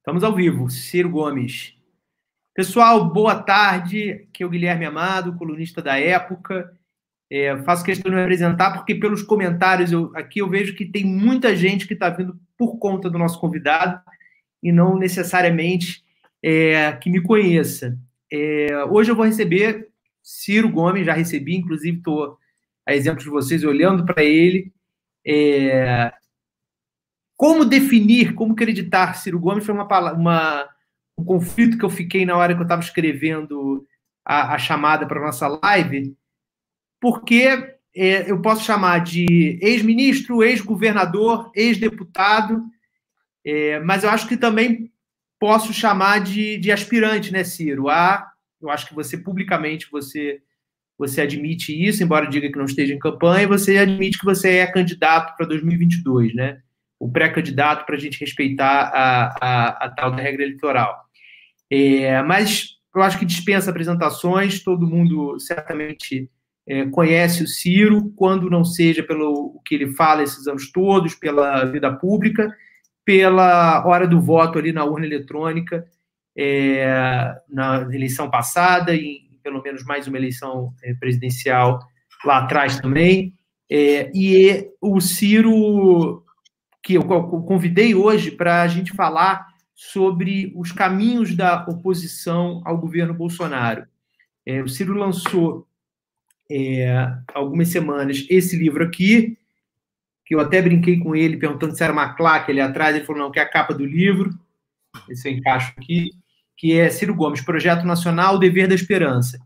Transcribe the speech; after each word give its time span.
Estamos 0.00 0.24
ao 0.24 0.34
vivo. 0.34 0.70
Ciro 0.70 1.10
Gomes. 1.10 1.74
Pessoal, 2.54 3.12
boa 3.12 3.34
tarde. 3.34 4.12
Aqui 4.30 4.42
é 4.42 4.46
o 4.46 4.48
Guilherme 4.48 4.86
Amado, 4.86 5.36
colunista 5.36 5.82
da 5.82 6.00
época. 6.00 6.72
É, 7.30 7.54
faço 7.64 7.84
questão 7.84 8.10
de 8.10 8.16
me 8.16 8.22
apresentar 8.22 8.72
porque, 8.72 8.94
pelos 8.94 9.22
comentários 9.22 9.92
eu, 9.92 10.10
aqui, 10.16 10.38
eu 10.38 10.48
vejo 10.48 10.74
que 10.74 10.86
tem 10.86 11.04
muita 11.04 11.54
gente 11.54 11.86
que 11.86 11.92
está 11.92 12.08
vindo 12.08 12.40
por 12.56 12.78
conta 12.78 13.10
do 13.10 13.18
nosso 13.18 13.38
convidado 13.38 14.00
e 14.62 14.72
não 14.72 14.98
necessariamente 14.98 16.02
é, 16.42 16.92
que 16.92 17.10
me 17.10 17.20
conheça. 17.20 17.98
É, 18.32 18.82
hoje 18.86 19.10
eu 19.10 19.14
vou 19.14 19.26
receber 19.26 19.90
Ciro 20.22 20.70
Gomes, 20.70 21.04
já 21.04 21.12
recebi, 21.12 21.56
inclusive 21.56 21.98
estou, 21.98 22.38
a 22.86 22.94
exemplo 22.94 23.22
de 23.22 23.28
vocês, 23.28 23.62
olhando 23.64 24.06
para 24.06 24.24
ele. 24.24 24.72
É, 25.26 26.10
como 27.40 27.64
definir, 27.64 28.34
como 28.34 28.52
acreditar 28.52 29.14
Ciro 29.14 29.40
Gomes 29.40 29.64
foi 29.64 29.74
uma, 29.74 30.12
uma, 30.12 30.68
um 31.16 31.24
conflito 31.24 31.78
que 31.78 31.84
eu 31.86 31.88
fiquei 31.88 32.26
na 32.26 32.36
hora 32.36 32.52
que 32.54 32.60
eu 32.60 32.64
estava 32.64 32.82
escrevendo 32.82 33.82
a, 34.22 34.56
a 34.56 34.58
chamada 34.58 35.06
para 35.06 35.22
nossa 35.22 35.48
live, 35.48 36.14
porque 37.00 37.78
é, 37.96 38.30
eu 38.30 38.42
posso 38.42 38.62
chamar 38.62 38.98
de 38.98 39.58
ex-ministro, 39.62 40.44
ex-governador, 40.44 41.50
ex-deputado, 41.54 42.62
é, 43.42 43.80
mas 43.80 44.04
eu 44.04 44.10
acho 44.10 44.28
que 44.28 44.36
também 44.36 44.92
posso 45.38 45.72
chamar 45.72 46.20
de, 46.20 46.58
de 46.58 46.70
aspirante, 46.70 47.32
né, 47.32 47.42
Ciro? 47.42 47.88
A, 47.88 48.30
eu 48.60 48.68
acho 48.68 48.86
que 48.86 48.94
você 48.94 49.16
publicamente 49.16 49.90
você 49.90 50.42
você 50.98 51.22
admite 51.22 51.72
isso, 51.72 52.02
embora 52.02 52.28
diga 52.28 52.52
que 52.52 52.58
não 52.58 52.66
esteja 52.66 52.92
em 52.92 52.98
campanha, 52.98 53.48
você 53.48 53.78
admite 53.78 54.18
que 54.18 54.26
você 54.26 54.58
é 54.58 54.66
candidato 54.66 55.34
para 55.38 55.46
2022, 55.46 56.34
né? 56.34 56.60
O 57.00 57.10
pré-candidato 57.10 57.86
para 57.86 57.96
a 57.96 57.98
gente 57.98 58.20
respeitar 58.20 58.92
a, 58.92 59.34
a, 59.40 59.86
a, 59.86 59.90
tal 59.90 60.10
da 60.10 60.22
regra 60.22 60.42
eleitoral. 60.42 60.94
É, 61.70 62.22
mas 62.22 62.76
eu 62.94 63.02
acho 63.02 63.18
que 63.18 63.24
dispensa 63.24 63.70
apresentações, 63.70 64.62
todo 64.62 64.86
mundo 64.86 65.40
certamente 65.40 66.30
é, 66.68 66.84
conhece 66.86 67.42
o 67.42 67.48
Ciro, 67.48 68.12
quando 68.14 68.50
não 68.50 68.64
seja 68.64 69.02
pelo 69.02 69.60
que 69.64 69.74
ele 69.74 69.94
fala 69.94 70.22
esses 70.22 70.46
anos 70.46 70.70
todos, 70.70 71.14
pela 71.14 71.64
vida 71.64 71.90
pública, 71.90 72.54
pela 73.02 73.84
hora 73.86 74.06
do 74.06 74.20
voto 74.20 74.58
ali 74.58 74.70
na 74.70 74.84
urna 74.84 75.06
eletrônica, 75.06 75.86
é, 76.36 77.34
na 77.48 77.88
eleição 77.92 78.30
passada 78.30 78.94
e 78.94 79.22
pelo 79.42 79.62
menos 79.62 79.84
mais 79.84 80.06
uma 80.06 80.18
eleição 80.18 80.74
é, 80.82 80.92
presidencial 80.94 81.78
lá 82.24 82.38
atrás 82.38 82.78
também. 82.78 83.32
É, 83.70 84.10
e 84.14 84.68
o 84.80 85.00
Ciro 85.00 86.24
que 86.82 86.94
eu 86.94 87.04
convidei 87.04 87.94
hoje 87.94 88.30
para 88.30 88.62
a 88.62 88.68
gente 88.68 88.92
falar 88.92 89.48
sobre 89.74 90.52
os 90.56 90.72
caminhos 90.72 91.34
da 91.34 91.64
oposição 91.66 92.60
ao 92.64 92.78
governo 92.78 93.14
Bolsonaro. 93.14 93.86
É, 94.44 94.62
o 94.62 94.68
Ciro 94.68 94.94
lançou 94.94 95.66
é, 96.50 97.08
algumas 97.32 97.68
semanas 97.68 98.26
esse 98.28 98.56
livro 98.56 98.84
aqui, 98.84 99.38
que 100.24 100.34
eu 100.34 100.40
até 100.40 100.60
brinquei 100.60 100.98
com 100.98 101.14
ele, 101.14 101.36
perguntando 101.36 101.76
se 101.76 101.82
era 101.82 101.92
uma 101.92 102.14
claque 102.14 102.50
ali 102.50 102.60
atrás. 102.60 102.94
Ele 102.94 103.04
falou: 103.04 103.22
não, 103.22 103.30
que 103.30 103.38
é 103.38 103.42
a 103.42 103.48
capa 103.48 103.72
do 103.72 103.84
livro. 103.84 104.30
Esse 105.08 105.28
eu 105.28 105.32
encaixo 105.32 105.72
aqui, 105.76 106.10
que 106.56 106.78
é 106.78 106.90
Ciro 106.90 107.14
Gomes, 107.14 107.40
Projeto 107.40 107.84
Nacional, 107.84 108.34
o 108.34 108.38
Dever 108.38 108.68
da 108.68 108.74
Esperança. 108.74 109.38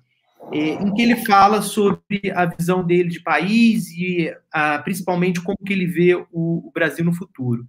É, 0.53 0.59
em 0.59 0.95
que 0.95 1.03
ele 1.03 1.17
fala 1.25 1.63
sobre 1.63 2.31
a 2.35 2.47
visão 2.47 2.85
dele 2.85 3.09
de 3.09 3.21
país 3.21 3.91
e 3.91 4.35
ah, 4.53 4.79
principalmente 4.79 5.41
como 5.41 5.59
que 5.59 5.73
ele 5.73 5.87
vê 5.87 6.15
o, 6.15 6.27
o, 6.33 6.71
Brasil 6.73 7.05
no 7.05 7.15
futuro. 7.15 7.67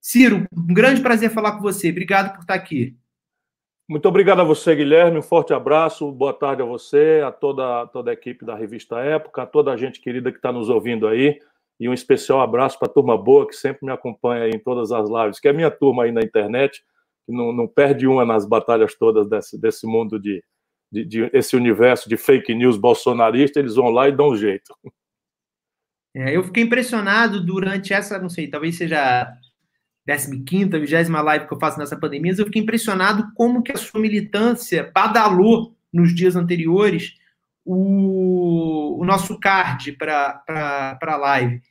Ciro, 0.00 0.46
um 0.52 0.74
grande 0.74 1.00
prazer 1.00 1.30
falar 1.30 1.52
com 1.52 1.62
você. 1.62 1.90
Obrigado 1.90 2.34
por 2.34 2.40
estar 2.40 2.54
aqui. 2.54 2.96
Muito 3.88 4.06
obrigado 4.08 4.40
a 4.40 4.44
você, 4.44 4.74
Guilherme. 4.74 5.18
Um 5.18 5.22
forte 5.22 5.52
abraço. 5.52 6.10
Boa 6.10 6.32
tarde 6.32 6.62
a 6.62 6.64
você, 6.64 7.22
a 7.24 7.30
toda, 7.30 7.86
toda 7.88 8.10
a 8.10 8.14
equipe 8.14 8.44
da 8.44 8.56
revista 8.56 8.98
Época, 8.98 9.42
a 9.42 9.46
toda 9.46 9.72
a 9.72 9.76
gente 9.76 10.00
querida 10.00 10.30
que 10.30 10.38
está 10.38 10.52
nos 10.52 10.68
ouvindo 10.68 11.06
aí. 11.06 11.38
E 11.78 11.88
um 11.88 11.92
especial 11.92 12.40
abraço 12.40 12.78
para 12.78 12.88
a 12.88 12.92
turma 12.92 13.16
boa 13.16 13.46
que 13.46 13.54
sempre 13.54 13.84
me 13.84 13.92
acompanha 13.92 14.48
em 14.48 14.58
todas 14.58 14.92
as 14.92 15.08
lives, 15.08 15.40
que 15.40 15.48
é 15.48 15.50
a 15.50 15.54
minha 15.54 15.70
turma 15.70 16.04
aí 16.04 16.12
na 16.12 16.22
internet, 16.22 16.82
que 17.26 17.32
não, 17.32 17.52
não 17.52 17.66
perde 17.66 18.06
uma 18.06 18.24
nas 18.24 18.46
batalhas 18.46 18.94
todas 18.94 19.28
desse, 19.28 19.60
desse 19.60 19.86
mundo 19.86 20.18
de, 20.18 20.44
de, 20.92 21.04
de, 21.06 21.30
esse 21.32 21.56
universo 21.56 22.06
de 22.06 22.18
fake 22.18 22.54
news 22.54 22.76
bolsonarista, 22.76 23.58
eles 23.58 23.76
vão 23.76 23.88
lá 23.88 24.08
e 24.08 24.12
dão 24.12 24.28
um 24.28 24.36
jeito. 24.36 24.74
É, 26.14 26.36
eu 26.36 26.44
fiquei 26.44 26.62
impressionado 26.62 27.42
durante 27.42 27.94
essa, 27.94 28.18
não 28.18 28.28
sei, 28.28 28.46
talvez 28.46 28.76
seja 28.76 29.22
a 29.22 29.34
15 30.06 30.64
20 30.78 31.08
live 31.08 31.46
que 31.46 31.54
eu 31.54 31.58
faço 31.58 31.78
nessa 31.78 31.98
pandemia, 31.98 32.34
eu 32.36 32.44
fiquei 32.44 32.60
impressionado 32.60 33.32
como 33.34 33.62
que 33.62 33.72
a 33.72 33.76
sua 33.76 34.00
militância 34.00 34.90
badalou 34.94 35.74
nos 35.90 36.14
dias 36.14 36.36
anteriores 36.36 37.14
o, 37.64 39.00
o 39.00 39.04
nosso 39.06 39.38
card 39.40 39.92
para 39.92 40.42
a 41.00 41.16
live. 41.16 41.62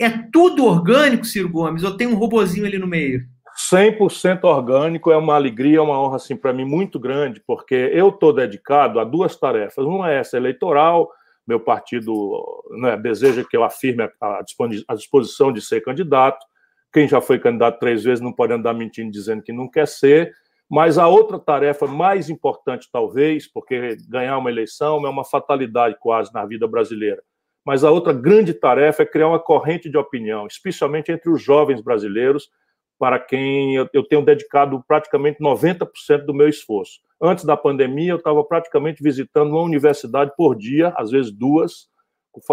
É 0.00 0.10
tudo 0.10 0.64
orgânico, 0.64 1.24
Ciro 1.24 1.48
Gomes, 1.48 1.84
ou 1.84 1.96
tem 1.96 2.06
um 2.06 2.16
robozinho 2.16 2.66
ali 2.66 2.78
no 2.78 2.86
meio? 2.86 3.26
100% 3.56 4.44
orgânico 4.44 5.10
é 5.10 5.16
uma 5.16 5.34
alegria, 5.34 5.82
uma 5.82 5.98
honra 5.98 6.16
assim 6.16 6.36
para 6.36 6.52
mim 6.52 6.64
muito 6.64 6.98
grande, 6.98 7.42
porque 7.46 7.74
eu 7.74 8.10
estou 8.10 8.32
dedicado 8.32 9.00
a 9.00 9.04
duas 9.04 9.34
tarefas. 9.34 9.84
Uma 9.84 10.12
é 10.12 10.18
essa 10.18 10.36
eleitoral, 10.36 11.10
meu 11.46 11.58
partido 11.58 12.44
né, 12.72 12.96
deseja 12.96 13.44
que 13.48 13.56
eu 13.56 13.64
afirme 13.64 14.10
a 14.20 14.94
disposição 14.94 15.52
de 15.52 15.62
ser 15.62 15.80
candidato. 15.80 16.44
Quem 16.92 17.08
já 17.08 17.20
foi 17.20 17.38
candidato 17.38 17.78
três 17.78 18.04
vezes 18.04 18.20
não 18.20 18.32
pode 18.32 18.52
andar 18.52 18.74
mentindo 18.74 19.10
dizendo 19.10 19.42
que 19.42 19.52
não 19.52 19.70
quer 19.70 19.88
ser. 19.88 20.34
Mas 20.68 20.98
a 20.98 21.06
outra 21.06 21.38
tarefa 21.38 21.86
mais 21.86 22.28
importante, 22.28 22.88
talvez, 22.92 23.50
porque 23.50 23.96
ganhar 24.08 24.36
uma 24.36 24.50
eleição 24.50 25.06
é 25.06 25.08
uma 25.08 25.24
fatalidade 25.24 25.96
quase 26.00 26.32
na 26.34 26.44
vida 26.44 26.66
brasileira. 26.66 27.22
Mas 27.64 27.84
a 27.84 27.90
outra 27.90 28.12
grande 28.12 28.52
tarefa 28.52 29.02
é 29.02 29.06
criar 29.06 29.28
uma 29.28 29.38
corrente 29.38 29.88
de 29.88 29.96
opinião, 29.96 30.46
especialmente 30.46 31.10
entre 31.10 31.30
os 31.30 31.40
jovens 31.40 31.80
brasileiros, 31.80 32.50
para 32.98 33.18
quem 33.18 33.74
eu 33.74 34.02
tenho 34.04 34.22
dedicado 34.22 34.82
praticamente 34.86 35.38
90% 35.40 36.24
do 36.24 36.34
meu 36.34 36.48
esforço. 36.48 37.00
Antes 37.20 37.44
da 37.44 37.56
pandemia, 37.56 38.12
eu 38.12 38.16
estava 38.16 38.42
praticamente 38.42 39.02
visitando 39.02 39.50
uma 39.50 39.62
universidade 39.62 40.32
por 40.36 40.56
dia, 40.56 40.92
às 40.96 41.10
vezes 41.10 41.30
duas, 41.30 41.88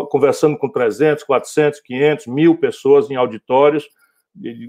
conversando 0.09 0.57
com 0.57 0.69
300, 0.69 1.23
400, 1.23 1.79
500, 1.81 2.27
mil 2.27 2.57
pessoas 2.57 3.09
em 3.09 3.15
auditórios, 3.15 3.87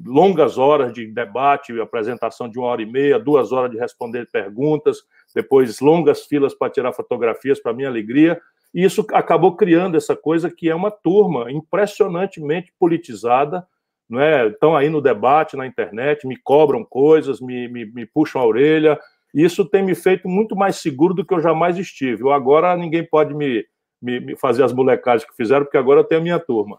longas 0.04 0.58
horas 0.58 0.92
de 0.92 1.06
debate, 1.06 1.78
apresentação 1.80 2.48
de 2.48 2.58
uma 2.58 2.68
hora 2.68 2.82
e 2.82 2.86
meia, 2.86 3.18
duas 3.18 3.50
horas 3.50 3.70
de 3.70 3.78
responder 3.78 4.28
perguntas, 4.30 4.98
depois 5.34 5.80
longas 5.80 6.26
filas 6.26 6.54
para 6.54 6.70
tirar 6.70 6.92
fotografias, 6.92 7.60
para 7.60 7.72
minha 7.72 7.88
alegria. 7.88 8.40
E 8.74 8.84
isso 8.84 9.06
acabou 9.12 9.56
criando 9.56 9.96
essa 9.96 10.14
coisa 10.14 10.50
que 10.50 10.68
é 10.68 10.74
uma 10.74 10.90
turma 10.90 11.50
impressionantemente 11.50 12.72
politizada, 12.78 13.66
não 14.08 14.20
é? 14.20 14.48
Estão 14.48 14.76
aí 14.76 14.88
no 14.88 15.00
debate 15.00 15.56
na 15.56 15.66
internet, 15.66 16.26
me 16.26 16.36
cobram 16.36 16.84
coisas, 16.84 17.40
me, 17.40 17.68
me, 17.68 17.86
me 17.86 18.06
puxam 18.06 18.40
a 18.40 18.46
orelha. 18.46 18.98
Isso 19.32 19.64
tem 19.64 19.82
me 19.82 19.94
feito 19.94 20.28
muito 20.28 20.54
mais 20.54 20.76
seguro 20.76 21.14
do 21.14 21.24
que 21.24 21.34
eu 21.34 21.40
jamais 21.40 21.76
estive. 21.78 22.22
Eu 22.22 22.32
agora 22.32 22.76
ninguém 22.76 23.04
pode 23.04 23.34
me, 23.34 23.64
me, 24.00 24.20
me 24.20 24.36
fazer 24.36 24.62
as 24.62 24.72
molecagens 24.72 25.28
que 25.28 25.36
fizeram, 25.36 25.64
porque 25.64 25.78
agora 25.78 26.00
eu 26.00 26.04
tenho 26.04 26.20
a 26.20 26.24
minha 26.24 26.38
turma. 26.38 26.78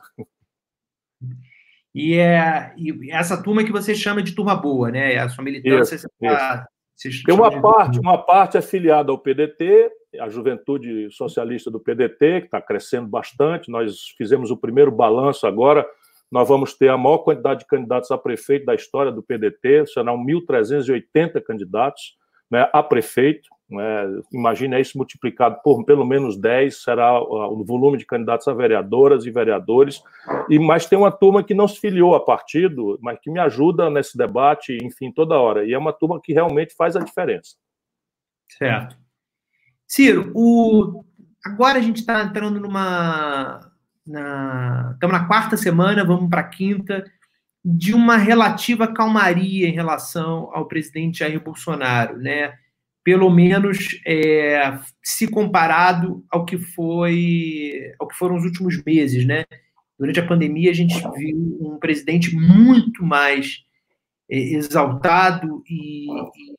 E 1.94 2.16
é 2.16 2.74
e 2.78 3.12
essa 3.12 3.42
turma 3.42 3.64
que 3.64 3.72
você 3.72 3.96
chama 3.96 4.22
de 4.22 4.34
turma 4.34 4.56
boa, 4.56 4.92
né? 4.92 5.18
A 5.18 5.30
sua 5.30 5.44
militância. 5.44 5.96
Isso, 5.96 6.10
tá, 6.22 6.68
Tem 7.26 7.34
uma 7.34 7.62
parte, 7.62 8.00
uma 8.00 8.18
parte 8.18 8.58
afiliada 8.58 9.12
ao 9.12 9.18
PDT, 9.18 9.90
a 10.20 10.30
Juventude 10.30 11.10
Socialista 11.12 11.72
do 11.72 11.80
PDT, 11.80 12.42
que 12.42 12.48
está 12.48 12.62
crescendo 12.62 13.08
bastante. 13.08 13.72
Nós 13.72 14.14
fizemos 14.18 14.52
o 14.52 14.58
primeiro 14.58 14.92
balanço 14.92 15.48
agora 15.48 15.86
nós 16.32 16.48
vamos 16.48 16.74
ter 16.74 16.90
a 16.90 16.98
maior 16.98 17.20
quantidade 17.20 17.62
de 17.62 17.68
candidatos 17.68 18.12
a 18.12 18.18
prefeito 18.18 18.66
da 18.66 18.76
história 18.76 19.12
do 19.12 19.24
PDT, 19.24 19.86
serão 19.88 20.18
1.380 20.18 21.42
candidatos 21.42 22.18
né, 22.50 22.70
a 22.74 22.84
prefeito. 22.84 23.50
Né, 23.70 24.22
imagine 24.32 24.80
isso 24.80 24.98
multiplicado 24.98 25.60
por 25.64 25.84
pelo 25.86 26.06
menos 26.06 26.38
10, 26.38 26.84
será 26.84 27.20
o 27.20 27.64
volume 27.64 27.98
de 27.98 28.06
candidatos 28.06 28.48
a 28.48 28.54
vereadoras 28.54 29.26
e 29.26 29.32
vereadores. 29.32 30.02
E 30.50 30.60
Mas 30.60 30.86
tem 30.86 30.98
uma 30.98 31.12
turma 31.12 31.44
que 31.44 31.54
não 31.54 31.68
se 31.68 31.80
filiou 31.80 32.16
a 32.16 32.24
partido, 32.24 32.98
mas 33.02 33.20
que 33.20 33.32
me 33.32 33.40
ajuda 33.40 33.90
nesse 33.90 34.18
debate, 34.18 34.78
enfim, 34.84 35.12
toda 35.12 35.40
hora. 35.40 35.66
E 35.66 35.74
é 35.74 35.78
uma 35.78 35.94
turma 35.94 36.20
que 36.22 36.34
realmente 36.34 36.76
faz 36.76 36.96
a 36.96 37.04
diferença. 37.04 37.56
Certo. 38.50 38.98
Ciro, 39.88 40.32
o... 40.36 41.04
agora 41.46 41.78
a 41.80 41.82
gente 41.82 41.98
está 41.98 42.22
entrando 42.24 42.60
numa 42.60 43.72
na, 44.06 44.92
estamos 44.94 45.14
na 45.14 45.26
quarta 45.26 45.58
semana, 45.58 46.04
vamos 46.04 46.30
para 46.30 46.42
a 46.42 46.48
quinta, 46.48 47.04
de 47.64 47.94
uma 47.94 48.16
relativa 48.16 48.88
calmaria 48.88 49.68
em 49.68 49.74
relação 49.74 50.50
ao 50.54 50.68
presidente 50.68 51.20
Jair 51.20 51.42
Bolsonaro, 51.42 52.18
né? 52.18 52.54
Pelo 53.04 53.30
menos 53.30 54.00
é, 54.06 54.78
se 55.04 55.28
comparado 55.28 56.24
ao 56.30 56.46
que 56.46 56.58
foi, 56.58 57.94
ao 58.00 58.08
que 58.08 58.16
foram 58.16 58.36
os 58.36 58.44
últimos 58.44 58.84
meses, 58.84 59.26
né? 59.26 59.46
Durante 59.98 60.20
a 60.20 60.28
pandemia 60.28 60.70
a 60.70 60.74
gente 60.74 60.96
viu 61.16 61.58
um 61.62 61.80
presidente 61.80 62.36
muito 62.36 63.04
mais 63.04 63.64
é, 64.30 64.38
exaltado 64.38 65.64
e, 65.68 66.08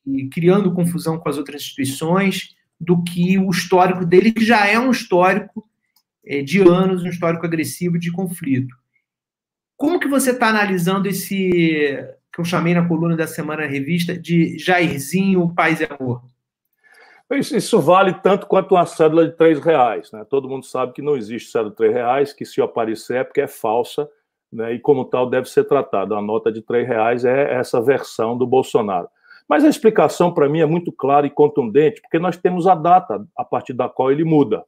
e, 0.05 0.29
criando 0.29 0.73
confusão 0.73 1.17
com 1.17 1.29
as 1.29 1.37
outras 1.37 1.61
instituições 1.61 2.55
do 2.79 3.01
que 3.03 3.37
o 3.37 3.49
histórico 3.49 4.05
dele, 4.05 4.31
que 4.31 4.43
já 4.43 4.67
é 4.67 4.77
um 4.79 4.91
histórico 4.91 5.67
é, 6.27 6.41
de 6.41 6.61
anos, 6.61 7.03
um 7.03 7.07
histórico 7.07 7.45
agressivo 7.45 7.97
de 7.97 8.11
conflito. 8.11 8.75
Como 9.75 9.99
que 9.99 10.07
você 10.07 10.31
está 10.31 10.49
analisando 10.49 11.07
esse 11.07 11.97
que 12.33 12.41
eu 12.41 12.45
chamei 12.45 12.73
na 12.73 12.87
coluna 12.87 13.15
da 13.15 13.25
semana 13.25 13.63
na 13.63 13.67
revista 13.67 14.17
de 14.17 14.57
Jairzinho 14.59 15.53
Paz 15.55 15.79
e 15.79 15.85
Amor? 15.85 16.21
Isso 17.31 17.81
vale 17.81 18.13
tanto 18.13 18.47
quanto 18.47 18.75
uma 18.75 18.85
cédula 18.85 19.27
de 19.27 19.35
três 19.35 19.59
reais. 19.59 20.11
Né? 20.11 20.25
Todo 20.29 20.47
mundo 20.47 20.65
sabe 20.65 20.93
que 20.93 21.01
não 21.01 21.17
existe 21.17 21.51
cédula 21.51 21.71
de 21.71 21.77
três 21.77 21.93
reais, 21.93 22.33
que 22.33 22.45
se 22.45 22.61
aparecer 22.61 23.17
é 23.17 23.23
porque 23.23 23.41
é 23.41 23.47
falsa, 23.47 24.09
né? 24.51 24.73
e 24.73 24.79
como 24.79 25.03
tal 25.05 25.29
deve 25.29 25.49
ser 25.49 25.65
tratada. 25.65 26.15
A 26.15 26.21
nota 26.21 26.51
de 26.51 26.61
três 26.61 26.87
reais 26.87 27.25
é 27.25 27.53
essa 27.53 27.81
versão 27.81 28.37
do 28.37 28.47
Bolsonaro. 28.47 29.07
Mas 29.47 29.63
a 29.63 29.69
explicação 29.69 30.33
para 30.33 30.49
mim 30.49 30.59
é 30.59 30.65
muito 30.65 30.91
clara 30.91 31.25
e 31.25 31.29
contundente, 31.29 32.01
porque 32.01 32.19
nós 32.19 32.37
temos 32.37 32.67
a 32.67 32.75
data 32.75 33.25
a 33.37 33.43
partir 33.43 33.73
da 33.73 33.87
qual 33.87 34.11
ele 34.11 34.23
muda. 34.23 34.63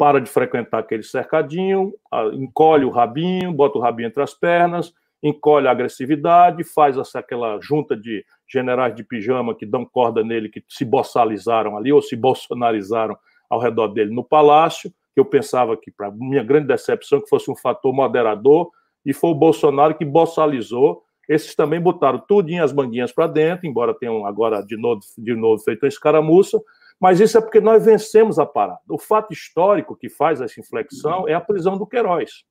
Para 0.00 0.18
de 0.18 0.30
frequentar 0.30 0.78
aquele 0.78 1.02
cercadinho, 1.02 1.92
encolhe 2.32 2.86
o 2.86 2.90
rabinho, 2.90 3.52
bota 3.52 3.76
o 3.76 3.82
rabinho 3.82 4.06
entre 4.06 4.22
as 4.22 4.32
pernas, 4.32 4.94
encolhe 5.22 5.68
a 5.68 5.70
agressividade, 5.70 6.64
faz 6.64 6.96
aquela 7.14 7.60
junta 7.60 7.94
de 7.94 8.24
generais 8.48 8.94
de 8.94 9.04
pijama 9.04 9.54
que 9.54 9.66
dão 9.66 9.84
corda 9.84 10.24
nele, 10.24 10.48
que 10.48 10.64
se 10.66 10.86
boçalizaram 10.86 11.76
ali, 11.76 11.92
ou 11.92 12.00
se 12.00 12.16
bolsonarizaram 12.16 13.14
ao 13.50 13.60
redor 13.60 13.88
dele 13.88 14.10
no 14.10 14.24
palácio, 14.24 14.90
que 15.12 15.20
eu 15.20 15.24
pensava 15.26 15.76
que, 15.76 15.90
para 15.90 16.10
minha 16.10 16.42
grande 16.42 16.68
decepção, 16.68 17.20
que 17.20 17.28
fosse 17.28 17.50
um 17.50 17.56
fator 17.56 17.92
moderador, 17.92 18.70
e 19.04 19.12
foi 19.12 19.32
o 19.32 19.34
Bolsonaro 19.34 19.94
que 19.94 20.06
boçalizou. 20.06 21.02
Esses 21.28 21.54
também 21.54 21.78
botaram 21.78 22.18
tudinho 22.18 22.64
as 22.64 22.72
manguinhas 22.72 23.12
para 23.12 23.26
dentro, 23.26 23.66
embora 23.66 23.92
tenham 23.92 24.24
agora 24.24 24.62
de 24.62 24.78
novo, 24.78 25.02
de 25.18 25.34
novo 25.34 25.62
feito 25.62 25.82
uma 25.82 25.88
escaramuça, 25.88 26.58
mas 27.00 27.18
isso 27.18 27.38
é 27.38 27.40
porque 27.40 27.60
nós 27.60 27.84
vencemos 27.84 28.38
a 28.38 28.44
parada. 28.44 28.80
O 28.88 28.98
fato 28.98 29.32
histórico 29.32 29.96
que 29.96 30.08
faz 30.08 30.40
essa 30.40 30.60
inflexão 30.60 31.26
é 31.26 31.34
a 31.34 31.40
prisão 31.40 31.78
do 31.78 31.86
Queiroz. 31.86 32.44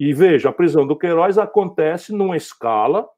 E 0.00 0.12
veja, 0.12 0.48
a 0.48 0.52
prisão 0.52 0.86
do 0.86 0.96
Queiroz 0.96 1.36
acontece 1.36 2.12
numa 2.12 2.36
escala 2.36 3.08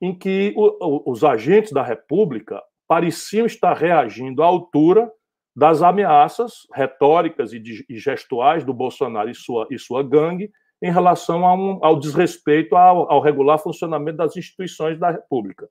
em 0.00 0.16
que 0.16 0.52
o, 0.56 1.06
o, 1.08 1.12
os 1.12 1.22
agentes 1.22 1.72
da 1.72 1.82
República 1.82 2.62
pareciam 2.88 3.46
estar 3.46 3.74
reagindo 3.74 4.42
à 4.42 4.46
altura 4.46 5.10
das 5.54 5.82
ameaças 5.82 6.66
retóricas 6.72 7.52
e, 7.52 7.58
de, 7.58 7.84
e 7.88 7.98
gestuais 7.98 8.64
do 8.64 8.72
Bolsonaro 8.72 9.30
e 9.30 9.34
sua, 9.34 9.66
e 9.70 9.78
sua 9.78 10.02
gangue 10.02 10.50
em 10.82 10.90
relação 10.90 11.42
um, 11.42 11.78
ao 11.84 11.98
desrespeito 11.98 12.74
ao, 12.74 13.10
ao, 13.10 13.20
regular 13.20 13.58
funcionamento 13.58 14.16
das 14.16 14.36
instituições 14.36 14.98
da 14.98 15.10
República. 15.10 15.68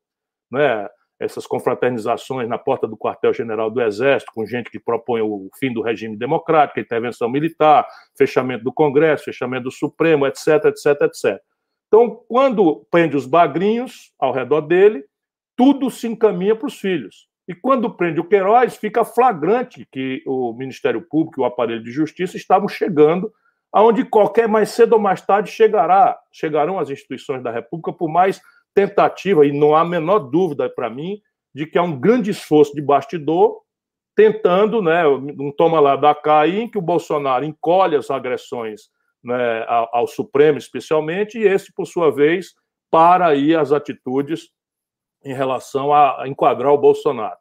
Né? 0.52 0.88
Essas 1.20 1.46
confraternizações 1.46 2.48
na 2.48 2.58
porta 2.58 2.88
do 2.88 2.98
quartel-general 2.98 3.70
do 3.70 3.82
Exército, 3.82 4.32
com 4.34 4.46
gente 4.46 4.72
que 4.72 4.80
propõe 4.80 5.22
o 5.22 5.50
fim 5.60 5.74
do 5.74 5.82
regime 5.82 6.16
democrático, 6.16 6.80
intervenção 6.80 7.30
militar, 7.30 7.86
fechamento 8.18 8.64
do 8.64 8.72
Congresso, 8.72 9.26
fechamento 9.26 9.66
do 9.66 9.72
Supremo, 9.72 10.26
etc, 10.26 10.66
etc, 10.66 11.02
etc. 11.02 11.42
Então, 11.88 12.24
quando 12.28 12.86
prende 12.90 13.18
os 13.18 13.26
bagrinhos 13.26 14.14
ao 14.18 14.32
redor 14.32 14.62
dele, 14.62 15.04
tudo 15.58 15.90
se 15.90 16.08
encaminha 16.08 16.56
para 16.56 16.68
os 16.68 16.80
filhos. 16.80 17.28
E 17.48 17.56
quando 17.56 17.94
prende 17.94 18.20
o 18.20 18.24
Queiroz, 18.24 18.78
fica 18.78 19.04
flagrante 19.04 19.86
que 19.92 20.24
o 20.26 20.54
Ministério 20.54 21.02
Público 21.02 21.42
e 21.42 21.44
o 21.44 21.46
aparelho 21.46 21.84
de 21.84 21.92
justiça 21.92 22.38
estavam 22.38 22.70
chegando 22.70 23.34
aonde 23.72 24.04
qualquer 24.04 24.48
mais 24.48 24.70
cedo 24.70 24.94
ou 24.94 25.00
mais 25.00 25.22
tarde 25.22 25.52
chegará, 25.52 26.20
chegarão 26.32 26.80
as 26.80 26.90
instituições 26.90 27.44
da 27.44 27.52
República 27.52 27.94
por 27.94 28.10
mais 28.10 28.42
tentativa, 28.74 29.46
e 29.46 29.52
não 29.52 29.76
há 29.76 29.82
a 29.82 29.86
menor 29.86 30.20
dúvida 30.20 30.70
para 30.70 30.90
mim, 30.90 31.22
de 31.54 31.66
que 31.66 31.78
há 31.78 31.84
um 31.84 32.00
grande 32.00 32.32
esforço 32.32 32.74
de 32.74 32.82
bastidor 32.82 33.62
tentando, 34.16 34.82
né, 34.82 35.08
um 35.08 35.50
toma 35.50 35.80
lá 35.80 35.96
da 35.96 36.14
cá 36.14 36.46
em 36.46 36.68
que 36.68 36.78
o 36.78 36.82
Bolsonaro 36.82 37.46
encolhe 37.46 37.96
as 37.96 38.12
agressões 38.12 38.90
né, 39.24 39.64
ao, 39.66 39.90
ao, 39.94 40.08
Supremo, 40.08 40.58
especialmente, 40.58 41.38
e 41.38 41.44
esse, 41.44 41.74
por 41.74 41.86
sua 41.86 42.12
vez, 42.12 42.54
para 42.92 43.28
aí 43.28 43.56
as 43.56 43.72
atitudes 43.72 44.50
em 45.24 45.34
relação 45.34 45.94
a, 45.94 46.24
a 46.24 46.28
enquadrar 46.28 46.74
o 46.74 46.78
Bolsonaro. 46.78 47.38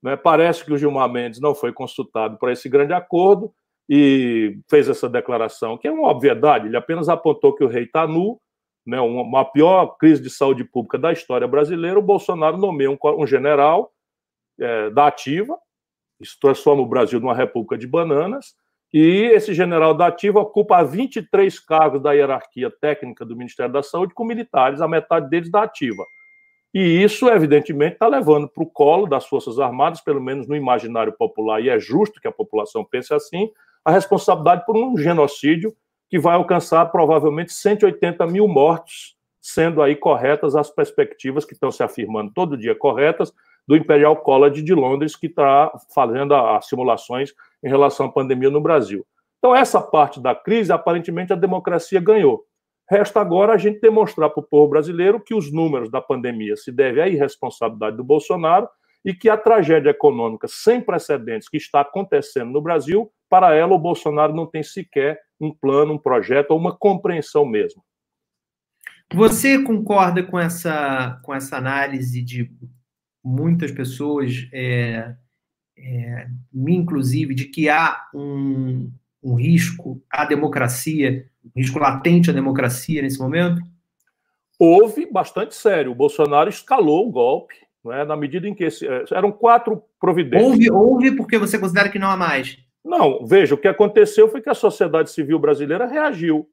Né, 0.00 0.16
parece 0.16 0.64
que 0.64 0.72
o 0.72 0.78
Gilmar 0.78 1.10
Mendes 1.10 1.40
não 1.40 1.54
foi 1.54 1.72
consultado 1.72 2.38
para 2.38 2.52
esse 2.52 2.68
grande 2.68 2.92
acordo 2.92 3.52
e 3.88 4.56
fez 4.68 4.88
essa 4.88 5.08
declaração, 5.08 5.76
que 5.76 5.88
é 5.88 5.90
uma 5.90 6.08
obviedade, 6.08 6.68
ele 6.68 6.76
apenas 6.76 7.08
apontou 7.08 7.56
que 7.56 7.64
o 7.64 7.68
rei 7.68 7.84
está 7.84 8.06
nu, 8.06 8.40
né, 8.86 9.00
uma, 9.00 9.44
pior 9.44 9.96
crise 9.98 10.22
de 10.22 10.30
saúde 10.30 10.64
pública 10.64 10.98
da 10.98 11.12
história 11.12 11.46
brasileira, 11.46 11.98
o 11.98 12.02
Bolsonaro 12.02 12.56
nomeia 12.56 12.90
um, 12.90 12.98
um 13.18 13.26
general 13.26 13.92
é, 14.58 14.90
da 14.90 15.06
ativa, 15.06 15.58
isso 16.20 16.36
transforma 16.40 16.82
o 16.82 16.86
Brasil 16.86 17.20
numa 17.20 17.34
república 17.34 17.78
de 17.78 17.86
bananas, 17.86 18.54
e 18.92 19.30
esse 19.32 19.54
general 19.54 19.94
da 19.94 20.08
ativa 20.08 20.40
ocupa 20.40 20.82
23 20.82 21.60
cargos 21.60 22.02
da 22.02 22.12
hierarquia 22.12 22.70
técnica 22.70 23.24
do 23.24 23.36
Ministério 23.36 23.72
da 23.72 23.82
Saúde 23.82 24.14
com 24.14 24.24
militares, 24.24 24.80
a 24.80 24.88
metade 24.88 25.30
deles 25.30 25.50
da 25.50 25.62
ativa. 25.62 26.04
E 26.74 27.02
isso, 27.02 27.28
evidentemente, 27.28 27.94
está 27.94 28.06
levando 28.06 28.48
para 28.48 28.62
o 28.62 28.66
colo 28.66 29.06
das 29.06 29.26
Forças 29.26 29.58
Armadas, 29.58 30.00
pelo 30.00 30.20
menos 30.20 30.46
no 30.46 30.56
imaginário 30.56 31.12
popular, 31.12 31.60
e 31.60 31.68
é 31.68 31.78
justo 31.78 32.20
que 32.20 32.28
a 32.28 32.32
população 32.32 32.84
pense 32.84 33.12
assim, 33.12 33.50
a 33.84 33.90
responsabilidade 33.90 34.64
por 34.64 34.76
um 34.76 34.96
genocídio 34.96 35.74
que 36.10 36.18
vai 36.18 36.34
alcançar 36.34 36.86
provavelmente 36.86 37.52
180 37.52 38.26
mil 38.26 38.48
mortos, 38.48 39.16
sendo 39.40 39.80
aí 39.80 39.94
corretas 39.94 40.56
as 40.56 40.68
perspectivas 40.68 41.44
que 41.44 41.54
estão 41.54 41.70
se 41.70 41.82
afirmando 41.82 42.32
todo 42.34 42.56
dia 42.56 42.74
corretas 42.74 43.32
do 43.66 43.76
Imperial 43.76 44.16
College 44.16 44.62
de 44.62 44.74
Londres, 44.74 45.14
que 45.14 45.28
está 45.28 45.72
fazendo 45.94 46.34
as 46.34 46.66
simulações 46.66 47.32
em 47.62 47.68
relação 47.68 48.06
à 48.06 48.12
pandemia 48.12 48.50
no 48.50 48.60
Brasil. 48.60 49.06
Então, 49.38 49.54
essa 49.54 49.80
parte 49.80 50.20
da 50.20 50.34
crise, 50.34 50.72
aparentemente, 50.72 51.32
a 51.32 51.36
democracia 51.36 52.00
ganhou. 52.00 52.44
Resta 52.90 53.20
agora 53.20 53.52
a 53.52 53.56
gente 53.56 53.80
demonstrar 53.80 54.28
para 54.30 54.40
o 54.40 54.46
povo 54.46 54.68
brasileiro 54.68 55.20
que 55.20 55.32
os 55.32 55.52
números 55.52 55.88
da 55.88 56.00
pandemia 56.00 56.56
se 56.56 56.72
devem 56.72 57.04
à 57.04 57.08
irresponsabilidade 57.08 57.96
do 57.96 58.02
Bolsonaro 58.02 58.68
e 59.04 59.14
que 59.14 59.28
a 59.28 59.36
tragédia 59.36 59.90
econômica 59.90 60.48
sem 60.48 60.80
precedentes 60.80 61.48
que 61.48 61.56
está 61.56 61.82
acontecendo 61.82 62.50
no 62.50 62.60
Brasil, 62.60 63.10
para 63.30 63.54
ela, 63.54 63.72
o 63.72 63.78
Bolsonaro 63.78 64.34
não 64.34 64.44
tem 64.44 64.62
sequer 64.62 65.20
um 65.40 65.54
plano, 65.54 65.94
um 65.94 65.98
projeto 65.98 66.50
ou 66.50 66.58
uma 66.58 66.76
compreensão 66.76 67.46
mesmo. 67.46 67.82
Você 69.14 69.62
concorda 69.62 70.22
com 70.22 70.38
essa, 70.38 71.18
com 71.22 71.32
essa 71.32 71.56
análise 71.56 72.20
de 72.20 72.50
muitas 73.24 73.70
pessoas, 73.70 74.48
é, 74.52 75.14
é, 75.78 76.26
me 76.52 76.74
inclusive, 76.76 77.34
de 77.34 77.46
que 77.46 77.68
há 77.68 78.04
um, 78.14 78.92
um 79.22 79.34
risco 79.34 80.02
à 80.10 80.24
democracia, 80.24 81.26
um 81.44 81.60
risco 81.60 81.78
latente 81.78 82.30
à 82.30 82.32
democracia 82.32 83.00
nesse 83.00 83.18
momento? 83.18 83.62
Houve 84.58 85.10
bastante 85.10 85.54
sério. 85.54 85.92
O 85.92 85.94
Bolsonaro 85.94 86.50
escalou 86.50 87.08
o 87.08 87.12
golpe, 87.12 87.54
é? 87.86 88.04
na 88.04 88.16
medida 88.16 88.46
em 88.46 88.54
que 88.54 88.64
esse, 88.64 88.86
é, 88.86 89.04
eram 89.12 89.32
quatro 89.32 89.82
providências. 89.98 90.50
Houve, 90.50 90.70
houve 90.70 91.16
porque 91.16 91.38
você 91.38 91.58
considera 91.58 91.88
que 91.88 91.98
não 91.98 92.10
há 92.10 92.16
mais? 92.16 92.58
Não, 92.84 93.26
veja, 93.26 93.54
o 93.54 93.58
que 93.58 93.68
aconteceu 93.68 94.28
foi 94.28 94.40
que 94.40 94.48
a 94.48 94.54
sociedade 94.54 95.10
civil 95.10 95.38
brasileira 95.38 95.86
reagiu. 95.86 96.48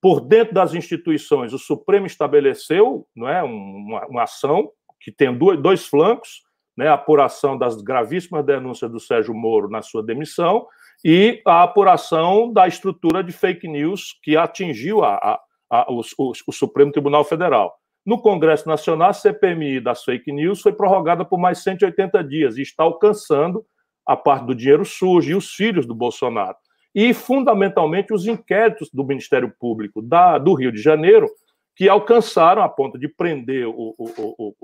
Por 0.00 0.20
dentro 0.20 0.54
das 0.54 0.74
instituições, 0.74 1.52
o 1.52 1.58
Supremo 1.58 2.06
estabeleceu 2.06 3.06
não 3.16 3.28
é, 3.28 3.42
uma, 3.42 4.06
uma 4.06 4.22
ação 4.22 4.70
que 5.00 5.10
tem 5.10 5.36
dois, 5.36 5.60
dois 5.60 5.86
flancos, 5.86 6.42
né, 6.76 6.88
a 6.88 6.94
apuração 6.94 7.58
das 7.58 7.82
gravíssimas 7.82 8.44
denúncias 8.44 8.90
do 8.90 9.00
Sérgio 9.00 9.34
Moro 9.34 9.68
na 9.68 9.82
sua 9.82 10.02
demissão 10.02 10.66
e 11.04 11.42
a 11.44 11.64
apuração 11.64 12.52
da 12.52 12.68
estrutura 12.68 13.22
de 13.22 13.32
fake 13.32 13.66
news 13.66 14.16
que 14.22 14.36
atingiu 14.36 15.02
a, 15.02 15.14
a, 15.16 15.40
a, 15.70 15.92
o, 15.92 16.00
o, 16.18 16.32
o 16.46 16.52
Supremo 16.52 16.92
Tribunal 16.92 17.24
Federal. 17.24 17.76
No 18.06 18.20
Congresso 18.22 18.68
Nacional, 18.68 19.10
a 19.10 19.12
CPMI 19.12 19.80
das 19.80 20.04
fake 20.04 20.32
news 20.32 20.60
foi 20.60 20.72
prorrogada 20.72 21.24
por 21.24 21.38
mais 21.38 21.58
180 21.58 22.22
dias 22.24 22.56
e 22.56 22.62
está 22.62 22.84
alcançando 22.84 23.66
a 24.08 24.16
parte 24.16 24.46
do 24.46 24.54
dinheiro 24.54 24.86
sujo 24.86 25.30
e 25.30 25.34
os 25.34 25.50
filhos 25.52 25.84
do 25.84 25.94
Bolsonaro. 25.94 26.56
E, 26.94 27.12
fundamentalmente, 27.12 28.14
os 28.14 28.26
inquéritos 28.26 28.88
do 28.90 29.04
Ministério 29.04 29.52
Público 29.60 30.00
da, 30.00 30.38
do 30.38 30.54
Rio 30.54 30.72
de 30.72 30.80
Janeiro, 30.80 31.28
que 31.76 31.90
alcançaram, 31.90 32.62
a 32.62 32.68
ponto 32.70 32.98
de 32.98 33.06
prender 33.06 33.68
o, 33.68 33.94
o, 33.98 34.54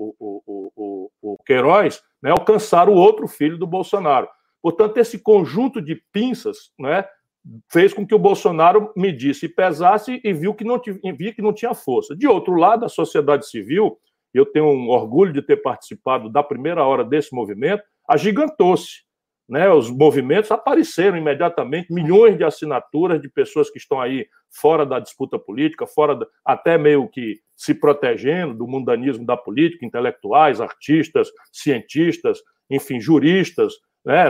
o, 0.75 1.11
o, 1.21 1.37
Queiroz, 1.45 2.01
né, 2.21 2.31
alcançaram 2.31 2.91
o 2.91 2.97
outro 2.97 3.27
filho 3.27 3.55
do 3.55 3.67
Bolsonaro. 3.67 4.27
Portanto, 4.63 4.97
esse 4.97 5.19
conjunto 5.19 5.79
de 5.79 6.01
pinças 6.11 6.71
né, 6.79 7.05
fez 7.71 7.93
com 7.93 8.05
que 8.05 8.15
o 8.15 8.19
Bolsonaro 8.19 8.91
medisse 8.97 9.45
e 9.45 9.49
pesasse 9.49 10.19
e 10.23 10.33
viu 10.33 10.55
que 10.55 10.63
não, 10.63 10.81
via 11.15 11.33
que 11.33 11.41
não 11.41 11.53
tinha 11.53 11.75
força. 11.75 12.15
De 12.15 12.27
outro 12.27 12.55
lado, 12.55 12.83
a 12.83 12.89
sociedade 12.89 13.47
civil, 13.47 13.99
eu 14.33 14.43
tenho 14.43 14.65
um 14.65 14.89
orgulho 14.89 15.31
de 15.31 15.43
ter 15.43 15.57
participado 15.57 16.29
da 16.29 16.41
primeira 16.41 16.83
hora 16.83 17.03
desse 17.03 17.33
movimento, 17.33 17.83
agigantou-se 18.09 19.05
né, 19.47 19.69
os 19.69 19.89
movimentos 19.89 20.51
apareceram 20.51 21.17
imediatamente, 21.17 21.93
milhões 21.93 22.37
de 22.37 22.43
assinaturas 22.43 23.21
de 23.21 23.29
pessoas 23.29 23.69
que 23.69 23.77
estão 23.77 24.01
aí 24.01 24.27
fora 24.51 24.85
da 24.85 24.99
disputa 24.99 25.37
política, 25.37 25.85
fora 25.85 26.15
da, 26.15 26.25
até 26.43 26.77
meio 26.77 27.07
que 27.07 27.39
se 27.55 27.73
protegendo 27.73 28.55
do 28.55 28.67
mundanismo 28.67 29.25
da 29.25 29.37
política, 29.37 29.85
intelectuais, 29.85 30.59
artistas, 30.59 31.29
cientistas, 31.51 32.39
enfim, 32.69 32.99
juristas, 32.99 33.73
né? 34.03 34.25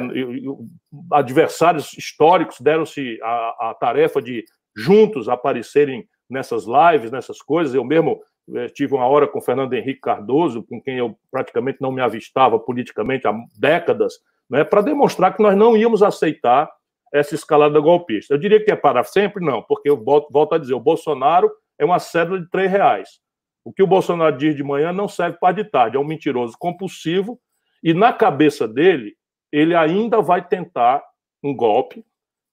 adversários 1.11 1.93
históricos 1.97 2.59
deram-se 2.61 3.19
a, 3.21 3.69
a, 3.69 3.73
tarefa 3.79 4.21
de 4.21 4.43
juntos 4.75 5.27
aparecerem 5.29 6.07
nessas 6.29 6.65
lives, 6.65 7.11
nessas 7.11 7.41
coisas. 7.41 7.73
Eu 7.73 7.83
mesmo 7.83 8.21
eh, 8.55 8.67
tive 8.67 8.93
uma 8.93 9.05
hora 9.05 9.27
com 9.27 9.41
Fernando 9.41 9.73
Henrique 9.73 10.01
Cardoso, 10.01 10.63
com 10.63 10.81
quem 10.81 10.97
eu 10.97 11.17
praticamente 11.31 11.79
não 11.81 11.91
me 11.91 12.01
avistava 12.01 12.57
politicamente 12.59 13.27
há 13.27 13.33
décadas, 13.57 14.15
né? 14.49 14.63
para 14.63 14.81
demonstrar 14.81 15.35
que 15.35 15.41
nós 15.41 15.55
não 15.55 15.75
íamos 15.75 16.03
aceitar 16.03 16.69
essa 17.13 17.35
escalada 17.35 17.79
golpista. 17.79 18.33
Eu 18.33 18.37
diria 18.37 18.63
que 18.63 18.71
é 18.71 18.75
para 18.75 19.03
sempre, 19.03 19.43
não, 19.43 19.61
porque 19.61 19.89
eu 19.89 20.03
volto, 20.03 20.27
volto 20.31 20.53
a 20.53 20.57
dizer, 20.57 20.73
o 20.73 20.79
Bolsonaro 20.79 21.51
é 21.79 21.85
uma 21.85 21.99
cédula 21.99 22.39
de 22.39 22.49
três 22.49 22.69
reais. 22.69 23.19
O 23.63 23.71
que 23.71 23.81
o 23.81 23.87
Bolsonaro 23.87 24.37
diz 24.37 24.55
de 24.55 24.63
manhã 24.63 24.91
não 24.91 25.07
serve 25.07 25.37
para 25.39 25.55
de 25.55 25.63
tarde, 25.63 25.97
é 25.97 25.99
um 25.99 26.05
mentiroso 26.05 26.55
compulsivo, 26.57 27.39
e 27.83 27.93
na 27.93 28.11
cabeça 28.11 28.67
dele, 28.67 29.15
ele 29.51 29.75
ainda 29.75 30.21
vai 30.21 30.45
tentar 30.45 31.03
um 31.43 31.55
golpe, 31.55 32.03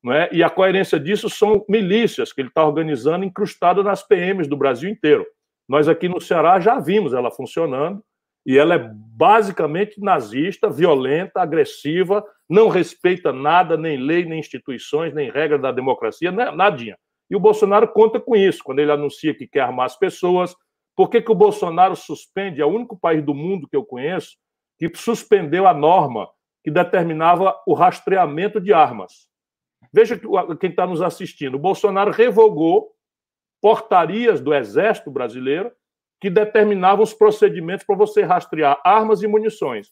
não 0.03 0.13
é? 0.13 0.29
e 0.33 0.43
a 0.43 0.51
coerência 0.51 0.99
disso 0.99 1.29
são 1.31 1.65
milícias 1.69 2.33
que 2.33 2.41
ele 2.41 2.49
está 2.49 2.65
organizando, 2.65 3.25
incrustado 3.25 3.83
nas 3.83 4.03
PMs 4.03 4.49
do 4.49 4.57
Brasil 4.57 4.91
inteiro. 4.91 5.27
Nós 5.69 5.89
aqui 5.89 6.09
no 6.09 6.21
Ceará 6.21 6.59
já 6.61 6.79
vimos 6.79 7.15
ela 7.15 7.31
funcionando, 7.31 8.03
e 8.45 8.59
ela 8.59 8.75
é 8.75 8.91
basicamente 8.93 10.01
nazista, 10.01 10.69
violenta, 10.69 11.41
agressiva, 11.41 12.25
não 12.49 12.69
respeita 12.69 13.33
nada, 13.33 13.77
nem 13.77 13.97
lei, 13.97 14.25
nem 14.25 14.41
instituições, 14.41 15.15
nem 15.15 15.31
regra 15.31 15.59
da 15.59 15.71
democracia, 15.71 16.33
né, 16.33 16.51
nadinha. 16.51 16.97
E 17.31 17.37
o 17.37 17.41
Bolsonaro 17.41 17.89
conta 17.89 18.21
com 18.21 18.37
isso, 18.37 18.63
quando 18.65 18.81
ele 18.81 18.93
anuncia 18.93 19.35
que 19.35 19.47
quer 19.47 19.61
armar 19.61 19.87
as 19.87 19.97
pessoas. 19.97 20.55
Por 20.95 21.09
que, 21.09 21.23
que 21.23 21.31
o 21.31 21.37
Bolsonaro 21.37 21.97
suspende? 21.97 22.61
É 22.61 22.67
o 22.67 22.69
único 22.69 22.99
país 22.99 23.25
do 23.25 23.33
mundo 23.33 23.69
que 23.69 23.77
eu 23.77 23.85
conheço 23.85 24.37
que 24.79 24.91
suspendeu 24.99 25.67
a 25.67 25.73
norma 25.73 26.29
que 26.65 26.71
determinava 26.71 27.57
o 27.67 27.75
rastreamento 27.75 28.61
de 28.61 28.73
armas. 28.73 29.29
Veja 29.93 30.21
quem 30.61 30.71
está 30.71 30.87
nos 30.87 31.03
assistindo. 31.03 31.55
O 31.55 31.61
Bolsonaro 31.61 32.11
revogou 32.11 32.93
portarias 33.61 34.41
do 34.41 34.53
Exército 34.55 35.11
Brasileiro 35.11 35.73
que 36.23 36.31
determinavam 36.31 37.03
os 37.03 37.13
procedimentos 37.13 37.85
para 37.85 37.97
você 37.97 38.23
rastrear 38.23 38.81
armas 38.85 39.25
e 39.25 39.27
munições. 39.27 39.89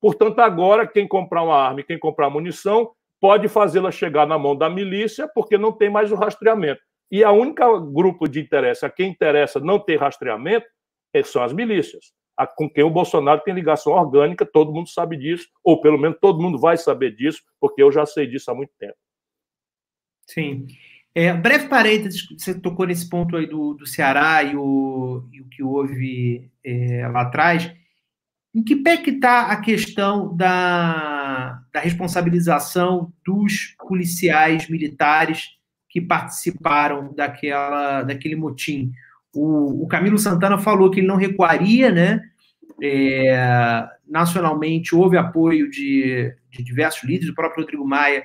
Portanto, 0.00 0.40
agora, 0.40 0.88
quem 0.88 1.06
comprar 1.06 1.44
uma 1.44 1.56
arma 1.56 1.78
e 1.78 1.84
quem 1.84 1.96
comprar 1.96 2.28
munição 2.28 2.90
pode 3.20 3.46
fazê-la 3.46 3.92
chegar 3.92 4.26
na 4.26 4.36
mão 4.36 4.56
da 4.56 4.68
milícia, 4.68 5.30
porque 5.32 5.56
não 5.56 5.70
tem 5.70 5.88
mais 5.88 6.10
o 6.10 6.16
rastreamento. 6.16 6.82
E 7.12 7.22
a 7.22 7.30
única 7.30 7.64
grupo 7.78 8.26
de 8.26 8.40
interesse 8.40 8.84
a 8.84 8.90
quem 8.90 9.10
interessa 9.10 9.60
não 9.60 9.78
ter 9.78 10.00
rastreamento 10.00 10.66
é, 11.14 11.22
são 11.22 11.40
as 11.44 11.52
milícias, 11.52 12.12
com 12.56 12.68
quem 12.68 12.82
o 12.82 12.90
Bolsonaro 12.90 13.42
tem 13.44 13.54
ligação 13.54 13.92
orgânica, 13.92 14.44
todo 14.44 14.72
mundo 14.72 14.88
sabe 14.88 15.16
disso, 15.16 15.46
ou 15.62 15.80
pelo 15.80 15.96
menos 15.96 16.18
todo 16.20 16.42
mundo 16.42 16.58
vai 16.58 16.76
saber 16.76 17.14
disso, 17.14 17.40
porque 17.60 17.80
eu 17.80 17.92
já 17.92 18.04
sei 18.04 18.26
disso 18.26 18.50
há 18.50 18.54
muito 18.54 18.72
tempo. 18.80 18.96
Sim. 20.26 20.66
É, 21.14 21.32
breve 21.32 21.68
parênteses, 21.68 22.26
você 22.38 22.54
tocou 22.54 22.86
nesse 22.86 23.08
ponto 23.08 23.36
aí 23.36 23.46
do, 23.46 23.74
do 23.74 23.86
Ceará 23.86 24.42
e 24.42 24.56
o, 24.56 25.28
e 25.30 25.42
o 25.42 25.48
que 25.48 25.62
houve 25.62 26.50
é, 26.64 27.06
lá 27.08 27.22
atrás. 27.22 27.70
Em 28.54 28.62
que 28.62 28.76
pé 28.76 28.96
que 28.96 29.10
está 29.10 29.46
a 29.46 29.60
questão 29.60 30.34
da, 30.34 31.62
da 31.72 31.80
responsabilização 31.80 33.12
dos 33.24 33.74
policiais 33.86 34.68
militares 34.68 35.50
que 35.88 36.00
participaram 36.00 37.12
daquela, 37.14 38.02
daquele 38.02 38.36
motim? 38.36 38.92
O, 39.34 39.84
o 39.84 39.86
Camilo 39.88 40.18
Santana 40.18 40.58
falou 40.58 40.90
que 40.90 41.00
ele 41.00 41.06
não 41.06 41.16
recuaria, 41.16 41.90
né? 41.90 42.22
É, 42.82 43.86
nacionalmente 44.08 44.94
houve 44.94 45.16
apoio 45.16 45.70
de, 45.70 46.34
de 46.50 46.62
diversos 46.62 47.04
líderes, 47.04 47.30
o 47.30 47.34
próprio 47.34 47.62
Rodrigo 47.62 47.86
Maia 47.86 48.24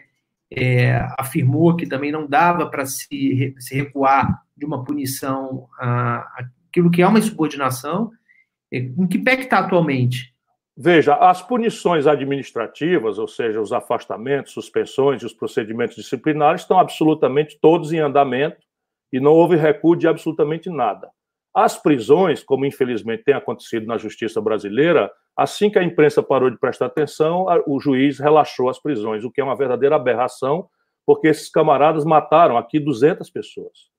é, 0.51 1.05
afirmou 1.17 1.75
que 1.75 1.87
também 1.87 2.11
não 2.11 2.25
dava 2.27 2.69
para 2.69 2.85
se, 2.85 3.55
se, 3.59 3.75
recuar 3.75 4.43
de 4.55 4.65
uma 4.65 4.83
punição 4.83 5.67
aquilo 5.77 6.89
que 6.89 7.01
é 7.01 7.07
uma 7.07 7.19
insubordinação. 7.19 8.11
É, 8.71 8.77
em 8.77 9.07
que 9.07 9.17
pé 9.17 9.35
está 9.35 9.59
atualmente? 9.59 10.33
Veja, 10.75 11.15
as 11.15 11.41
punições 11.41 12.05
administrativas, 12.05 13.17
ou 13.17 13.27
seja, 13.27 13.59
os 13.59 13.73
afastamentos, 13.73 14.53
suspensões 14.53 15.23
e 15.23 15.25
os 15.25 15.33
procedimentos 15.33 15.95
disciplinares 15.95 16.61
estão 16.61 16.79
absolutamente 16.79 17.57
todos 17.59 17.91
em 17.91 17.99
andamento 17.99 18.57
e 19.11 19.19
não 19.19 19.31
houve 19.31 19.55
recuo 19.55 19.95
de 19.95 20.07
absolutamente 20.07 20.69
nada. 20.69 21.09
As 21.53 21.81
prisões, 21.81 22.43
como 22.43 22.65
infelizmente 22.65 23.23
tem 23.23 23.33
acontecido 23.33 23.87
na 23.87 23.97
justiça 23.97 24.39
brasileira, 24.39 25.09
assim 25.37 25.69
que 25.69 25.77
a 25.77 25.83
imprensa 25.83 26.23
parou 26.23 26.49
de 26.49 26.57
prestar 26.57 26.87
atenção, 26.87 27.45
o 27.67 27.79
juiz 27.79 28.19
relaxou 28.19 28.69
as 28.69 28.79
prisões, 28.79 29.23
o 29.23 29.31
que 29.31 29.39
é 29.39 29.43
uma 29.43 29.55
verdadeira 29.55 29.95
aberração, 29.95 30.67
porque 31.05 31.27
esses 31.27 31.49
camaradas 31.49 32.03
mataram 32.03 32.57
aqui 32.57 32.79
200 32.79 33.29
pessoas. 33.29 33.89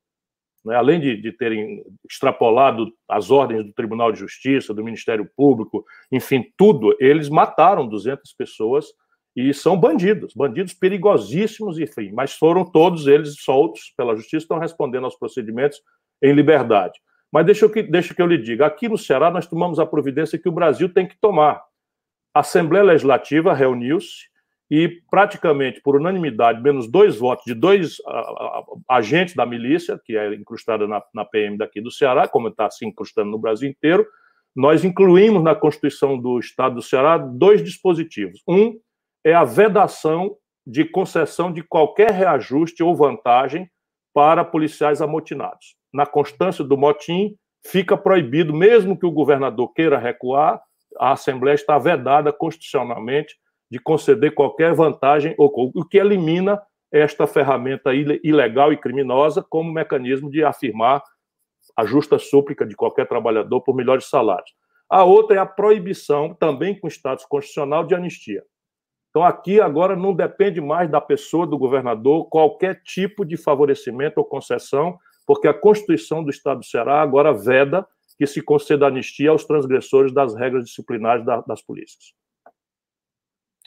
Né? 0.65 0.75
Além 0.75 1.01
de, 1.01 1.17
de 1.17 1.33
terem 1.33 1.83
extrapolado 2.09 2.93
as 3.09 3.31
ordens 3.31 3.65
do 3.65 3.73
Tribunal 3.73 4.13
de 4.13 4.19
Justiça, 4.19 4.75
do 4.75 4.85
Ministério 4.85 5.29
Público, 5.37 5.85
enfim, 6.13 6.45
tudo, 6.57 6.95
eles 7.01 7.29
mataram 7.29 7.87
200 7.87 8.33
pessoas 8.35 8.87
e 9.35 9.55
são 9.55 9.79
bandidos, 9.79 10.35
bandidos 10.35 10.75
perigosíssimos, 10.75 11.79
enfim, 11.79 12.11
mas 12.13 12.35
foram 12.35 12.65
todos 12.65 13.07
eles 13.07 13.37
soltos 13.41 13.93
pela 13.97 14.17
justiça, 14.17 14.45
estão 14.45 14.59
respondendo 14.59 15.05
aos 15.05 15.17
procedimentos 15.17 15.81
em 16.23 16.33
liberdade. 16.33 16.99
Mas 17.33 17.45
deixa, 17.45 17.67
eu, 17.67 17.91
deixa 17.91 18.15
que 18.15 18.23
eu 18.23 18.27
lhe 18.27 18.39
diga: 18.39 18.67
aqui 18.67 18.89
no 18.89 18.99
Ceará 18.99 19.31
nós 19.31 19.47
tomamos 19.47 19.79
a 19.79 19.87
providência 19.87 20.39
que 20.39 20.49
o 20.49 20.53
Brasil 20.53 20.93
tem 20.93 21.07
que 21.07 21.17
tomar. 21.21 21.63
A 22.35 22.41
Assembleia 22.41 22.85
Legislativa 22.85 23.53
reuniu-se 23.53 24.29
e, 24.71 25.01
praticamente 25.11 25.81
por 25.81 25.97
unanimidade, 25.97 26.63
menos 26.63 26.91
dois 26.91 27.17
votos 27.17 27.45
de 27.45 27.55
dois 27.55 27.97
agentes 28.89 29.35
da 29.35 29.47
milícia, 29.47 30.01
que 30.05 30.17
é 30.17 30.35
incrustada 30.35 30.87
na, 30.87 31.03
na 31.15 31.25
PM 31.25 31.57
daqui 31.57 31.81
do 31.81 31.91
Ceará, 31.91 32.29
como 32.29 32.49
está 32.49 32.71
se 32.71 32.87
incrustando 32.87 33.31
no 33.31 33.39
Brasil 33.39 33.69
inteiro, 33.69 34.07
nós 34.55 34.85
incluímos 34.85 35.43
na 35.43 35.55
Constituição 35.55 36.19
do 36.19 36.39
Estado 36.39 36.77
do 36.77 36.83
Ceará 36.83 37.17
dois 37.17 37.63
dispositivos. 37.63 38.43
Um 38.47 38.79
é 39.25 39.33
a 39.35 39.45
vedação 39.45 40.37
de 40.67 40.85
concessão 40.85 41.51
de 41.51 41.63
qualquer 41.63 42.11
reajuste 42.11 42.83
ou 42.83 42.95
vantagem 42.95 43.71
para 44.13 44.45
policiais 44.45 45.01
amotinados 45.01 45.78
na 45.93 46.07
constância 46.07 46.65
do 46.65 46.77
motim, 46.77 47.35
fica 47.65 47.97
proibido, 47.97 48.55
mesmo 48.55 48.99
que 48.99 49.07
o 49.07 49.11
governador 49.11 49.73
queira 49.73 49.99
recuar, 49.99 50.61
a 50.99 51.13
Assembleia 51.13 51.55
está 51.55 51.79
vedada 51.79 52.33
constitucionalmente 52.33 53.37
de 53.71 53.79
conceder 53.79 54.35
qualquer 54.35 54.75
vantagem, 54.75 55.35
o 55.39 55.85
que 55.85 55.99
elimina 55.99 56.61
esta 56.91 57.27
ferramenta 57.27 57.93
ilegal 57.95 58.73
e 58.73 58.77
criminosa 58.79 59.45
como 59.47 59.73
mecanismo 59.73 60.31
de 60.31 60.43
afirmar 60.43 61.03
a 61.77 61.85
justa 61.85 62.19
súplica 62.19 62.65
de 62.65 62.75
qualquer 62.75 63.07
trabalhador 63.07 63.61
por 63.61 63.75
melhores 63.75 64.07
salários. 64.09 64.51
A 64.89 65.05
outra 65.05 65.37
é 65.37 65.39
a 65.39 65.45
proibição, 65.45 66.33
também 66.33 66.79
com 66.79 66.89
status 66.89 67.27
constitucional, 67.27 67.85
de 67.85 67.95
anistia. 67.95 68.43
Então, 69.11 69.23
aqui 69.23 69.61
agora 69.61 69.95
não 69.95 70.15
depende 70.15 70.61
mais 70.61 70.91
da 70.91 71.01
pessoa, 71.01 71.47
do 71.47 71.59
governador, 71.59 72.27
qualquer 72.31 72.83
tipo 72.83 73.25
de 73.25 73.37
favorecimento 73.37 74.19
ou 74.19 74.25
concessão 74.25 74.99
porque 75.29 75.47
a 75.47 75.53
Constituição 75.53 76.25
do 76.25 76.31
Estado 76.31 76.61
do 76.61 76.65
Ceará 76.65 77.03
agora 77.03 77.35
veda 77.35 77.87
que 78.17 78.27
se 78.27 78.41
conceda 78.41 78.87
anistia 78.87 79.29
aos 79.29 79.45
transgressores 79.45 80.11
das 80.11 80.35
regras 80.35 80.65
disciplinares 80.65 81.23
da, 81.23 81.43
das 81.43 81.61
polícias. 81.61 82.15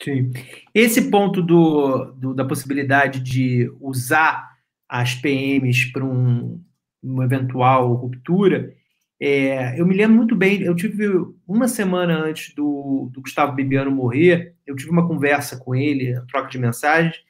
Sim. 0.02 0.32
Esse 0.74 1.08
ponto 1.08 1.40
do, 1.40 2.06
do, 2.16 2.34
da 2.34 2.44
possibilidade 2.44 3.20
de 3.20 3.72
usar 3.80 4.50
as 4.88 5.14
PMs 5.14 5.92
para 5.92 6.04
um, 6.04 6.60
uma 7.00 7.24
eventual 7.24 7.94
ruptura, 7.94 8.74
é, 9.20 9.80
eu 9.80 9.86
me 9.86 9.94
lembro 9.94 10.16
muito 10.16 10.34
bem, 10.34 10.62
eu 10.62 10.74
tive 10.74 11.06
uma 11.46 11.68
semana 11.68 12.18
antes 12.18 12.52
do, 12.56 13.08
do 13.12 13.22
Gustavo 13.22 13.52
Bibiano 13.52 13.92
morrer, 13.92 14.56
eu 14.66 14.74
tive 14.74 14.90
uma 14.90 15.06
conversa 15.06 15.56
com 15.56 15.76
ele, 15.76 16.20
troca 16.26 16.48
de 16.48 16.58
mensagens, 16.58 17.22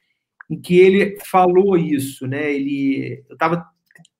em 0.49 0.59
que 0.59 0.79
ele 0.79 1.19
falou 1.23 1.77
isso, 1.77 2.25
né? 2.25 2.51
Ele, 2.51 3.23
eu 3.29 3.33
estava 3.33 3.71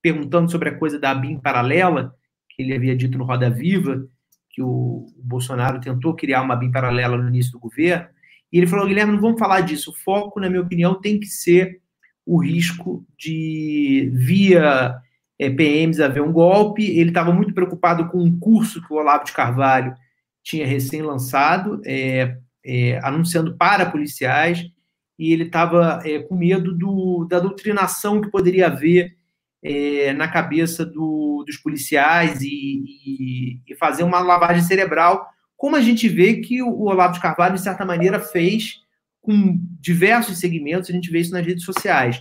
perguntando 0.04 0.52
sobre 0.52 0.68
a 0.68 0.78
coisa 0.78 1.00
da 1.00 1.16
BIM 1.16 1.40
paralela, 1.40 2.14
que 2.50 2.62
ele 2.62 2.76
havia 2.76 2.96
dito 2.96 3.18
no 3.18 3.24
Roda 3.24 3.50
Viva, 3.50 4.06
que 4.50 4.62
o, 4.62 5.08
Bolsonaro 5.18 5.80
tentou 5.80 6.14
criar 6.14 6.42
uma 6.42 6.58
BIM 6.58 6.72
paralela 6.72 7.18
no 7.18 7.30
início 7.30 7.54
do 7.54 7.60
governo, 7.60 8.08
e 8.52 8.58
ele 8.58 8.68
falou, 8.68 8.86
Guilherme, 8.86 9.14
não 9.14 9.22
vamos 9.22 9.40
falar 9.40 9.62
disso, 9.62 9.92
o 9.92 9.96
foco, 9.96 10.40
na 10.40 10.50
minha 10.50 10.62
opinião, 10.62 11.00
tem 11.00 11.20
que 11.20 11.26
ser 11.26 11.82
o 12.26 12.38
risco 12.38 13.06
de, 13.18 14.12
via 14.14 14.96
é, 15.40 15.50
PMs, 15.50 16.02
haver 16.02 16.22
um 16.22 16.34
golpe, 16.34 16.84
ele 16.86 17.10
estava 17.10 17.32
muito 17.32 17.54
preocupado 17.54 18.10
com 18.10 18.22
um 18.22 18.38
curso 18.38 18.86
que 18.86 18.94
o 18.94 18.98
Olavo 18.98 19.24
de 19.24 19.32
Carvalho 19.32 19.96
tinha 20.44 20.68
recém-lançado, 20.68 21.82
é, 21.86 22.38
é, 22.64 23.00
anunciando 23.02 23.56
para 23.56 23.90
policiais, 23.90 24.70
e 25.18 25.32
ele 25.32 25.46
estava 25.46 26.02
com 26.28 26.36
medo 26.36 26.74
do, 26.74 27.26
da 27.26 27.40
doutrinação 27.40 28.20
que 28.20 28.30
poderia 28.30 28.68
haver 28.68 29.16
é, 29.64 30.12
na 30.14 30.28
cabeça 30.28 30.86
do, 30.86 31.44
dos 31.48 31.58
policiais 31.58 32.42
e, 32.42 32.48
e, 32.48 33.62
e, 33.66 33.76
fazer 33.76 34.04
uma 34.04 34.20
lavagem 34.20 34.62
cerebral, 34.62 35.26
como 35.56 35.78
a 35.78 35.82
gente 35.82 36.10
vê 36.10 36.42
que 36.42 36.62
o, 36.62 36.82
Olavo 36.82 37.14
de 37.14 37.22
Carvalho, 37.22 37.56
de 37.56 37.62
certa 37.62 37.86
maneira, 37.86 38.20
fez 38.20 38.82
com 39.22 39.58
diversos 39.80 40.40
segmentos, 40.40 40.90
a 40.90 40.94
gente 40.94 41.10
vê 41.10 41.20
isso 41.20 41.32
nas 41.32 41.46
redes 41.46 41.64
sociais. 41.64 42.20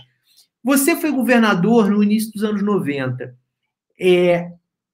Você 0.63 0.95
foi 0.95 1.11
governador 1.11 1.89
no 1.89 2.01
início 2.01 2.31
dos 2.31 2.43
anos 2.43 2.63
90. 2.63 3.35
É, 3.99 4.49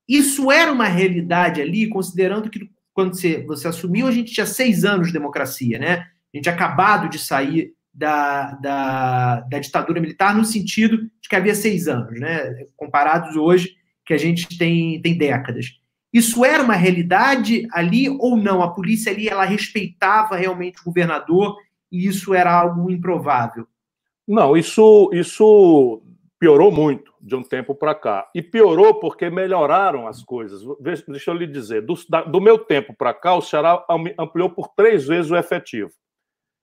isso 0.07 0.51
era 0.51 0.71
uma 0.71 0.87
realidade 0.87 1.61
ali, 1.61 1.87
considerando 1.87 2.49
que 2.49 2.67
quando 2.91 3.13
você, 3.13 3.43
você 3.45 3.67
assumiu, 3.67 4.07
a 4.07 4.11
gente 4.11 4.33
tinha 4.33 4.47
seis 4.47 4.83
anos 4.83 5.07
de 5.07 5.13
democracia, 5.13 5.77
né? 5.77 6.07
A 6.33 6.37
gente 6.37 6.43
tinha 6.43 6.55
acabado 6.55 7.07
de 7.07 7.19
sair 7.19 7.73
da, 7.93 8.53
da, 8.53 9.39
da, 9.41 9.59
ditadura 9.59 9.99
militar 9.99 10.35
no 10.35 10.45
sentido 10.45 10.97
de 11.21 11.29
que 11.29 11.35
havia 11.35 11.55
seis 11.55 11.87
anos, 11.87 12.19
né? 12.19 12.65
Comparados 12.75 13.35
hoje, 13.35 13.75
que 14.05 14.13
a 14.13 14.17
gente 14.17 14.57
tem, 14.57 15.01
tem 15.01 15.17
décadas. 15.17 15.79
Isso 16.11 16.43
era 16.43 16.63
uma 16.63 16.75
realidade 16.75 17.67
ali 17.71 18.09
ou 18.09 18.35
não? 18.35 18.63
A 18.63 18.71
polícia 18.71 19.11
ali 19.11 19.27
ela 19.27 19.45
respeitava 19.45 20.35
realmente 20.35 20.81
o 20.81 20.85
governador 20.85 21.55
e 21.91 22.07
isso 22.07 22.33
era 22.33 22.51
algo 22.51 22.89
improvável? 22.89 23.67
Não, 24.27 24.55
isso, 24.55 25.09
isso 25.13 26.01
piorou 26.39 26.71
muito 26.71 27.13
de 27.21 27.35
um 27.35 27.43
tempo 27.43 27.75
para 27.75 27.93
cá. 27.93 28.29
E 28.33 28.41
piorou 28.41 28.99
porque 28.99 29.29
melhoraram 29.29 30.07
as 30.07 30.23
coisas. 30.23 30.61
Deixa 30.79 31.31
eu 31.31 31.35
lhe 31.35 31.45
dizer, 31.45 31.81
do, 31.81 31.95
do 32.31 32.41
meu 32.41 32.57
tempo 32.57 32.93
para 32.93 33.13
cá, 33.13 33.35
o 33.35 33.41
Ceará 33.41 33.85
ampliou 34.17 34.49
por 34.49 34.69
três 34.69 35.05
vezes 35.05 35.29
o 35.29 35.35
efetivo. 35.35 35.91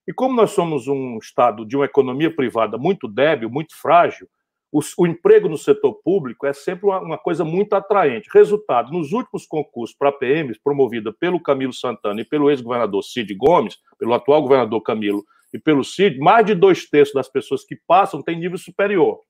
E 0.06 0.12
como 0.12 0.34
nós 0.34 0.52
somos 0.52 0.86
um 0.86 1.18
estado 1.18 1.66
de 1.66 1.76
uma 1.76 1.84
economia 1.84 2.34
privada 2.34 2.78
muito 2.78 3.08
débil, 3.08 3.50
muito 3.50 3.74
frágil, 3.76 4.28
o, 4.72 4.80
o 4.98 5.06
emprego 5.06 5.48
no 5.48 5.56
setor 5.56 5.94
público 6.04 6.46
é 6.46 6.52
sempre 6.52 6.86
uma, 6.86 7.00
uma, 7.00 7.18
coisa 7.18 7.44
muito 7.44 7.72
atraente. 7.74 8.28
Resultado, 8.32 8.92
nos 8.92 9.12
últimos 9.12 9.46
concursos 9.46 9.96
para 9.96 10.12
PMs, 10.12 10.60
promovida 10.62 11.12
pelo 11.12 11.42
Camilo 11.42 11.72
Santana 11.72 12.20
e 12.20 12.24
pelo 12.24 12.50
ex-governador 12.50 13.02
Cid 13.02 13.34
Gomes, 13.34 13.78
pelo 13.98 14.14
atual 14.14 14.42
governador 14.42 14.80
Camilo 14.82 15.24
e 15.52 15.58
pelo 15.58 15.82
Cid, 15.84 16.18
mais 16.18 16.44
de 16.44 16.54
dois 16.54 16.88
terços 16.88 17.14
das 17.14 17.28
pessoas 17.28 17.64
que 17.64 17.76
passam 17.86 18.22
têm 18.22 18.38
nível 18.38 18.58
superior. 18.58 19.20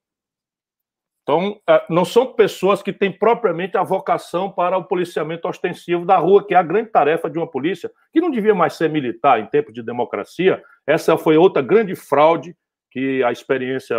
Então, 1.26 1.60
é, 1.68 1.84
não 1.90 2.04
são 2.04 2.34
pessoas 2.34 2.84
que 2.84 2.92
têm 2.92 3.10
propriamente 3.10 3.76
a 3.76 3.82
vocação 3.82 4.48
para 4.48 4.78
o 4.78 4.84
policiamento 4.84 5.48
ostensivo 5.48 6.06
da 6.06 6.16
rua, 6.18 6.46
que 6.46 6.54
é 6.54 6.56
a 6.56 6.62
grande 6.62 6.90
tarefa 6.90 7.28
de 7.28 7.36
uma 7.36 7.50
polícia, 7.50 7.90
que 8.12 8.20
não 8.20 8.30
devia 8.30 8.54
mais 8.54 8.74
ser 8.74 8.88
militar 8.88 9.40
em 9.40 9.46
tempo 9.46 9.72
de 9.72 9.82
democracia. 9.82 10.62
Essa 10.86 11.18
foi 11.18 11.36
outra 11.36 11.60
grande 11.60 11.96
fraude 11.96 12.54
que 12.92 13.24
a 13.24 13.32
experiência 13.32 13.96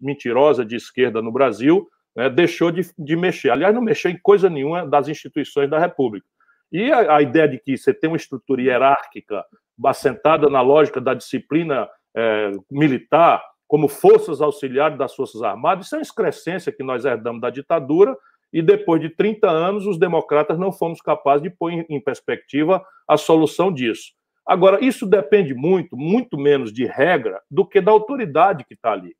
mentirosa 0.00 0.64
de 0.64 0.76
esquerda 0.76 1.20
no 1.20 1.32
Brasil 1.32 1.88
né, 2.14 2.30
deixou 2.30 2.70
de, 2.70 2.88
de, 2.96 3.16
mexer. 3.16 3.50
Aliás, 3.50 3.74
não 3.74 3.82
mexeu 3.82 4.12
em 4.12 4.18
coisa 4.18 4.48
nenhuma 4.48 4.86
das 4.86 5.08
instituições 5.08 5.68
da 5.68 5.80
República. 5.80 6.28
E 6.70 6.92
a, 6.92 7.16
a 7.16 7.22
ideia 7.22 7.48
de 7.48 7.58
que 7.58 7.76
você 7.76 7.92
tem 7.92 8.08
uma 8.08 8.16
estrutura 8.16 8.62
hierárquica 8.62 9.44
assentada 9.84 10.48
na 10.48 10.60
lógica 10.60 11.00
da 11.00 11.12
disciplina 11.12 11.88
é, 12.16 12.52
militar, 12.70 13.42
como 13.68 13.86
forças 13.86 14.40
auxiliares 14.40 14.96
das 14.96 15.14
Forças 15.14 15.42
Armadas, 15.42 15.86
isso 15.86 15.94
é 15.94 15.98
uma 15.98 16.02
excrescência 16.02 16.72
que 16.72 16.82
nós 16.82 17.04
herdamos 17.04 17.40
da 17.40 17.50
ditadura, 17.50 18.16
e 18.50 18.62
depois 18.62 19.00
de 19.00 19.10
30 19.10 19.48
anos, 19.48 19.86
os 19.86 19.98
democratas 19.98 20.58
não 20.58 20.72
fomos 20.72 21.02
capazes 21.02 21.42
de 21.42 21.50
pôr 21.50 21.70
em 21.70 22.00
perspectiva 22.00 22.82
a 23.06 23.18
solução 23.18 23.70
disso. 23.70 24.14
Agora, 24.46 24.82
isso 24.82 25.04
depende 25.04 25.52
muito, 25.52 25.94
muito 25.94 26.38
menos 26.38 26.72
de 26.72 26.86
regra 26.86 27.42
do 27.50 27.66
que 27.66 27.82
da 27.82 27.92
autoridade 27.92 28.64
que 28.64 28.72
está 28.72 28.92
ali. 28.92 29.14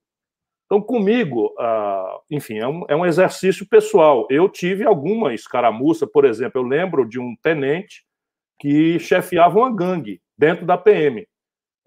Então, 0.65 0.81
comigo, 0.81 1.55
ah, 1.59 2.19
enfim, 2.31 2.59
é 2.59 2.67
um, 2.67 2.85
é 2.89 2.97
um 2.97 3.05
exercício 3.05 3.69
pessoal. 3.69 4.27
Eu 4.31 4.49
tive 4.49 4.85
alguma 4.85 5.35
escaramuça, 5.35 6.07
por 6.07 6.25
exemplo, 6.25 6.59
eu 6.59 6.67
lembro 6.67 7.07
de 7.07 7.21
um 7.21 7.37
tenente 7.43 8.05
que 8.59 8.99
chefiava 8.99 9.59
uma 9.59 9.75
gangue 9.75 10.23
dentro 10.37 10.65
da 10.65 10.79
PM 10.79 11.27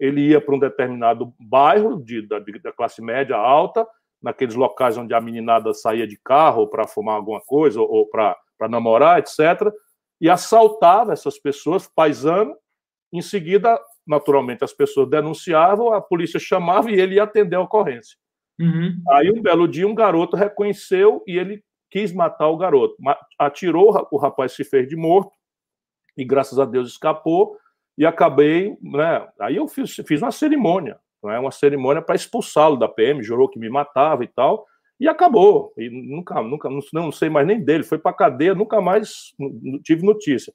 ele 0.02 0.20
ia 0.20 0.40
para 0.40 0.56
um 0.56 0.58
determinado 0.58 1.32
bairro 1.38 2.02
de, 2.02 2.26
da, 2.26 2.40
da, 2.40 2.72
classe 2.72 3.00
média 3.00 3.36
alta, 3.36 3.86
naqueles 4.20 4.56
locais 4.56 4.98
onde 4.98 5.14
a 5.14 5.20
meninada 5.20 5.72
saía 5.72 6.08
de 6.08 6.18
carro 6.24 6.66
para 6.66 6.88
fumar 6.88 7.14
alguma 7.14 7.40
coisa 7.40 7.80
ou, 7.80 7.88
ou 7.88 8.10
para 8.10 8.36
namorar, 8.68 9.20
etc., 9.20 9.72
e 10.20 10.28
assaltava 10.28 11.12
essas 11.12 11.38
pessoas, 11.38 11.86
paisano. 11.86 12.56
Em 13.12 13.22
seguida, 13.22 13.80
naturalmente, 14.04 14.64
as 14.64 14.72
pessoas 14.72 15.08
denunciavam, 15.08 15.92
a 15.92 16.00
polícia 16.00 16.40
chamava 16.40 16.90
e 16.90 17.00
ele 17.00 17.16
ia 17.16 17.22
atender 17.22 17.54
a 17.54 17.60
ocorrência. 17.60 18.16
Uhum. 18.60 19.00
Aí, 19.10 19.30
um 19.30 19.40
belo 19.40 19.68
dia, 19.68 19.86
um 19.86 19.94
garoto 19.94 20.36
reconheceu 20.36 21.22
e 21.28 21.38
ele 21.38 21.62
quis 21.90 22.12
matar 22.12 22.48
o 22.48 22.56
garoto. 22.56 22.96
Atirou, 23.38 24.08
o 24.10 24.16
rapaz 24.16 24.52
se 24.52 24.64
fez 24.64 24.88
de 24.88 24.96
morto 24.96 25.32
e, 26.16 26.24
graças 26.24 26.58
a 26.58 26.64
Deus, 26.64 26.90
escapou 26.90 27.56
e 27.96 28.06
acabei, 28.06 28.76
né? 28.82 29.26
Aí 29.40 29.56
eu 29.56 29.68
fiz, 29.68 29.94
fiz 30.06 30.22
uma 30.22 30.32
cerimônia, 30.32 30.98
é 31.24 31.38
uma 31.38 31.50
cerimônia 31.50 32.02
para 32.02 32.14
expulsá-lo 32.14 32.76
da 32.76 32.88
PM, 32.88 33.22
jurou 33.22 33.48
que 33.48 33.58
me 33.58 33.68
matava 33.68 34.24
e 34.24 34.28
tal, 34.28 34.66
e 34.98 35.08
acabou. 35.08 35.72
E 35.76 35.88
nunca, 35.90 36.42
nunca, 36.42 36.68
não, 36.68 36.80
não 36.92 37.12
sei 37.12 37.28
mais 37.28 37.46
nem 37.46 37.60
dele, 37.60 37.84
foi 37.84 37.98
para 37.98 38.12
cadeia, 38.12 38.54
nunca 38.54 38.80
mais 38.80 39.32
tive 39.84 40.04
notícia. 40.04 40.52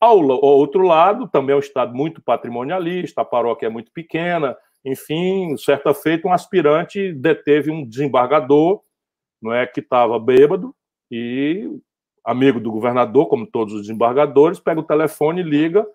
Ao, 0.00 0.18
ao, 0.18 0.42
outro 0.42 0.82
lado, 0.82 1.28
também 1.28 1.52
é 1.52 1.56
um 1.56 1.60
estado 1.60 1.94
muito 1.94 2.22
patrimonialista, 2.22 3.20
a 3.20 3.24
paróquia 3.24 3.66
é 3.66 3.70
muito 3.70 3.92
pequena, 3.92 4.56
enfim, 4.84 5.56
certa 5.58 5.92
feita, 5.92 6.26
um 6.26 6.32
aspirante 6.32 7.12
deteve 7.12 7.70
um 7.70 7.86
desembargador, 7.86 8.80
não 9.40 9.52
é, 9.52 9.66
que 9.66 9.80
estava 9.80 10.18
bêbado 10.18 10.74
e 11.10 11.68
amigo 12.24 12.60
do 12.60 12.70
governador, 12.70 13.26
como 13.26 13.46
todos 13.46 13.74
os 13.74 13.82
desembargadores, 13.82 14.58
pega 14.58 14.80
o 14.80 14.84
telefone 14.84 15.42
liga 15.42 15.86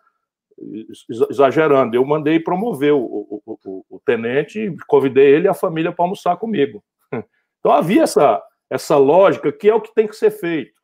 exagerando. 1.29 1.95
Eu 1.95 2.05
mandei 2.05 2.39
promover 2.39 2.93
o, 2.93 2.99
o, 2.99 3.41
o, 3.45 3.85
o 3.89 3.99
tenente, 3.99 4.75
convidei 4.87 5.35
ele 5.35 5.45
e 5.45 5.49
a 5.49 5.53
família 5.53 5.91
para 5.91 6.05
almoçar 6.05 6.37
comigo. 6.37 6.83
Então 7.59 7.73
havia 7.75 8.03
essa, 8.03 8.43
essa 8.69 8.95
lógica 8.95 9.51
que 9.51 9.67
é 9.67 9.73
o 9.73 9.81
que 9.81 9.91
tem 9.91 10.07
que 10.07 10.15
ser 10.15 10.29
feito. 10.29 10.79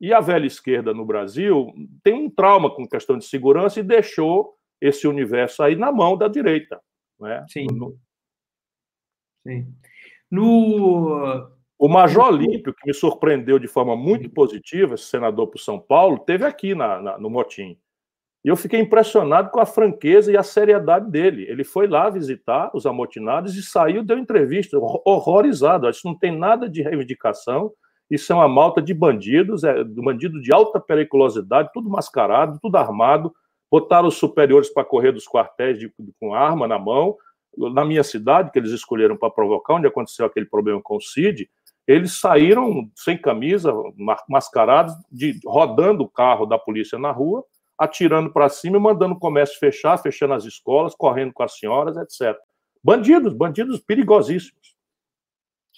E 0.00 0.12
a 0.12 0.18
velha 0.18 0.44
esquerda 0.44 0.92
no 0.92 1.04
Brasil 1.04 1.72
tem 2.02 2.14
um 2.14 2.28
trauma 2.28 2.68
com 2.68 2.88
questão 2.88 3.16
de 3.16 3.24
segurança 3.24 3.78
e 3.78 3.84
deixou 3.84 4.56
esse 4.80 5.06
universo 5.06 5.62
aí 5.62 5.76
na 5.76 5.92
mão 5.92 6.16
da 6.16 6.26
direita. 6.26 6.80
Né? 7.20 7.46
Sim. 7.48 7.66
No... 7.70 7.96
Sim. 9.46 9.72
No... 10.28 11.48
O 11.78 11.88
Major 11.88 12.26
Olímpio, 12.26 12.74
que 12.74 12.86
me 12.86 12.92
surpreendeu 12.92 13.58
de 13.58 13.68
forma 13.68 13.94
muito 13.94 14.28
positiva, 14.30 14.96
esse 14.96 15.04
senador 15.04 15.46
para 15.46 15.62
São 15.62 15.78
Paulo, 15.78 16.18
teve 16.18 16.44
aqui 16.44 16.74
na, 16.74 17.00
na, 17.00 17.18
no 17.18 17.30
Motim. 17.30 17.78
E 18.44 18.48
eu 18.48 18.56
fiquei 18.56 18.80
impressionado 18.80 19.50
com 19.50 19.60
a 19.60 19.66
franqueza 19.66 20.32
e 20.32 20.36
a 20.36 20.42
seriedade 20.42 21.10
dele. 21.10 21.44
Ele 21.46 21.62
foi 21.62 21.86
lá 21.86 22.08
visitar 22.08 22.70
os 22.74 22.86
amotinados 22.86 23.54
e 23.54 23.62
saiu, 23.62 24.02
deu 24.02 24.18
entrevista, 24.18 24.78
horrorizado. 24.78 25.88
Isso 25.88 26.06
não 26.06 26.18
tem 26.18 26.36
nada 26.36 26.68
de 26.68 26.80
reivindicação. 26.80 27.70
Isso 28.10 28.32
é 28.32 28.34
uma 28.34 28.48
malta 28.48 28.80
de 28.80 28.94
bandidos, 28.94 29.62
é 29.62 29.84
bandido 29.84 30.40
de 30.40 30.52
alta 30.52 30.80
periculosidade, 30.80 31.70
tudo 31.72 31.90
mascarado, 31.90 32.58
tudo 32.62 32.76
armado. 32.76 33.32
Botaram 33.70 34.08
os 34.08 34.16
superiores 34.16 34.70
para 34.70 34.84
correr 34.84 35.12
dos 35.12 35.28
quartéis 35.28 35.78
de, 35.78 35.92
com 36.18 36.34
arma 36.34 36.66
na 36.66 36.78
mão. 36.78 37.16
Na 37.56 37.84
minha 37.84 38.02
cidade, 38.02 38.50
que 38.50 38.58
eles 38.58 38.70
escolheram 38.70 39.16
para 39.16 39.30
provocar, 39.30 39.74
onde 39.74 39.86
aconteceu 39.86 40.24
aquele 40.24 40.46
problema 40.46 40.80
com 40.82 40.96
o 40.96 41.00
CID, 41.00 41.48
eles 41.86 42.18
saíram 42.18 42.88
sem 42.94 43.18
camisa, 43.18 43.72
mascarados, 44.28 44.94
de, 45.12 45.38
rodando 45.44 46.04
o 46.04 46.08
carro 46.08 46.46
da 46.46 46.58
polícia 46.58 46.98
na 46.98 47.10
rua 47.10 47.44
atirando 47.80 48.30
para 48.30 48.50
cima 48.50 48.76
e 48.76 48.80
mandando 48.80 49.14
o 49.14 49.18
comércio 49.18 49.58
fechar, 49.58 49.96
fechando 49.96 50.34
as 50.34 50.44
escolas, 50.44 50.94
correndo 50.94 51.32
com 51.32 51.42
as 51.42 51.56
senhoras, 51.58 51.96
etc. 51.96 52.38
Bandidos, 52.84 53.32
bandidos 53.32 53.80
perigosíssimos. 53.80 54.76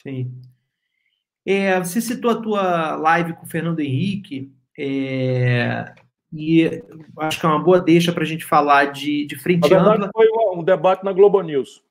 Sim. 0.03 0.33
É, 1.47 1.79
você 1.79 2.01
citou 2.01 2.33
a 2.33 2.43
tua 2.43 2.97
live 2.97 3.35
com 3.35 3.47
o 3.47 3.49
Fernando 3.49 3.79
Henrique, 3.79 4.53
é, 4.77 5.95
e 6.33 6.83
acho 7.19 7.39
que 7.39 7.47
é 7.47 7.49
uma 7.49 7.63
boa 7.63 7.81
deixa 7.81 8.13
para 8.13 8.25
a 8.25 8.27
gente 8.27 8.45
falar 8.45 8.87
de, 8.87 9.25
de 9.27 9.37
frente 9.37 9.69
verdade, 9.69 10.03
ampla. 10.03 10.11
Foi 10.13 10.27
um 10.57 10.65
debate 10.65 11.05
na 11.05 11.13
Globo 11.13 11.41
News. 11.41 11.85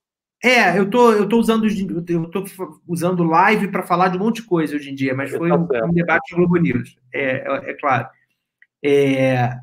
É, 0.44 0.78
eu 0.78 0.90
tô, 0.90 1.12
eu 1.14 1.30
tô 1.30 1.38
usando 1.38 1.68
eu 1.68 2.30
tô 2.32 2.44
usando 2.88 3.24
live 3.24 3.70
para 3.70 3.84
falar 3.84 4.10
de 4.10 4.18
um 4.18 4.22
monte 4.22 4.38
de 4.38 4.48
coisa 4.48 4.76
hoje 4.76 4.90
em 4.90 4.96
dia, 4.96 5.14
mas 5.14 5.32
foi 5.32 5.48
tá 5.48 5.56
um, 5.56 5.90
um, 5.90 5.94
debate 5.94 6.32
na 6.32 6.38
Globo 6.38 6.58
News, 6.58 6.98
é, 7.14 7.48
é, 7.48 7.72
é 7.72 7.74
claro. 7.76 8.10
É, 8.84 9.56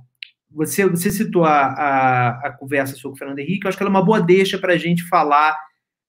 você, 0.51 0.89
você 0.89 1.11
citou 1.11 1.45
a, 1.45 1.67
a, 1.67 2.29
a, 2.47 2.53
conversa 2.53 2.97
sobre 2.97 3.17
o 3.17 3.19
Fernando 3.19 3.39
Henrique, 3.39 3.65
eu 3.65 3.69
acho 3.69 3.77
que 3.77 3.83
ela 3.83 3.91
é 3.91 3.97
uma 3.97 4.05
boa 4.05 4.21
deixa 4.21 4.59
para 4.59 4.73
a 4.73 4.79
gente 4.79 5.03
falar 5.09 5.57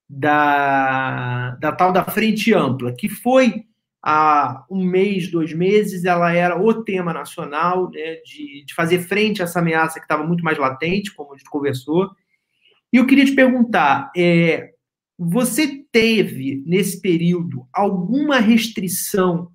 da, 0.10 1.52
da 1.60 1.71
tal 1.71 1.91
da 1.91 2.04
frente 2.04 2.54
ampla, 2.54 2.93
que 2.95 3.08
foi 3.08 3.65
há 4.02 4.65
um 4.71 4.84
mês, 4.84 5.30
dois 5.30 5.54
meses, 5.54 6.06
ela 6.06 6.34
era 6.34 6.60
o 6.60 6.84
tema 6.84 7.13
nacional 7.13 7.91
né, 7.91 8.15
de, 8.25 8.63
de 8.65 8.73
fazer 8.73 8.99
frente 8.99 9.41
a 9.41 9.45
essa 9.45 9.60
ameaça 9.60 9.99
que 9.99 10.06
estava 10.06 10.23
muito 10.23 10.43
mais 10.43 10.58
latente, 10.58 11.13
como 11.13 11.34
a 11.34 11.38
gente 11.38 11.49
conversou. 11.49 12.10
E 12.91 12.97
eu 12.97 13.06
queria 13.06 13.25
te 13.25 13.36
perguntar, 13.36 14.12
é, 14.15 14.71
Você 15.17 15.84
teve, 15.91 16.63
nesse 16.65 17.02
período, 17.02 17.67
alguma 17.73 18.39
restrição 18.39 19.52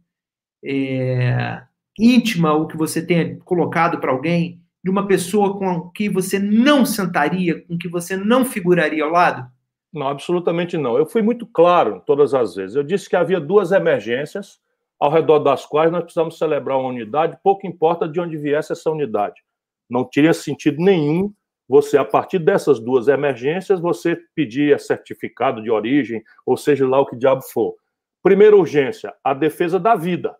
é, 0.62 1.62
íntima, 1.99 2.53
ou 2.53 2.66
que 2.66 2.77
você 2.77 3.05
tenha 3.05 3.37
colocado 3.40 3.99
para 3.99 4.12
alguém, 4.12 4.63
de 4.85 4.90
uma 4.90 5.07
pessoa 5.07 5.59
com 5.59 5.88
que 5.88 6.11
você 6.11 6.38
não 6.38 6.85
sentaria, 6.85 7.64
com 7.66 7.79
que 7.79 7.88
você 7.88 8.18
não 8.18 8.44
figuraria 8.44 9.03
ao 9.03 9.11
lado? 9.11 9.51
Não, 9.90 10.09
absolutamente 10.09 10.77
não. 10.77 10.99
Eu 10.99 11.07
fui 11.07 11.23
muito 11.23 11.47
claro 11.47 12.03
todas 12.05 12.35
as 12.35 12.55
vezes. 12.55 12.77
Eu 12.77 12.83
disse 12.83 13.09
que 13.09 13.16
havia 13.16 13.40
duas 13.40 13.73
emergências 13.73 14.61
ao 15.01 15.11
redor 15.11 15.38
das 15.38 15.64
quais 15.64 15.90
nós 15.90 16.03
precisamos 16.03 16.37
celebrar 16.37 16.79
uma 16.79 16.90
unidade, 16.90 17.38
pouco 17.42 17.66
importa 17.66 18.07
de 18.07 18.20
onde 18.20 18.37
viesse 18.37 18.73
essa 18.73 18.90
unidade. 18.90 19.40
Não 19.88 20.05
teria 20.05 20.35
sentido 20.35 20.83
nenhum 20.83 21.33
você, 21.66 21.97
a 21.97 22.05
partir 22.05 22.38
dessas 22.38 22.79
duas 22.79 23.09
emergências, 23.09 23.81
você 23.81 24.18
pedir 24.35 24.79
certificado 24.79 25.62
de 25.62 25.70
origem, 25.70 26.23
ou 26.44 26.59
seja 26.59 26.87
lá 26.87 27.01
o 27.01 27.07
que 27.07 27.16
diabo 27.16 27.40
for. 27.40 27.75
Primeira 28.23 28.55
urgência, 28.55 29.14
a 29.25 29.33
defesa 29.33 29.79
da 29.79 29.94
vida, 29.94 30.37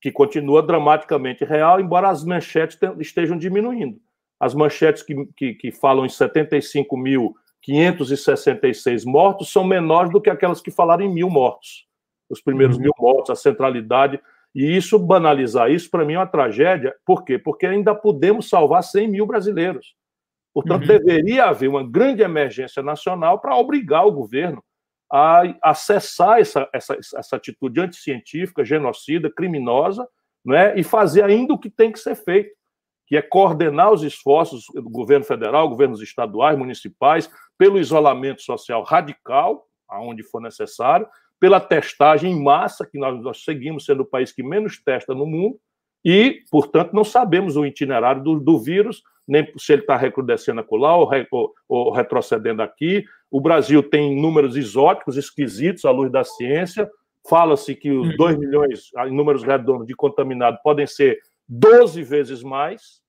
que 0.00 0.12
continua 0.12 0.62
dramaticamente 0.62 1.44
real, 1.44 1.80
embora 1.80 2.08
as 2.08 2.24
manchetes 2.24 2.78
estejam 2.98 3.36
diminuindo. 3.36 4.00
As 4.38 4.54
manchetes 4.54 5.02
que, 5.02 5.26
que, 5.36 5.54
que 5.54 5.72
falam 5.72 6.06
em 6.06 6.08
75.566 6.08 9.04
mortos 9.04 9.50
são 9.50 9.64
menores 9.64 10.12
do 10.12 10.20
que 10.20 10.30
aquelas 10.30 10.60
que 10.60 10.70
falaram 10.70 11.04
em 11.04 11.12
mil 11.12 11.28
mortos. 11.28 11.88
Os 12.30 12.40
primeiros 12.40 12.76
uhum. 12.76 12.82
mil 12.82 12.92
mortos, 12.98 13.30
a 13.30 13.36
centralidade. 13.36 14.20
E 14.54 14.76
isso, 14.76 14.96
banalizar 14.98 15.70
isso, 15.70 15.90
para 15.90 16.04
mim 16.04 16.12
é 16.14 16.18
uma 16.18 16.26
tragédia. 16.26 16.94
Por 17.04 17.24
quê? 17.24 17.38
Porque 17.38 17.66
ainda 17.66 17.94
podemos 17.94 18.48
salvar 18.48 18.82
100 18.84 19.08
mil 19.08 19.26
brasileiros. 19.26 19.94
Portanto, 20.54 20.82
uhum. 20.82 20.98
deveria 20.98 21.46
haver 21.46 21.68
uma 21.68 21.88
grande 21.88 22.22
emergência 22.22 22.82
nacional 22.82 23.40
para 23.40 23.56
obrigar 23.56 24.06
o 24.06 24.12
governo 24.12 24.62
a, 25.10 25.42
a 25.62 25.74
cessar 25.74 26.40
essa, 26.40 26.68
essa, 26.72 26.96
essa 27.16 27.36
atitude 27.36 27.80
anticientífica, 27.80 28.64
genocida, 28.64 29.30
criminosa, 29.30 30.06
né, 30.44 30.78
e 30.78 30.84
fazer 30.84 31.24
ainda 31.24 31.54
o 31.54 31.58
que 31.58 31.70
tem 31.70 31.90
que 31.90 31.98
ser 31.98 32.14
feito, 32.14 32.50
que 33.06 33.16
é 33.16 33.22
coordenar 33.22 33.92
os 33.92 34.02
esforços 34.02 34.64
do 34.74 34.90
governo 34.90 35.24
federal, 35.24 35.68
governos 35.68 36.02
estaduais, 36.02 36.58
municipais, 36.58 37.30
pelo 37.56 37.78
isolamento 37.78 38.42
social 38.42 38.82
radical, 38.82 39.66
aonde 39.88 40.22
for 40.22 40.40
necessário, 40.40 41.06
pela 41.40 41.60
testagem 41.60 42.32
em 42.32 42.42
massa, 42.42 42.86
que 42.86 42.98
nós, 42.98 43.20
nós 43.22 43.42
seguimos 43.44 43.86
sendo 43.86 44.02
o 44.02 44.06
país 44.06 44.32
que 44.32 44.42
menos 44.42 44.82
testa 44.82 45.14
no 45.14 45.24
mundo, 45.24 45.58
e, 46.04 46.44
portanto, 46.50 46.92
não 46.92 47.04
sabemos 47.04 47.56
o 47.56 47.66
itinerário 47.66 48.22
do, 48.22 48.38
do 48.38 48.58
vírus, 48.58 49.02
nem 49.28 49.52
se 49.58 49.72
ele 49.74 49.82
está 49.82 49.94
recrudescendo 49.94 50.60
acolá 50.60 50.96
ou, 50.96 51.08
ou, 51.30 51.54
ou 51.68 51.92
retrocedendo 51.92 52.62
aqui. 52.62 53.04
O 53.30 53.40
Brasil 53.40 53.82
tem 53.82 54.18
números 54.18 54.56
exóticos, 54.56 55.18
esquisitos 55.18 55.84
à 55.84 55.90
luz 55.90 56.10
da 56.10 56.24
ciência. 56.24 56.90
Fala-se 57.28 57.74
que 57.74 57.90
os 57.90 58.16
2 58.16 58.34
uhum. 58.34 58.40
milhões, 58.40 58.90
em 59.06 59.14
números 59.14 59.42
redondos, 59.42 59.86
de 59.86 59.94
contaminados 59.94 60.58
podem 60.62 60.86
ser 60.86 61.18
12 61.46 62.02
vezes 62.02 62.42
mais, 62.42 63.02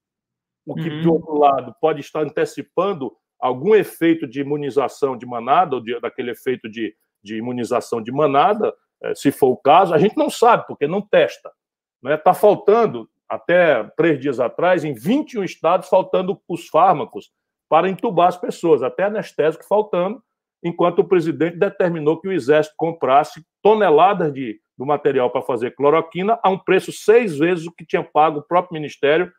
o 0.66 0.76
que, 0.76 0.90
uhum. 0.90 1.02
de 1.02 1.08
outro 1.08 1.38
lado, 1.38 1.74
pode 1.80 2.02
estar 2.02 2.22
antecipando 2.22 3.14
algum 3.40 3.74
efeito 3.74 4.28
de 4.28 4.42
imunização 4.42 5.18
de 5.18 5.26
manada, 5.26 5.76
ou 5.76 5.82
de, 5.82 5.98
daquele 6.02 6.32
efeito 6.32 6.70
de, 6.70 6.94
de 7.24 7.38
imunização 7.38 8.02
de 8.02 8.12
manada, 8.12 8.74
eh, 9.02 9.16
se 9.16 9.32
for 9.32 9.48
o 9.48 9.58
caso. 9.58 9.94
A 9.94 9.98
gente 9.98 10.18
não 10.18 10.30
sabe, 10.30 10.68
porque 10.68 10.86
não 10.86 11.02
testa. 11.02 11.50
Está 11.50 12.10
né? 12.10 12.18
Tá 12.18 12.34
faltando, 12.34 13.10
até 13.30 13.84
três 13.96 14.20
dias 14.20 14.39
atrás, 14.39 14.84
em 14.84 14.94
21 14.94 15.44
estados, 15.44 15.88
faltando 15.88 16.42
os 16.48 16.68
fármacos 16.68 17.32
para 17.70 17.88
entubar 17.88 18.28
as 18.28 18.38
pessoas, 18.38 18.82
até 18.82 19.04
anestésico 19.04 19.63
faltando, 19.65 20.22
enquanto 20.63 21.00
o 21.00 21.08
presidente 21.08 21.58
determinou 21.58 22.20
que 22.20 22.28
o 22.28 22.32
Exército 22.32 22.76
comprasse 22.78 23.46
toneladas 23.62 24.34
de, 24.34 24.60
do 24.78 24.86
material 24.86 25.30
para 25.30 25.44
fazer 25.44 25.76
cloroquina 25.76 26.39
a 26.42 26.50
um 26.50 26.58
preço 26.58 26.92
seis 26.92 27.38
vezes 27.38 27.68
o 27.68 27.72
que 27.72 27.86
tinha 27.86 28.04
pago 28.04 28.39
o 28.39 28.44
próprio 28.44 28.74
Ministério 28.74 29.32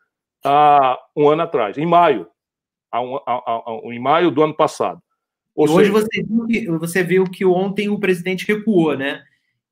há 0.43 0.97
um 1.15 1.29
ano 1.29 1.43
atrás, 1.43 1.77
em 1.77 1.85
maio, 1.85 2.27
há 2.91 3.01
um, 3.01 3.17
há, 3.17 3.21
há, 3.27 3.63
em 3.83 3.99
maio 3.99 4.31
do 4.31 4.41
ano 4.41 4.55
passado. 4.55 4.99
hoje 5.55 5.91
você 5.91 6.23
viu, 6.23 6.47
que, 6.47 6.71
você 6.71 7.03
viu 7.03 7.23
que 7.25 7.45
ontem 7.45 7.89
o 7.89 7.99
presidente 7.99 8.47
recuou, 8.47 8.97
né? 8.97 9.23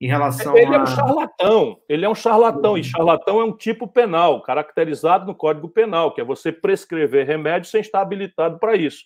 Em 0.02 0.08
relação 0.08 0.56
ele 0.58 0.74
a... 0.74 0.78
é 0.78 0.82
um 0.82 0.86
charlatão, 0.86 1.78
ele 1.90 2.06
é 2.06 2.10
um 2.10 2.16
charlatão, 2.16 2.78
e 2.78 2.84
charlatão 2.84 3.42
é 3.42 3.44
um 3.44 3.52
tipo 3.52 3.88
penal, 3.88 4.42
caracterizado 4.42 5.26
no 5.26 5.36
Código 5.36 5.68
Penal, 5.68 6.14
que 6.14 6.22
é 6.22 6.24
você 6.24 6.52
prescrever 6.52 7.28
remédio 7.28 7.70
sem 7.70 7.82
estar 7.82 8.02
habilitado 8.02 8.60
para 8.60 8.76
isso. 8.76 9.04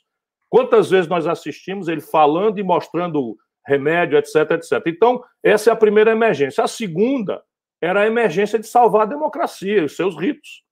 Quantas 0.49 0.91
vezes 0.91 1.09
nós 1.09 1.25
assistimos 1.25 1.87
ele 1.87 2.01
falando 2.01 2.59
e 2.59 2.63
mostrando 2.63 3.35
remédio, 3.65 4.17
etc, 4.17 4.51
etc. 4.51 4.83
Então, 4.85 5.23
essa 5.41 5.71
é 5.71 5.73
a 5.73 5.75
primeira 5.75 6.11
emergência. 6.11 6.63
A 6.63 6.67
segunda 6.67 7.41
era 7.81 8.01
a 8.01 8.07
emergência 8.07 8.59
de 8.59 8.67
salvar 8.67 9.03
a 9.03 9.05
democracia 9.05 9.79
e 9.79 9.85
os 9.85 9.95
seus 9.95 10.15
ritos. 10.15 10.63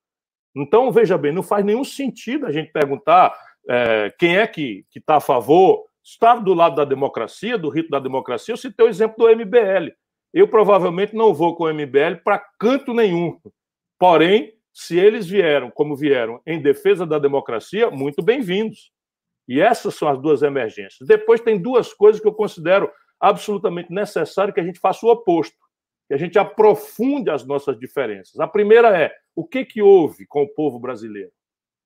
Então, 0.55 0.91
veja 0.91 1.17
bem, 1.17 1.31
não 1.31 1.41
faz 1.41 1.65
nenhum 1.65 1.84
sentido 1.84 2.45
a 2.45 2.51
gente 2.51 2.71
perguntar 2.71 3.34
é, 3.67 4.13
quem 4.19 4.38
é 4.38 4.45
que 4.45 4.86
está 4.95 5.15
a 5.15 5.21
favor, 5.21 5.86
está 6.03 6.36
do 6.36 6.53
lado 6.53 6.75
da 6.75 6.86
democracia, 6.86 7.57
do 7.57 7.69
rito 7.69 7.89
da 7.89 7.99
democracia. 7.99 8.53
Eu 8.53 8.57
citei 8.57 8.86
o 8.86 8.89
exemplo 8.89 9.15
do 9.17 9.36
MBL 9.36 9.91
eu 10.34 10.48
provavelmente 10.48 11.15
não 11.15 11.34
vou 11.34 11.56
com 11.56 11.65
o 11.65 11.74
MBL 11.74 12.22
para 12.24 12.39
canto 12.60 12.94
nenhum. 12.94 13.38
Porém, 14.00 14.54
se 14.74 14.98
eles 14.98 15.28
vieram 15.28 15.70
como 15.70 15.96
vieram 15.96 16.41
em 16.46 16.62
defesa 16.62 17.06
da 17.06 17.20
democracia, 17.20 17.91
muito 17.91 18.24
bem-vindos. 18.24 18.91
E 19.48 19.60
essas 19.60 19.96
são 19.96 20.08
as 20.08 20.17
duas 20.20 20.41
emergências. 20.41 21.08
Depois 21.08 21.41
tem 21.41 21.62
duas 21.62 21.94
coisas 21.94 22.22
que 22.22 22.28
eu 22.28 22.34
considero 22.34 22.89
absolutamente 23.20 23.91
necessário 23.91 24.54
que 24.54 24.60
a 24.60 24.63
gente 24.63 24.80
faça 24.80 25.06
o 25.06 25.10
oposto, 25.10 25.58
que 26.08 26.13
a 26.13 26.17
gente 26.17 26.39
aprofunde 26.39 27.30
as 27.30 27.46
nossas 27.46 27.78
diferenças. 27.78 28.39
A 28.39 28.48
primeira 28.48 28.98
é 28.98 29.13
o 29.36 29.46
que, 29.46 29.65
que 29.65 29.82
houve 29.82 30.26
com 30.26 30.44
o 30.44 30.48
povo 30.48 30.80
brasileiro? 30.80 31.32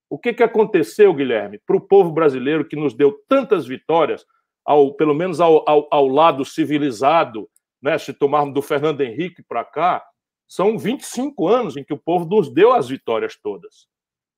O 0.10 0.20
que, 0.20 0.34
que 0.34 0.44
aconteceu, 0.44 1.14
Guilherme, 1.14 1.60
para 1.66 1.76
o 1.76 1.82
povo 1.82 2.12
brasileiro 2.12 2.66
que 2.66 2.76
nos 2.76 2.94
deu 2.94 3.20
tantas 3.28 3.66
vitórias, 3.66 4.24
ao, 4.64 4.94
pelo 4.94 5.16
menos 5.16 5.42
ao, 5.42 5.68
ao, 5.68 5.88
ao 5.92 6.08
lado 6.08 6.46
civilizado 6.46 7.50
né, 7.86 8.00
se 8.00 8.12
tomarmos 8.12 8.56
do 8.56 8.64
Fernando 8.64 9.02
Henrique 9.02 9.44
para 9.44 9.64
cá, 9.64 10.04
são 10.48 10.76
25 10.76 11.48
anos 11.48 11.78
em 11.78 11.84
que 11.84 11.94
o 11.94 11.98
povo 12.00 12.26
nos 12.26 12.52
deu 12.52 12.74
as 12.74 12.90
vitórias 12.90 13.36
todas. 13.36 13.88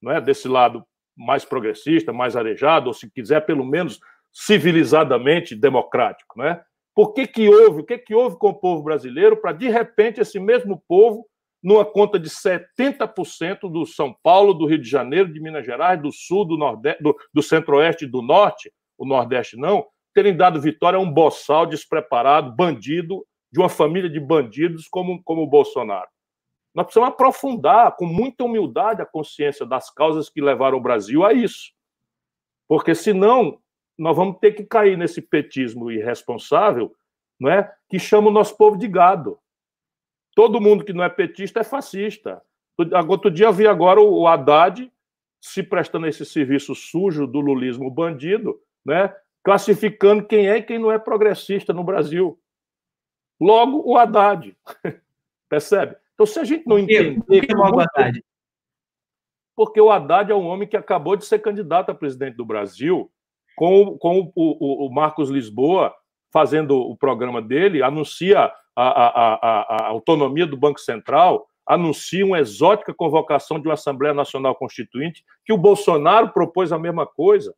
Não 0.01 0.11
é? 0.11 0.19
Desse 0.19 0.49
lado 0.49 0.83
mais 1.15 1.45
progressista, 1.45 2.11
mais 2.11 2.35
arejado, 2.35 2.87
ou 2.87 2.93
se 2.93 3.09
quiser, 3.09 3.45
pelo 3.45 3.65
menos 3.65 4.01
civilizadamente 4.33 5.55
democrático. 5.55 6.37
Não 6.37 6.45
é? 6.45 6.61
Por 6.93 7.13
que, 7.13 7.25
que 7.25 7.47
houve? 7.47 7.79
O 7.79 7.83
que, 7.85 7.97
que 7.97 8.13
houve 8.13 8.37
com 8.37 8.49
o 8.49 8.53
povo 8.59 8.83
brasileiro 8.83 9.37
para, 9.37 9.53
de 9.53 9.69
repente, 9.69 10.19
esse 10.19 10.41
mesmo 10.41 10.83
povo, 10.85 11.25
numa 11.63 11.85
conta 11.85 12.19
de 12.19 12.29
70% 12.29 13.71
do 13.71 13.85
São 13.85 14.13
Paulo, 14.21 14.53
do 14.53 14.65
Rio 14.65 14.77
de 14.77 14.89
Janeiro, 14.89 15.31
de 15.31 15.39
Minas 15.39 15.65
Gerais, 15.65 16.01
do 16.01 16.11
Sul, 16.11 16.43
do, 16.43 16.57
Nordeste, 16.57 17.01
do, 17.01 17.15
do 17.33 17.41
Centro-Oeste 17.41 18.03
e 18.03 18.09
do 18.09 18.21
Norte, 18.21 18.73
o 18.97 19.05
Nordeste 19.05 19.55
não, 19.55 19.85
terem 20.13 20.35
dado 20.35 20.59
vitória 20.59 20.97
a 20.97 21.01
um 21.01 21.09
boçal 21.09 21.65
despreparado, 21.65 22.53
bandido, 22.53 23.23
de 23.51 23.59
uma 23.59 23.69
família 23.69 24.09
de 24.09 24.19
bandidos 24.19 24.87
como, 24.87 25.21
como 25.23 25.43
o 25.43 25.47
Bolsonaro. 25.47 26.09
Nós 26.73 26.85
precisamos 26.85 27.09
aprofundar 27.09 27.95
com 27.95 28.05
muita 28.05 28.43
humildade 28.43 29.01
a 29.01 29.05
consciência 29.05 29.65
das 29.65 29.89
causas 29.89 30.29
que 30.29 30.41
levaram 30.41 30.77
o 30.77 30.81
Brasil 30.81 31.25
a 31.25 31.33
isso. 31.33 31.71
Porque 32.67 32.93
senão 32.93 33.59
nós 33.97 34.15
vamos 34.15 34.37
ter 34.39 34.51
que 34.51 34.63
cair 34.63 34.97
nesse 34.97 35.21
petismo 35.21 35.89
irresponsável, 35.89 36.93
não 37.39 37.49
é? 37.49 37.73
Que 37.89 37.97
chama 37.97 38.27
o 38.27 38.31
nosso 38.31 38.55
povo 38.55 38.77
de 38.77 38.87
gado. 38.87 39.39
Todo 40.35 40.61
mundo 40.61 40.85
que 40.85 40.93
não 40.93 41.03
é 41.03 41.09
petista 41.09 41.61
é 41.61 41.63
fascista. 41.63 42.41
Outro 43.07 43.31
dia 43.31 43.51
vi 43.51 43.65
agora 43.65 43.99
o 43.99 44.27
Haddad 44.27 44.91
se 45.41 45.63
prestando 45.63 46.05
esse 46.05 46.25
serviço 46.25 46.75
sujo 46.75 47.25
do 47.25 47.39
lulismo 47.39 47.89
bandido, 47.89 48.59
né? 48.85 49.15
classificando 49.43 50.27
quem 50.27 50.47
é 50.47 50.57
e 50.57 50.61
quem 50.61 50.77
não 50.77 50.91
é 50.91 50.99
progressista 50.99 51.73
no 51.73 51.83
Brasil. 51.83 52.39
Logo, 53.39 53.83
o 53.85 53.97
Haddad. 53.97 54.55
Percebe? 55.49 55.95
Então, 56.13 56.25
se 56.25 56.39
a 56.39 56.43
gente 56.43 56.67
não 56.67 56.79
entender. 56.79 57.21
Por 57.23 57.41
que 57.41 57.53
logo 57.53 57.77
o 57.77 57.81
Haddad? 57.81 58.23
Porque 59.55 59.81
o 59.81 59.91
Haddad 59.91 60.31
é 60.31 60.35
um 60.35 60.47
homem 60.47 60.67
que 60.67 60.77
acabou 60.77 61.15
de 61.15 61.25
ser 61.25 61.39
candidato 61.39 61.89
a 61.89 61.95
presidente 61.95 62.35
do 62.35 62.45
Brasil, 62.45 63.11
com, 63.55 63.97
com 63.97 64.31
o, 64.35 64.85
o, 64.85 64.87
o 64.87 64.93
Marcos 64.93 65.29
Lisboa 65.29 65.95
fazendo 66.31 66.77
o 66.77 66.95
programa 66.95 67.41
dele, 67.41 67.81
anuncia 67.81 68.39
a, 68.39 68.51
a, 68.75 69.07
a, 69.07 69.75
a, 69.75 69.87
autonomia 69.87 70.45
do 70.45 70.57
Banco 70.57 70.79
Central, 70.79 71.47
anuncia 71.65 72.23
uma 72.23 72.39
exótica 72.39 72.93
convocação 72.93 73.59
de 73.59 73.67
uma 73.67 73.73
Assembleia 73.73 74.13
Nacional 74.13 74.55
Constituinte, 74.55 75.25
que 75.43 75.51
o 75.51 75.57
Bolsonaro 75.57 76.29
propôs 76.29 76.71
a 76.71 76.77
mesma 76.77 77.07
coisa. 77.07 77.55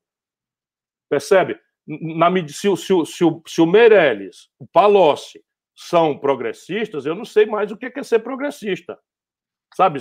Percebe? 1.10 1.60
Na, 1.86 2.32
se, 2.48 2.78
se, 2.78 3.06
se, 3.06 3.42
se 3.46 3.62
o 3.62 3.66
Meirelles, 3.66 4.50
o 4.58 4.66
Palocci, 4.68 5.44
são 5.82 6.18
progressistas, 6.18 7.06
eu 7.06 7.16
não 7.16 7.24
sei 7.24 7.46
mais 7.46 7.72
o 7.72 7.78
que 7.78 7.86
é 7.86 8.04
ser 8.04 8.20
progressista. 8.20 9.00
Sabe? 9.74 10.00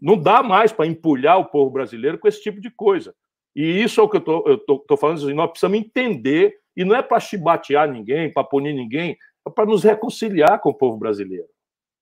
Não 0.00 0.18
dá 0.18 0.42
mais 0.42 0.72
para 0.72 0.84
empulhar 0.84 1.38
o 1.38 1.44
povo 1.44 1.70
brasileiro 1.70 2.18
com 2.18 2.26
esse 2.26 2.42
tipo 2.42 2.60
de 2.60 2.70
coisa. 2.72 3.14
E 3.54 3.62
isso 3.62 4.00
é 4.00 4.02
o 4.02 4.08
que 4.08 4.16
eu 4.16 4.54
estou 4.56 4.96
falando, 4.96 5.18
assim, 5.18 5.32
nós 5.32 5.50
precisamos 5.50 5.78
entender 5.78 6.58
E 6.76 6.84
não 6.84 6.96
é 6.96 7.02
para 7.02 7.20
chibatear 7.20 7.90
ninguém, 7.90 8.32
para 8.32 8.44
punir 8.44 8.72
ninguém, 8.72 9.16
é 9.46 9.50
para 9.50 9.66
nos 9.66 9.84
reconciliar 9.84 10.60
com 10.60 10.70
o 10.70 10.74
povo 10.74 10.96
brasileiro. 10.96 11.46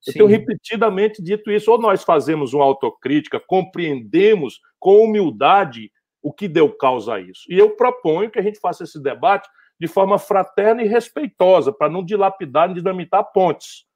Eu 0.07 0.13
Sim. 0.13 0.19
tenho 0.21 0.27
repetidamente 0.27 1.23
dito 1.23 1.51
isso. 1.51 1.71
Ou 1.71 1.79
nós 1.79 2.05
fazemos 2.05 2.55
uma 2.55 2.65
autocrítica, 2.65 3.41
compreendemos 3.41 4.61
com 4.79 5.05
humildade 5.05 5.93
o 6.23 6.33
que 6.33 6.49
deu 6.49 6.73
causa 6.73 7.15
a 7.15 7.21
isso. 7.21 7.43
E 7.51 7.59
eu 7.59 7.77
proponho 7.77 8.31
que 8.31 8.39
a 8.39 8.43
gente 8.43 8.61
faça 8.61 8.85
esse 8.85 9.03
debate 9.03 9.49
de 9.81 9.89
forma 9.89 10.19
fraterna 10.19 10.83
e 10.83 10.87
respeitosa, 10.87 11.73
para 11.73 11.89
não 11.89 12.05
dilapidar 12.05 12.71
e 12.71 12.75
dinamitar 12.75 13.25
pontes. 13.33 13.87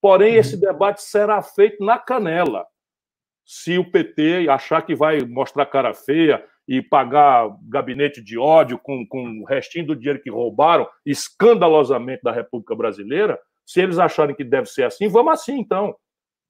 Porém, 0.00 0.34
uhum. 0.34 0.38
esse 0.38 0.56
debate 0.56 1.02
será 1.02 1.42
feito 1.42 1.84
na 1.84 1.98
canela. 1.98 2.64
Se 3.44 3.76
o 3.76 3.90
PT 3.90 4.48
achar 4.48 4.82
que 4.82 4.94
vai 4.94 5.20
mostrar 5.22 5.66
cara 5.66 5.92
feia 5.92 6.44
e 6.66 6.80
pagar 6.80 7.48
gabinete 7.68 8.22
de 8.22 8.38
ódio 8.38 8.78
com, 8.78 9.04
com 9.06 9.40
o 9.40 9.44
restinho 9.44 9.86
do 9.86 9.96
dinheiro 9.96 10.22
que 10.22 10.30
roubaram 10.30 10.88
escandalosamente 11.04 12.22
da 12.22 12.30
República 12.30 12.76
Brasileira, 12.76 13.38
se 13.66 13.80
eles 13.80 13.98
acharem 13.98 14.34
que 14.34 14.44
deve 14.44 14.66
ser 14.66 14.84
assim, 14.84 15.08
vamos 15.08 15.32
assim 15.32 15.58
então. 15.58 15.96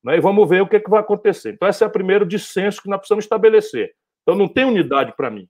Né? 0.05 0.17
E 0.17 0.21
vamos 0.21 0.47
ver 0.49 0.61
o 0.61 0.69
que, 0.69 0.77
é 0.77 0.81
que 0.81 0.91
vai 0.91 1.01
acontecer. 1.01 1.55
Então, 1.55 1.67
esse 1.67 1.83
é 1.83 1.87
o 1.87 1.91
primeiro 1.91 2.27
dissenso 2.27 2.83
que 2.83 2.91
nós 2.91 2.99
precisamos 2.99 3.25
estabelecer. 3.25 3.95
Então, 4.23 4.37
não 4.37 4.49
tem 4.49 4.65
unidade 4.65 5.15
para 5.17 5.31
mim. 5.31 5.49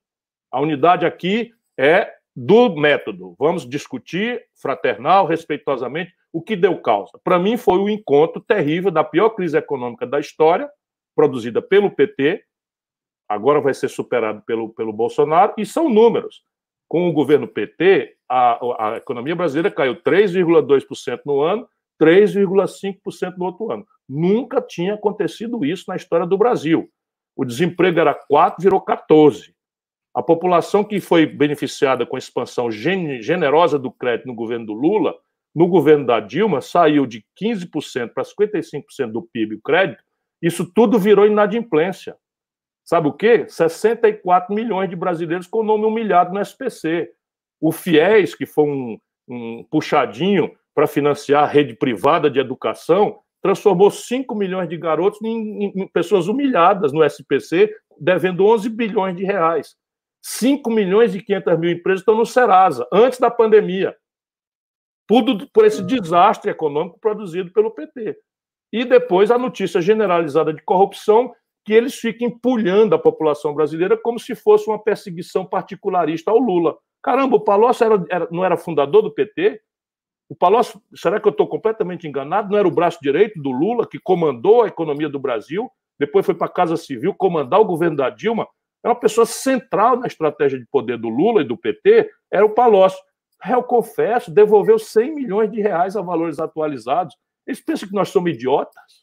A 0.50 0.60
unidade 0.60 1.06
aqui 1.06 1.52
é 1.78 2.12
do 2.34 2.74
método. 2.74 3.34
Vamos 3.38 3.68
discutir 3.68 4.42
fraternal, 4.60 5.26
respeitosamente, 5.26 6.12
o 6.32 6.40
que 6.40 6.56
deu 6.56 6.80
causa. 6.80 7.20
Para 7.22 7.38
mim, 7.38 7.56
foi 7.56 7.78
o 7.78 7.88
encontro 7.88 8.40
terrível 8.40 8.90
da 8.90 9.04
pior 9.04 9.30
crise 9.30 9.56
econômica 9.56 10.06
da 10.06 10.18
história, 10.18 10.70
produzida 11.14 11.60
pelo 11.60 11.90
PT, 11.90 12.42
agora 13.28 13.60
vai 13.60 13.74
ser 13.74 13.88
superado 13.88 14.42
pelo, 14.42 14.70
pelo 14.70 14.92
Bolsonaro, 14.92 15.54
e 15.58 15.66
são 15.66 15.88
números. 15.88 16.42
Com 16.88 17.08
o 17.08 17.12
governo 17.12 17.48
PT, 17.48 18.16
a, 18.28 18.92
a 18.92 18.96
economia 18.96 19.34
brasileira 19.34 19.70
caiu 19.70 19.96
3,2% 19.96 21.20
no 21.24 21.40
ano, 21.40 21.66
3,5% 22.00 23.36
no 23.36 23.44
outro 23.44 23.70
ano. 23.70 23.86
Nunca 24.08 24.60
tinha 24.60 24.94
acontecido 24.94 25.64
isso 25.64 25.84
na 25.88 25.96
história 25.96 26.26
do 26.26 26.36
Brasil. 26.36 26.90
O 27.34 27.44
desemprego 27.44 27.98
era 27.98 28.14
4, 28.14 28.62
virou 28.62 28.80
14. 28.80 29.54
A 30.14 30.22
população 30.22 30.84
que 30.84 31.00
foi 31.00 31.24
beneficiada 31.24 32.04
com 32.04 32.16
a 32.16 32.18
expansão 32.18 32.70
generosa 32.70 33.78
do 33.78 33.90
crédito 33.90 34.26
no 34.26 34.34
governo 34.34 34.66
do 34.66 34.72
Lula, 34.74 35.14
no 35.54 35.66
governo 35.66 36.06
da 36.06 36.20
Dilma, 36.20 36.60
saiu 36.60 37.06
de 37.06 37.24
15% 37.40 38.10
para 38.12 38.22
55% 38.22 39.10
do 39.10 39.22
PIB 39.22 39.56
o 39.56 39.60
crédito, 39.60 40.02
isso 40.40 40.70
tudo 40.74 40.98
virou 40.98 41.26
inadimplência. 41.26 42.16
Sabe 42.84 43.08
o 43.08 43.12
quê? 43.12 43.46
64 43.48 44.54
milhões 44.54 44.90
de 44.90 44.96
brasileiros 44.96 45.46
com 45.46 45.60
o 45.60 45.64
nome 45.64 45.84
humilhado 45.84 46.34
no 46.34 46.40
SPC. 46.40 47.10
O 47.60 47.70
FIES, 47.70 48.34
que 48.34 48.44
foi 48.44 48.64
um, 48.64 48.98
um 49.28 49.64
puxadinho 49.70 50.50
para 50.74 50.88
financiar 50.88 51.44
a 51.44 51.46
rede 51.46 51.74
privada 51.74 52.28
de 52.28 52.40
educação, 52.40 53.20
transformou 53.40 53.90
5 53.90 54.34
milhões 54.34 54.68
de 54.68 54.76
garotos 54.76 55.20
em, 55.22 55.64
em, 55.66 55.88
pessoas 55.88 56.26
humilhadas 56.28 56.92
no 56.92 57.04
SPC, 57.04 57.72
devendo 58.00 58.46
11 58.46 58.68
bilhões 58.68 59.16
de 59.16 59.24
reais. 59.24 59.76
5 60.22 60.70
milhões 60.70 61.14
e 61.14 61.22
500 61.22 61.58
mil 61.58 61.70
empresas 61.70 62.00
estão 62.00 62.14
no 62.14 62.24
Serasa, 62.24 62.86
antes 62.92 63.18
da 63.18 63.30
pandemia. 63.30 63.96
Tudo 65.06 65.48
por 65.52 65.64
esse 65.64 65.82
desastre 65.82 66.50
econômico 66.50 66.98
produzido 67.00 67.52
pelo 67.52 67.72
PT. 67.72 68.16
E 68.72 68.84
depois 68.84 69.30
a 69.30 69.36
notícia 69.36 69.80
generalizada 69.80 70.54
de 70.54 70.62
corrupção, 70.62 71.34
que 71.64 71.72
eles 71.72 71.94
ficam 71.96 72.28
empulhando 72.28 72.94
a 72.94 72.98
população 72.98 73.52
brasileira 73.52 73.96
como 73.96 74.18
se 74.18 74.34
fosse 74.34 74.68
uma 74.68 74.82
perseguição 74.82 75.44
particularista 75.44 76.30
ao 76.30 76.38
Lula. 76.38 76.76
Caramba, 77.02 77.36
o 77.36 77.40
Palocci 77.40 77.84
era, 77.84 78.04
era, 78.08 78.28
não 78.30 78.44
era 78.44 78.56
fundador 78.56 79.02
do 79.02 79.12
PT? 79.12 79.60
O 80.28 80.36
Palocci, 80.36 80.80
será 80.94 81.20
que 81.20 81.28
eu 81.28 81.32
estou 81.32 81.46
completamente 81.46 82.06
enganado? 82.06 82.50
Não 82.50 82.58
era 82.58 82.66
o 82.66 82.70
braço 82.70 82.98
direito 83.02 83.40
do 83.40 83.50
Lula 83.50 83.86
que 83.86 83.98
comandou 83.98 84.62
a 84.62 84.68
economia 84.68 85.08
do 85.08 85.18
Brasil, 85.18 85.70
depois 85.98 86.24
foi 86.24 86.34
para 86.34 86.46
a 86.46 86.52
Casa 86.52 86.76
Civil 86.76 87.12
comandar 87.14 87.60
o 87.60 87.64
governo 87.64 87.96
da 87.96 88.08
Dilma? 88.08 88.48
É 88.82 88.88
uma 88.88 88.98
pessoa 88.98 89.26
central 89.26 89.98
na 89.98 90.06
estratégia 90.06 90.58
de 90.58 90.66
poder 90.66 90.98
do 90.98 91.08
Lula 91.08 91.42
e 91.42 91.46
do 91.46 91.56
PT, 91.56 92.10
era 92.30 92.44
o 92.44 92.50
Palocci. 92.50 92.98
Eu 93.48 93.62
confesso, 93.62 94.30
devolveu 94.30 94.78
100 94.78 95.14
milhões 95.14 95.50
de 95.50 95.60
reais 95.60 95.96
a 95.96 96.02
valores 96.02 96.38
atualizados. 96.38 97.16
Eles 97.46 97.60
pensam 97.60 97.88
que 97.88 97.94
nós 97.94 98.08
somos 98.08 98.32
idiotas? 98.32 99.02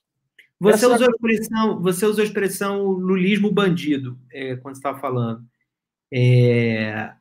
Você 0.59 0.85
Essa... 0.85 0.95
usou 0.95 1.07
a 1.07 1.11
expressão, 1.11 1.81
você 1.81 2.05
usou 2.05 2.21
a 2.21 2.25
expressão 2.25 2.83
lulismo 2.83 3.51
bandido 3.51 4.17
é, 4.31 4.55
quando 4.57 4.75
estava 4.75 4.99
falando. 4.99 5.43
É, 6.11 7.13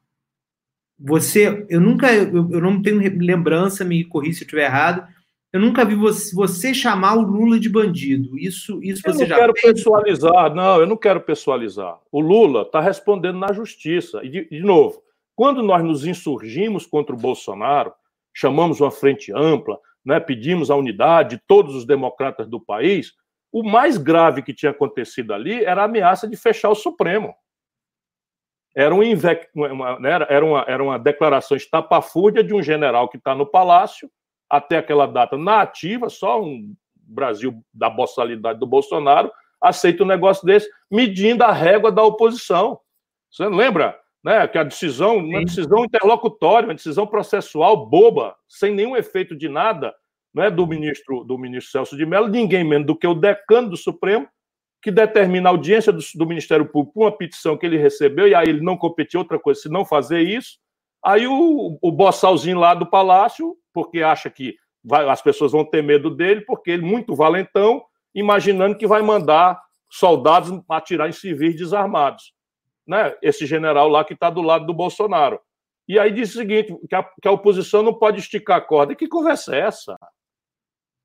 você, 0.98 1.64
eu 1.68 1.80
nunca, 1.80 2.12
eu, 2.12 2.50
eu, 2.50 2.60
não 2.60 2.82
tenho 2.82 2.98
lembrança, 3.18 3.84
me 3.84 4.04
corri 4.04 4.32
se 4.32 4.42
eu 4.42 4.46
estiver 4.46 4.64
errado, 4.64 5.06
eu 5.50 5.60
nunca 5.60 5.84
vi 5.84 5.94
você, 5.94 6.34
você, 6.34 6.74
chamar 6.74 7.16
o 7.16 7.22
Lula 7.22 7.58
de 7.58 7.70
bandido. 7.70 8.38
Isso, 8.38 8.82
isso 8.82 9.02
eu 9.06 9.14
você 9.14 9.24
já 9.24 9.36
quero 9.36 9.54
fez? 9.56 9.74
pessoalizar, 9.74 10.54
não, 10.54 10.80
eu 10.80 10.86
não 10.86 10.96
quero 10.96 11.20
pessoalizar. 11.22 11.98
O 12.12 12.20
Lula 12.20 12.62
está 12.62 12.80
respondendo 12.80 13.38
na 13.38 13.50
justiça. 13.52 14.22
E, 14.22 14.28
de, 14.28 14.48
de, 14.48 14.60
novo, 14.60 15.02
quando 15.34 15.62
nós 15.62 15.82
nos 15.82 16.04
insurgimos 16.04 16.84
contra 16.84 17.14
o 17.14 17.18
Bolsonaro, 17.18 17.94
chamamos 18.34 18.80
uma 18.80 18.90
frente 18.90 19.32
ampla, 19.34 19.78
né, 20.04 20.20
pedimos 20.20 20.70
a 20.70 20.76
unidade 20.76 21.36
de 21.36 21.42
todos 21.46 21.74
os 21.74 21.86
democratas 21.86 22.46
do 22.46 22.60
país, 22.60 23.14
o 23.50 23.62
mais 23.62 23.96
grave 23.96 24.42
que 24.42 24.52
tinha 24.52 24.70
acontecido 24.70 25.32
ali 25.32 25.64
era 25.64 25.80
a 25.80 25.86
ameaça 25.86 26.28
de 26.28 26.36
fechar 26.36 26.68
o 26.68 26.74
Supremo. 26.74 27.34
Era, 28.76 28.94
um 28.94 29.00
uma, 29.54 29.98
né, 29.98 30.10
era, 30.28 30.44
uma, 30.44 30.64
era 30.68 30.84
uma 30.84 30.98
declaração 30.98 31.56
estapafúrdia 31.56 32.44
de 32.44 32.54
um 32.54 32.62
general 32.62 33.08
que 33.08 33.16
está 33.16 33.34
no 33.34 33.46
palácio 33.46 34.10
até 34.48 34.78
aquela 34.78 35.06
data 35.06 35.36
na 35.36 35.60
ativa, 35.60 36.08
só 36.08 36.42
um 36.42 36.74
Brasil 36.96 37.62
da 37.72 37.88
boçalidade 37.88 38.58
do 38.58 38.66
Bolsonaro 38.66 39.30
aceita 39.60 40.04
um 40.04 40.06
negócio 40.06 40.46
desse, 40.46 40.68
medindo 40.90 41.42
a 41.42 41.52
régua 41.52 41.90
da 41.90 42.02
oposição. 42.02 42.78
Você 43.30 43.46
lembra 43.48 43.98
né, 44.22 44.46
que 44.46 44.58
a 44.58 44.62
decisão, 44.62 45.16
uma 45.16 45.44
decisão 45.44 45.84
interlocutória, 45.84 46.68
uma 46.68 46.74
decisão 46.74 47.06
processual 47.06 47.86
boba, 47.86 48.36
sem 48.48 48.74
nenhum 48.74 48.96
efeito 48.96 49.36
de 49.36 49.48
nada, 49.48 49.94
né, 50.34 50.50
do 50.50 50.66
ministro 50.66 51.24
do 51.24 51.38
ministro 51.38 51.72
Celso 51.72 51.96
de 51.96 52.06
Mello, 52.06 52.28
ninguém 52.28 52.64
menos 52.64 52.86
do 52.86 52.96
que 52.96 53.06
o 53.06 53.14
decano 53.14 53.70
do 53.70 53.76
Supremo, 53.76 54.28
que 54.80 54.90
determina 54.90 55.48
a 55.48 55.52
audiência 55.52 55.92
do, 55.92 56.00
do 56.14 56.26
Ministério 56.26 56.66
Público 56.66 56.94
por 56.94 57.04
uma 57.04 57.16
petição 57.16 57.56
que 57.56 57.66
ele 57.66 57.76
recebeu, 57.76 58.28
e 58.28 58.34
aí 58.34 58.48
ele 58.48 58.60
não 58.60 58.76
competiu 58.76 59.20
outra 59.20 59.38
coisa 59.38 59.60
se 59.60 59.68
não 59.68 59.84
fazer 59.84 60.20
isso. 60.20 60.58
Aí 61.04 61.26
o, 61.26 61.78
o 61.80 61.92
bossalzinho 61.92 62.58
lá 62.58 62.74
do 62.74 62.86
palácio 62.86 63.56
porque 63.72 64.02
acha 64.02 64.30
que 64.30 64.56
vai, 64.82 65.08
as 65.08 65.22
pessoas 65.22 65.52
vão 65.52 65.64
ter 65.64 65.82
medo 65.82 66.10
dele, 66.10 66.40
porque 66.42 66.70
ele, 66.70 66.82
muito 66.82 67.14
valentão, 67.14 67.84
imaginando 68.14 68.76
que 68.76 68.86
vai 68.86 69.02
mandar 69.02 69.60
soldados 69.90 70.50
atirar 70.68 71.08
em 71.08 71.12
civis 71.12 71.56
desarmados. 71.56 72.32
Né? 72.86 73.14
Esse 73.22 73.46
general 73.46 73.88
lá 73.88 74.04
que 74.04 74.14
está 74.14 74.30
do 74.30 74.42
lado 74.42 74.66
do 74.66 74.74
Bolsonaro. 74.74 75.40
E 75.86 75.98
aí 75.98 76.12
diz 76.12 76.30
o 76.30 76.38
seguinte: 76.38 76.76
que 76.88 76.94
a, 76.94 77.02
que 77.02 77.28
a 77.28 77.32
oposição 77.32 77.82
não 77.82 77.94
pode 77.94 78.18
esticar 78.18 78.58
a 78.58 78.60
corda. 78.60 78.92
E 78.92 78.96
que 78.96 79.08
conversa 79.08 79.56
é 79.56 79.60
essa? 79.60 79.98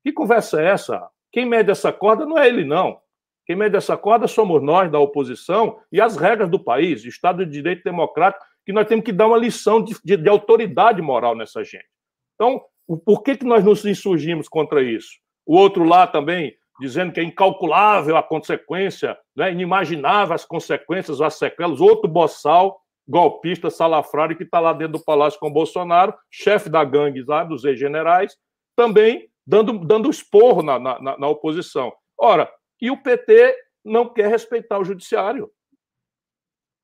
Que 0.02 0.12
conversa 0.12 0.60
é 0.60 0.66
essa? 0.66 1.08
Quem 1.32 1.46
mede 1.46 1.70
essa 1.70 1.92
corda 1.92 2.26
não 2.26 2.38
é 2.38 2.46
ele, 2.46 2.64
não. 2.64 3.00
Quem 3.46 3.56
mede 3.56 3.76
essa 3.76 3.96
corda 3.96 4.26
somos 4.26 4.62
nós, 4.62 4.90
da 4.90 4.98
oposição, 4.98 5.78
e 5.90 6.00
as 6.00 6.16
regras 6.16 6.50
do 6.50 6.62
país, 6.62 7.04
Estado 7.04 7.44
de 7.44 7.52
Direito 7.52 7.82
Democrático, 7.84 8.44
que 8.64 8.72
nós 8.72 8.86
temos 8.86 9.04
que 9.04 9.12
dar 9.12 9.26
uma 9.26 9.36
lição 9.36 9.82
de, 9.82 9.94
de, 10.02 10.16
de 10.16 10.28
autoridade 10.28 11.02
moral 11.02 11.34
nessa 11.34 11.62
gente. 11.62 11.93
Então, 12.34 12.62
por 13.04 13.22
que, 13.22 13.36
que 13.36 13.44
nós 13.44 13.64
nos 13.64 13.84
insurgimos 13.84 14.48
contra 14.48 14.82
isso? 14.82 15.18
O 15.46 15.56
outro 15.56 15.84
lá 15.84 16.06
também, 16.06 16.54
dizendo 16.80 17.12
que 17.12 17.20
é 17.20 17.22
incalculável 17.22 18.16
a 18.16 18.22
consequência, 18.22 19.16
né, 19.36 19.52
inimaginável 19.52 20.34
as 20.34 20.44
consequências, 20.44 21.20
as 21.20 21.34
sequelas. 21.34 21.80
Outro 21.80 22.08
boçal, 22.08 22.80
golpista, 23.06 23.70
salafrário, 23.70 24.36
que 24.36 24.44
está 24.44 24.60
lá 24.60 24.72
dentro 24.72 24.98
do 24.98 25.04
palácio 25.04 25.38
com 25.38 25.52
Bolsonaro, 25.52 26.14
chefe 26.30 26.68
da 26.68 26.84
gangue 26.84 27.22
lá, 27.26 27.44
dos 27.44 27.64
ex-generais, 27.64 28.36
também 28.76 29.28
dando, 29.46 29.78
dando 29.78 30.10
esporro 30.10 30.62
na, 30.62 30.78
na, 30.78 31.18
na 31.18 31.28
oposição. 31.28 31.92
Ora, 32.18 32.50
e 32.80 32.90
o 32.90 33.02
PT 33.02 33.56
não 33.84 34.08
quer 34.08 34.28
respeitar 34.28 34.78
o 34.78 34.84
judiciário. 34.84 35.50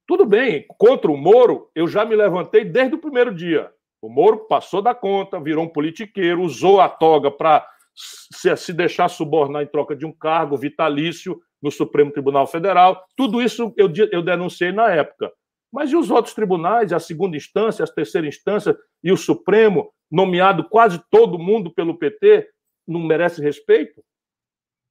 Tudo 0.07 0.27
bem, 0.27 0.67
contra 0.77 1.11
o 1.11 1.17
Moro, 1.17 1.71
eu 1.75 1.87
já 1.87 2.05
me 2.05 2.17
levantei 2.17 2.65
desde 2.65 2.97
o 2.97 3.01
primeiro 3.01 3.35
dia. 3.35 3.73
O 4.03 4.09
Moro 4.09 4.47
passou 4.47 4.81
da 4.81 4.95
conta, 4.95 5.41
virou 5.41 5.65
um 5.65 5.69
politiqueiro, 5.69 6.43
usou 6.43 6.81
a 6.81 6.89
toga 6.89 7.31
para 7.31 7.67
se, 7.95 8.57
se, 8.57 8.73
deixar 8.73 9.09
subornar 9.09 9.63
em 9.63 9.67
troca 9.67 9.95
de 9.95 10.07
um 10.07 10.13
cargo 10.13 10.57
vitalício 10.57 11.41
no 11.61 11.71
Supremo 11.71 12.11
Tribunal 12.11 12.47
Federal. 12.47 13.05
Tudo 13.17 13.43
isso 13.43 13.75
eu, 13.77 13.93
eu 14.11 14.23
denunciei 14.23 14.73
na 14.73 14.89
época. 14.91 15.31
Mas 15.73 15.93
e 15.93 15.97
os 15.97 16.11
outros 16.11 16.35
tribunais, 16.35 16.93
a 16.93 16.99
segunda 16.99 17.37
instância, 17.37 17.85
a 17.85 17.89
terceira 17.89 18.27
instância 18.27 18.77
e 19.05 19.13
o 19.13 19.17
Supremo, 19.17 19.93
nomeado 20.11 20.69
quase 20.69 21.01
todo 21.11 21.39
mundo 21.39 21.73
pelo 21.73 21.99
PT, 21.99 22.49
não 22.89 23.01
merece 23.01 23.41
respeito? 23.43 24.03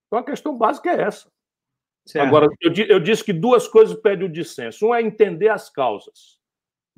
Então 0.07 0.19
a 0.19 0.23
questão 0.23 0.57
básica 0.57 0.89
é 0.89 1.01
essa. 1.01 1.29
Certo. 2.07 2.25
Agora, 2.25 2.47
eu, 2.61 2.73
eu 2.87 2.99
disse 2.99 3.23
que 3.23 3.33
duas 3.33 3.67
coisas 3.67 3.99
pedem 3.99 4.25
o 4.25 4.31
dissenso. 4.31 4.87
Um 4.87 4.95
é 4.95 5.01
entender 5.01 5.49
as 5.49 5.69
causas. 5.69 6.38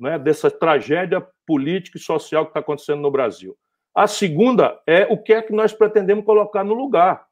Né, 0.02 0.18
dessa 0.18 0.50
tragédia 0.50 1.24
política 1.46 1.96
e 1.96 2.00
social 2.00 2.44
que 2.44 2.50
está 2.50 2.58
acontecendo 2.58 3.00
no 3.00 3.10
Brasil. 3.10 3.56
A 3.94 4.08
segunda 4.08 4.80
é 4.84 5.04
o 5.04 5.16
que 5.16 5.32
é 5.32 5.40
que 5.40 5.52
nós 5.52 5.72
pretendemos 5.72 6.24
colocar 6.24 6.64
no 6.64 6.74
lugar. 6.74 7.24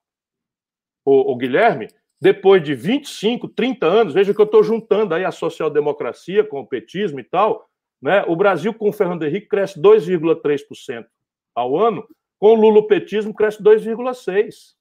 O, 1.05 1.33
o 1.33 1.37
Guilherme, 1.37 1.89
depois 2.21 2.63
de 2.63 2.73
25, 2.73 3.49
30 3.49 3.87
anos, 3.87 4.15
veja 4.15 4.33
que 4.33 4.41
eu 4.41 4.45
estou 4.45 4.63
juntando 4.63 5.15
aí 5.15 5.25
a 5.25 5.33
social-democracia 5.33 6.45
com 6.45 6.61
o 6.61 6.67
petismo 6.67 7.19
e 7.19 7.25
tal, 7.25 7.69
né? 8.01 8.23
o 8.29 8.37
Brasil 8.37 8.73
com 8.73 8.89
o 8.89 8.93
Fernando 8.93 9.25
Henrique 9.25 9.49
cresce 9.49 9.81
2,3% 9.81 11.07
ao 11.53 11.77
ano, 11.77 12.07
com 12.39 12.53
o 12.53 12.55
lulopetismo 12.55 13.35
cresce 13.35 13.61
2,6%. 13.61 14.75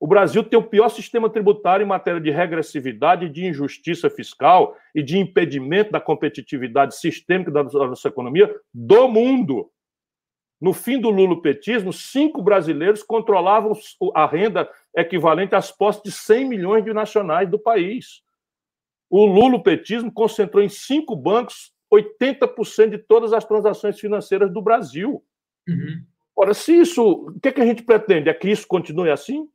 O 0.00 0.06
Brasil 0.06 0.44
tem 0.44 0.58
o 0.58 0.62
pior 0.62 0.88
sistema 0.88 1.28
tributário 1.28 1.84
em 1.84 1.88
matéria 1.88 2.20
de 2.20 2.30
regressividade, 2.30 3.28
de 3.28 3.46
injustiça 3.46 4.08
fiscal 4.08 4.76
e 4.94 5.02
de 5.02 5.18
impedimento 5.18 5.90
da 5.90 6.00
competitividade 6.00 6.96
sistêmica 6.96 7.50
da 7.50 7.64
nossa 7.64 8.08
economia 8.08 8.54
do 8.72 9.08
mundo. 9.08 9.70
No 10.60 10.72
fim 10.72 11.00
do 11.00 11.10
lulopetismo, 11.10 11.92
cinco 11.92 12.42
brasileiros 12.42 13.02
controlavam 13.02 13.72
a 14.14 14.26
renda 14.26 14.68
equivalente 14.96 15.54
às 15.54 15.70
posses 15.70 16.02
de 16.02 16.12
100 16.12 16.48
milhões 16.48 16.84
de 16.84 16.92
nacionais 16.92 17.48
do 17.48 17.58
país. 17.58 18.22
O 19.10 19.24
lulopetismo 19.24 20.12
concentrou 20.12 20.62
em 20.62 20.68
cinco 20.68 21.16
bancos 21.16 21.72
80% 21.92 22.90
de 22.90 22.98
todas 22.98 23.32
as 23.32 23.44
transações 23.44 23.98
financeiras 23.98 24.52
do 24.52 24.60
Brasil. 24.60 25.24
Uhum. 25.66 26.04
Ora, 26.36 26.54
se 26.54 26.72
isso. 26.72 27.02
O 27.02 27.40
que, 27.40 27.48
é 27.48 27.52
que 27.52 27.60
a 27.60 27.66
gente 27.66 27.82
pretende? 27.82 28.28
É 28.28 28.34
que 28.34 28.48
isso 28.48 28.66
continue 28.66 29.10
assim? 29.10 29.48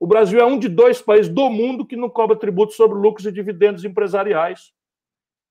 O 0.00 0.06
Brasil 0.06 0.40
é 0.40 0.44
um 0.46 0.58
de 0.58 0.66
dois 0.66 1.02
países 1.02 1.30
do 1.30 1.50
mundo 1.50 1.84
que 1.84 1.94
não 1.94 2.08
cobra 2.08 2.34
tributo 2.34 2.72
sobre 2.72 2.98
lucros 2.98 3.26
e 3.26 3.32
dividendos 3.32 3.84
empresariais. 3.84 4.72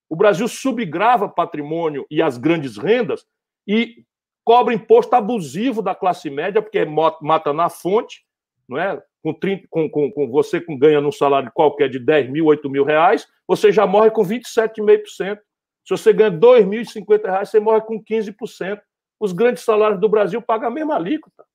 O 0.10 0.16
Brasil 0.16 0.48
subgrava 0.48 1.30
patrimônio 1.30 2.04
e 2.10 2.20
as 2.20 2.36
grandes 2.36 2.76
rendas 2.76 3.28
e 3.68 4.04
cobra 4.44 4.74
imposto 4.74 5.16
abusivo 5.16 5.84
da 5.84 5.94
classe 5.94 6.32
média, 6.32 6.64
porque 6.64 6.84
mata 6.84 7.54
na 7.54 7.70
fonte, 7.70 8.26
não 8.68 8.80
é? 8.80 9.00
Com, 9.22 9.32
30, 9.32 9.68
com, 9.70 9.88
com, 9.88 10.12
com 10.12 10.28
você 10.32 10.60
com, 10.60 10.76
ganhando 10.76 11.08
um 11.08 11.12
salário 11.12 11.52
qualquer 11.54 11.88
de 11.88 12.00
10 12.00 12.32
mil, 12.32 12.46
8 12.46 12.68
mil 12.72 12.84
reais, 12.84 13.28
você 13.48 13.72
já 13.72 13.86
morre 13.86 14.10
com 14.10 14.24
27,5%. 14.24 15.38
Se 15.86 15.92
você 15.92 16.12
ganha 16.12 16.32
2.050 16.32 17.24
reais, 17.26 17.50
você 17.50 17.60
morre 17.60 17.82
com 17.82 18.04
15%. 18.04 18.82
Os 19.20 19.32
grandes 19.32 19.64
salários 19.64 20.00
do 20.00 20.10
Brasil 20.10 20.42
pagam 20.42 20.70
a 20.70 20.72
mesma 20.72 20.96
alíquota. 20.96 21.46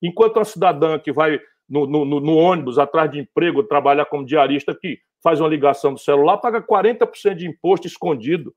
Enquanto 0.00 0.38
a 0.38 0.44
cidadã 0.44 0.98
que 0.98 1.10
vai 1.10 1.40
no, 1.68 1.86
no, 1.86 2.04
no, 2.04 2.36
ônibus 2.36 2.78
atrás 2.78 3.10
de 3.10 3.20
emprego, 3.20 3.62
trabalha 3.62 4.04
como 4.04 4.26
diarista, 4.26 4.74
que 4.74 4.98
faz 5.22 5.40
uma 5.40 5.48
ligação 5.48 5.94
do 5.94 6.00
celular, 6.00 6.38
paga 6.38 6.60
40% 6.60 7.34
de 7.34 7.46
imposto 7.46 7.86
escondido 7.86 8.54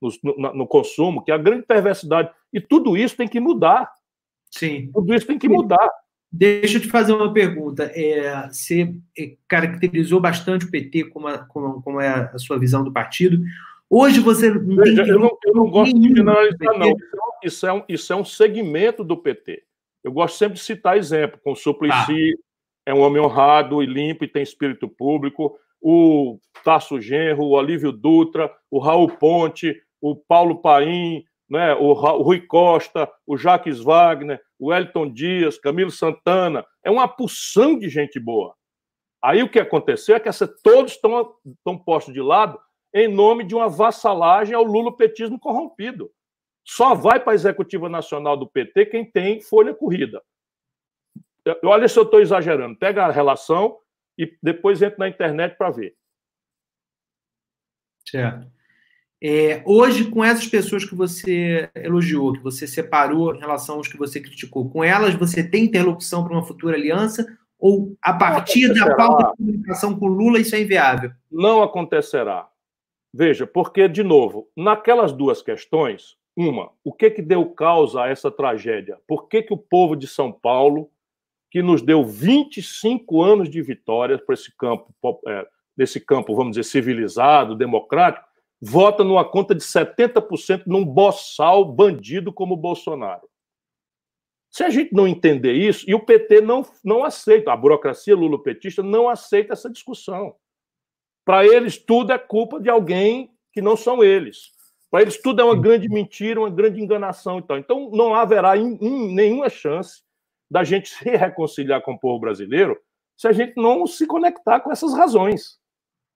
no, 0.00 0.54
no, 0.54 0.66
consumo, 0.66 1.22
que 1.22 1.30
é 1.30 1.34
a 1.34 1.38
grande 1.38 1.66
perversidade. 1.66 2.30
E 2.52 2.60
tudo 2.60 2.96
isso 2.96 3.16
tem 3.16 3.28
que 3.28 3.40
mudar. 3.40 3.90
Sim. 4.50 4.90
Tudo 4.92 5.14
isso 5.14 5.26
tem 5.26 5.38
que 5.38 5.48
mudar. 5.48 5.90
Deixa 6.30 6.78
eu 6.78 6.80
te 6.80 6.88
fazer 6.88 7.12
uma 7.12 7.32
pergunta. 7.32 7.84
É, 7.94 8.48
você 8.48 8.94
é, 9.16 9.36
caracterizou 9.46 10.20
bastante 10.20 10.64
o 10.64 10.70
PT 10.70 11.04
como, 11.04 11.28
a, 11.28 11.38
como, 11.38 11.82
como, 11.82 12.00
é 12.00 12.30
a 12.32 12.38
sua 12.38 12.58
visão 12.58 12.82
do 12.82 12.92
partido. 12.92 13.40
Hoje 13.88 14.20
você 14.20 14.50
não 14.50 14.76
Veja, 14.76 15.02
eu, 15.02 15.20
não, 15.20 15.38
eu 15.44 15.54
não 15.54 15.70
gosto 15.70 15.98
de 15.98 16.08
generalizar, 16.08 16.78
não. 16.78 16.92
Isso 17.42 17.66
é, 17.66 17.72
um, 17.72 17.82
isso 17.88 18.12
é 18.12 18.16
um 18.16 18.24
segmento 18.24 19.04
do 19.04 19.16
PT. 19.16 19.62
Eu 20.04 20.12
gosto 20.12 20.36
sempre 20.36 20.58
de 20.58 20.62
citar 20.62 20.98
exemplo, 20.98 21.40
com 21.42 21.52
o 21.52 21.56
Suplicy, 21.56 22.34
ah. 22.34 22.90
é 22.90 22.94
um 22.94 23.00
homem 23.00 23.22
honrado 23.22 23.82
e 23.82 23.86
limpo 23.86 24.24
e 24.24 24.28
tem 24.28 24.42
espírito 24.42 24.86
público, 24.86 25.58
o 25.80 26.38
Tasso 26.62 27.00
Genro, 27.00 27.44
o 27.44 27.52
Olívio 27.52 27.90
Dutra, 27.90 28.54
o 28.70 28.78
Raul 28.78 29.08
Ponte, 29.08 29.74
o 30.00 30.14
Paulo 30.14 30.60
Paim, 30.60 31.24
né, 31.48 31.74
o, 31.74 31.92
Rui 31.92 32.42
Costa, 32.42 33.10
o 33.26 33.36
Jaques 33.36 33.80
Wagner, 33.80 34.40
o 34.58 34.72
Elton 34.72 35.10
Dias, 35.10 35.58
Camilo 35.58 35.90
Santana, 35.90 36.64
é 36.82 36.90
uma 36.90 37.08
porção 37.08 37.78
de 37.78 37.88
gente 37.88 38.20
boa. 38.20 38.54
Aí 39.22 39.42
o 39.42 39.48
que 39.48 39.58
aconteceu 39.58 40.16
é 40.16 40.20
que 40.20 40.28
essa, 40.28 40.46
todos 40.46 40.92
estão, 40.92 41.34
estão 41.46 41.78
postos 41.78 42.12
de 42.12 42.20
lado 42.20 42.58
em 42.92 43.08
nome 43.08 43.44
de 43.44 43.54
uma 43.54 43.68
vassalagem 43.68 44.54
ao 44.54 44.62
lulopetismo 44.62 45.38
corrompido. 45.40 46.10
Só 46.64 46.94
vai 46.94 47.20
para 47.20 47.32
a 47.32 47.34
executiva 47.34 47.88
nacional 47.88 48.36
do 48.36 48.48
PT 48.48 48.86
quem 48.86 49.04
tem 49.04 49.40
folha 49.40 49.74
corrida. 49.74 50.22
Olha 51.62 51.86
se 51.86 51.98
eu 51.98 52.04
estou 52.04 52.20
exagerando. 52.20 52.78
Pega 52.78 53.04
a 53.04 53.10
relação 53.10 53.78
e 54.16 54.34
depois 54.42 54.80
entra 54.80 54.98
na 54.98 55.08
internet 55.08 55.56
para 55.56 55.70
ver. 55.70 55.94
Certo. 58.08 58.54
É, 59.22 59.62
hoje, 59.64 60.10
com 60.10 60.22
essas 60.22 60.46
pessoas 60.46 60.84
que 60.84 60.94
você 60.94 61.70
elogiou, 61.74 62.32
que 62.34 62.42
você 62.42 62.66
separou 62.66 63.34
em 63.34 63.38
relação 63.38 63.76
aos 63.76 63.88
que 63.88 63.96
você 63.96 64.20
criticou, 64.20 64.68
com 64.68 64.84
elas 64.84 65.14
você 65.14 65.42
tem 65.42 65.64
interlocução 65.64 66.24
para 66.24 66.34
uma 66.34 66.44
futura 66.44 66.76
aliança? 66.76 67.26
Ou 67.58 67.96
a 68.02 68.12
partir 68.12 68.68
da 68.74 68.94
falta 68.94 69.30
de 69.30 69.36
comunicação 69.36 69.98
com 69.98 70.06
Lula 70.06 70.38
isso 70.38 70.54
é 70.54 70.60
inviável? 70.60 71.10
Não 71.30 71.62
acontecerá. 71.62 72.48
Veja, 73.12 73.46
porque, 73.46 73.88
de 73.88 74.02
novo, 74.02 74.50
naquelas 74.56 75.12
duas 75.12 75.40
questões, 75.40 76.16
uma, 76.36 76.70
o 76.82 76.92
que 76.92 77.10
que 77.10 77.22
deu 77.22 77.48
causa 77.50 78.02
a 78.02 78.08
essa 78.08 78.30
tragédia? 78.30 78.98
Por 79.06 79.28
que, 79.28 79.42
que 79.42 79.52
o 79.52 79.58
povo 79.58 79.94
de 79.94 80.08
São 80.08 80.32
Paulo, 80.32 80.90
que 81.50 81.62
nos 81.62 81.80
deu 81.80 82.04
25 82.04 83.22
anos 83.22 83.48
de 83.48 83.62
vitórias 83.62 84.20
para 84.20 84.34
esse 84.34 84.54
campo, 84.56 84.92
é, 85.28 85.46
campo, 86.06 86.34
vamos 86.34 86.56
dizer, 86.56 86.64
civilizado, 86.64 87.54
democrático, 87.54 88.26
vota 88.60 89.04
numa 89.04 89.24
conta 89.24 89.54
de 89.54 89.62
70% 89.62 90.62
num 90.66 90.84
boçal 90.84 91.64
bandido 91.64 92.32
como 92.32 92.56
Bolsonaro. 92.56 93.28
Se 94.50 94.62
a 94.62 94.70
gente 94.70 94.92
não 94.92 95.06
entender 95.06 95.52
isso, 95.52 95.84
e 95.88 95.94
o 95.94 96.04
PT 96.04 96.40
não, 96.40 96.64
não 96.82 97.04
aceita, 97.04 97.52
a 97.52 97.56
burocracia 97.56 98.14
lulopetista 98.14 98.82
não 98.82 99.08
aceita 99.08 99.52
essa 99.52 99.68
discussão. 99.68 100.36
Para 101.24 101.44
eles, 101.44 101.76
tudo 101.76 102.12
é 102.12 102.18
culpa 102.18 102.60
de 102.60 102.70
alguém 102.70 103.32
que 103.52 103.60
não 103.60 103.76
são 103.76 104.02
eles. 104.02 104.53
Para 104.94 105.02
eles, 105.02 105.20
tudo 105.20 105.42
é 105.42 105.44
uma 105.44 105.60
grande 105.60 105.88
mentira, 105.88 106.38
uma 106.38 106.48
grande 106.48 106.80
enganação. 106.80 107.40
Então, 107.40 107.58
então 107.58 107.90
não 107.90 108.14
haverá 108.14 108.56
in, 108.56 108.78
in, 108.80 109.12
nenhuma 109.12 109.48
chance 109.48 110.04
da 110.48 110.62
gente 110.62 110.88
se 110.88 111.10
reconciliar 111.10 111.82
com 111.82 111.94
o 111.94 111.98
povo 111.98 112.20
brasileiro 112.20 112.80
se 113.16 113.26
a 113.26 113.32
gente 113.32 113.54
não 113.56 113.88
se 113.88 114.06
conectar 114.06 114.60
com 114.60 114.70
essas 114.70 114.94
razões. 114.94 115.58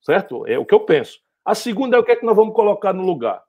Certo? 0.00 0.46
É 0.46 0.56
o 0.60 0.64
que 0.64 0.72
eu 0.72 0.78
penso. 0.78 1.18
A 1.44 1.56
segunda 1.56 1.96
é 1.96 1.98
o 1.98 2.04
que 2.04 2.12
é 2.12 2.14
que 2.14 2.24
nós 2.24 2.36
vamos 2.36 2.54
colocar 2.54 2.92
no 2.92 3.02
lugar. 3.02 3.42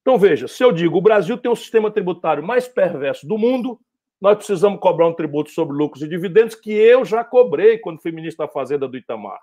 Então, 0.00 0.18
veja, 0.18 0.48
se 0.48 0.64
eu 0.64 0.72
digo 0.72 0.98
o 0.98 1.00
Brasil 1.00 1.38
tem 1.38 1.52
o 1.52 1.54
sistema 1.54 1.88
tributário 1.88 2.42
mais 2.42 2.66
perverso 2.66 3.28
do 3.28 3.38
mundo, 3.38 3.78
nós 4.20 4.36
precisamos 4.36 4.80
cobrar 4.80 5.06
um 5.06 5.14
tributo 5.14 5.50
sobre 5.50 5.76
lucros 5.76 6.02
e 6.02 6.08
dividendos 6.08 6.56
que 6.56 6.72
eu 6.72 7.04
já 7.04 7.22
cobrei 7.22 7.78
quando 7.78 8.02
fui 8.02 8.10
ministro 8.10 8.44
da 8.44 8.52
Fazenda 8.52 8.88
do 8.88 8.96
Itamar. 8.96 9.38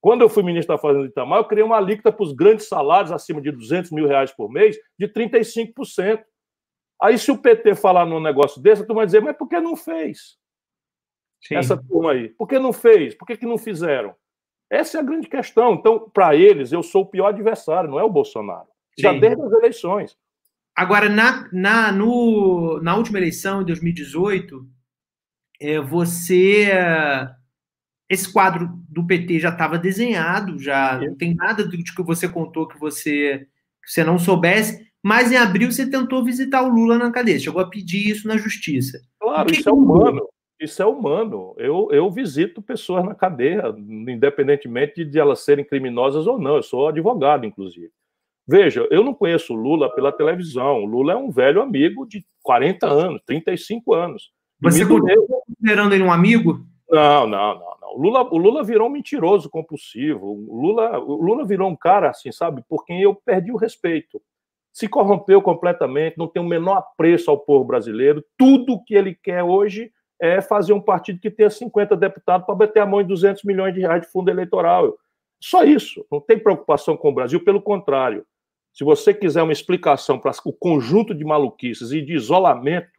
Quando 0.00 0.22
eu 0.22 0.28
fui 0.28 0.42
ministro 0.42 0.74
da 0.74 0.80
Fazenda 0.80 1.04
do 1.04 1.10
Itamar, 1.10 1.40
eu 1.40 1.44
criei 1.44 1.64
uma 1.64 1.76
alíquota 1.76 2.12
para 2.12 2.22
os 2.22 2.32
grandes 2.32 2.68
salários 2.68 3.10
acima 3.10 3.40
de 3.40 3.50
200 3.50 3.90
mil 3.90 4.06
reais 4.06 4.32
por 4.32 4.50
mês 4.50 4.76
de 4.98 5.08
35%. 5.08 6.22
Aí, 7.02 7.18
se 7.18 7.30
o 7.30 7.38
PT 7.38 7.74
falar 7.74 8.06
num 8.06 8.20
negócio 8.20 8.60
desse, 8.60 8.82
a 8.82 8.86
turma 8.86 9.00
vai 9.00 9.06
dizer, 9.06 9.22
mas 9.22 9.36
por 9.36 9.48
que 9.48 9.60
não 9.60 9.76
fez? 9.76 10.36
Sim. 11.40 11.56
Essa 11.56 11.76
turma 11.76 12.12
aí. 12.12 12.28
Por 12.30 12.46
que 12.48 12.58
não 12.58 12.72
fez? 12.72 13.14
Por 13.14 13.26
que, 13.26 13.36
que 13.36 13.46
não 13.46 13.58
fizeram? 13.58 14.14
Essa 14.70 14.98
é 14.98 15.00
a 15.00 15.04
grande 15.04 15.28
questão. 15.28 15.74
Então, 15.74 16.10
para 16.10 16.34
eles, 16.34 16.72
eu 16.72 16.82
sou 16.82 17.02
o 17.02 17.06
pior 17.06 17.28
adversário, 17.28 17.90
não 17.90 17.98
é 17.98 18.04
o 18.04 18.10
Bolsonaro. 18.10 18.68
Já 18.98 19.12
Sim. 19.12 19.20
desde 19.20 19.42
as 19.42 19.52
eleições. 19.52 20.16
Agora, 20.76 21.08
na, 21.08 21.48
na, 21.52 21.92
no, 21.92 22.80
na 22.82 22.96
última 22.96 23.18
eleição, 23.18 23.62
em 23.62 23.64
2018, 23.64 24.66
é, 25.60 25.80
você. 25.80 26.68
Esse 28.08 28.32
quadro 28.32 28.70
do 28.88 29.06
PT 29.06 29.38
já 29.38 29.50
estava 29.50 29.78
desenhado, 29.78 30.58
já 30.58 30.98
não 30.98 31.14
tem 31.14 31.34
nada 31.34 31.64
do 31.64 31.76
que 31.76 32.02
você 32.02 32.28
contou 32.28 32.66
que 32.66 32.78
você, 32.78 33.46
que 33.84 33.90
você 33.90 34.02
não 34.02 34.18
soubesse, 34.18 34.88
mas 35.02 35.30
em 35.30 35.36
abril 35.36 35.70
você 35.70 35.88
tentou 35.88 36.24
visitar 36.24 36.62
o 36.62 36.68
Lula 36.68 36.96
na 36.96 37.10
cadeia, 37.10 37.38
chegou 37.38 37.60
a 37.60 37.68
pedir 37.68 38.08
isso 38.08 38.26
na 38.26 38.36
justiça. 38.36 39.00
Claro, 39.20 39.52
isso 39.52 39.68
é 39.68 39.72
humano. 39.72 40.26
Isso 40.60 40.82
é 40.82 40.86
humano. 40.86 41.54
Eu, 41.56 41.88
eu 41.92 42.10
visito 42.10 42.60
pessoas 42.60 43.04
na 43.04 43.14
cadeia, 43.14 43.72
independentemente 43.78 45.04
de 45.04 45.18
elas 45.18 45.40
serem 45.40 45.64
criminosas 45.64 46.26
ou 46.26 46.38
não. 46.38 46.56
Eu 46.56 46.62
sou 46.62 46.88
advogado, 46.88 47.46
inclusive. 47.46 47.90
Veja, 48.46 48.88
eu 48.90 49.04
não 49.04 49.14
conheço 49.14 49.52
o 49.52 49.56
Lula 49.56 49.94
pela 49.94 50.10
televisão. 50.10 50.82
O 50.82 50.86
Lula 50.86 51.12
é 51.12 51.16
um 51.16 51.30
velho 51.30 51.60
amigo 51.60 52.06
de 52.06 52.24
40 52.42 52.86
anos, 52.86 53.22
35 53.24 53.94
anos. 53.94 54.32
Você 54.60 54.84
continua 54.84 55.42
considerando 55.46 55.94
ele 55.94 56.02
um 56.02 56.10
amigo? 56.10 56.66
Não, 56.90 57.26
não, 57.26 57.54
não, 57.54 57.76
não. 57.80 57.94
O 57.94 58.00
Lula, 58.00 58.22
o 58.32 58.38
Lula 58.38 58.62
virou 58.62 58.88
um 58.88 58.92
mentiroso 58.92 59.50
compulsivo. 59.50 60.26
O 60.26 60.60
Lula, 60.60 60.98
o 60.98 61.22
Lula 61.22 61.44
virou 61.44 61.68
um 61.68 61.76
cara, 61.76 62.10
assim, 62.10 62.32
sabe, 62.32 62.62
por 62.68 62.84
quem 62.84 63.02
eu 63.02 63.14
perdi 63.14 63.52
o 63.52 63.56
respeito. 63.56 64.20
Se 64.72 64.88
corrompeu 64.88 65.42
completamente, 65.42 66.16
não 66.16 66.28
tem 66.28 66.42
o 66.42 66.46
menor 66.46 66.78
apreço 66.78 67.30
ao 67.30 67.38
povo 67.38 67.64
brasileiro. 67.64 68.24
Tudo 68.36 68.82
que 68.84 68.94
ele 68.94 69.14
quer 69.14 69.42
hoje 69.42 69.92
é 70.20 70.40
fazer 70.40 70.72
um 70.72 70.80
partido 70.80 71.20
que 71.20 71.30
tenha 71.30 71.50
50 71.50 71.96
deputados 71.96 72.46
para 72.46 72.54
bater 72.54 72.80
a 72.80 72.86
mão 72.86 73.00
em 73.00 73.06
200 73.06 73.44
milhões 73.44 73.74
de 73.74 73.80
reais 73.80 74.02
de 74.02 74.08
fundo 74.08 74.30
eleitoral. 74.30 74.96
Só 75.40 75.64
isso. 75.64 76.04
Não 76.10 76.20
tem 76.20 76.38
preocupação 76.38 76.96
com 76.96 77.10
o 77.10 77.14
Brasil, 77.14 77.42
pelo 77.44 77.60
contrário. 77.60 78.24
Se 78.72 78.84
você 78.84 79.12
quiser 79.12 79.42
uma 79.42 79.52
explicação 79.52 80.18
para 80.18 80.32
o 80.44 80.52
conjunto 80.52 81.14
de 81.14 81.24
maluquices 81.24 81.92
e 81.92 82.00
de 82.00 82.14
isolamento 82.14 82.90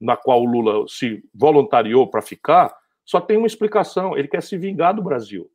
na 0.00 0.16
qual 0.16 0.42
o 0.42 0.46
Lula 0.46 0.86
se 0.88 1.24
voluntariou 1.34 2.06
para 2.06 2.22
ficar, 2.22 2.76
só 3.08 3.22
tem 3.22 3.38
uma 3.38 3.46
explicação: 3.46 4.16
ele 4.16 4.28
quer 4.28 4.42
se 4.42 4.58
vingar 4.58 4.94
do 4.94 5.02
Brasil. 5.02 5.50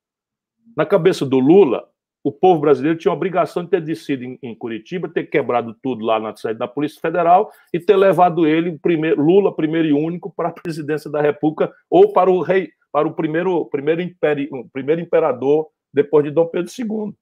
Na 0.76 0.88
cabeça 0.88 1.24
do 1.24 1.38
Lula, 1.38 1.88
o 2.24 2.32
povo 2.32 2.60
brasileiro 2.60 2.98
tinha 2.98 3.12
a 3.12 3.16
obrigação 3.16 3.64
de 3.64 3.70
ter 3.70 3.82
descido 3.82 4.24
em, 4.24 4.40
em, 4.42 4.56
Curitiba, 4.56 5.08
ter 5.08 5.26
quebrado 5.26 5.76
tudo 5.84 6.04
lá 6.04 6.20
na 6.20 6.36
sede 6.36 6.58
da 6.58 6.68
Polícia 6.68 7.00
Federal 7.00 7.52
e 7.72 7.80
ter 7.80 7.96
levado 7.96 8.48
ele, 8.48 8.80
primeiro, 8.80 9.22
Lula, 9.22 9.56
primeiro 9.56 9.88
e 9.88 9.94
único, 9.94 10.34
para 10.36 10.50
a 10.50 10.52
presidência 10.54 11.12
da 11.12 11.22
República 11.22 11.72
ou 11.92 12.12
para 12.12 12.32
o 12.32 12.42
rei, 12.42 12.72
para 12.92 13.08
o 13.08 13.14
primeiro, 13.14 13.66
primeiro, 13.66 14.02
império, 14.02 14.50
primeiro 14.74 15.02
imperador 15.02 15.68
depois 15.94 16.26
de 16.26 16.32
Dom 16.32 16.48
Pedro 16.48 16.72
II. 16.76 17.14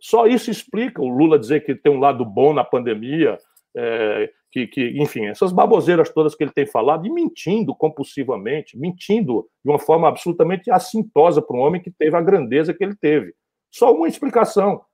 Só 0.00 0.26
isso 0.26 0.50
explica 0.50 1.02
o 1.02 1.08
Lula 1.08 1.38
dizer 1.38 1.60
que 1.60 1.74
tem 1.74 1.92
um 1.92 2.00
lado 2.00 2.24
bom 2.24 2.54
na 2.54 2.64
pandemia, 2.64 3.36
é, 3.76 4.30
que, 4.50 4.66
que, 4.66 5.00
enfim, 5.00 5.26
essas 5.26 5.52
baboseiras 5.52 6.10
todas 6.10 6.34
que 6.34 6.42
ele 6.42 6.52
tem 6.52 6.66
falado, 6.66 7.06
e 7.06 7.10
mentindo 7.10 7.74
compulsivamente, 7.74 8.78
mentindo 8.78 9.48
de 9.64 9.70
uma 9.70 9.78
forma 9.78 10.08
absolutamente 10.08 10.70
assintosa 10.70 11.40
para 11.40 11.56
um 11.56 11.60
homem 11.60 11.80
que 11.80 11.90
teve 11.90 12.16
a 12.16 12.20
grandeza 12.20 12.74
que 12.74 12.82
ele 12.82 12.96
teve. 12.96 13.34
Só 13.70 13.92
uma 13.94 14.08
explicação. 14.08 14.84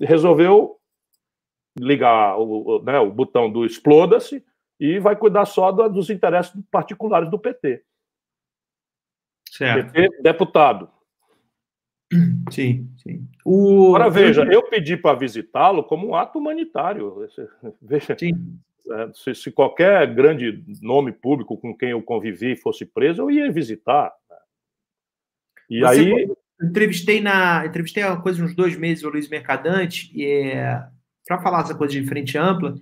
Resolveu 0.00 0.76
ligar 1.78 2.38
o, 2.38 2.82
né, 2.82 2.98
o 2.98 3.10
botão 3.10 3.50
do 3.50 3.64
exploda-se 3.64 4.42
e 4.80 4.98
vai 4.98 5.14
cuidar 5.14 5.44
só 5.44 5.70
dos 5.70 6.10
interesses 6.10 6.52
particulares 6.70 7.30
do 7.30 7.38
PT. 7.38 7.82
Certo. 9.50 9.92
PT, 9.92 10.22
deputado. 10.22 10.90
Sim, 12.50 12.88
sim. 13.02 13.26
O... 13.44 13.96
Agora 13.96 14.10
veja, 14.10 14.44
eu 14.44 14.62
pedi 14.62 14.96
para 14.96 15.18
visitá-lo 15.18 15.82
como 15.82 16.08
um 16.08 16.14
ato 16.14 16.38
humanitário. 16.38 17.26
Veja, 17.82 18.16
sim. 18.18 18.32
É, 18.88 19.10
se, 19.12 19.34
se, 19.34 19.50
qualquer 19.50 20.14
grande 20.14 20.62
nome 20.80 21.10
público 21.10 21.58
com 21.58 21.76
quem 21.76 21.90
eu 21.90 22.00
convivi 22.00 22.54
fosse 22.54 22.86
preso, 22.86 23.22
eu 23.22 23.30
ia 23.30 23.50
visitar. 23.50 24.12
E 25.68 25.80
Você 25.80 26.00
aí. 26.00 26.32
Entrevistei 26.62 27.20
na. 27.20 27.66
Entrevistei 27.66 28.02
há 28.02 28.16
coisa 28.16 28.42
uns 28.42 28.54
dois 28.54 28.76
meses 28.78 29.04
o 29.04 29.10
Luiz 29.10 29.28
Mercadante, 29.28 30.10
é, 30.24 30.82
para 31.26 31.42
falar 31.42 31.62
essa 31.62 31.74
coisa 31.74 32.00
de 32.00 32.06
frente 32.06 32.38
ampla, 32.38 32.74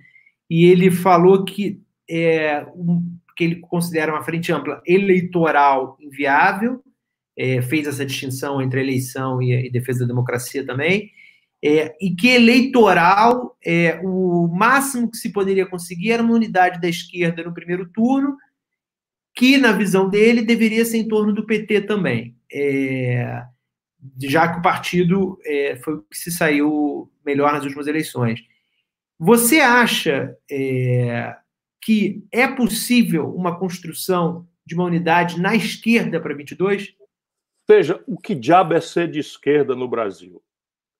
e 0.49 0.65
ele 0.65 0.89
falou 0.91 1.43
que, 1.43 1.81
é, 2.09 2.65
um, 2.75 3.17
que 3.35 3.43
ele 3.43 3.55
considera 3.57 4.13
uma 4.13 4.23
frente 4.23 4.51
ampla 4.51 4.81
eleitoral 4.85 5.97
inviável, 5.99 6.81
é, 7.37 7.61
fez 7.61 7.87
essa 7.87 8.05
distinção 8.05 8.61
entre 8.61 8.79
eleição 8.79 9.41
e, 9.41 9.67
e 9.67 9.71
defesa 9.71 10.01
da 10.01 10.07
democracia 10.07 10.65
também, 10.65 11.11
é, 11.63 11.95
e 11.99 12.15
que 12.15 12.27
eleitoral, 12.27 13.57
é, 13.65 13.99
o 14.03 14.47
máximo 14.47 15.09
que 15.09 15.17
se 15.17 15.31
poderia 15.31 15.65
conseguir 15.65 16.11
era 16.11 16.21
uma 16.21 16.35
unidade 16.35 16.79
da 16.79 16.87
esquerda 16.87 17.43
no 17.43 17.53
primeiro 17.53 17.89
turno, 17.89 18.37
que, 19.33 19.57
na 19.57 19.71
visão 19.71 20.09
dele, 20.09 20.41
deveria 20.41 20.85
ser 20.85 20.97
em 20.97 21.07
torno 21.07 21.33
do 21.33 21.45
PT 21.45 21.81
também. 21.81 22.37
É, 22.51 23.43
já 24.21 24.47
que 24.47 24.59
o 24.59 24.61
partido 24.61 25.39
é, 25.43 25.75
foi 25.77 25.95
o 25.95 26.01
que 26.03 26.17
se 26.17 26.31
saiu 26.31 27.11
melhor 27.25 27.51
nas 27.51 27.63
últimas 27.63 27.87
eleições. 27.87 28.41
Você 29.19 29.59
acha 29.59 30.35
é, 30.49 31.35
que 31.81 32.23
é 32.31 32.47
possível 32.47 33.33
uma 33.33 33.57
construção 33.57 34.47
de 34.65 34.75
uma 34.75 34.85
unidade 34.85 35.39
na 35.41 35.55
esquerda 35.55 36.19
para 36.19 36.35
22? 36.35 36.93
Veja, 37.67 38.03
o 38.07 38.17
que 38.17 38.35
diabo 38.35 38.73
é 38.73 38.81
ser 38.81 39.09
de 39.09 39.19
esquerda 39.19 39.75
no 39.75 39.87
Brasil? 39.87 40.41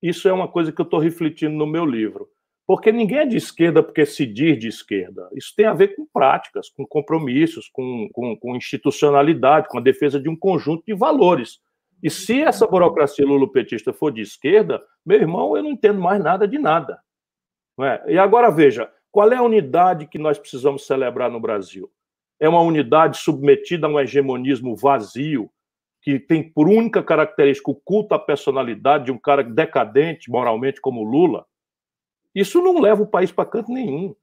Isso 0.02 0.28
é 0.28 0.34
uma 0.34 0.48
coisa 0.48 0.72
que 0.72 0.82
eu 0.82 0.86
estou 0.86 1.00
refletindo 1.00 1.56
no 1.56 1.68
meu 1.68 1.86
livro. 1.86 2.30
Porque 2.68 2.92
ninguém 2.92 3.20
é 3.20 3.26
de 3.26 3.38
esquerda 3.38 3.84
porque 3.84 4.06
se 4.06 4.26
diz 4.26 4.58
de 4.58 4.68
esquerda. 4.68 5.30
Isso 5.34 5.54
tem 5.56 5.68
a 5.68 5.74
ver 5.74 5.96
com 5.96 6.06
práticas, 6.12 6.70
com 6.70 6.86
compromissos, 6.86 7.70
com, 7.70 8.10
com, 8.12 8.36
com 8.36 8.56
institucionalidade, 8.56 9.68
com 9.68 9.78
a 9.78 9.82
defesa 9.82 10.20
de 10.20 10.28
um 10.28 10.36
conjunto 10.36 10.84
de 10.86 10.96
valores. 10.96 11.60
E 12.02 12.10
se 12.10 12.42
essa 12.42 12.66
burocracia 12.66 13.26
lulopetista 13.26 13.94
for 13.94 14.12
de 14.12 14.22
esquerda, 14.22 14.82
meu 15.06 15.20
irmão, 15.20 15.56
eu 15.56 15.62
não 15.62 15.72
entendo 15.72 16.02
mais 16.02 16.22
nada 16.24 16.48
de 16.48 16.58
nada. 16.58 17.00
É? 17.82 18.14
E 18.14 18.18
agora 18.18 18.50
veja, 18.50 18.92
qual 19.12 19.32
é 19.32 19.36
a 19.36 19.44
unidade 19.44 20.08
que 20.08 20.18
nós 20.18 20.40
precisamos 20.40 20.88
celebrar 20.88 21.30
no 21.30 21.40
Brasil? 21.40 21.92
É 22.40 22.50
uma 22.50 22.62
unidade 22.62 23.18
submetida 23.18 23.86
a 23.86 23.90
um 23.90 24.00
hegemonismo 24.00 24.76
vazio, 24.76 25.50
que 26.06 26.20
tem 26.20 26.48
por 26.48 26.70
única 26.70 27.02
característica 27.02 27.72
o 27.72 27.76
culto 27.76 28.14
à 28.14 28.20
personalidade 28.20 29.06
de 29.06 29.12
um 29.12 29.18
cara 29.18 29.44
decadente 29.44 30.30
moralmente 30.30 30.80
como 30.80 31.04
Lula? 31.04 31.44
Isso 32.36 32.62
não 32.62 32.80
leva 32.80 33.02
o 33.02 33.08
país 33.08 33.32
para 33.32 33.50
canto 33.50 33.74
nenhum. 33.74 34.16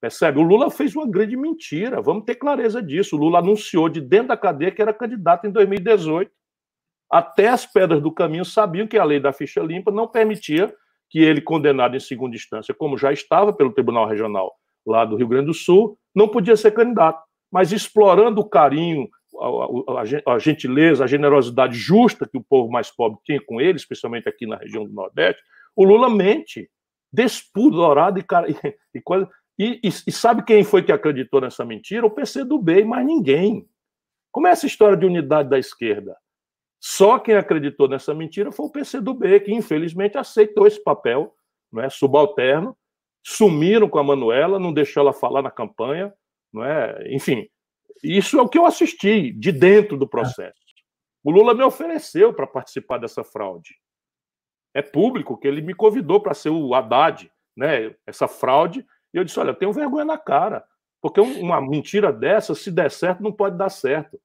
Percebe? 0.00 0.38
O 0.38 0.42
Lula 0.42 0.70
fez 0.70 0.94
uma 0.94 1.10
grande 1.10 1.36
mentira. 1.36 2.00
Vamos 2.00 2.24
ter 2.24 2.36
clareza 2.36 2.80
disso. 2.80 3.16
O 3.16 3.18
Lula 3.18 3.40
anunciou 3.40 3.88
de 3.88 4.00
dentro 4.00 4.28
da 4.28 4.36
cadeia 4.36 4.70
que 4.70 4.80
era 4.80 4.94
candidato 4.94 5.44
em 5.44 5.50
2018 5.50 6.30
até 7.10 7.48
as 7.48 7.66
pedras 7.66 8.02
do 8.02 8.12
caminho 8.12 8.44
sabiam 8.44 8.86
que 8.86 8.98
a 8.98 9.04
lei 9.04 9.18
da 9.18 9.32
ficha 9.32 9.60
limpa 9.60 9.90
não 9.90 10.06
permitia 10.06 10.72
que 11.10 11.18
ele, 11.18 11.40
condenado 11.40 11.96
em 11.96 12.00
segunda 12.00 12.36
instância, 12.36 12.74
como 12.74 12.98
já 12.98 13.10
estava 13.12 13.52
pelo 13.52 13.72
Tribunal 13.72 14.06
Regional 14.06 14.54
lá 14.86 15.04
do 15.04 15.16
Rio 15.16 15.28
Grande 15.28 15.46
do 15.46 15.54
Sul, 15.54 15.98
não 16.14 16.28
podia 16.28 16.54
ser 16.56 16.72
candidato. 16.72 17.22
Mas 17.50 17.72
explorando 17.72 18.42
o 18.42 18.48
carinho, 18.48 19.08
a, 19.40 20.32
a, 20.32 20.38
gentileza, 20.38 21.04
a 21.04 21.06
generosidade 21.06 21.76
justa 21.76 22.28
que 22.28 22.36
o 22.36 22.42
povo 22.42 22.70
mais 22.70 22.90
pobre 22.90 23.18
tinha 23.24 23.40
com 23.40 23.60
ele, 23.60 23.76
especialmente 23.76 24.28
aqui 24.28 24.46
na 24.46 24.56
região 24.56 24.84
do 24.84 24.92
Nordeste, 24.92 25.42
o 25.76 25.84
Lula 25.84 26.10
mente, 26.10 26.70
despudorado 27.12 28.18
e, 28.18 28.24
e, 28.94 29.02
e, 29.58 29.80
e, 29.84 29.88
e 29.88 30.12
sabe 30.12 30.44
quem 30.44 30.64
foi 30.64 30.82
que 30.82 30.92
acreditou 30.92 31.40
nessa 31.40 31.64
mentira? 31.64 32.06
O 32.06 32.10
PCdoB, 32.10 32.84
mais 32.84 33.06
ninguém. 33.06 33.66
Como 34.30 34.46
é 34.46 34.50
essa 34.50 34.66
história 34.66 34.96
de 34.96 35.06
unidade 35.06 35.48
da 35.48 35.58
esquerda? 35.58 36.16
Só 36.80 37.18
quem 37.18 37.34
acreditou 37.34 37.88
nessa 37.88 38.14
mentira 38.14 38.52
foi 38.52 38.66
o 38.66 38.70
PCdoB, 38.70 39.40
que 39.40 39.52
infelizmente 39.52 40.16
aceitou 40.16 40.66
esse 40.66 40.82
papel 40.82 41.34
não 41.72 41.82
é, 41.82 41.90
subalterno, 41.90 42.76
sumiram 43.22 43.88
com 43.88 43.98
a 43.98 44.04
Manuela, 44.04 44.58
não 44.58 44.72
deixou 44.72 45.02
ela 45.02 45.12
falar 45.12 45.42
na 45.42 45.50
campanha, 45.50 46.12
não 46.52 46.64
é? 46.64 47.14
enfim. 47.14 47.48
Isso 48.02 48.38
é 48.38 48.42
o 48.42 48.48
que 48.48 48.58
eu 48.58 48.66
assisti 48.66 49.32
de 49.32 49.52
dentro 49.52 49.96
do 49.96 50.06
processo. 50.06 50.58
O 51.24 51.30
Lula 51.30 51.54
me 51.54 51.62
ofereceu 51.62 52.32
para 52.32 52.46
participar 52.46 52.98
dessa 52.98 53.24
fraude. 53.24 53.74
É 54.74 54.82
público 54.82 55.36
que 55.36 55.48
ele 55.48 55.60
me 55.60 55.74
convidou 55.74 56.20
para 56.20 56.34
ser 56.34 56.50
o 56.50 56.74
Haddad, 56.74 57.30
né? 57.56 57.94
essa 58.06 58.28
fraude, 58.28 58.86
e 59.12 59.16
eu 59.16 59.24
disse: 59.24 59.38
olha, 59.40 59.50
eu 59.50 59.54
tenho 59.54 59.72
vergonha 59.72 60.04
na 60.04 60.18
cara, 60.18 60.64
porque 61.00 61.20
uma 61.20 61.60
mentira 61.60 62.12
dessa, 62.12 62.54
se 62.54 62.70
der 62.70 62.90
certo, 62.90 63.22
não 63.22 63.32
pode 63.32 63.56
dar 63.56 63.70
certo. 63.70 64.20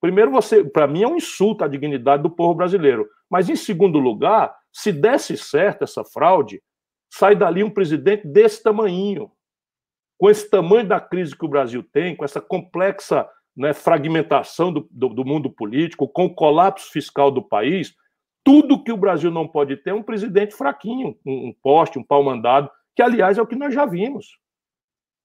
Primeiro, 0.00 0.30
você, 0.30 0.64
para 0.64 0.86
mim, 0.86 1.02
é 1.02 1.08
um 1.08 1.16
insulto 1.16 1.64
à 1.64 1.68
dignidade 1.68 2.22
do 2.22 2.30
povo 2.30 2.54
brasileiro. 2.54 3.08
Mas, 3.28 3.48
em 3.48 3.56
segundo 3.56 3.98
lugar, 3.98 4.56
se 4.72 4.92
desse 4.92 5.36
certo 5.36 5.82
essa 5.82 6.04
fraude, 6.04 6.62
sai 7.10 7.34
dali 7.34 7.64
um 7.64 7.70
presidente 7.70 8.26
desse 8.26 8.62
tamanho. 8.62 9.30
Com 10.18 10.28
esse 10.28 10.50
tamanho 10.50 10.86
da 10.86 11.00
crise 11.00 11.36
que 11.36 11.44
o 11.44 11.48
Brasil 11.48 11.82
tem, 11.82 12.16
com 12.16 12.24
essa 12.24 12.40
complexa 12.40 13.28
né, 13.56 13.72
fragmentação 13.72 14.72
do, 14.72 14.88
do, 14.90 15.08
do 15.08 15.24
mundo 15.24 15.50
político, 15.50 16.08
com 16.08 16.26
o 16.26 16.34
colapso 16.34 16.90
fiscal 16.90 17.30
do 17.30 17.42
país, 17.42 17.94
tudo 18.44 18.82
que 18.82 18.92
o 18.92 18.96
Brasil 18.96 19.30
não 19.30 19.46
pode 19.46 19.76
ter 19.76 19.90
é 19.90 19.94
um 19.94 20.02
presidente 20.02 20.54
fraquinho, 20.54 21.18
um, 21.26 21.48
um 21.48 21.54
poste, 21.62 21.98
um 21.98 22.04
pau 22.04 22.22
mandado, 22.22 22.70
que, 22.96 23.02
aliás, 23.02 23.36
é 23.38 23.42
o 23.42 23.46
que 23.46 23.56
nós 23.56 23.74
já 23.74 23.84
vimos. 23.84 24.38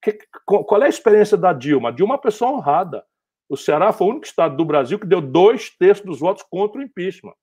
Que, 0.01 0.17
qual 0.45 0.81
é 0.81 0.87
a 0.87 0.89
experiência 0.89 1.37
da 1.37 1.53
Dilma? 1.53 1.89
A 1.89 1.91
Dilma 1.91 2.13
é 2.13 2.17
uma 2.17 2.21
pessoa 2.21 2.51
honrada. 2.51 3.05
O 3.47 3.55
Ceará 3.55 3.93
foi 3.93 4.07
o 4.07 4.09
único 4.09 4.25
estado 4.25 4.57
do 4.57 4.65
Brasil 4.65 4.99
que 4.99 5.07
deu 5.07 5.21
dois 5.21 5.69
terços 5.69 6.05
dos 6.05 6.19
votos 6.19 6.43
contra 6.49 6.79
o 6.81 6.83
impeachment, 6.83 7.35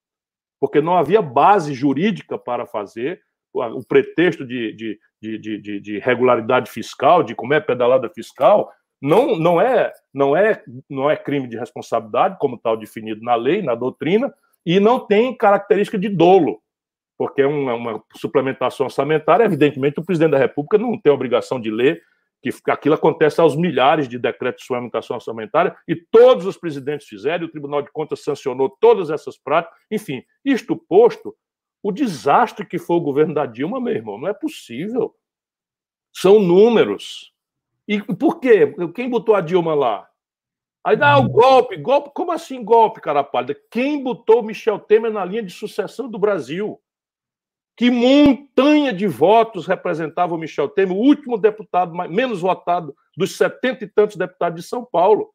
porque 0.61 0.81
não 0.81 0.97
havia 0.97 1.23
base 1.23 1.73
jurídica 1.73 2.39
para 2.39 2.67
fazer 2.67 3.23
o 3.53 3.85
pretexto 3.85 4.47
de, 4.47 4.73
de, 4.73 4.99
de, 5.21 5.59
de, 5.59 5.81
de 5.81 5.99
regularidade 5.99 6.71
fiscal, 6.71 7.23
de 7.23 7.35
como 7.35 7.55
é 7.55 7.61
pedalada 7.61 8.09
fiscal, 8.09 8.73
não, 9.01 9.37
não, 9.37 9.61
é, 9.61 9.93
não, 10.13 10.37
é, 10.37 10.63
não 10.89 11.11
é 11.11 11.17
crime 11.17 11.49
de 11.49 11.57
responsabilidade, 11.57 12.37
como 12.39 12.59
tal 12.59 12.77
definido 12.77 13.23
na 13.23 13.35
lei, 13.35 13.63
na 13.63 13.75
doutrina, 13.75 14.33
e 14.65 14.79
não 14.79 15.01
tem 15.01 15.35
característica 15.37 15.99
de 15.99 16.09
dolo, 16.09 16.61
porque 17.17 17.43
é 17.43 17.47
uma, 17.47 17.75
uma 17.75 18.05
suplementação 18.15 18.87
orçamentária. 18.87 19.45
Evidentemente, 19.45 19.99
o 19.99 20.05
presidente 20.05 20.33
da 20.33 20.39
República 20.39 20.77
não 20.77 20.99
tem 21.01 21.13
obrigação 21.13 21.59
de 21.61 21.71
ler 21.71 22.03
que 22.43 22.51
aquilo 22.71 22.95
acontece 22.95 23.41
aos 23.41 23.55
milhares 23.55 24.09
de 24.09 24.19
decretos 24.19 24.63
de 24.63 24.67
suplementação 24.67 25.17
orçamentária, 25.17 25.77
e 25.87 25.95
todos 25.95 26.47
os 26.47 26.57
presidentes 26.57 27.07
fizeram, 27.07 27.45
e 27.45 27.47
o 27.47 27.51
Tribunal 27.51 27.83
de 27.83 27.91
Contas 27.93 28.25
sancionou 28.25 28.75
todas 28.81 29.11
essas 29.11 29.37
práticas. 29.37 29.77
Enfim, 29.91 30.23
isto 30.45 30.77
posto, 30.77 31.35
o 31.83 31.91
desastre 31.91 32.67
que 32.67 32.79
foi 32.79 32.97
o 32.97 33.01
governo 33.01 33.35
da 33.35 33.47
Dilma, 33.47 33.81
meu 33.81 33.95
irmão, 33.95 34.19
não 34.19 34.29
é 34.29 34.35
possível. 34.35 35.15
São 36.13 36.41
números. 36.41 37.33
E 37.87 38.01
por 38.03 38.41
quê? 38.41 38.75
Quem 38.95 39.09
botou 39.09 39.35
a 39.35 39.41
Dilma 39.41 39.75
lá? 39.75 40.09
Aí 40.85 40.97
dá 40.97 41.19
o 41.19 41.29
golpe, 41.29 41.77
golpe, 41.77 42.11
como 42.15 42.33
assim 42.33 42.65
golpe, 42.65 43.01
cara 43.01 43.23
pálida? 43.23 43.59
Quem 43.71 44.03
botou 44.03 44.43
Michel 44.43 44.79
Temer 44.79 45.13
na 45.13 45.25
linha 45.25 45.43
de 45.43 45.53
sucessão 45.53 46.09
do 46.09 46.19
Brasil? 46.19 46.81
Que 47.77 47.91
montanha 47.91 48.93
de 48.93 49.07
votos 49.07 49.67
representava 49.67 50.35
o 50.35 50.39
Michel 50.39 50.69
Temer, 50.69 50.97
o 50.97 51.01
último 51.01 51.39
deputado 51.39 51.95
menos 51.95 52.41
votado 52.41 52.95
dos 53.17 53.37
setenta 53.37 53.85
e 53.85 53.89
tantos 53.89 54.17
deputados 54.17 54.63
de 54.63 54.69
São 54.69 54.85
Paulo. 54.85 55.33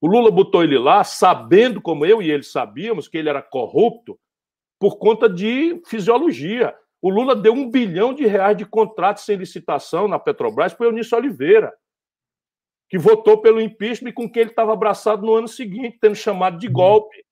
O 0.00 0.06
Lula 0.06 0.30
botou 0.30 0.62
ele 0.62 0.78
lá, 0.78 1.02
sabendo, 1.02 1.82
como 1.82 2.06
eu 2.06 2.22
e 2.22 2.30
ele 2.30 2.44
sabíamos, 2.44 3.08
que 3.08 3.18
ele 3.18 3.28
era 3.28 3.42
corrupto, 3.42 4.18
por 4.78 4.98
conta 4.98 5.28
de 5.28 5.80
fisiologia. 5.86 6.74
O 7.00 7.10
Lula 7.10 7.34
deu 7.34 7.52
um 7.52 7.70
bilhão 7.70 8.12
de 8.12 8.26
reais 8.26 8.56
de 8.56 8.64
contratos 8.64 9.24
sem 9.24 9.36
licitação 9.36 10.08
na 10.08 10.18
Petrobras 10.18 10.74
para 10.74 10.86
o 10.86 10.88
Eunício 10.88 11.16
Oliveira, 11.16 11.72
que 12.88 12.98
votou 12.98 13.40
pelo 13.40 13.60
impeachment 13.60 14.12
com 14.12 14.28
quem 14.30 14.42
ele 14.42 14.50
estava 14.50 14.72
abraçado 14.72 15.24
no 15.24 15.34
ano 15.34 15.48
seguinte, 15.48 15.98
tendo 16.00 16.14
chamado 16.14 16.58
de 16.58 16.68
golpe. 16.68 17.24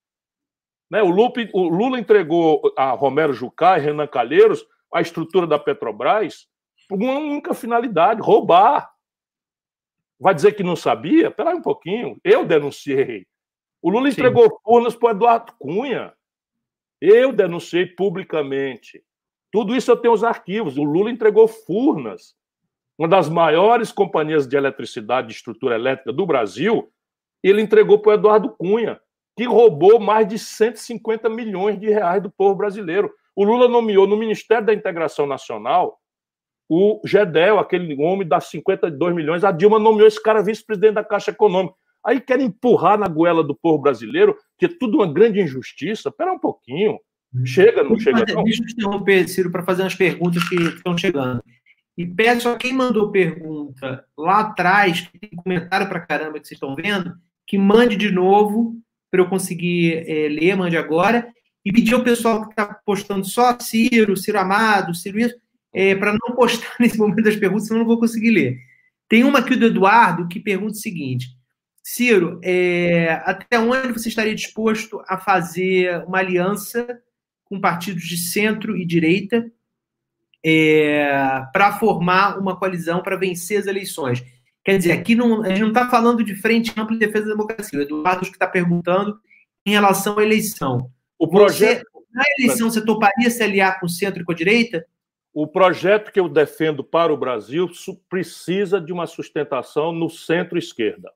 Né? 0.89 1.01
O, 1.01 1.09
Lupe, 1.09 1.49
o 1.53 1.67
Lula 1.67 1.99
entregou 1.99 2.61
a 2.77 2.91
Romero 2.91 3.33
Jucá 3.33 3.77
e 3.77 3.81
Renan 3.81 4.07
Calheiros 4.07 4.65
a 4.93 5.01
estrutura 5.01 5.45
da 5.45 5.59
Petrobras 5.59 6.47
por 6.87 6.97
uma 6.97 7.17
única 7.17 7.53
finalidade: 7.53 8.21
roubar. 8.21 8.89
Vai 10.19 10.33
dizer 10.33 10.53
que 10.53 10.63
não 10.63 10.75
sabia? 10.75 11.27
Espera 11.27 11.55
um 11.55 11.61
pouquinho. 11.61 12.17
Eu 12.23 12.45
denunciei. 12.45 13.27
O 13.81 13.89
Lula 13.89 14.09
Sim. 14.09 14.13
entregou 14.13 14.59
furnas 14.63 14.95
para 14.95 15.07
o 15.07 15.11
Eduardo 15.11 15.53
Cunha. 15.59 16.16
Eu 17.01 17.31
denunciei 17.31 17.85
publicamente. 17.85 19.03
Tudo 19.51 19.75
isso 19.75 19.91
eu 19.91 19.97
tenho 19.97 20.13
os 20.13 20.23
arquivos. 20.23 20.77
O 20.77 20.83
Lula 20.83 21.09
entregou 21.09 21.47
Furnas, 21.47 22.35
uma 22.97 23.07
das 23.07 23.29
maiores 23.29 23.91
companhias 23.91 24.47
de 24.47 24.57
eletricidade, 24.57 25.27
de 25.27 25.33
estrutura 25.33 25.75
elétrica 25.75 26.11
do 26.11 26.25
Brasil, 26.25 26.91
ele 27.43 27.61
entregou 27.61 27.99
para 27.99 28.11
o 28.11 28.13
Eduardo 28.13 28.49
Cunha, 28.49 28.99
que 29.35 29.45
roubou 29.45 29.99
mais 29.99 30.27
de 30.27 30.39
150 30.39 31.29
milhões 31.29 31.79
de 31.79 31.87
reais 31.89 32.21
do 32.21 32.31
povo 32.31 32.55
brasileiro. 32.55 33.13
O 33.35 33.43
Lula 33.43 33.67
nomeou 33.67 34.07
no 34.07 34.17
Ministério 34.17 34.65
da 34.65 34.73
Integração 34.73 35.27
Nacional 35.27 35.99
o 36.69 36.99
Gedel, 37.05 37.59
aquele 37.59 37.95
homem 38.01 38.27
das 38.27 38.47
52 38.49 39.15
milhões, 39.15 39.43
a 39.43 39.51
Dilma 39.51 39.79
nomeou 39.79 40.07
esse 40.07 40.21
cara 40.21 40.43
vice-presidente 40.43 40.95
da 40.95 41.03
Caixa 41.03 41.31
Econômica. 41.31 41.75
Aí 42.07 42.21
querem 42.21 42.45
empurrar 42.45 42.97
na 42.97 43.09
goela 43.09 43.43
do 43.43 43.53
povo 43.53 43.79
brasileiro, 43.79 44.33
que 44.57 44.65
é 44.65 44.69
tudo 44.69 44.99
uma 44.99 45.11
grande 45.11 45.41
injustiça. 45.41 46.07
Espera 46.07 46.31
um 46.31 46.39
pouquinho. 46.39 46.97
Chega, 47.43 47.83
não 47.83 47.99
chega, 47.99 48.23
não? 48.33 48.45
Deixa 48.45 48.63
eu 48.63 48.69
interromper, 48.69 49.27
Ciro, 49.27 49.51
para 49.51 49.63
fazer 49.63 49.83
umas 49.83 49.93
perguntas 49.93 50.47
que 50.47 50.55
estão 50.55 50.97
chegando. 50.97 51.43
E 51.97 52.05
peço 52.05 52.47
a 52.47 52.55
quem 52.55 52.71
mandou 52.71 53.11
pergunta 53.11 54.05
lá 54.17 54.39
atrás, 54.39 55.01
que 55.01 55.19
tem 55.19 55.29
comentário 55.31 55.89
para 55.89 55.99
caramba 55.99 56.39
que 56.39 56.47
vocês 56.47 56.55
estão 56.55 56.73
vendo, 56.75 57.13
que 57.45 57.57
mande 57.57 57.97
de 57.97 58.09
novo 58.09 58.77
para 59.11 59.19
eu 59.19 59.27
conseguir 59.27 60.05
é, 60.07 60.29
ler, 60.29 60.55
mande 60.55 60.77
agora. 60.77 61.27
E 61.65 61.73
pedir 61.73 61.93
ao 61.93 62.03
pessoal 62.03 62.43
que 62.43 62.51
está 62.51 62.67
postando 62.85 63.25
só 63.25 63.59
Ciro, 63.59 64.15
Ciro 64.15 64.39
Amado, 64.39 64.95
Ciro 64.95 65.19
isso, 65.19 65.35
é, 65.73 65.93
para 65.93 66.13
não 66.13 66.33
postar 66.37 66.73
nesse 66.79 66.97
momento 66.97 67.23
das 67.23 67.35
perguntas, 67.35 67.67
senão 67.67 67.81
eu 67.81 67.83
não 67.83 67.89
vou 67.89 67.99
conseguir 67.99 68.31
ler. 68.31 68.57
Tem 69.09 69.25
uma 69.25 69.39
aqui 69.39 69.57
do 69.57 69.65
Eduardo 69.65 70.29
que 70.29 70.39
pergunta 70.39 70.71
o 70.71 70.75
seguinte: 70.75 71.36
Ciro, 71.89 72.41
é, 72.43 73.13
até 73.23 73.57
onde 73.57 73.93
você 73.93 74.09
estaria 74.09 74.35
disposto 74.35 75.01
a 75.07 75.17
fazer 75.17 76.03
uma 76.03 76.17
aliança 76.17 77.01
com 77.45 77.61
partidos 77.61 78.03
de 78.03 78.17
centro 78.17 78.75
e 78.75 78.85
direita 78.85 79.49
é, 80.45 81.45
para 81.53 81.79
formar 81.79 82.37
uma 82.37 82.59
coalizão 82.59 83.01
para 83.01 83.15
vencer 83.15 83.57
as 83.57 83.67
eleições? 83.67 84.21
Quer 84.65 84.79
dizer, 84.79 84.91
aqui 84.91 85.15
não, 85.15 85.43
a 85.43 85.47
gente 85.47 85.61
não 85.61 85.69
está 85.69 85.89
falando 85.89 86.25
de 86.25 86.35
frente 86.35 86.77
ampla 86.77 86.93
em 86.93 86.99
defesa 86.99 87.27
da 87.27 87.31
democracia. 87.31 87.79
O 87.79 87.81
Eduardo 87.81 88.25
que 88.25 88.33
está 88.33 88.47
perguntando 88.47 89.17
em 89.65 89.71
relação 89.71 90.19
à 90.19 90.23
eleição. 90.23 90.91
O 91.17 91.25
projeto. 91.25 91.85
Você, 91.93 92.05
na 92.11 92.23
eleição, 92.37 92.69
você 92.69 92.83
toparia 92.83 93.29
se 93.29 93.41
aliar 93.41 93.79
com 93.79 93.85
o 93.85 93.89
centro 93.89 94.21
e 94.21 94.25
com 94.25 94.33
a 94.33 94.35
direita? 94.35 94.85
o 95.33 95.45
projeto 95.45 96.11
que 96.11 96.19
eu 96.19 96.27
defendo 96.27 96.83
para 96.83 97.13
o 97.13 97.17
Brasil 97.17 97.69
precisa 98.09 98.81
de 98.81 98.91
uma 98.91 99.05
sustentação 99.05 99.91
no 99.91 100.09
centro-esquerda. 100.09 101.11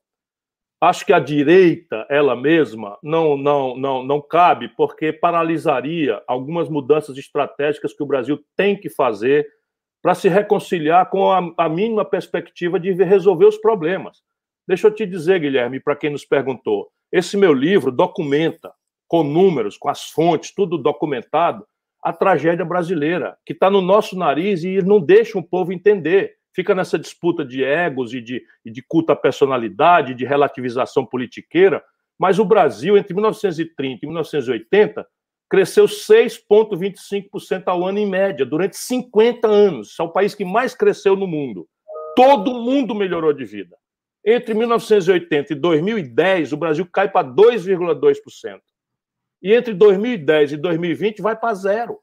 Acho 0.83 1.05
que 1.05 1.13
a 1.13 1.19
direita, 1.19 2.07
ela 2.09 2.35
mesma, 2.35 2.97
não, 3.03 3.37
não, 3.37 3.77
não, 3.77 4.03
não 4.03 4.19
cabe, 4.19 4.67
porque 4.69 5.13
paralisaria 5.13 6.19
algumas 6.27 6.67
mudanças 6.69 7.15
estratégicas 7.19 7.93
que 7.93 8.01
o 8.01 8.05
Brasil 8.07 8.43
tem 8.57 8.75
que 8.75 8.89
fazer 8.89 9.47
para 10.01 10.15
se 10.15 10.27
reconciliar 10.27 11.07
com 11.11 11.31
a, 11.31 11.53
a 11.55 11.69
mínima 11.69 12.03
perspectiva 12.03 12.79
de 12.79 12.91
resolver 12.93 13.45
os 13.45 13.57
problemas. 13.57 14.23
Deixa 14.67 14.87
eu 14.87 14.91
te 14.91 15.05
dizer, 15.05 15.39
Guilherme, 15.39 15.79
para 15.79 15.95
quem 15.95 16.09
nos 16.09 16.25
perguntou, 16.25 16.89
esse 17.11 17.37
meu 17.37 17.53
livro 17.53 17.91
documenta, 17.91 18.73
com 19.07 19.23
números, 19.23 19.77
com 19.77 19.87
as 19.87 20.09
fontes, 20.09 20.51
tudo 20.51 20.79
documentado, 20.79 21.63
a 22.03 22.11
tragédia 22.11 22.65
brasileira, 22.65 23.37
que 23.45 23.53
está 23.53 23.69
no 23.69 23.81
nosso 23.81 24.17
nariz 24.17 24.63
e 24.63 24.81
não 24.81 24.99
deixa 24.99 25.37
o 25.37 25.43
povo 25.43 25.71
entender. 25.71 26.37
Fica 26.53 26.75
nessa 26.75 26.99
disputa 26.99 27.45
de 27.45 27.63
egos 27.63 28.13
e 28.13 28.21
de, 28.21 28.43
e 28.65 28.71
de 28.71 28.83
personalidade, 29.21 30.13
de 30.13 30.25
relativização 30.25 31.05
politiqueira. 31.05 31.83
Mas 32.19 32.39
o 32.39 32.45
Brasil, 32.45 32.97
entre 32.97 33.13
1930 33.13 34.05
e 34.05 34.07
1980, 34.07 35.07
cresceu 35.49 35.85
6,25% 35.85 37.63
ao 37.67 37.85
ano 37.85 37.99
em 37.99 38.05
média, 38.05 38.45
durante 38.45 38.77
50 38.77 39.47
anos. 39.47 39.97
É 39.99 40.03
o 40.03 40.09
país 40.09 40.35
que 40.35 40.45
mais 40.45 40.75
cresceu 40.75 41.15
no 41.15 41.27
mundo. 41.27 41.67
Todo 42.15 42.53
mundo 42.53 42.93
melhorou 42.93 43.33
de 43.33 43.45
vida. 43.45 43.77
Entre 44.23 44.53
1980 44.53 45.53
e 45.53 45.55
2010, 45.55 46.53
o 46.53 46.57
Brasil 46.57 46.87
cai 46.91 47.09
para 47.09 47.27
2,2% 47.27 48.59
e 49.41 49.53
entre 49.53 49.73
2010 49.73 50.53
e 50.53 50.57
2020 50.57 51.21
vai 51.21 51.35
para 51.35 51.53
zero. 51.53 51.99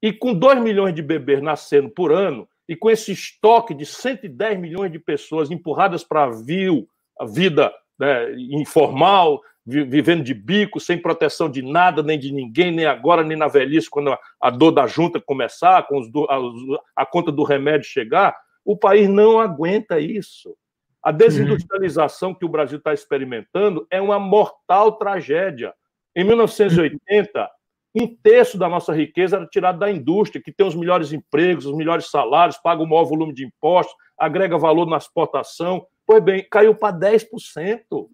E 0.00 0.12
com 0.12 0.32
2 0.32 0.62
milhões 0.62 0.94
de 0.94 1.02
bebês 1.02 1.42
nascendo 1.42 1.90
por 1.90 2.12
ano, 2.12 2.48
e 2.68 2.76
com 2.76 2.90
esse 2.90 3.12
estoque 3.12 3.74
de 3.74 3.84
110 3.84 4.58
milhões 4.58 4.92
de 4.92 4.98
pessoas 4.98 5.50
empurradas 5.50 6.04
para 6.04 6.24
a 6.24 7.26
vida 7.26 7.72
né, 7.98 8.32
informal, 8.50 9.40
vivendo 9.64 10.24
de 10.24 10.34
bico, 10.34 10.80
sem 10.80 10.98
proteção 10.98 11.48
de 11.48 11.62
nada, 11.62 12.02
nem 12.02 12.18
de 12.18 12.32
ninguém, 12.32 12.72
nem 12.72 12.84
agora, 12.84 13.22
nem 13.22 13.36
na 13.36 13.46
velhice, 13.46 13.88
quando 13.88 14.16
a 14.40 14.50
dor 14.50 14.72
da 14.72 14.86
junta 14.86 15.20
começar, 15.20 15.86
com 15.86 15.98
os, 16.00 16.08
a, 16.28 17.02
a 17.02 17.06
conta 17.06 17.30
do 17.30 17.44
remédio 17.44 17.86
chegar, 17.86 18.36
o 18.64 18.76
país 18.76 19.08
não 19.08 19.38
aguenta 19.38 20.00
isso. 20.00 20.56
A 21.02 21.10
desindustrialização 21.10 22.30
uhum. 22.30 22.34
que 22.34 22.44
o 22.44 22.48
Brasil 22.48 22.78
está 22.78 22.92
experimentando 22.94 23.86
é 23.90 24.00
uma 24.00 24.18
mortal 24.18 24.92
tragédia. 24.92 25.74
Em 26.14 26.24
1980, 26.24 27.50
um 27.94 28.06
terço 28.06 28.56
da 28.56 28.68
nossa 28.68 28.92
riqueza 28.94 29.36
era 29.36 29.46
tirado 29.46 29.78
da 29.78 29.90
indústria, 29.90 30.42
que 30.42 30.52
tem 30.52 30.66
os 30.66 30.74
melhores 30.74 31.12
empregos, 31.12 31.66
os 31.66 31.76
melhores 31.76 32.10
salários, 32.10 32.56
paga 32.56 32.82
o 32.82 32.88
maior 32.88 33.04
volume 33.04 33.34
de 33.34 33.44
impostos, 33.44 33.94
agrega 34.18 34.56
valor 34.56 34.86
na 34.86 34.96
exportação. 34.96 35.86
Pois 36.06 36.22
bem, 36.22 36.46
caiu 36.50 36.74
para 36.74 36.96
10%. 36.96 38.08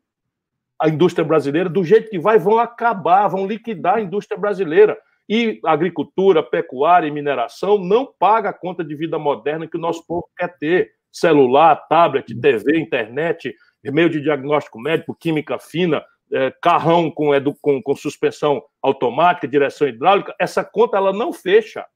A 0.81 0.89
indústria 0.89 1.24
brasileira, 1.24 1.68
do 1.68 1.85
jeito 1.85 2.11
que 2.11 2.18
vai, 2.18 2.39
vão 2.39 2.59
acabar, 2.59 3.29
vão 3.29 3.47
liquidar 3.47 3.97
a 3.97 4.01
indústria 4.01 4.39
brasileira. 4.39 4.99
E 5.29 5.61
agricultura, 5.64 6.43
pecuária 6.43 7.07
e 7.07 7.11
mineração 7.11 7.79
não 7.79 8.07
paga 8.18 8.49
a 8.49 8.53
conta 8.53 8.83
de 8.83 8.95
vida 8.95 9.18
moderna 9.18 9.66
que 9.66 9.76
o 9.76 9.81
nosso 9.81 10.05
povo 10.07 10.29
quer 10.37 10.57
ter. 10.59 10.93
Celular, 11.12 11.76
tablet, 11.89 12.35
TV, 12.41 12.79
internet, 12.79 13.55
meio 13.85 14.11
de 14.11 14.20
diagnóstico 14.20 14.81
médico, 14.81 15.16
química 15.18 15.59
fina, 15.59 16.05
é, 16.33 16.53
carrão 16.62 17.11
com, 17.11 17.35
edu, 17.35 17.57
com, 17.61 17.83
com, 17.83 17.97
suspensão 17.97 18.62
automática, 18.89 19.47
direção 19.47 19.86
hidráulica, 19.86 20.34
essa 20.39 20.64
conta 20.64 20.97
ela 20.97 21.12
não 21.12 21.32
fecha. 21.32 21.86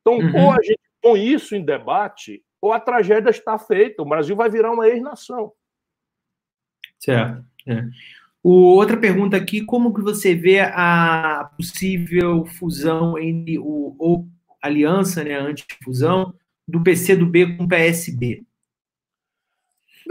Então, 0.00 0.18
uhum. 0.18 0.44
ou 0.44 0.52
a 0.52 0.62
gente 0.62 0.80
põe 1.00 1.26
isso 1.26 1.54
em 1.54 1.64
debate, 1.64 2.42
ou 2.60 2.72
a 2.72 2.80
tragédia 2.80 3.30
está 3.30 3.58
feita. 3.58 4.02
O 4.02 4.08
Brasil 4.08 4.34
vai 4.34 4.50
virar 4.50 4.72
uma 4.72 4.88
ex-nação. 4.88 5.52
Certo. 6.98 7.44
É. 7.66 7.84
O, 8.42 8.76
outra 8.76 8.96
pergunta 8.96 9.36
aqui, 9.36 9.62
como 9.62 9.94
que 9.94 10.02
você 10.02 10.34
vê 10.34 10.60
a 10.60 11.50
possível 11.56 12.44
fusão 12.44 13.18
entre 13.18 13.58
o 13.58 13.96
ou 13.98 14.28
aliança, 14.60 15.22
né, 15.22 15.34
antifusão 15.34 16.34
do 16.66 16.82
PCdoB 16.82 17.56
com 17.56 17.64
o 17.64 17.68
PSB? 17.68 18.44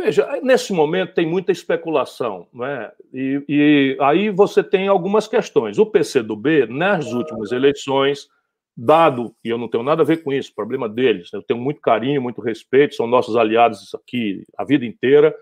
Veja, 0.04 0.28
nesse 0.44 0.74
momento 0.74 1.14
tem 1.14 1.26
muita 1.26 1.54
especulação, 1.54 2.46
né? 2.54 2.92
E, 3.14 3.42
e, 3.48 3.98
aí 4.02 4.30
você 4.30 4.62
tem 4.62 4.90
algumas 4.90 5.30
questões. 5.30 5.80
O 5.80 5.86
PCdoB, 5.86 6.68
nas 6.68 7.14
últimas 7.14 7.54
eleições, 7.54 8.28
dado, 8.76 9.34
e 9.42 9.48
eu 9.48 9.58
não 9.58 9.70
tenho 9.70 9.82
nada 9.82 10.02
a 10.02 10.06
ver 10.06 10.22
com 10.22 10.34
isso, 10.34 10.54
problema 10.54 10.90
deles, 10.90 11.30
né? 11.32 11.40
eu 11.40 11.44
tenho 11.44 11.62
muito 11.62 11.80
carinho, 11.80 12.22
muito 12.22 12.42
respeito, 12.42 12.96
são 12.96 13.08
nossos 13.08 13.38
aliados 13.38 13.96
aqui 13.96 14.44
a 14.58 14.66
vida 14.66 14.86
inteira. 14.86 15.34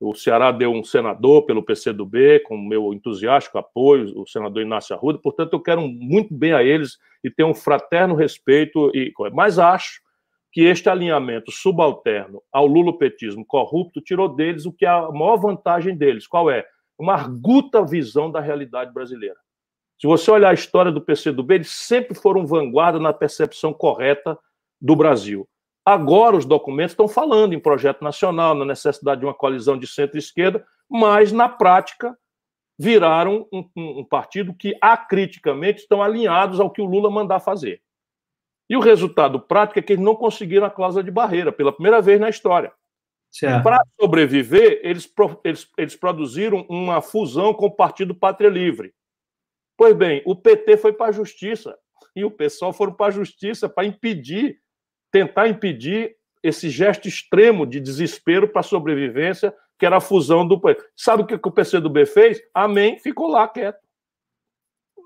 O 0.00 0.12
Ceará 0.16 0.50
deu 0.50 0.72
um 0.72 0.82
senador 0.82 1.42
pelo 1.42 1.62
PCdoB, 1.62 2.40
com 2.40 2.58
meu 2.58 2.92
entusiástico 2.92 3.56
apoio, 3.56 4.20
o 4.20 4.26
senador 4.26 4.62
Inácio 4.62 4.96
Arruda, 4.96 5.20
portanto, 5.20 5.52
eu 5.52 5.60
quero 5.60 5.82
muito 5.82 6.34
bem 6.34 6.52
a 6.52 6.64
eles 6.64 6.98
e 7.22 7.30
tenho 7.30 7.50
um 7.50 7.54
fraterno 7.54 8.16
respeito, 8.16 8.90
e, 8.92 9.12
mas 9.32 9.60
acho 9.60 10.00
que 10.58 10.64
este 10.64 10.90
alinhamento 10.90 11.52
subalterno 11.52 12.42
ao 12.52 12.66
lulopetismo 12.66 13.46
corrupto 13.46 14.00
tirou 14.00 14.28
deles 14.28 14.66
o 14.66 14.72
que 14.72 14.84
é 14.84 14.88
a 14.88 15.08
maior 15.08 15.36
vantagem 15.36 15.96
deles. 15.96 16.26
Qual 16.26 16.50
é? 16.50 16.66
Uma 16.98 17.14
arguta 17.14 17.80
visão 17.84 18.28
da 18.28 18.40
realidade 18.40 18.92
brasileira. 18.92 19.36
Se 20.00 20.08
você 20.08 20.28
olhar 20.32 20.50
a 20.50 20.54
história 20.54 20.90
do 20.90 21.00
PCdoB, 21.00 21.54
eles 21.54 21.70
sempre 21.70 22.12
foram 22.12 22.44
vanguarda 22.44 22.98
na 22.98 23.12
percepção 23.12 23.72
correta 23.72 24.36
do 24.80 24.96
Brasil. 24.96 25.48
Agora 25.86 26.34
os 26.34 26.44
documentos 26.44 26.90
estão 26.90 27.06
falando 27.06 27.52
em 27.52 27.60
projeto 27.60 28.02
nacional, 28.02 28.52
na 28.52 28.64
necessidade 28.64 29.20
de 29.20 29.26
uma 29.26 29.34
coalizão 29.34 29.78
de 29.78 29.86
centro-esquerda, 29.86 30.66
mas 30.90 31.30
na 31.30 31.48
prática 31.48 32.18
viraram 32.76 33.46
um, 33.52 33.60
um, 33.76 34.00
um, 34.00 34.04
partido 34.04 34.52
que 34.52 34.76
acriticamente 34.80 35.82
estão 35.82 36.02
alinhados 36.02 36.58
ao 36.58 36.68
que 36.68 36.82
o 36.82 36.84
Lula 36.84 37.08
mandar 37.08 37.38
fazer. 37.38 37.80
E 38.68 38.76
o 38.76 38.80
resultado 38.80 39.40
prático 39.40 39.78
é 39.78 39.82
que 39.82 39.94
eles 39.94 40.04
não 40.04 40.14
conseguiram 40.14 40.66
a 40.66 40.70
cláusula 40.70 41.02
de 41.02 41.10
barreira 41.10 41.50
pela 41.50 41.72
primeira 41.72 42.02
vez 42.02 42.20
na 42.20 42.28
história. 42.28 42.72
Para 43.62 43.82
sobreviver, 44.00 44.80
eles, 44.82 45.10
eles, 45.44 45.70
eles 45.76 45.96
produziram 45.96 46.66
uma 46.68 47.00
fusão 47.00 47.52
com 47.54 47.66
o 47.66 47.74
Partido 47.74 48.14
Pátria 48.14 48.48
Livre. 48.48 48.94
Pois 49.76 49.94
bem, 49.94 50.22
o 50.26 50.34
PT 50.34 50.76
foi 50.76 50.92
para 50.92 51.06
a 51.06 51.12
justiça 51.12 51.78
e 52.16 52.24
o 52.24 52.30
pessoal 52.30 52.72
foram 52.72 52.92
para 52.92 53.06
a 53.06 53.10
justiça 53.10 53.68
para 53.68 53.86
impedir, 53.86 54.60
tentar 55.10 55.48
impedir 55.48 56.16
esse 56.42 56.68
gesto 56.68 57.06
extremo 57.06 57.66
de 57.66 57.80
desespero 57.80 58.48
para 58.48 58.60
a 58.60 58.64
sobrevivência, 58.64 59.54
que 59.78 59.86
era 59.86 59.98
a 59.98 60.00
fusão 60.00 60.46
do. 60.46 60.60
Sabe 60.96 61.22
o 61.22 61.26
que 61.26 61.34
o 61.34 61.52
PCdoB 61.52 62.06
fez? 62.06 62.40
Amém, 62.52 62.98
ficou 62.98 63.28
lá 63.28 63.46
quieto. 63.46 63.80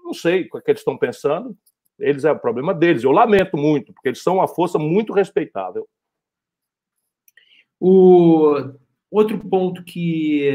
Não 0.05 0.15
sei 0.15 0.49
o 0.53 0.61
que 0.61 0.71
eles 0.71 0.81
estão 0.81 0.97
pensando. 0.97 1.57
Eles 2.03 2.25
é 2.25 2.33
o 2.33 2.39
problema 2.39 2.75
deles. 2.75 3.05
Eu 3.05 3.13
lamento 3.13 3.57
muito, 3.57 3.93
porque 3.93 4.09
eles 4.09 4.23
são 4.23 4.37
uma 4.37 4.49
força 4.49 4.79
muito 4.79 5.13
respeitável. 5.13 5.87
O 7.81 8.55
outro 9.11 9.39
ponto 9.39 9.83
que 9.85 10.49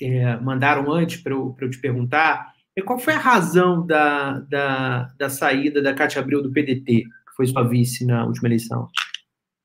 é, 0.00 0.36
mandaram 0.38 0.90
antes 0.90 1.22
para 1.22 1.32
eu, 1.32 1.54
eu 1.60 1.70
te 1.70 1.80
perguntar 1.80 2.52
é 2.76 2.82
qual 2.82 2.98
foi 2.98 3.14
a 3.14 3.18
razão 3.18 3.86
da, 3.86 4.40
da, 4.40 5.08
da 5.18 5.28
saída 5.28 5.82
da 5.82 5.94
Cátia 5.94 6.20
Abreu 6.20 6.42
do 6.42 6.50
PDT, 6.50 6.84
que 6.84 7.36
foi 7.36 7.46
sua 7.46 7.62
vice 7.62 8.06
na 8.06 8.24
última 8.24 8.48
eleição? 8.48 8.88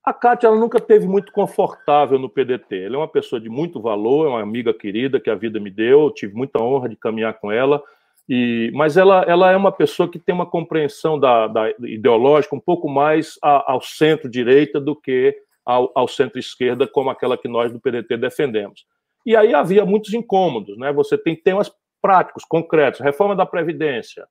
A 0.04 0.14
Cátia 0.14 0.48
ela 0.48 0.60
nunca 0.60 0.80
teve 0.80 1.08
muito 1.08 1.32
confortável 1.32 2.20
no 2.20 2.30
PDT. 2.30 2.84
Ela 2.84 2.96
é 2.96 3.00
uma 3.00 3.08
pessoa 3.08 3.42
de 3.42 3.50
muito 3.50 3.82
valor, 3.82 4.28
é 4.28 4.30
uma 4.30 4.42
amiga 4.42 4.72
querida 4.74 5.20
que 5.20 5.30
a 5.30 5.36
vida 5.36 5.60
me 5.60 5.72
deu, 5.72 6.04
eu 6.04 6.12
tive 6.12 6.36
muita 6.36 6.62
honra 6.62 6.88
de 6.88 6.96
caminhar 6.96 7.34
com 7.40 7.52
ela. 7.52 7.82
E, 8.28 8.72
mas 8.74 8.98
ela, 8.98 9.24
ela 9.28 9.52
é 9.52 9.56
uma 9.56 9.72
pessoa 9.72 10.10
que 10.10 10.18
tem 10.18 10.34
uma 10.34 10.46
compreensão 10.46 11.20
da, 11.20 11.48
da 11.48 11.70
ideológica 11.82 12.56
um 12.56 12.60
pouco 12.60 12.90
mais 12.90 13.38
a, 13.44 13.72
ao 13.72 13.82
centro-direita 13.82 14.80
do 14.80 14.96
que 14.96 15.36
ao, 15.66 15.92
ao 15.96 16.08
centro-esquerda, 16.08 16.88
como 16.88 17.10
aquela 17.10 17.38
que 17.38 17.48
nós 17.48 17.72
do 17.72 17.80
PDT 17.80 18.18
defendemos. 18.18 18.86
E 19.26 19.36
aí 19.36 19.54
havia 19.54 19.86
muitos 19.86 20.14
incômodos, 20.14 20.78
né? 20.78 20.94
Você 20.94 21.18
tem 21.18 21.36
temas 21.36 21.72
práticos, 22.02 22.44
concretos, 22.46 23.00
reforma 23.00 23.36
da 23.36 23.46
Previdência. 23.46 24.28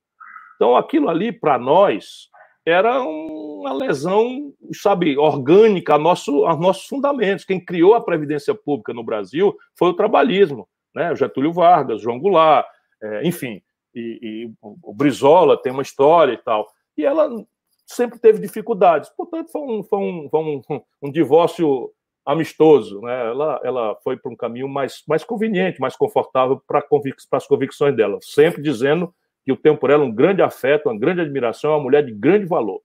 Então, 0.54 0.76
aquilo 0.76 1.08
ali, 1.08 1.32
para 1.32 1.58
nós, 1.58 2.28
era 2.64 3.02
uma 3.02 3.72
lesão, 3.72 4.52
sabe, 4.72 5.18
orgânica 5.18 5.98
nosso, 5.98 6.46
aos 6.46 6.60
nossos 6.60 6.86
fundamentos. 6.86 7.44
Quem 7.44 7.62
criou 7.62 7.94
a 7.94 8.00
Previdência 8.00 8.54
Pública 8.54 8.92
no 8.92 9.02
Brasil 9.02 9.56
foi 9.76 9.88
o 9.88 9.94
trabalhismo, 9.94 10.68
né? 10.94 11.14
Getúlio 11.16 11.52
Vargas, 11.52 12.00
João 12.00 12.20
Goulart, 12.20 12.66
é, 13.02 13.26
enfim, 13.26 13.60
e, 13.94 14.18
e, 14.22 14.52
o 14.62 14.92
Brizola 14.92 15.60
tem 15.60 15.72
uma 15.72 15.82
história 15.82 16.32
e 16.32 16.38
tal. 16.38 16.68
E 16.96 17.04
ela 17.04 17.28
sempre 17.86 18.18
teve 18.18 18.38
dificuldades. 18.38 19.10
Portanto, 19.10 19.50
foi 19.50 19.62
um, 19.62 19.82
foi 19.82 19.98
um, 19.98 20.28
foi 20.30 20.40
um, 20.40 20.80
um 21.02 21.10
divórcio 21.10 21.92
amistoso. 22.24 23.00
Né? 23.00 23.30
Ela, 23.30 23.60
ela 23.62 23.96
foi 24.02 24.16
para 24.16 24.30
um 24.30 24.36
caminho 24.36 24.68
mais, 24.68 25.02
mais 25.06 25.22
conveniente, 25.22 25.80
mais 25.80 25.96
confortável 25.96 26.60
para 26.66 26.82
convic 26.82 27.16
as 27.30 27.46
convicções 27.46 27.94
dela, 27.94 28.18
sempre 28.22 28.62
dizendo 28.62 29.14
que 29.44 29.50
eu 29.50 29.56
tenho 29.56 29.76
por 29.76 29.90
ela 29.90 30.04
um 30.04 30.12
grande 30.12 30.40
afeto, 30.40 30.88
uma 30.88 30.98
grande 30.98 31.20
admiração, 31.20 31.72
é 31.72 31.74
uma 31.74 31.82
mulher 31.82 32.04
de 32.04 32.12
grande 32.12 32.46
valor. 32.46 32.80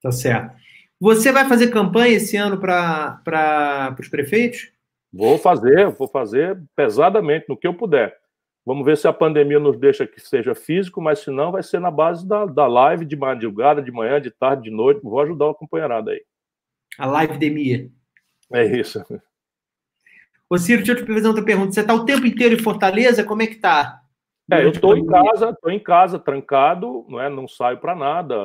Tá 0.00 0.12
certo. 0.12 0.54
Você 1.00 1.32
vai 1.32 1.48
fazer 1.48 1.68
campanha 1.68 2.14
esse 2.14 2.36
ano 2.36 2.60
para 2.60 3.96
os 3.98 4.08
prefeitos? 4.08 4.70
Vou 5.12 5.36
fazer, 5.36 5.90
vou 5.90 6.06
fazer 6.06 6.62
pesadamente, 6.76 7.46
no 7.48 7.56
que 7.56 7.66
eu 7.66 7.74
puder. 7.74 8.16
Vamos 8.64 8.84
ver 8.84 8.96
se 8.96 9.08
a 9.08 9.12
pandemia 9.12 9.58
nos 9.58 9.76
deixa 9.76 10.06
que 10.06 10.20
seja 10.20 10.54
físico, 10.54 11.00
mas 11.02 11.18
se 11.18 11.30
não, 11.30 11.50
vai 11.50 11.62
ser 11.62 11.80
na 11.80 11.90
base 11.90 12.26
da, 12.26 12.46
da 12.46 12.66
live 12.66 13.04
de 13.04 13.16
madrugada, 13.16 13.82
de 13.82 13.90
manhã, 13.90 14.20
de 14.20 14.30
tarde, 14.30 14.64
de 14.64 14.70
noite. 14.70 15.00
Vou 15.02 15.20
ajudar 15.20 15.46
o 15.46 15.54
companheirado 15.54 16.10
aí. 16.10 16.22
A 16.98 17.06
live 17.06 17.38
de 17.38 17.50
Mia. 17.50 17.90
É 18.52 18.64
isso. 18.64 19.04
Ô, 20.48 20.58
Ciro, 20.58 20.84
deixa 20.84 20.92
eu 20.92 21.04
te 21.04 21.12
fazer 21.12 21.26
outra 21.26 21.44
pergunta. 21.44 21.72
Você 21.72 21.80
está 21.80 21.94
o 21.94 22.04
tempo 22.04 22.26
inteiro 22.26 22.54
em 22.54 22.62
Fortaleza? 22.62 23.24
Como 23.24 23.42
é 23.42 23.46
que 23.46 23.56
tá? 23.56 24.02
É, 24.50 24.62
eu 24.62 24.70
estou 24.70 24.96
em 24.96 25.06
casa, 25.06 25.50
estou 25.50 25.70
em 25.70 25.78
casa, 25.78 26.18
trancado, 26.18 27.06
não, 27.08 27.20
é, 27.20 27.30
não 27.30 27.48
saio 27.48 27.78
para 27.78 27.94
nada. 27.94 28.36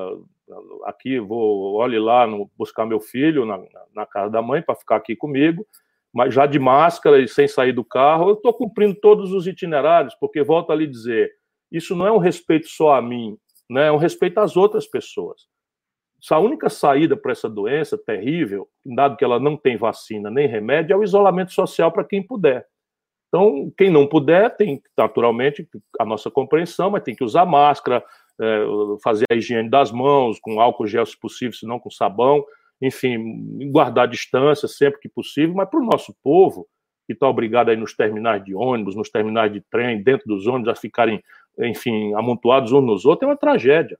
Aqui 0.86 1.20
vou, 1.20 1.76
olhe 1.76 2.00
lá, 2.00 2.26
no, 2.26 2.50
buscar 2.58 2.86
meu 2.86 3.02
filho 3.02 3.46
na, 3.46 3.60
na 3.94 4.06
casa 4.06 4.32
da 4.32 4.42
mãe 4.42 4.62
para 4.62 4.76
ficar 4.76 4.96
aqui 4.96 5.16
comigo, 5.16 5.68
mas 6.18 6.34
já 6.34 6.46
de 6.46 6.58
máscara 6.58 7.22
e 7.22 7.28
sem 7.28 7.48
sair 7.48 7.72
do 7.72 7.86
carro, 7.86 8.30
eu 8.30 8.34
estou 8.34 8.54
cumprindo 8.54 8.96
todos 8.96 9.32
os 9.32 9.46
itinerários, 9.46 10.16
porque 10.20 10.44
volto 10.44 10.72
a 10.72 10.76
lhe 10.76 10.88
dizer, 10.88 11.32
isso 11.72 11.96
não 11.96 12.08
é 12.08 12.12
um 12.12 12.18
respeito 12.18 12.68
só 12.68 12.96
a 12.96 13.02
mim, 13.02 13.38
né, 13.70 13.88
é 13.88 13.92
um 13.92 13.98
respeito 13.98 14.40
às 14.40 14.58
outras 14.58 14.88
pessoas 14.88 15.42
a 16.32 16.40
única 16.40 16.70
saída 16.70 17.16
para 17.16 17.32
essa 17.32 17.50
doença 17.50 17.98
terrível, 17.98 18.68
dado 18.86 19.16
que 19.16 19.24
ela 19.24 19.40
não 19.40 19.56
tem 19.56 19.78
vacina 19.78 20.30
nem 20.30 20.48
remédio, 20.48 20.94
é 20.94 20.98
o 20.98 21.04
isolamento 21.04 21.54
social 21.54 21.92
para 21.92 22.04
quem 22.04 22.26
puder. 22.26 22.66
Então, 23.28 23.72
quem 23.78 23.90
não 23.90 24.08
puder, 24.08 24.56
tem 24.56 24.82
naturalmente 24.98 25.68
a 26.00 26.06
nossa 26.06 26.32
compreensão, 26.32 26.90
mas 26.90 27.04
tem 27.04 27.16
que 27.16 27.24
usar 27.24 27.46
máscara, 27.46 28.04
é, 28.42 28.66
fazer 29.04 29.26
a 29.30 29.36
higiene 29.36 29.70
das 29.70 29.92
mãos, 29.92 30.40
com 30.40 30.62
álcool 30.62 30.88
gel 30.88 31.06
se 31.06 31.20
possível, 31.20 31.54
se 31.54 31.68
não 31.68 31.80
com 31.80 31.90
sabão, 31.90 32.44
enfim, 32.82 33.72
guardar 33.72 34.08
distância 34.08 34.68
sempre 34.68 35.00
que 35.00 35.10
possível, 35.10 35.56
mas 35.56 35.70
para 35.70 35.80
o 35.80 35.86
nosso 35.86 36.16
povo, 36.24 36.68
que 37.06 37.14
está 37.14 37.28
obrigado 37.28 37.70
aí 37.70 37.78
nos 37.78 37.96
terminais 37.96 38.44
de 38.44 38.54
ônibus, 38.54 38.96
nos 38.96 39.10
terminais 39.10 39.52
de 39.52 39.62
trem, 39.62 40.04
dentro 40.04 40.28
dos 40.28 40.46
ônibus, 40.46 40.70
a 40.70 40.76
ficarem, 40.76 41.24
enfim, 41.60 42.14
amontoados 42.14 42.72
uns 42.72 42.86
nos 42.86 43.06
outros, 43.06 43.28
é 43.28 43.32
uma 43.32 43.38
tragédia. 43.38 43.98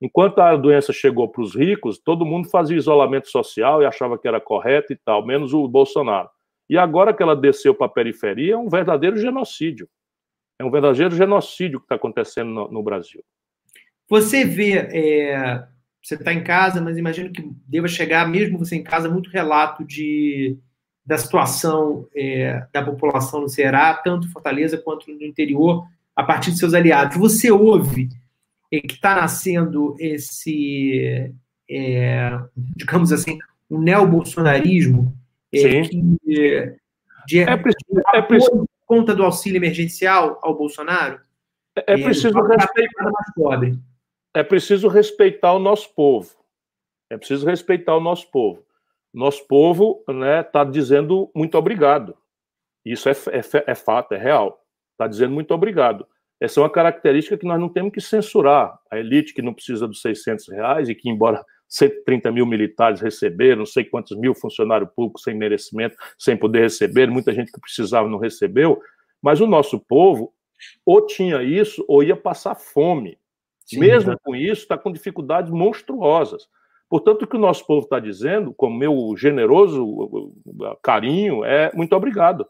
Enquanto 0.00 0.40
a 0.40 0.56
doença 0.56 0.92
chegou 0.92 1.28
para 1.28 1.42
os 1.42 1.54
ricos, 1.54 1.98
todo 1.98 2.26
mundo 2.26 2.50
fazia 2.50 2.76
isolamento 2.76 3.30
social 3.30 3.80
e 3.80 3.86
achava 3.86 4.18
que 4.18 4.26
era 4.26 4.40
correto 4.40 4.92
e 4.92 4.96
tal, 4.96 5.24
menos 5.24 5.54
o 5.54 5.66
Bolsonaro. 5.68 6.28
E 6.68 6.76
agora 6.76 7.14
que 7.14 7.22
ela 7.22 7.36
desceu 7.36 7.74
para 7.74 7.86
a 7.86 7.90
periferia, 7.90 8.54
é 8.54 8.56
um 8.56 8.68
verdadeiro 8.68 9.16
genocídio. 9.16 9.88
É 10.58 10.64
um 10.64 10.70
verdadeiro 10.70 11.14
genocídio 11.14 11.78
que 11.78 11.84
está 11.84 11.94
acontecendo 11.94 12.50
no, 12.50 12.68
no, 12.70 12.82
Brasil. 12.82 13.22
Você 14.08 14.44
vê, 14.44 14.72
é, 14.72 15.64
você 16.02 16.14
está 16.14 16.32
em 16.32 16.42
casa, 16.42 16.80
mas 16.80 16.98
imagino 16.98 17.30
que 17.30 17.48
deva 17.66 17.86
chegar, 17.86 18.28
mesmo 18.28 18.58
você 18.58 18.74
em 18.74 18.82
casa, 18.82 19.08
muito 19.08 19.30
relato 19.30 19.84
de, 19.84 20.58
da 21.06 21.16
situação 21.16 22.08
é, 22.14 22.66
da 22.72 22.82
população 22.82 23.40
no 23.40 23.48
Ceará, 23.48 23.94
tanto 23.94 24.30
Fortaleza 24.30 24.76
quanto 24.76 25.10
no 25.10 25.22
interior, 25.22 25.86
a 26.16 26.24
partir 26.24 26.50
de 26.50 26.58
seus 26.58 26.74
aliados. 26.74 27.16
Você 27.16 27.50
ouve 27.50 28.08
que 28.68 28.94
está 28.94 29.14
nascendo 29.14 29.94
esse, 29.98 31.32
é, 31.70 32.38
digamos 32.56 33.12
assim, 33.12 33.38
um 33.70 33.80
neobolsonarismo 33.80 35.16
é, 35.52 35.82
que, 35.82 36.02
de, 37.26 37.40
é 37.40 37.56
preciso, 37.56 38.02
é 38.14 38.22
preciso. 38.22 38.68
conta 38.86 39.14
do 39.14 39.22
auxílio 39.22 39.58
emergencial 39.58 40.40
ao 40.42 40.56
Bolsonaro? 40.56 41.20
É, 41.76 41.94
é 41.94 42.02
preciso 42.02 42.40
respeitar 42.40 43.04
mais 43.04 43.34
pobre. 43.34 43.78
É 44.34 44.42
preciso 44.42 44.88
respeitar 44.88 45.52
o 45.52 45.58
nosso 45.58 45.94
povo. 45.94 46.30
É 47.10 47.16
preciso 47.16 47.46
respeitar 47.46 47.96
o 47.96 48.00
nosso 48.00 48.30
povo. 48.30 48.64
Nosso 49.12 49.46
povo 49.46 49.98
está 50.00 50.12
né, 50.12 50.42
tá 50.42 50.64
dizendo 50.64 51.30
muito 51.34 51.58
obrigado. 51.58 52.16
Isso 52.84 53.08
é, 53.08 53.12
é, 53.12 53.42
é 53.66 53.74
fato, 53.74 54.12
é 54.12 54.18
real. 54.18 54.64
Está 54.92 55.06
dizendo 55.06 55.34
muito 55.34 55.52
obrigado. 55.52 56.06
Essa 56.40 56.58
é 56.58 56.62
uma 56.62 56.70
característica 56.70 57.36
que 57.36 57.46
nós 57.46 57.60
não 57.60 57.68
temos 57.68 57.92
que 57.92 58.00
censurar. 58.00 58.78
A 58.90 58.98
elite 58.98 59.34
que 59.34 59.42
não 59.42 59.54
precisa 59.54 59.86
dos 59.86 60.00
600 60.00 60.48
reais 60.48 60.88
e 60.88 60.94
que, 60.94 61.08
embora 61.08 61.44
130 61.68 62.32
mil 62.32 62.44
militares 62.44 63.00
receberam, 63.00 63.60
não 63.60 63.66
sei 63.66 63.84
quantos 63.84 64.16
mil 64.18 64.34
funcionários 64.34 64.90
públicos 64.94 65.22
sem 65.22 65.34
merecimento, 65.34 65.96
sem 66.18 66.36
poder 66.36 66.62
receber, 66.62 67.10
muita 67.10 67.32
gente 67.32 67.52
que 67.52 67.60
precisava 67.60 68.08
não 68.08 68.18
recebeu, 68.18 68.82
mas 69.22 69.40
o 69.40 69.46
nosso 69.46 69.78
povo 69.78 70.34
ou 70.84 71.06
tinha 71.06 71.42
isso 71.42 71.84
ou 71.86 72.02
ia 72.02 72.16
passar 72.16 72.54
fome. 72.54 73.18
Sim, 73.66 73.80
Mesmo 73.80 74.18
com 74.22 74.34
isso, 74.34 74.62
está 74.62 74.76
com 74.76 74.92
dificuldades 74.92 75.50
monstruosas. 75.50 76.46
Portanto, 76.88 77.22
o 77.22 77.26
que 77.26 77.36
o 77.36 77.40
nosso 77.40 77.66
povo 77.66 77.84
está 77.84 77.98
dizendo, 77.98 78.52
com 78.52 78.68
meu 78.70 79.14
generoso 79.16 80.32
carinho, 80.82 81.44
é 81.44 81.72
muito 81.74 81.96
obrigado. 81.96 82.46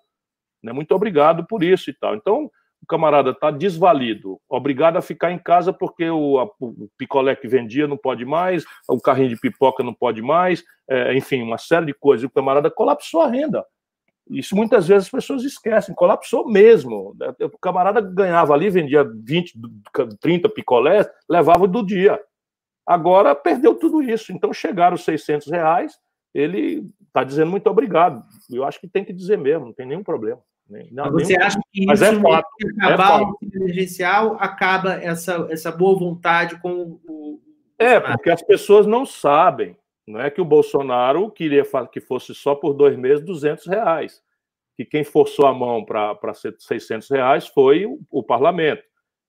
Né? 0.63 0.73
Muito 0.73 0.93
obrigado 0.95 1.47
por 1.47 1.63
isso 1.63 1.91
e 1.91 1.95
tal. 1.95 2.17
Então, 2.17 2.51
o 2.83 2.87
camarada 2.87 3.31
está 3.31 3.53
desvalido, 3.53 4.41
obrigado 4.49 4.97
a 4.97 5.03
ficar 5.03 5.31
em 5.31 5.39
casa 5.39 5.73
porque 5.73 6.11
o, 6.11 6.41
a, 6.41 6.45
o, 6.59 6.89
picolé 6.99 7.37
que 7.37 7.47
vendia 7.47 7.87
não 7.87 7.97
pode 7.97 8.25
mais, 8.25 8.65
o 8.89 9.01
carrinho 9.01 9.29
de 9.29 9.37
pipoca 9.37 9.85
não 9.85 9.95
pode 9.95 10.21
mais, 10.21 10.65
é, 10.91 11.17
enfim, 11.17 11.43
uma 11.43 11.59
série 11.59 11.87
de 11.87 11.95
coisas. 11.95 12.25
E 12.25 12.27
o 12.27 12.31
camarada 12.31 12.69
colapsou 12.69 13.23
a 13.23 13.29
renda. 13.29 13.65
Isso 14.31 14.55
muitas 14.57 14.87
vezes 14.87 15.07
as 15.07 15.11
pessoas 15.11 15.45
esquecem, 15.45 15.95
colapsou 15.95 16.49
mesmo. 16.49 17.15
O 17.41 17.59
camarada 17.59 18.01
ganhava 18.01 18.55
ali, 18.55 18.71
vendia 18.71 19.05
20, 19.05 19.55
30 20.21 20.49
picolés, 20.49 21.09
levava 21.29 21.67
do 21.67 21.85
dia. 21.85 22.21
Agora 22.87 23.35
perdeu 23.35 23.75
tudo 23.75 24.03
isso. 24.03 24.33
Então 24.33 24.53
chegaram 24.53 24.95
os 24.95 25.05
600 25.05 25.51
reais, 25.51 25.99
ele 26.35 26.89
está 27.07 27.25
dizendo 27.25 27.51
muito 27.51 27.69
obrigado. 27.69 28.25
Eu 28.51 28.65
acho 28.65 28.81
que 28.81 28.89
tem 28.89 29.05
que 29.05 29.13
dizer 29.13 29.37
mesmo, 29.37 29.67
não 29.67 29.73
tem 29.73 29.87
nenhum 29.87 30.05
problema. 30.05 30.41
Não, 30.91 31.11
você 31.11 31.37
acha 31.37 31.59
que 31.71 31.85
Mas 31.85 32.01
isso, 32.01 32.11
é 32.11 32.21
fato, 32.21 32.49
acabar 32.81 33.21
é 33.21 33.25
o 33.25 33.37
emergencial, 33.43 34.37
acaba 34.41 34.95
essa, 34.95 35.47
essa 35.51 35.71
boa 35.71 35.99
vontade 35.99 36.59
com 36.61 36.99
o. 37.07 37.41
É, 37.79 38.01
porque 38.01 38.31
as 38.31 38.43
pessoas 38.43 38.87
não 38.87 39.05
sabem. 39.05 39.77
Não 40.07 40.21
é 40.21 40.31
que 40.31 40.41
o 40.41 40.45
Bolsonaro 40.45 41.31
queria 41.31 41.65
que 41.91 42.01
fosse 42.01 42.35
só 42.35 42.55
por 42.55 42.75
dois 42.75 42.97
meses 42.97 43.25
200 43.25 43.67
reais. 43.67 44.23
Que 44.77 44.85
quem 44.85 45.05
forçou 45.05 45.47
a 45.47 45.55
mão 45.55 45.85
para 45.85 46.35
600 46.35 47.09
reais 47.11 47.47
foi 47.47 47.87
o, 47.87 48.01
o 48.11 48.23
parlamento. 48.23 48.83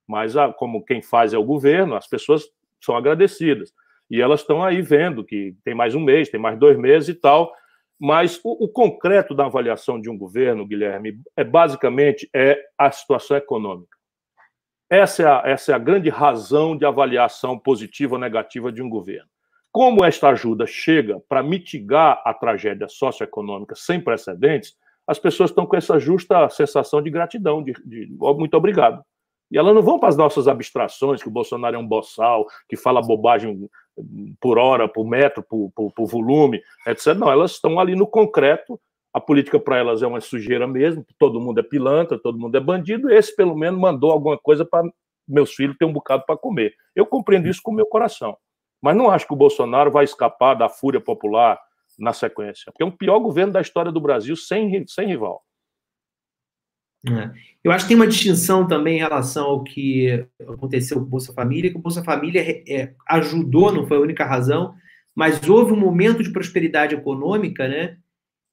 Mas, 0.07 0.36
a, 0.36 0.51
como 0.51 0.84
quem 0.84 1.01
faz 1.01 1.34
é 1.34 1.38
o 1.38 1.43
governo, 1.43 1.95
as 1.95 2.07
pessoas 2.07 2.49
são 2.82 2.95
agradecidas. 2.95 3.74
E 4.09 4.21
elas 4.21 4.41
estão 4.41 4.63
aí 4.63 4.82
vendo 4.82 5.24
que 5.24 5.55
tem 5.63 5.74
mais 5.74 5.95
um 5.95 5.99
mês, 5.99 6.30
tem 6.30 6.39
mais 6.39 6.57
dois 6.57 6.78
meses 6.78 7.09
e 7.09 7.15
tal. 7.15 7.53
Mas 7.99 8.39
o, 8.43 8.65
o, 8.65 8.67
concreto 8.67 9.34
da 9.34 9.45
avaliação 9.45 9.99
de 9.99 10.09
um 10.09 10.17
governo, 10.17 10.65
Guilherme, 10.65 11.19
é 11.38 11.43
basicamente 11.43 12.30
é 12.34 12.59
a 12.78 12.91
situação 12.91 13.38
econômica. 13.38 13.97
Essa 14.89 15.24
é 15.24 15.26
a, 15.26 15.41
essa 15.45 15.71
é 15.71 15.76
a 15.76 15.80
grande 15.80 16.09
razão 16.09 16.76
de 16.76 16.86
avaliação 16.86 17.57
positiva 17.57 18.15
ou 18.15 18.19
negativa 18.19 18.71
de 18.71 18.82
um 18.82 18.89
governo. 18.89 19.30
Como 19.74 20.05
esta 20.05 20.30
ajuda 20.30 20.67
chega 20.67 21.19
para 21.28 21.41
mitigar 21.41 22.21
a 22.24 22.32
tragédia 22.32 22.88
socioeconômica 22.88 23.74
sem 23.74 23.99
precedentes, 23.99 24.78
as 25.07 25.17
pessoas 25.17 25.49
estão 25.49 25.65
com 25.65 25.76
essa 25.76 25.97
justa 25.97 26.47
sensação 26.49 27.01
de 27.01 27.09
gratidão, 27.09 27.63
de, 27.63 27.74
de 27.84 28.07
muito 28.38 28.55
obrigado. 28.55 29.03
E 29.49 29.57
elas 29.57 29.74
não 29.74 29.82
vão 29.82 29.97
para 29.97 30.09
as 30.09 30.15
nossas 30.15 30.47
abstrações, 30.47 31.24
que 31.24 31.28
o 31.28 31.32
Bolsonaro 31.32 31.76
é 31.76 31.80
um 31.80 31.88
boçal, 31.88 32.45
que 32.69 32.78
fala 32.78 33.01
bobagem 33.01 33.67
por 34.39 34.59
hora, 34.59 34.88
por 34.88 35.07
metro, 35.07 35.41
por, 35.41 35.71
por, 35.76 35.91
por 35.91 36.05
volume, 36.05 36.61
etc. 36.86 37.15
Não, 37.15 37.32
elas 37.32 37.53
estão 37.53 37.80
ali 37.80 37.95
no 37.95 38.05
concreto. 38.05 38.80
A 39.11 39.19
política 39.19 39.59
para 39.59 39.78
elas 39.80 40.03
é 40.03 40.07
uma 40.07 40.21
sujeira 40.21 40.67
mesmo, 40.67 41.03
todo 41.17 41.41
mundo 41.41 41.59
é 41.59 41.63
pilantra, 41.63 42.19
todo 42.19 42.38
mundo 42.38 42.55
é 42.55 42.59
bandido. 42.59 43.11
Esse, 43.11 43.36
pelo 43.36 43.55
menos, 43.55 43.80
mandou 43.80 44.11
alguma 44.11 44.38
coisa 44.38 44.63
para 44.63 44.88
meus 45.28 45.53
filhos 45.55 45.78
ter 45.80 45.86
um 45.86 45.93
bocado 45.93 46.24
para 46.28 46.38
comer. 46.38 46.76
Eu 46.95 47.07
compreendo 47.07 47.47
isso 47.47 47.61
com 47.63 47.71
o 47.71 47.76
meu 47.76 47.88
coração. 47.88 48.38
Mas 48.84 48.97
não 48.97 49.09
acho 49.09 49.25
que 49.25 49.34
o 49.34 49.38
Bolsonaro 49.38 49.89
vai 49.89 50.03
escapar 50.03 50.55
da 50.55 50.67
fúria 50.67 50.99
popular 50.99 51.57
na 51.97 52.11
sequência, 52.11 52.65
porque 52.69 52.84
é 52.84 52.86
o 52.86 52.91
pior 52.91 53.17
governo 53.19 53.53
da 53.53 53.61
história 53.61 53.93
do 53.93 54.01
Brasil 54.01 54.36
sem, 54.36 54.86
sem 54.88 55.07
rival. 55.07 55.41
É. 57.07 57.31
Eu 57.63 57.71
acho 57.71 57.86
que 57.86 57.89
tem 57.89 57.95
uma 57.95 58.07
distinção 58.07 58.67
também 58.67 58.95
em 58.95 58.99
relação 58.99 59.45
ao 59.45 59.63
que 59.63 60.25
aconteceu 60.41 60.97
com 60.97 61.05
o 61.05 61.09
Bolsa 61.09 61.31
Família, 61.31 61.71
que 61.71 61.77
o 61.77 61.81
Bolsa 61.81 62.03
Família 62.03 62.63
é, 62.67 62.93
ajudou, 63.07 63.71
não 63.71 63.88
foi 63.88 63.95
a 63.95 64.01
única 64.01 64.25
razão, 64.25 64.75
mas 65.15 65.47
houve 65.47 65.71
um 65.71 65.79
momento 65.79 66.21
de 66.21 66.34
prosperidade 66.34 66.93
econômica, 66.93 67.67
né? 67.67 67.97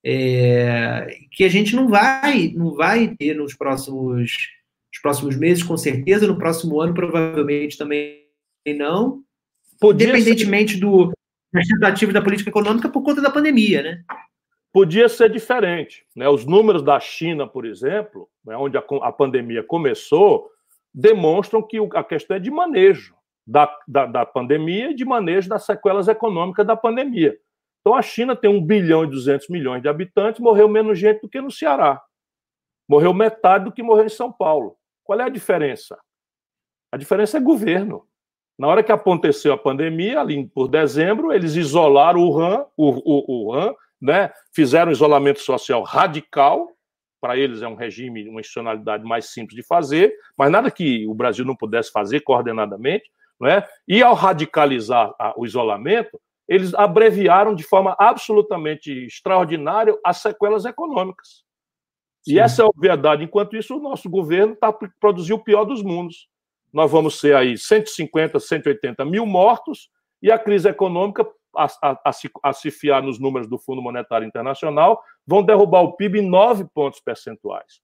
É, 0.04 1.18
que 1.32 1.42
a 1.42 1.48
gente 1.48 1.74
não 1.74 1.88
vai, 1.88 2.52
não 2.54 2.74
vai 2.74 3.16
ter 3.16 3.34
nos 3.34 3.54
próximos, 3.54 4.32
nos 4.92 5.02
próximos 5.02 5.36
meses, 5.36 5.62
com 5.64 5.76
certeza, 5.76 6.26
no 6.26 6.38
próximo 6.38 6.80
ano, 6.80 6.94
provavelmente 6.94 7.76
também 7.76 8.20
não, 8.76 9.24
Podia 9.80 10.10
independentemente 10.10 10.74
ser... 10.74 10.80
do, 10.80 11.12
da 11.52 11.60
tentativa 11.62 12.12
da 12.12 12.22
política 12.22 12.50
econômica 12.50 12.88
por 12.88 13.02
conta 13.02 13.20
da 13.20 13.30
pandemia, 13.30 13.82
né? 13.82 14.04
Podia 14.72 15.08
ser 15.08 15.30
diferente. 15.30 16.06
Né? 16.14 16.28
Os 16.28 16.44
números 16.44 16.82
da 16.82 17.00
China, 17.00 17.46
por 17.46 17.64
exemplo, 17.64 18.28
né, 18.44 18.56
onde 18.56 18.76
a, 18.76 18.84
a, 19.02 19.10
pandemia 19.10 19.64
começou, 19.64 20.48
demonstram 20.94 21.60
que 21.60 21.78
a 21.94 22.04
questão 22.04 22.36
é 22.36 22.40
de 22.40 22.50
manejo 22.50 23.16
da, 23.44 23.74
da, 23.88 24.06
da 24.06 24.26
pandemia 24.26 24.90
e 24.90 24.94
de 24.94 25.04
manejo 25.04 25.48
das 25.48 25.64
sequelas 25.64 26.06
econômicas 26.06 26.64
da 26.64 26.76
pandemia. 26.76 27.36
Então, 27.80 27.94
a 27.94 28.02
China 28.02 28.36
tem 28.36 28.50
1 28.50 28.64
bilhão 28.64 29.04
e 29.04 29.08
200 29.08 29.48
milhões 29.48 29.82
de 29.82 29.88
habitantes, 29.88 30.40
morreu 30.40 30.68
menos 30.68 30.98
gente 30.98 31.22
do 31.22 31.28
que 31.28 31.40
no 31.40 31.50
Ceará. 31.50 32.00
Morreu 32.88 33.14
metade 33.14 33.64
do 33.64 33.72
que 33.72 33.82
morreu 33.82 34.04
em 34.04 34.10
São 34.10 34.30
Paulo. 34.30 34.76
Qual 35.02 35.18
é 35.18 35.24
a 35.24 35.28
diferença? 35.28 35.98
A 36.92 36.96
diferença 36.96 37.38
é 37.38 37.40
governo. 37.40 38.06
Na 38.60 38.68
hora 38.68 38.82
que 38.82 38.92
aconteceu 38.92 39.54
a 39.54 39.56
pandemia, 39.56 40.20
ali 40.20 40.46
por 40.46 40.68
dezembro, 40.68 41.32
eles 41.32 41.56
isolaram 41.56 42.20
o 42.20 42.28
Wuhan, 42.28 42.66
o, 42.76 42.90
o, 42.90 43.54
o 43.54 43.76
né? 43.98 44.30
fizeram 44.52 44.90
um 44.90 44.92
isolamento 44.92 45.40
social 45.40 45.82
radical. 45.82 46.68
Para 47.22 47.38
eles 47.38 47.62
é 47.62 47.68
um 47.68 47.74
regime, 47.74 48.28
uma 48.28 48.40
institucionalidade 48.40 49.02
mais 49.02 49.30
simples 49.32 49.56
de 49.56 49.66
fazer, 49.66 50.14
mas 50.36 50.50
nada 50.50 50.70
que 50.70 51.06
o 51.08 51.14
Brasil 51.14 51.42
não 51.42 51.56
pudesse 51.56 51.90
fazer 51.90 52.20
coordenadamente. 52.20 53.10
Né? 53.40 53.66
E 53.88 54.02
ao 54.02 54.12
radicalizar 54.12 55.10
o 55.38 55.46
isolamento, 55.46 56.20
eles 56.46 56.74
abreviaram 56.74 57.54
de 57.54 57.62
forma 57.62 57.96
absolutamente 57.98 58.92
extraordinária 59.06 59.98
as 60.04 60.18
sequelas 60.18 60.66
econômicas. 60.66 61.44
Sim. 62.20 62.34
E 62.34 62.38
essa 62.38 62.60
é 62.60 62.64
a 62.66 62.68
obviedade. 62.68 63.24
Enquanto 63.24 63.56
isso, 63.56 63.78
o 63.78 63.80
nosso 63.80 64.10
governo 64.10 64.52
está 64.52 64.70
produzindo 65.00 65.36
o 65.36 65.42
pior 65.42 65.64
dos 65.64 65.82
mundos 65.82 66.28
nós 66.72 66.90
vamos 66.90 67.18
ser 67.20 67.34
aí 67.34 67.56
150, 67.56 68.38
180 68.38 69.04
mil 69.04 69.26
mortos, 69.26 69.90
e 70.22 70.30
a 70.30 70.38
crise 70.38 70.68
econômica, 70.68 71.26
a, 71.56 71.66
a, 71.82 72.00
a, 72.06 72.12
se, 72.12 72.30
a 72.42 72.52
se 72.52 72.70
fiar 72.70 73.02
nos 73.02 73.18
números 73.18 73.48
do 73.48 73.58
Fundo 73.58 73.82
Monetário 73.82 74.26
Internacional, 74.26 75.02
vão 75.26 75.42
derrubar 75.42 75.82
o 75.82 75.96
PIB 75.96 76.20
em 76.20 76.28
9 76.28 76.66
pontos 76.74 77.00
percentuais. 77.00 77.80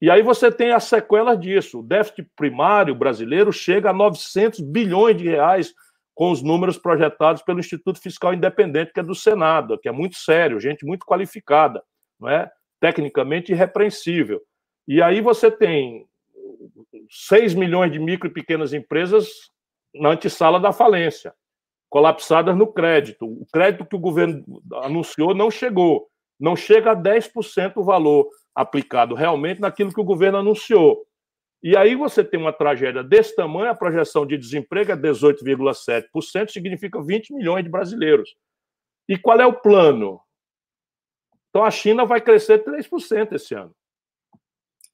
E 0.00 0.10
aí 0.10 0.22
você 0.22 0.50
tem 0.50 0.72
as 0.72 0.84
sequelas 0.84 1.38
disso. 1.38 1.80
O 1.80 1.82
déficit 1.82 2.30
primário 2.34 2.94
brasileiro 2.94 3.52
chega 3.52 3.90
a 3.90 3.92
900 3.92 4.60
bilhões 4.60 5.16
de 5.16 5.28
reais 5.28 5.74
com 6.14 6.30
os 6.30 6.42
números 6.42 6.78
projetados 6.78 7.42
pelo 7.42 7.60
Instituto 7.60 8.00
Fiscal 8.00 8.32
Independente, 8.32 8.92
que 8.92 9.00
é 9.00 9.02
do 9.02 9.14
Senado, 9.14 9.78
que 9.78 9.88
é 9.88 9.92
muito 9.92 10.16
sério, 10.16 10.60
gente 10.60 10.86
muito 10.86 11.04
qualificada, 11.04 11.82
não 12.18 12.28
é? 12.28 12.50
tecnicamente 12.80 13.52
irrepreensível. 13.52 14.40
E 14.88 15.02
aí 15.02 15.20
você 15.20 15.50
tem 15.50 16.06
6 17.10 17.54
milhões 17.54 17.92
de 17.92 17.98
micro 17.98 18.28
e 18.28 18.32
pequenas 18.32 18.72
empresas 18.72 19.28
na 19.94 20.10
antessala 20.10 20.60
da 20.60 20.72
falência, 20.72 21.34
colapsadas 21.88 22.56
no 22.56 22.72
crédito. 22.72 23.26
O 23.26 23.46
crédito 23.52 23.84
que 23.84 23.96
o 23.96 24.00
governo 24.00 24.44
anunciou 24.82 25.34
não 25.34 25.50
chegou. 25.50 26.08
Não 26.38 26.56
chega 26.56 26.92
a 26.92 26.96
10% 26.96 27.72
o 27.76 27.84
valor 27.84 28.28
aplicado 28.54 29.14
realmente 29.14 29.60
naquilo 29.60 29.92
que 29.92 30.00
o 30.00 30.04
governo 30.04 30.38
anunciou. 30.38 31.06
E 31.62 31.76
aí 31.76 31.94
você 31.94 32.24
tem 32.24 32.40
uma 32.40 32.52
tragédia 32.52 33.04
desse 33.04 33.36
tamanho, 33.36 33.70
a 33.70 33.74
projeção 33.74 34.26
de 34.26 34.38
desemprego 34.38 34.92
é 34.92 34.96
18,7%, 34.96 36.50
significa 36.50 37.02
20 37.02 37.34
milhões 37.34 37.62
de 37.62 37.70
brasileiros. 37.70 38.34
E 39.06 39.18
qual 39.18 39.38
é 39.40 39.46
o 39.46 39.60
plano? 39.60 40.20
Então 41.50 41.62
a 41.62 41.70
China 41.70 42.06
vai 42.06 42.20
crescer 42.20 42.64
3% 42.64 43.32
esse 43.34 43.54
ano. 43.54 43.74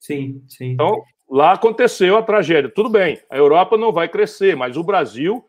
Sim, 0.01 0.45
sim. 0.49 0.73
Então, 0.73 1.05
Lá 1.29 1.53
aconteceu 1.53 2.17
a 2.17 2.23
tragédia. 2.23 2.71
Tudo 2.73 2.89
bem, 2.89 3.21
a 3.29 3.37
Europa 3.37 3.77
não 3.77 3.93
vai 3.93 4.09
crescer, 4.09 4.57
mas 4.57 4.77
o 4.77 4.85
Brasil, 4.85 5.45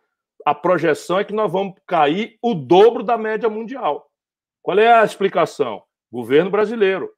a 0.45 0.55
projeção 0.55 1.19
é 1.19 1.23
que 1.23 1.34
nós 1.34 1.51
vamos 1.51 1.75
cair 1.86 2.38
o 2.41 2.55
dobro 2.55 3.03
da 3.03 3.17
média 3.17 3.49
mundial. 3.49 4.07
Qual 4.61 4.78
é 4.80 4.91
a 4.91 5.03
explicação? 5.03 5.84
Governo 6.11 6.49
brasileiro. 6.49 7.09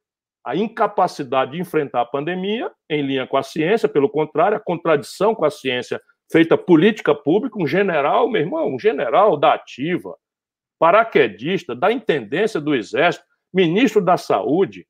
A 0.44 0.54
incapacidade 0.56 1.52
de 1.52 1.60
enfrentar 1.60 2.02
a 2.02 2.06
pandemia 2.06 2.70
em 2.88 3.02
linha 3.02 3.26
com 3.26 3.36
a 3.36 3.42
ciência, 3.42 3.88
pelo 3.88 4.08
contrário, 4.08 4.56
a 4.56 4.60
contradição 4.60 5.34
com 5.34 5.44
a 5.44 5.50
ciência 5.50 6.00
feita 6.30 6.56
política 6.56 7.14
pública, 7.14 7.60
um 7.60 7.66
general, 7.66 8.30
meu 8.30 8.42
irmão, 8.42 8.74
um 8.74 8.78
general 8.78 9.36
da 9.36 9.54
ativa, 9.54 10.16
paraquedista, 10.78 11.74
da 11.74 11.90
intendência 11.90 12.60
do 12.60 12.74
Exército, 12.74 13.24
ministro 13.52 14.00
da 14.00 14.16
Saúde, 14.16 14.86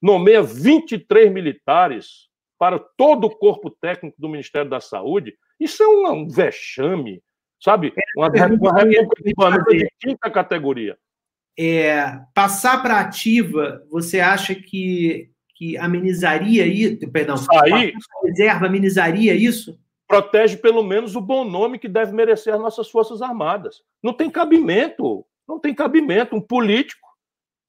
nomeia 0.00 0.42
23 0.42 1.32
militares 1.32 2.28
para 2.58 2.78
todo 2.78 3.26
o 3.26 3.36
corpo 3.36 3.70
técnico 3.70 4.20
do 4.20 4.28
Ministério 4.28 4.70
da 4.70 4.80
Saúde, 4.80 5.36
isso 5.58 5.82
é 5.82 5.88
um, 5.88 6.10
um 6.10 6.28
vexame, 6.28 7.22
sabe? 7.60 7.92
Uma, 8.16 8.28
uma 8.28 9.64
de 9.64 9.88
quinta 10.00 10.30
categoria. 10.30 10.96
É, 11.58 12.18
passar 12.34 12.82
para 12.82 13.00
ativa, 13.00 13.82
você 13.90 14.20
acha 14.20 14.54
que, 14.54 15.30
que 15.54 15.76
amenizaria 15.76 16.66
isso? 16.66 17.10
Perdão, 17.10 17.36
Sair, 17.36 17.94
reserva 18.24 18.66
amenizaria 18.66 19.34
isso? 19.34 19.78
Protege 20.06 20.56
pelo 20.56 20.82
menos 20.82 21.16
o 21.16 21.20
bom 21.20 21.44
nome 21.44 21.78
que 21.78 21.88
deve 21.88 22.12
merecer 22.12 22.54
as 22.54 22.60
nossas 22.60 22.90
Forças 22.90 23.22
Armadas. 23.22 23.82
Não 24.02 24.12
tem 24.12 24.28
cabimento, 24.28 25.24
não 25.48 25.58
tem 25.58 25.74
cabimento. 25.74 26.36
Um 26.36 26.40
político 26.40 27.08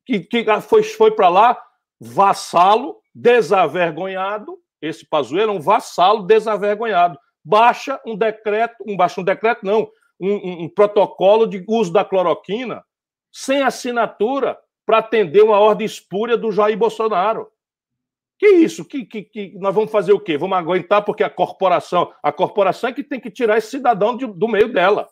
que, 0.05 0.19
que 0.19 0.45
foi, 0.61 0.83
foi 0.83 1.11
para 1.11 1.29
lá 1.29 1.57
vassalo, 1.99 2.97
desavergonhado, 3.13 4.57
esse 4.88 5.07
Pazuello 5.07 5.51
é 5.51 5.55
um 5.55 5.61
vassalo 5.61 6.23
desavergonhado. 6.23 7.17
Baixa 7.43 7.99
um 8.05 8.15
decreto, 8.15 8.83
um 8.88 8.95
baixa 8.97 9.21
um 9.21 9.23
decreto 9.23 9.65
não, 9.65 9.89
um, 10.19 10.33
um, 10.33 10.63
um 10.63 10.69
protocolo 10.69 11.45
de 11.45 11.63
uso 11.67 11.91
da 11.91 12.03
cloroquina 12.03 12.83
sem 13.31 13.61
assinatura 13.61 14.57
para 14.86 14.99
atender 14.99 15.43
uma 15.43 15.59
ordem 15.59 15.86
espúria 15.86 16.38
do 16.38 16.51
Jair 16.51 16.77
Bolsonaro. 16.77 17.47
Que 18.38 18.47
isso? 18.47 18.86
Que, 18.86 19.05
que, 19.05 19.23
que, 19.23 19.57
nós 19.57 19.73
vamos 19.73 19.91
fazer 19.91 20.13
o 20.13 20.19
quê? 20.19 20.38
Vamos 20.38 20.57
aguentar 20.57 21.03
porque 21.03 21.23
a 21.23 21.29
corporação, 21.29 22.13
a 22.21 22.31
corporação 22.31 22.89
é 22.89 22.93
que 22.93 23.03
tem 23.03 23.19
que 23.19 23.31
tirar 23.31 23.57
esse 23.57 23.71
cidadão 23.71 24.15
de, 24.15 24.27
do 24.27 24.47
meio 24.47 24.71
dela. 24.71 25.07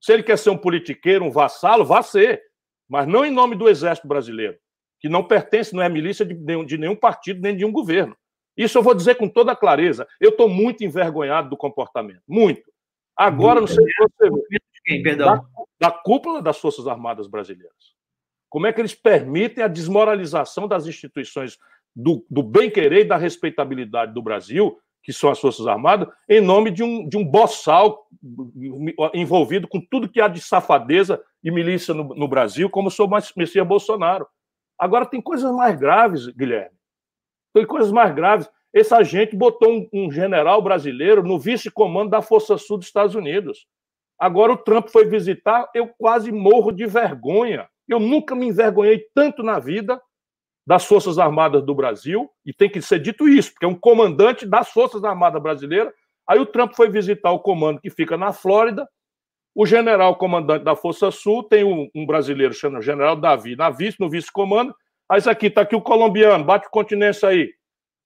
Se 0.00 0.12
ele 0.12 0.22
quer 0.22 0.38
ser 0.38 0.50
um 0.50 0.58
politiqueiro, 0.58 1.24
um 1.24 1.30
vassalo, 1.30 1.84
vá 1.84 2.02
ser, 2.02 2.42
mas 2.88 3.06
não 3.06 3.24
em 3.24 3.30
nome 3.30 3.56
do 3.56 3.68
Exército 3.68 4.08
Brasileiro, 4.08 4.56
que 4.98 5.08
não 5.08 5.24
pertence, 5.24 5.74
não 5.74 5.82
é 5.82 5.88
milícia 5.88 6.24
de 6.24 6.34
nenhum, 6.34 6.64
de 6.64 6.78
nenhum 6.78 6.96
partido 6.96 7.40
nem 7.40 7.56
de 7.56 7.64
um 7.64 7.72
governo. 7.72 8.16
Isso 8.60 8.76
eu 8.76 8.82
vou 8.82 8.94
dizer 8.94 9.14
com 9.14 9.26
toda 9.26 9.56
clareza. 9.56 10.06
Eu 10.20 10.28
estou 10.30 10.46
muito 10.46 10.84
envergonhado 10.84 11.48
do 11.48 11.56
comportamento, 11.56 12.20
muito. 12.28 12.70
Agora, 13.16 13.58
não 13.58 13.66
sei 13.66 13.82
se 13.82 13.92
você 13.98 14.30
vê. 14.30 15.02
Perdão? 15.02 15.46
Da, 15.78 15.88
da 15.88 15.90
cúpula 15.90 16.42
das 16.42 16.58
Forças 16.58 16.86
Armadas 16.86 17.26
Brasileiras. 17.26 17.94
Como 18.50 18.66
é 18.66 18.72
que 18.72 18.78
eles 18.78 18.94
permitem 18.94 19.64
a 19.64 19.68
desmoralização 19.68 20.68
das 20.68 20.86
instituições 20.86 21.56
do, 21.96 22.22
do 22.28 22.42
bem-querer 22.42 23.00
e 23.00 23.08
da 23.08 23.16
respeitabilidade 23.16 24.12
do 24.12 24.20
Brasil, 24.20 24.78
que 25.02 25.12
são 25.12 25.30
as 25.30 25.40
Forças 25.40 25.66
Armadas, 25.66 26.08
em 26.28 26.42
nome 26.42 26.70
de 26.70 26.82
um, 26.82 27.08
de 27.08 27.16
um 27.16 27.24
boçal 27.24 28.06
envolvido 29.14 29.66
com 29.66 29.80
tudo 29.80 30.08
que 30.08 30.20
há 30.20 30.28
de 30.28 30.40
safadeza 30.40 31.22
e 31.42 31.50
milícia 31.50 31.94
no, 31.94 32.14
no 32.14 32.28
Brasil, 32.28 32.68
como 32.68 32.88
o 32.88 32.90
senhor 32.90 33.08
Messias 33.34 33.66
Bolsonaro. 33.66 34.26
Agora, 34.78 35.06
tem 35.06 35.20
coisas 35.20 35.50
mais 35.50 35.78
graves, 35.78 36.26
Guilherme. 36.26 36.79
Tem 37.52 37.66
coisas 37.66 37.92
mais 37.92 38.14
graves. 38.14 38.48
Esse 38.72 38.94
agente 38.94 39.36
botou 39.36 39.72
um, 39.72 39.88
um 39.92 40.10
general 40.10 40.62
brasileiro 40.62 41.22
no 41.22 41.38
vice-comando 41.38 42.10
da 42.10 42.22
Força 42.22 42.56
Sul 42.56 42.78
dos 42.78 42.86
Estados 42.86 43.14
Unidos. 43.14 43.66
Agora 44.18 44.52
o 44.52 44.58
Trump 44.58 44.88
foi 44.88 45.06
visitar, 45.06 45.68
eu 45.74 45.88
quase 45.98 46.30
morro 46.30 46.70
de 46.70 46.86
vergonha. 46.86 47.68
Eu 47.88 47.98
nunca 47.98 48.34
me 48.34 48.46
envergonhei 48.46 49.04
tanto 49.14 49.42
na 49.42 49.58
vida 49.58 50.00
das 50.66 50.84
Forças 50.84 51.18
Armadas 51.18 51.64
do 51.64 51.74
Brasil, 51.74 52.30
e 52.46 52.52
tem 52.52 52.70
que 52.70 52.80
ser 52.80 53.00
dito 53.00 53.28
isso, 53.28 53.50
porque 53.50 53.64
é 53.64 53.68
um 53.68 53.74
comandante 53.74 54.46
das 54.46 54.68
Forças 54.70 55.02
Armadas 55.02 55.42
Brasileiras. 55.42 55.92
Aí 56.28 56.38
o 56.38 56.46
Trump 56.46 56.74
foi 56.74 56.88
visitar 56.88 57.32
o 57.32 57.40
comando 57.40 57.80
que 57.80 57.90
fica 57.90 58.16
na 58.16 58.32
Flórida. 58.32 58.88
O 59.52 59.66
general 59.66 60.14
comandante 60.14 60.62
da 60.62 60.76
Força 60.76 61.10
Sul 61.10 61.42
tem 61.42 61.64
um, 61.64 61.90
um 61.92 62.06
brasileiro 62.06 62.54
chamado 62.54 62.82
General 62.82 63.16
Davi 63.16 63.56
na 63.56 63.68
vice, 63.68 63.98
no 63.98 64.08
vice-comando. 64.08 64.72
Aí 65.10 65.18
isso 65.18 65.28
aqui, 65.28 65.46
está 65.46 65.62
aqui 65.62 65.74
o 65.74 65.82
colombiano, 65.82 66.44
bate 66.44 66.70
continência 66.70 67.28
aí. 67.28 67.52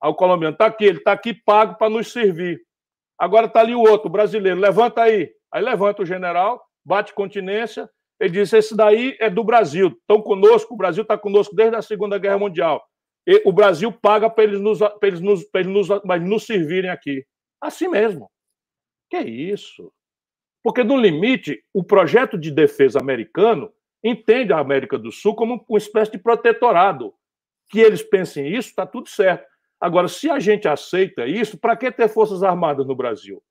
Aí 0.02 0.10
o 0.10 0.14
colombiano 0.14 0.54
está 0.54 0.66
aqui, 0.66 0.86
ele 0.86 0.98
está 0.98 1.12
aqui 1.12 1.34
pago 1.34 1.76
para 1.76 1.90
nos 1.90 2.10
servir. 2.10 2.60
Agora 3.18 3.46
está 3.46 3.60
ali 3.60 3.74
o 3.74 3.80
outro, 3.80 4.08
o 4.08 4.10
brasileiro, 4.10 4.58
levanta 4.58 5.02
aí. 5.02 5.30
Aí 5.52 5.62
levanta 5.62 6.02
o 6.02 6.06
general, 6.06 6.64
bate 6.84 7.12
continência, 7.12 7.88
ele 8.18 8.30
disse: 8.30 8.56
esse 8.56 8.74
daí 8.74 9.16
é 9.20 9.28
do 9.28 9.44
Brasil, 9.44 9.88
estão 9.88 10.22
conosco, 10.22 10.72
o 10.72 10.76
Brasil 10.76 11.02
está 11.02 11.18
conosco 11.18 11.54
desde 11.54 11.76
a 11.76 11.82
Segunda 11.82 12.18
Guerra 12.18 12.38
Mundial. 12.38 12.82
E 13.26 13.42
o 13.44 13.52
Brasil 13.52 13.92
paga 13.92 14.28
para 14.30 14.44
eles, 14.44 14.60
nos, 14.60 14.80
eles, 15.02 15.20
nos, 15.20 15.46
eles 15.54 15.66
nos, 15.66 15.88
nos 16.22 16.44
servirem 16.44 16.90
aqui. 16.90 17.24
Assim 17.60 17.88
mesmo. 17.88 18.30
Que 19.10 19.18
isso? 19.18 19.92
Porque, 20.62 20.82
no 20.82 20.96
limite, 20.96 21.62
o 21.72 21.84
projeto 21.84 22.38
de 22.38 22.50
defesa 22.50 22.98
americano 22.98 23.70
entende 24.04 24.52
a 24.52 24.58
América 24.58 24.98
do 24.98 25.10
Sul 25.10 25.34
como 25.34 25.64
uma 25.68 25.78
espécie 25.78 26.12
de 26.12 26.18
protetorado. 26.18 27.14
Que 27.70 27.80
eles 27.80 28.02
pensem 28.02 28.46
isso, 28.54 28.68
está 28.68 28.86
tudo 28.86 29.08
certo. 29.08 29.46
Agora, 29.80 30.06
se 30.06 30.30
a 30.30 30.38
gente 30.38 30.68
aceita 30.68 31.26
isso, 31.26 31.58
para 31.58 31.76
que 31.76 31.90
ter 31.90 32.08
forças 32.08 32.42
armadas 32.42 32.86
no 32.86 32.94
Brasil? 32.94 33.42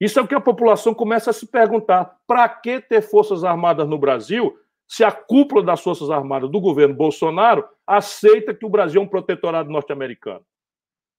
Isso 0.00 0.18
é 0.18 0.22
o 0.22 0.28
que 0.28 0.34
a 0.34 0.40
população 0.40 0.94
começa 0.94 1.30
a 1.30 1.32
se 1.32 1.46
perguntar. 1.46 2.16
Para 2.26 2.48
que 2.48 2.80
ter 2.80 3.02
Forças 3.02 3.42
Armadas 3.42 3.88
no 3.88 3.98
Brasil 3.98 4.56
se 4.86 5.04
a 5.04 5.12
cúpula 5.12 5.62
das 5.62 5.80
Forças 5.80 6.08
Armadas 6.08 6.50
do 6.50 6.60
governo 6.60 6.94
Bolsonaro 6.94 7.68
aceita 7.86 8.54
que 8.54 8.64
o 8.64 8.70
Brasil 8.70 9.00
é 9.00 9.04
um 9.04 9.08
protetorado 9.08 9.70
norte-americano? 9.70 10.44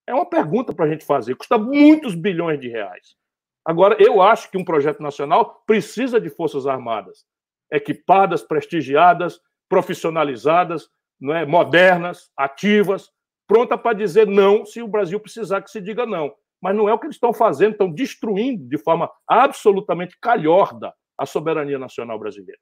É 0.08 0.14
uma 0.14 0.26
pergunta 0.26 0.74
para 0.74 0.86
a 0.86 0.90
gente 0.90 1.06
fazer. 1.06 1.36
Custa 1.36 1.58
muitos 1.58 2.16
bilhões 2.16 2.60
de 2.60 2.68
reais. 2.68 3.16
Agora, 3.64 3.96
eu 4.00 4.22
acho 4.22 4.50
que 4.50 4.58
um 4.58 4.66
projeto 4.66 5.04
nacional 5.04 5.62
precisa 5.68 6.20
de 6.20 6.30
Forças 6.30 6.66
Armadas 6.66 7.26
equipadas, 7.72 8.42
prestigiadas, 8.42 9.40
profissionalizadas, 9.68 10.90
não 11.20 11.34
é? 11.34 11.46
modernas, 11.46 12.32
ativas, 12.38 13.10
pronta 13.48 13.78
para 13.78 13.98
dizer 13.98 14.28
não 14.28 14.66
se 14.66 14.82
o 14.82 14.88
Brasil 14.88 15.20
precisar 15.20 15.62
que 15.62 15.72
se 15.72 15.82
diga 15.82 16.06
não 16.06 16.34
mas 16.62 16.76
não 16.76 16.90
é 16.90 16.94
o 16.94 17.00
que 17.00 17.06
eles 17.06 17.16
estão 17.16 17.34
fazendo, 17.34 17.72
estão 17.72 17.92
destruindo 17.92 18.68
de 18.68 18.78
forma 18.78 19.10
absolutamente 19.28 20.18
calhorda 20.20 20.94
a 21.18 21.26
soberania 21.26 21.80
nacional 21.80 22.20
brasileira. 22.20 22.60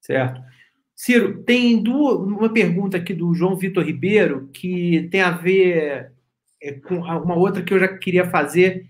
Certo. 0.00 0.40
Ciro, 0.94 1.42
tem 1.44 1.82
duas, 1.82 2.18
uma 2.18 2.52
pergunta 2.52 2.96
aqui 2.96 3.14
do 3.14 3.32
João 3.34 3.56
Vitor 3.56 3.84
Ribeiro 3.84 4.48
que 4.52 5.08
tem 5.10 5.22
a 5.22 5.30
ver 5.30 6.12
é, 6.62 6.72
com 6.72 6.96
uma 6.96 7.36
outra 7.36 7.62
que 7.62 7.72
eu 7.72 7.78
já 7.78 7.88
queria 7.96 8.28
fazer, 8.28 8.86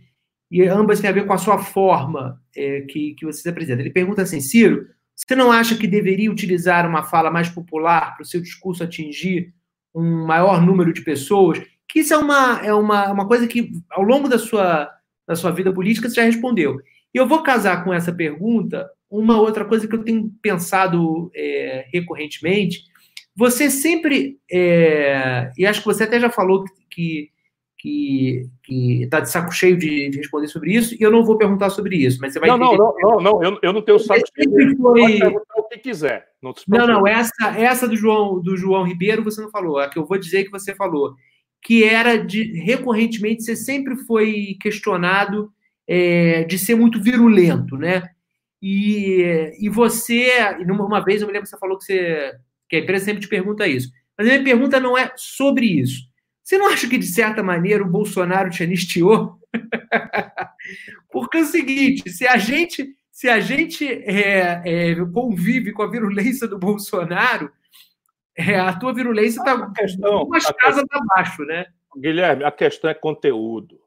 e 0.51 0.63
ambas 0.63 1.01
têm 1.01 1.11
a 1.11 1.13
ver 1.13 1.27
com 1.27 1.33
a 1.33 1.39
sua 1.39 1.59
forma 1.59 2.41
é, 2.57 2.81
que, 2.83 3.15
que 3.15 3.25
você 3.25 3.43
se 3.43 3.49
apresenta. 3.49 3.83
Ele 3.83 3.91
pergunta 3.91 4.23
assim: 4.23 4.41
Ciro, 4.41 4.87
você 5.15 5.35
não 5.35 5.53
acha 5.53 5.77
que 5.77 5.87
deveria 5.87 6.31
utilizar 6.31 6.89
uma 6.89 7.03
fala 7.03 7.31
mais 7.31 7.49
popular 7.49 8.15
para 8.15 8.23
o 8.23 8.27
seu 8.27 8.41
discurso 8.41 8.83
atingir 8.83 9.55
um 9.95 10.27
maior 10.27 10.65
número 10.65 10.93
de 10.93 11.03
pessoas? 11.03 11.61
que 11.91 12.01
isso 12.01 12.15
é 12.15 12.17
uma, 12.17 12.61
é 12.65 12.73
uma, 12.73 13.11
uma 13.11 13.27
coisa 13.27 13.49
que, 13.49 13.73
ao 13.91 14.03
longo 14.03 14.29
da 14.29 14.39
sua, 14.39 14.89
da 15.27 15.35
sua 15.35 15.51
vida 15.51 15.73
política, 15.73 16.09
você 16.09 16.15
já 16.15 16.23
respondeu. 16.23 16.77
E 17.13 17.19
eu 17.19 17.27
vou 17.27 17.43
casar 17.43 17.83
com 17.83 17.93
essa 17.93 18.13
pergunta 18.13 18.89
uma 19.11 19.41
outra 19.41 19.65
coisa 19.65 19.89
que 19.89 19.95
eu 19.97 20.05
tenho 20.05 20.33
pensado 20.41 21.33
é, 21.35 21.87
recorrentemente. 21.93 22.85
Você 23.35 23.69
sempre, 23.69 24.39
é, 24.49 25.51
e 25.59 25.67
acho 25.67 25.81
que 25.81 25.87
você 25.87 26.05
até 26.05 26.21
já 26.21 26.31
falou 26.31 26.63
que 26.63 26.81
que 26.91 27.31
está 27.89 29.21
de 29.21 29.31
saco 29.31 29.53
cheio 29.53 29.77
de, 29.77 30.11
de, 30.11 30.19
responder 30.19 30.49
sobre 30.49 30.73
isso, 30.73 30.95
e 30.95 31.03
eu 31.03 31.11
não 31.11 31.25
vou 31.25 31.39
perguntar 31.39 31.71
sobre 31.71 31.97
isso, 31.97 32.19
mas 32.21 32.33
você 32.33 32.41
vai 32.41 32.49
Não, 32.49 32.59
não, 32.59 32.77
não, 32.77 32.95
não, 32.99 33.21
não, 33.21 33.43
eu, 33.43 33.59
eu 33.63 33.73
não 33.73 33.83
tenho 33.83 33.99
saco 33.99 34.21
cheio. 34.35 34.77
Foi... 34.77 35.01
Pode 35.01 35.19
perguntar 35.19 35.55
o 35.57 35.69
que 35.69 35.79
quiser. 35.79 36.27
Não, 36.43 36.55
não, 36.69 36.87
não, 36.87 37.07
essa, 37.07 37.57
essa 37.57 37.89
do 37.89 37.97
João, 37.97 38.41
do 38.41 38.57
João 38.57 38.85
Ribeiro 38.85 39.25
você 39.25 39.41
não 39.41 39.51
falou, 39.51 39.79
a 39.79 39.89
que 39.89 39.99
eu 39.99 40.05
vou 40.05 40.19
dizer 40.19 40.45
que 40.45 40.51
você 40.51 40.75
falou 40.75 41.15
que 41.63 41.85
era 41.85 42.17
de 42.17 42.59
recorrentemente 42.61 43.43
você 43.43 43.55
sempre 43.55 43.97
foi 43.97 44.57
questionado 44.61 45.53
é, 45.87 46.45
de 46.45 46.59
ser 46.59 46.75
muito 46.75 47.01
virulento, 47.01 47.77
né? 47.77 48.03
E, 48.63 49.53
e 49.59 49.69
você, 49.69 50.31
uma 50.69 51.05
vez 51.05 51.21
eu 51.21 51.27
me 51.27 51.33
lembro 51.33 51.45
que 51.45 51.51
você 51.51 51.59
falou 51.59 51.79
que, 51.79 51.85
você, 51.85 52.33
que 52.69 52.77
a 52.77 52.79
empresa 52.81 53.07
sempre 53.07 53.23
te 53.23 53.29
pergunta 53.29 53.67
isso, 53.67 53.91
mas 54.17 54.27
a 54.27 54.31
minha 54.31 54.45
pergunta 54.45 54.79
não 54.79 54.97
é 54.97 55.13
sobre 55.17 55.67
isso. 55.67 56.10
Você 56.51 56.59
não 56.59 56.67
acha 56.67 56.89
que, 56.89 56.99
de 56.99 57.07
certa 57.07 57.45
maneira, 57.45 57.81
o 57.81 57.89
Bolsonaro 57.89 58.51
te 58.51 58.65
anistiou? 58.65 59.39
Porque 61.09 61.39
é 61.39 61.43
o 61.43 61.45
seguinte, 61.45 62.11
se 62.11 62.27
a 62.27 62.37
gente, 62.39 62.97
se 63.09 63.29
a 63.29 63.39
gente 63.39 63.87
é, 63.87 64.61
é, 64.65 64.97
convive 65.15 65.71
com 65.71 65.85
a 65.85 65.89
virulência 65.89 66.49
do 66.49 66.59
Bolsonaro, 66.59 67.53
é, 68.37 68.59
a 68.59 68.77
tua 68.77 68.93
virulência 68.93 69.39
está 69.39 69.55
umas 69.55 70.51
casas 70.51 70.83
abaixo, 70.91 71.45
né? 71.45 71.67
Guilherme, 71.97 72.43
a 72.43 72.51
questão 72.51 72.91
é 72.91 72.95
conteúdo. 72.95 73.81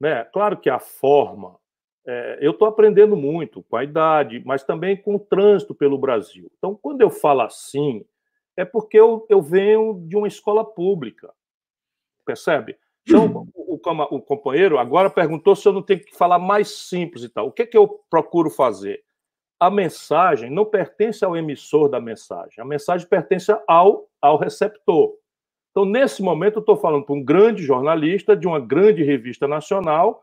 Né? 0.00 0.24
Claro 0.32 0.56
que 0.56 0.70
a 0.70 0.78
forma. 0.78 1.58
É, 2.06 2.38
eu 2.40 2.52
estou 2.52 2.68
aprendendo 2.68 3.18
muito 3.18 3.62
com 3.64 3.76
a 3.76 3.84
idade, 3.84 4.42
mas 4.46 4.64
também 4.64 4.96
com 4.96 5.16
o 5.16 5.20
trânsito 5.20 5.74
pelo 5.74 5.98
Brasil. 5.98 6.50
Então, 6.56 6.74
quando 6.74 7.02
eu 7.02 7.10
falo 7.10 7.42
assim, 7.42 8.02
é 8.56 8.64
porque 8.64 8.98
eu, 8.98 9.26
eu 9.28 9.42
venho 9.42 10.02
de 10.08 10.16
uma 10.16 10.26
escola 10.26 10.64
pública. 10.64 11.30
Percebe? 12.24 12.76
Então, 13.06 13.48
o, 13.54 13.74
o, 13.74 14.16
o 14.16 14.22
companheiro 14.22 14.78
agora 14.78 15.10
perguntou 15.10 15.56
se 15.56 15.66
eu 15.66 15.72
não 15.72 15.82
tenho 15.82 16.00
que 16.00 16.16
falar 16.16 16.38
mais 16.38 16.68
simples 16.68 17.24
e 17.24 17.28
tal. 17.28 17.48
O 17.48 17.52
que, 17.52 17.66
que 17.66 17.76
eu 17.76 18.00
procuro 18.08 18.48
fazer? 18.48 19.02
a 19.62 19.70
mensagem 19.70 20.50
não 20.50 20.64
pertence 20.64 21.24
ao 21.24 21.36
emissor 21.36 21.88
da 21.88 22.00
mensagem, 22.00 22.60
a 22.60 22.64
mensagem 22.64 23.06
pertence 23.06 23.56
ao, 23.68 24.08
ao 24.20 24.36
receptor. 24.36 25.12
Então, 25.70 25.84
nesse 25.84 26.20
momento, 26.20 26.56
eu 26.56 26.60
estou 26.60 26.76
falando 26.76 27.04
para 27.04 27.14
um 27.14 27.22
grande 27.22 27.62
jornalista 27.62 28.36
de 28.36 28.44
uma 28.44 28.58
grande 28.58 29.04
revista 29.04 29.46
nacional, 29.46 30.20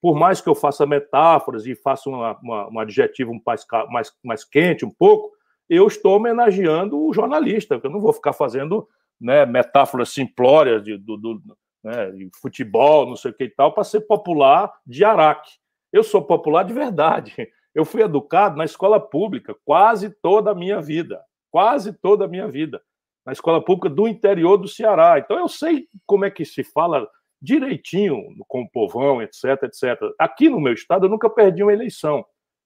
por 0.00 0.14
mais 0.14 0.40
que 0.40 0.48
eu 0.48 0.54
faça 0.54 0.86
metáforas 0.86 1.66
e 1.66 1.74
faça 1.74 2.08
uma, 2.08 2.38
uma, 2.40 2.68
um 2.68 2.78
adjetivo 2.78 3.32
mais, 3.44 3.66
mais, 3.90 4.12
mais 4.22 4.44
quente 4.44 4.84
um 4.84 4.90
pouco, 4.90 5.32
eu 5.68 5.88
estou 5.88 6.14
homenageando 6.14 7.04
o 7.04 7.12
jornalista, 7.12 7.74
porque 7.74 7.88
eu 7.88 7.92
não 7.92 8.00
vou 8.00 8.12
ficar 8.12 8.32
fazendo 8.32 8.88
né, 9.20 9.44
metáforas 9.46 10.10
simplórias 10.10 10.82
de, 10.82 10.96
do, 10.96 11.16
do 11.16 11.42
né, 11.82 12.10
de 12.10 12.30
futebol, 12.40 13.06
não 13.06 13.16
sei 13.16 13.30
o 13.30 13.34
que 13.34 13.44
e 13.44 13.50
tal, 13.50 13.72
para 13.72 13.84
ser 13.84 14.02
popular 14.02 14.72
de 14.86 15.04
Araque. 15.04 15.50
Eu 15.92 16.02
sou 16.02 16.22
popular 16.22 16.64
de 16.64 16.72
verdade. 16.72 17.34
Eu 17.74 17.84
fui 17.84 18.02
educado 18.02 18.56
na 18.56 18.64
escola 18.64 18.98
pública 18.98 19.54
quase 19.64 20.10
toda 20.10 20.50
a 20.50 20.54
minha 20.54 20.80
vida, 20.80 21.20
quase 21.50 21.92
toda 21.92 22.24
a 22.24 22.28
minha 22.28 22.48
vida, 22.48 22.82
na 23.24 23.32
escola 23.32 23.64
pública 23.64 23.88
do 23.88 24.08
interior 24.08 24.56
do 24.56 24.66
Ceará. 24.66 25.18
Então 25.18 25.38
eu 25.38 25.48
sei 25.48 25.86
como 26.06 26.24
é 26.24 26.30
que 26.30 26.44
se 26.44 26.64
fala 26.64 27.08
direitinho 27.40 28.16
com 28.48 28.62
o 28.62 28.68
povão, 28.68 29.22
etc, 29.22 29.62
etc. 29.62 29.96
Aqui 30.18 30.48
no 30.48 30.60
meu 30.60 30.72
estado 30.72 31.06
eu 31.06 31.10
nunca 31.10 31.30
perdi 31.30 31.62
uma 31.62 31.72
eleição. 31.72 32.24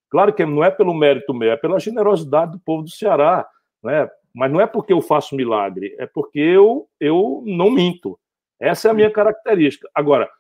Claro 0.09 0.33
que 0.33 0.45
não 0.45 0.65
é 0.65 0.71
pelo 0.71 0.95
mérito 0.95 1.35
meu, 1.35 1.53
é 1.53 1.57
pela 1.57 1.79
generosidade 1.79 2.53
do 2.53 2.61
povo 2.61 2.83
do 2.83 2.91
Ceará. 2.91 3.47
né? 3.83 4.09
Mas 4.35 4.51
não 4.51 4.61
é 4.61 4.67
porque 4.67 4.93
eu 4.93 5.03
faço 5.03 5.37
milagre, 5.37 5.95
é 5.99 6.07
porque 6.07 6.39
eu, 6.41 6.89
eu 6.99 7.43
não 7.45 7.71
minto. 7.71 8.19
Essa 8.59 8.89
é 8.89 8.91
a 8.91 8.95
minha 8.95 9.11
característica. 9.11 9.89
Agora, 9.95 10.31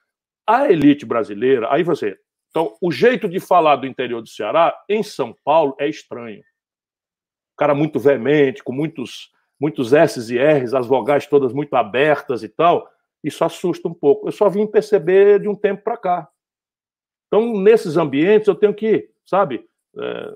a 0.46 0.70
elite 0.70 1.04
brasileira, 1.04 1.72
aí 1.72 1.82
você. 1.82 2.16
Então, 2.50 2.76
o 2.80 2.90
jeito 2.92 3.28
de 3.28 3.40
falar 3.40 3.76
do 3.76 3.86
interior 3.86 4.20
do 4.20 4.28
Ceará, 4.28 4.74
em 4.88 5.02
São 5.02 5.34
Paulo, 5.44 5.74
é 5.78 5.88
estranho. 5.88 6.40
O 6.40 7.56
cara 7.56 7.74
muito 7.74 7.98
veemente, 7.98 8.62
com 8.62 8.72
muitos, 8.72 9.30
muitos 9.58 9.92
S's 9.92 10.30
e 10.30 10.38
R's, 10.38 10.74
as 10.74 10.86
vogais 10.86 11.26
todas 11.26 11.52
muito 11.52 11.74
abertas 11.74 12.42
e 12.42 12.48
tal. 12.48 12.88
Isso 13.22 13.44
assusta 13.44 13.88
um 13.88 13.94
pouco. 13.94 14.28
Eu 14.28 14.32
só 14.32 14.48
vim 14.48 14.66
perceber 14.66 15.40
de 15.40 15.48
um 15.48 15.54
tempo 15.54 15.82
para 15.82 15.96
cá. 15.96 16.28
Então, 17.26 17.60
nesses 17.60 17.96
ambientes, 17.96 18.48
eu 18.48 18.54
tenho 18.54 18.74
que, 18.74 19.08
sabe, 19.24 19.66
é, 19.96 20.34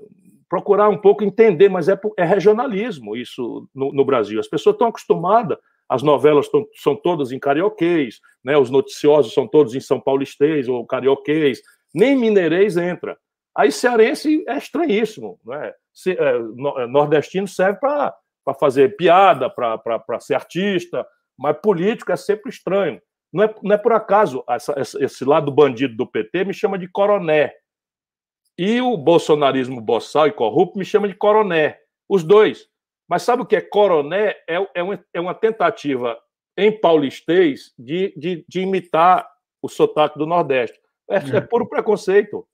procurar 0.49 0.89
um 0.89 0.97
pouco 0.97 1.23
entender, 1.23 1.69
mas 1.69 1.89
é, 1.89 1.99
é 2.17 2.23
regionalismo 2.23 3.15
isso 3.15 3.67
no, 3.73 3.91
no, 3.91 4.05
Brasil. 4.05 4.39
As 4.39 4.47
pessoas 4.47 4.75
estão 4.75 4.87
acostumadas, 4.87 5.57
as 5.89 6.01
novelas 6.01 6.47
tão, 6.49 6.65
são 6.75 6.95
todas 6.95 7.31
em 7.31 7.39
carioquês, 7.39 8.19
né, 8.43 8.57
os 8.57 8.69
noticiosos 8.69 9.33
são 9.33 9.47
todos 9.47 9.75
em 9.75 9.79
São 9.79 9.99
Paulistês 9.99 10.67
ou 10.67 10.85
carioquês, 10.85 11.61
nem 11.93 12.15
mineirês 12.15 12.77
entra. 12.77 13.17
Aí 13.55 13.71
cearense 13.71 14.43
é 14.47 14.57
estranhíssimo. 14.57 15.39
Né? 15.45 15.73
Se, 15.93 16.11
é, 16.11 16.35
é 16.35 16.87
nordestino 16.87 17.47
serve 17.47 17.79
para 17.79 18.13
fazer 18.59 18.95
piada, 18.95 19.49
para 19.49 20.19
ser 20.19 20.35
artista, 20.35 21.05
mas 21.37 21.57
político 21.61 22.11
é 22.11 22.15
sempre 22.15 22.49
estranho. 22.49 23.01
Não 23.33 23.43
é, 23.43 23.55
não 23.61 23.75
é 23.75 23.77
por 23.77 23.93
acaso 23.93 24.43
essa, 24.47 24.73
esse 24.99 25.25
lado 25.25 25.51
bandido 25.51 25.95
do 25.95 26.07
PT 26.07 26.45
me 26.45 26.53
chama 26.53 26.77
de 26.77 26.87
coroné. 26.87 27.53
E 28.57 28.81
o 28.81 28.97
bolsonarismo 28.97 29.79
boçal 29.79 30.27
e 30.27 30.31
corrupto 30.31 30.79
me 30.79 30.85
chama 30.85 31.07
de 31.07 31.13
coroné. 31.13 31.79
Os 32.09 32.23
dois. 32.23 32.67
Mas 33.07 33.23
sabe 33.23 33.43
o 33.43 33.45
que 33.45 33.55
é 33.55 33.61
coroné? 33.61 34.35
É, 34.47 34.67
é, 34.75 34.83
uma, 34.83 35.05
é 35.13 35.21
uma 35.21 35.33
tentativa 35.33 36.17
em 36.57 36.71
paulistês 36.71 37.73
de, 37.77 38.13
de, 38.17 38.43
de, 38.47 38.61
imitar 38.61 39.29
o 39.61 39.69
sotaque 39.69 40.17
do 40.17 40.25
Nordeste. 40.25 40.79
É, 41.09 41.17
é, 41.37 41.41
puro 41.41 41.67
preconceito. 41.67 42.47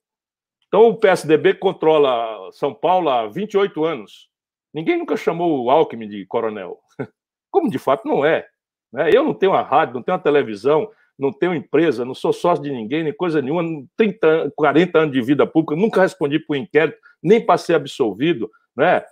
Então 0.68 0.88
o 0.88 0.96
PSDB 0.96 1.54
controla 1.54 2.50
São 2.52 2.74
Paulo 2.74 3.08
há 3.08 3.26
28 3.26 3.84
anos. 3.84 4.28
Ninguém 4.74 4.98
nunca 4.98 5.16
chamou 5.16 5.64
o 5.64 5.70
Alckmin 5.70 6.08
de 6.08 6.26
coronel. 6.26 6.78
Como 7.50 7.70
de 7.70 7.78
fato 7.78 8.06
não 8.06 8.24
é. 8.24 8.46
Né? 8.92 9.10
Eu 9.12 9.24
não 9.24 9.32
tenho 9.32 9.52
uma 9.52 9.62
rádio, 9.62 9.94
não 9.94 10.02
tenho 10.02 10.16
uma 10.16 10.22
televisão, 10.22 10.90
não 11.18 11.32
tenho 11.32 11.54
empresa, 11.54 12.04
não 12.04 12.14
sou 12.14 12.32
sócio 12.32 12.62
de 12.62 12.70
ninguém, 12.70 13.04
nem 13.04 13.12
coisa 13.12 13.40
nenhuma, 13.40 13.62
30, 13.96 14.52
40 14.56 14.98
anos 14.98 15.12
de 15.12 15.22
vida 15.22 15.46
pública, 15.46 15.80
nunca 15.80 16.02
respondi 16.02 16.38
por 16.38 16.56
inquérito, 16.56 16.98
nem 17.22 17.44
passei 17.44 17.74
absolvido, 17.74 18.50
né? 18.76 19.02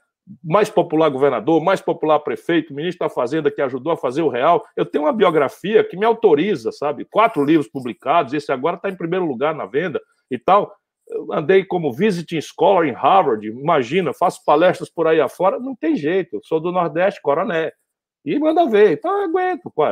mais 0.42 0.70
popular 0.70 1.08
governador, 1.08 1.62
mais 1.62 1.80
popular 1.80 2.20
prefeito, 2.20 2.74
ministro 2.74 3.06
da 3.06 3.12
Fazenda 3.12 3.50
que 3.50 3.60
ajudou 3.60 3.92
a 3.92 3.96
fazer 3.96 4.22
o 4.22 4.28
real. 4.28 4.64
Eu 4.76 4.86
tenho 4.86 5.04
uma 5.04 5.12
biografia 5.12 5.82
que 5.82 5.96
me 5.96 6.04
autoriza, 6.04 6.70
sabe? 6.70 7.04
Quatro 7.10 7.44
livros 7.44 7.68
publicados, 7.68 8.32
esse 8.32 8.52
agora 8.52 8.76
está 8.76 8.88
em 8.88 8.96
primeiro 8.96 9.26
lugar 9.26 9.54
na 9.54 9.66
venda 9.66 10.00
e 10.30 10.38
tal. 10.38 10.72
Eu 11.08 11.32
andei 11.32 11.64
como 11.64 11.92
visiting 11.92 12.40
scholar 12.40 12.86
em 12.86 12.92
Harvard, 12.92 13.46
imagina, 13.46 14.14
faço 14.14 14.40
palestras 14.44 14.88
por 14.88 15.06
aí 15.06 15.20
afora, 15.20 15.58
não 15.58 15.74
tem 15.74 15.96
jeito, 15.96 16.40
sou 16.44 16.60
do 16.60 16.70
Nordeste, 16.70 17.20
coroné. 17.20 17.72
E 18.24 18.38
manda 18.38 18.68
ver, 18.68 18.92
então 18.92 19.10
eu 19.18 19.24
aguento, 19.24 19.70
pô. 19.74 19.82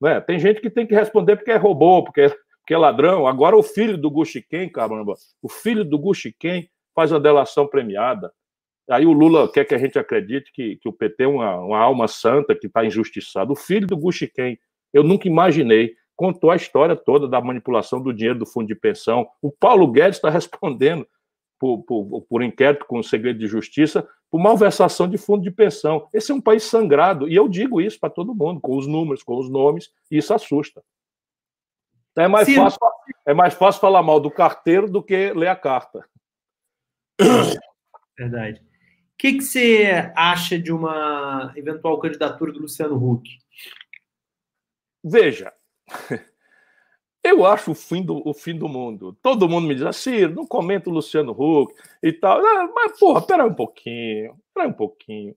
Né? 0.00 0.20
Tem 0.20 0.38
gente 0.38 0.60
que 0.60 0.70
tem 0.70 0.86
que 0.86 0.94
responder 0.94 1.36
porque 1.36 1.50
é 1.50 1.56
robô, 1.56 2.02
porque 2.04 2.22
é, 2.22 2.28
porque 2.28 2.74
é 2.74 2.78
ladrão. 2.78 3.26
Agora 3.26 3.56
o 3.56 3.62
filho 3.62 3.96
do 3.96 4.10
Guxiquem, 4.10 4.68
caramba, 4.68 5.14
o 5.42 5.48
filho 5.48 5.84
do 5.84 5.98
Guxiquem 5.98 6.68
faz 6.94 7.12
a 7.12 7.18
delação 7.18 7.66
premiada. 7.66 8.32
Aí 8.90 9.04
o 9.04 9.12
Lula 9.12 9.50
quer 9.50 9.64
que 9.64 9.74
a 9.74 9.78
gente 9.78 9.98
acredite 9.98 10.52
que, 10.52 10.76
que 10.76 10.88
o 10.88 10.92
PT 10.92 11.24
é 11.24 11.26
uma, 11.26 11.56
uma 11.58 11.78
alma 11.78 12.06
santa 12.08 12.54
que 12.54 12.66
está 12.66 12.84
injustiçado. 12.84 13.52
O 13.52 13.56
filho 13.56 13.86
do 13.86 13.96
Guxiquem, 13.96 14.58
eu 14.92 15.02
nunca 15.02 15.28
imaginei, 15.28 15.94
contou 16.14 16.50
a 16.50 16.56
história 16.56 16.96
toda 16.96 17.28
da 17.28 17.40
manipulação 17.40 18.00
do 18.00 18.12
dinheiro 18.12 18.38
do 18.38 18.46
fundo 18.46 18.66
de 18.66 18.74
pensão. 18.74 19.26
O 19.42 19.50
Paulo 19.50 19.90
Guedes 19.90 20.16
está 20.16 20.30
respondendo 20.30 21.06
por, 21.58 21.82
por, 21.82 22.22
por 22.22 22.42
inquérito 22.42 22.86
com 22.86 22.98
o 22.98 23.04
segredo 23.04 23.38
de 23.38 23.46
justiça 23.46 24.06
por 24.30 24.40
malversação 24.40 25.08
de 25.08 25.16
fundo 25.16 25.42
de 25.42 25.50
pensão. 25.50 26.08
Esse 26.12 26.32
é 26.32 26.34
um 26.34 26.40
país 26.40 26.64
sangrado, 26.64 27.28
e 27.28 27.34
eu 27.34 27.48
digo 27.48 27.80
isso 27.80 27.98
para 27.98 28.10
todo 28.10 28.34
mundo, 28.34 28.60
com 28.60 28.76
os 28.76 28.86
números, 28.86 29.22
com 29.22 29.38
os 29.38 29.48
nomes, 29.48 29.90
e 30.10 30.18
isso 30.18 30.34
assusta. 30.34 30.82
Então 32.12 32.24
é 32.24 32.28
mais, 32.28 32.52
fácil, 32.52 32.78
é 33.26 33.34
mais 33.34 33.54
fácil 33.54 33.80
falar 33.80 34.02
mal 34.02 34.18
do 34.18 34.30
carteiro 34.30 34.90
do 34.90 35.02
que 35.02 35.32
ler 35.32 35.48
a 35.48 35.56
carta. 35.56 36.08
Verdade. 38.18 38.60
O 38.60 39.18
que, 39.18 39.34
que 39.34 39.42
você 39.42 40.12
acha 40.14 40.58
de 40.58 40.72
uma 40.72 41.52
eventual 41.56 41.98
candidatura 41.98 42.52
do 42.52 42.60
Luciano 42.60 42.96
Huck? 42.96 43.28
Veja, 45.04 45.52
eu 47.30 47.46
acho 47.46 47.72
o 47.72 47.74
fim 47.74 48.02
do, 48.02 48.22
o 48.28 48.34
fim 48.34 48.56
do 48.56 48.68
mundo. 48.68 49.16
Todo 49.22 49.48
mundo 49.48 49.66
me 49.66 49.74
diz 49.74 49.84
assim, 49.84 50.26
não 50.26 50.46
comenta 50.46 50.90
o 50.90 50.92
Luciano 50.92 51.32
Huck 51.32 51.74
e 52.02 52.12
tal. 52.12 52.38
Ah, 52.44 52.70
mas, 52.74 52.98
porra, 52.98 53.22
pera 53.22 53.44
um 53.44 53.54
pouquinho, 53.54 54.34
pera 54.54 54.68
um 54.68 54.72
pouquinho. 54.72 55.34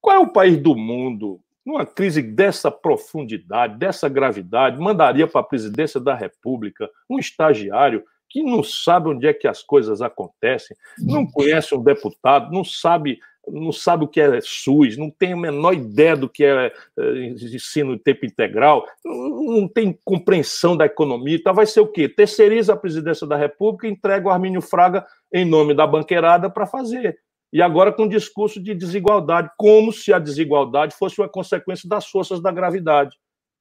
Qual 0.00 0.16
é 0.16 0.18
o 0.18 0.32
país 0.32 0.56
do 0.56 0.76
mundo, 0.76 1.40
numa 1.64 1.84
crise 1.84 2.22
dessa 2.22 2.70
profundidade, 2.70 3.76
dessa 3.76 4.08
gravidade, 4.08 4.80
mandaria 4.80 5.26
para 5.26 5.40
a 5.40 5.44
presidência 5.44 6.00
da 6.00 6.14
República 6.14 6.88
um 7.10 7.18
estagiário 7.18 8.04
que 8.28 8.42
não 8.42 8.62
sabe 8.62 9.08
onde 9.08 9.26
é 9.26 9.32
que 9.32 9.48
as 9.48 9.62
coisas 9.62 10.02
acontecem, 10.02 10.76
não 10.98 11.26
conhece 11.26 11.74
um 11.74 11.82
deputado, 11.82 12.52
não 12.52 12.62
sabe 12.62 13.18
não 13.46 13.72
sabe 13.72 14.04
o 14.04 14.08
que 14.08 14.20
é 14.20 14.40
SUS, 14.40 14.96
não 14.96 15.10
tem 15.10 15.32
a 15.32 15.36
menor 15.36 15.74
ideia 15.74 16.16
do 16.16 16.28
que 16.28 16.44
é, 16.44 16.72
é 16.98 17.18
ensino 17.26 17.94
em 17.94 17.98
tempo 17.98 18.26
integral, 18.26 18.86
não 19.04 19.68
tem 19.68 19.98
compreensão 20.04 20.76
da 20.76 20.86
economia, 20.86 21.36
então 21.36 21.54
vai 21.54 21.66
ser 21.66 21.80
o 21.80 21.86
quê? 21.86 22.08
Terceiriza 22.08 22.72
a 22.72 22.76
presidência 22.76 23.26
da 23.26 23.36
República 23.36 23.86
e 23.86 23.90
entrega 23.90 24.28
o 24.28 24.30
Armínio 24.30 24.60
Fraga 24.60 25.06
em 25.32 25.44
nome 25.44 25.74
da 25.74 25.86
banqueirada 25.86 26.50
para 26.50 26.66
fazer. 26.66 27.18
E 27.52 27.62
agora 27.62 27.92
com 27.92 28.02
um 28.02 28.08
discurso 28.08 28.62
de 28.62 28.74
desigualdade, 28.74 29.50
como 29.56 29.92
se 29.92 30.12
a 30.12 30.18
desigualdade 30.18 30.94
fosse 30.94 31.20
uma 31.20 31.28
consequência 31.28 31.88
das 31.88 32.06
forças 32.06 32.42
da 32.42 32.52
gravidade. 32.52 33.16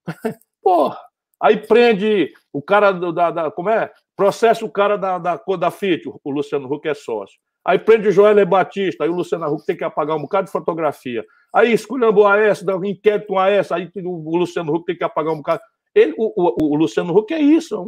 Porra! 0.61 0.99
Aí 1.39 1.55
prende 1.55 2.33
o 2.51 2.61
cara 2.61 2.91
da, 2.91 3.31
da, 3.31 3.51
como 3.51 3.69
é? 3.69 3.91
Processa 4.15 4.65
o 4.65 4.71
cara 4.71 4.97
da, 4.97 5.19
da 5.19 5.37
Codafit, 5.37 6.03
o 6.23 6.31
Luciano 6.31 6.71
Huck 6.71 6.87
é 6.87 6.93
sócio. 6.93 7.39
Aí 7.67 7.77
prende 7.77 8.07
o 8.07 8.11
Joel 8.13 8.45
Batista, 8.45 9.03
aí 9.03 9.09
o 9.09 9.15
Luciano 9.15 9.45
Huck 9.45 9.65
tem 9.65 9.75
que 9.75 9.83
apagar 9.83 10.15
um 10.15 10.21
bocado 10.21 10.45
de 10.45 10.53
fotografia. 10.53 11.25
Aí 11.53 11.73
escolhendo 11.73 12.21
o 12.21 12.25
AS, 12.25 12.63
dá 12.63 12.77
um 12.77 12.85
inquérito 12.85 13.33
um 13.33 13.37
AS, 13.37 13.73
aí 13.73 13.91
o 13.93 14.37
Luciano 14.37 14.73
Huck 14.73 14.85
tem 14.85 14.95
que 14.95 15.03
apagar 15.03 15.33
um 15.33 15.37
bocado. 15.37 15.61
Ele, 15.93 16.13
o, 16.17 16.31
o, 16.37 16.73
o 16.73 16.75
Luciano 16.77 17.13
Huck 17.13 17.33
é 17.33 17.39
isso, 17.41 17.75
é 17.75 17.79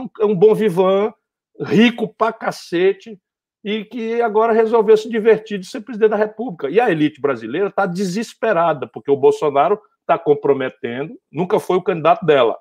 um, 0.00 0.10
é 0.20 0.24
um 0.24 0.34
bom 0.34 0.52
vivan, 0.56 1.14
rico 1.60 2.12
pra 2.18 2.32
cacete, 2.32 3.16
e 3.62 3.84
que 3.84 4.20
agora 4.20 4.52
resolveu 4.52 4.96
se 4.96 5.08
divertir 5.08 5.60
de 5.60 5.66
ser 5.66 5.82
presidente 5.82 6.10
da 6.10 6.16
República. 6.16 6.68
E 6.68 6.80
a 6.80 6.90
elite 6.90 7.20
brasileira 7.20 7.68
está 7.68 7.86
desesperada, 7.86 8.88
porque 8.88 9.10
o 9.10 9.16
Bolsonaro 9.16 9.80
está 10.00 10.18
comprometendo, 10.18 11.16
nunca 11.30 11.60
foi 11.60 11.76
o 11.76 11.82
candidato 11.82 12.26
dela, 12.26 12.58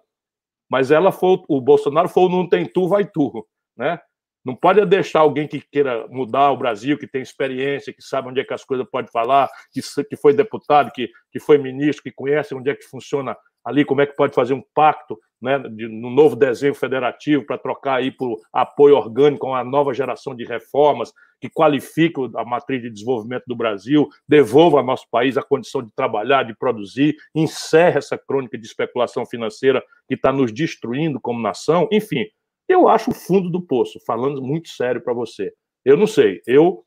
mas 0.70 0.92
ela 0.92 1.12
foi, 1.12 1.42
o 1.48 1.60
Bolsonaro 1.60 2.08
foi 2.08 2.24
o 2.24 2.30
não 2.30 2.48
tem 2.48 2.68
tu, 2.68 2.88
vai 2.88 3.04
tu, 3.04 3.48
né? 3.76 4.00
Não 4.46 4.56
pode 4.56 4.86
deixar 4.86 5.22
alguém 5.22 5.48
que 5.48 5.60
queira 5.60 6.08
mudar 6.08 6.52
o 6.52 6.58
Brasil, 6.58 6.98
que 7.00 7.08
tem 7.08 7.22
experiência, 7.22 7.92
que 7.92 8.02
sabe 8.02 8.30
onde 8.30 8.40
é 8.40 8.44
que 8.44 8.54
as 8.54 8.64
coisas 8.64 8.86
pode 8.90 9.12
falar, 9.12 9.50
que, 9.72 9.82
que 10.08 10.16
foi 10.16 10.34
deputado, 10.34 10.92
que, 10.92 11.10
que 11.32 11.40
foi 11.40 11.58
ministro, 11.58 12.04
que 12.04 12.12
conhece 12.12 12.54
onde 12.54 12.70
é 12.70 12.76
que 12.76 12.86
funciona 12.86 13.36
ali, 13.66 13.84
como 13.84 14.02
é 14.02 14.06
que 14.06 14.16
pode 14.16 14.36
fazer 14.36 14.54
um 14.54 14.64
pacto 14.76 15.20
né, 15.42 15.58
de, 15.58 15.88
no 15.88 16.12
novo 16.12 16.36
desenho 16.36 16.76
federativo 16.76 17.44
para 17.44 17.58
trocar 17.58 17.96
aí 17.96 18.12
por 18.12 18.40
apoio 18.54 18.96
orgânico 18.96 19.48
a 19.48 19.50
uma 19.50 19.64
nova 19.64 19.92
geração 19.94 20.36
de 20.36 20.46
reformas 20.46 21.12
que 21.42 21.50
qualifique 21.50 22.22
a 22.36 22.46
matriz 22.46 22.82
de 22.82 22.90
desenvolvimento 22.90 23.44
do 23.48 23.56
Brasil, 23.56 24.08
devolva 24.28 24.78
ao 24.78 24.86
nosso 24.86 25.08
país 25.10 25.38
a 25.38 25.44
condição 25.44 25.82
de 25.82 25.92
trabalhar, 25.96 26.44
de 26.44 26.56
produzir, 26.56 27.16
encerre 27.34 27.98
essa 27.98 28.18
crônica 28.18 28.58
de 28.58 28.66
especulação 28.66 29.26
financeira 29.26 29.84
que 30.08 30.14
está 30.14 30.32
nos 30.32 30.54
destruindo 30.54 31.20
como 31.20 31.42
nação, 31.42 31.88
enfim, 31.92 32.26
eu 32.68 32.88
acho 32.88 33.12
o 33.12 33.14
fundo 33.14 33.50
do 33.50 33.62
poço, 33.62 34.00
falando 34.06 34.42
muito 34.42 34.70
sério 34.70 35.02
para 35.02 35.14
você. 35.14 35.54
Eu 35.84 35.96
não 35.96 36.08
sei, 36.08 36.42
eu, 36.48 36.84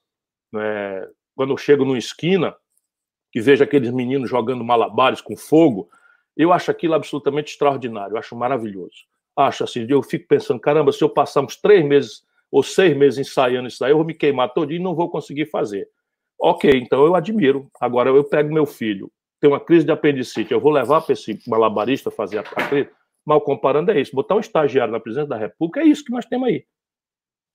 é, 0.57 1.09
quando 1.37 1.51
eu 1.51 1.57
chego 1.57 1.85
numa 1.85 1.99
esquina 1.99 2.55
e 3.35 3.41
vejo 3.41 3.63
aqueles 3.63 3.91
meninos 3.91 4.29
jogando 4.29 4.65
malabares 4.65 5.21
com 5.21 5.37
fogo, 5.37 5.89
eu 6.37 6.53
acho 6.53 6.71
aquilo 6.71 6.95
absolutamente 6.95 7.53
extraordinário, 7.53 8.15
eu 8.15 8.19
acho 8.19 8.35
maravilhoso. 8.37 9.07
Acho 9.37 9.65
assim, 9.65 9.87
eu 9.89 10.03
fico 10.03 10.27
pensando, 10.27 10.61
caramba, 10.61 10.93
se 10.93 11.03
eu 11.03 11.09
passar 11.09 11.43
uns 11.43 11.57
três 11.57 11.85
meses 11.85 12.23
ou 12.51 12.63
seis 12.63 12.97
meses 12.97 13.19
ensaiando 13.19 13.69
isso 13.69 13.85
aí, 13.85 13.93
eu 13.93 13.97
vou 13.97 14.07
me 14.07 14.15
queimar 14.15 14.53
todo 14.53 14.73
e 14.73 14.79
não 14.79 14.95
vou 14.95 15.09
conseguir 15.09 15.47
fazer. 15.47 15.89
Ok, 16.41 16.71
então 16.71 17.05
eu 17.05 17.15
admiro. 17.15 17.69
Agora 17.81 18.11
eu 18.11 18.25
pego 18.25 18.53
meu 18.53 18.67
filho, 18.67 19.11
tem 19.41 19.49
uma 19.49 19.61
crise 19.61 19.85
de 19.85 19.93
apendicite, 19.93 20.53
eu 20.53 20.61
vou 20.61 20.73
levar 20.73 21.03
para 21.03 21.13
esse 21.13 21.41
malabarista 21.47 22.11
fazer 22.11 22.39
a 22.39 22.43
crise 22.43 22.89
mal 23.29 23.41
comparando, 23.43 23.91
é 23.91 24.01
isso. 24.01 24.17
Botar 24.17 24.35
um 24.35 24.41
estagiário 24.41 24.93
na 24.93 24.99
presidência 24.99 25.29
da 25.29 25.37
República 25.37 25.81
é 25.81 25.85
isso 25.85 26.05
que 26.05 26.11
nós 26.11 26.25
temos 26.25 26.49
aí. 26.49 26.65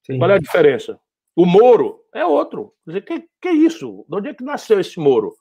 Sim. 0.06 0.18
Qual 0.20 0.30
é 0.30 0.36
a 0.36 0.40
diferença? 0.40 1.00
O 1.36 1.46
Moro 1.46 2.00
é 2.14 2.24
outro. 2.26 2.74
Quer 2.86 2.92
dizer, 2.92 3.02
que, 3.02 3.30
que 3.42 3.48
é 3.48 3.54
isso? 3.54 4.06
De 4.08 4.16
onde 4.16 4.30
é 4.30 4.34
que 4.34 4.44
nasceu 4.44 4.80
esse 4.80 5.00
Moro? 5.00 5.34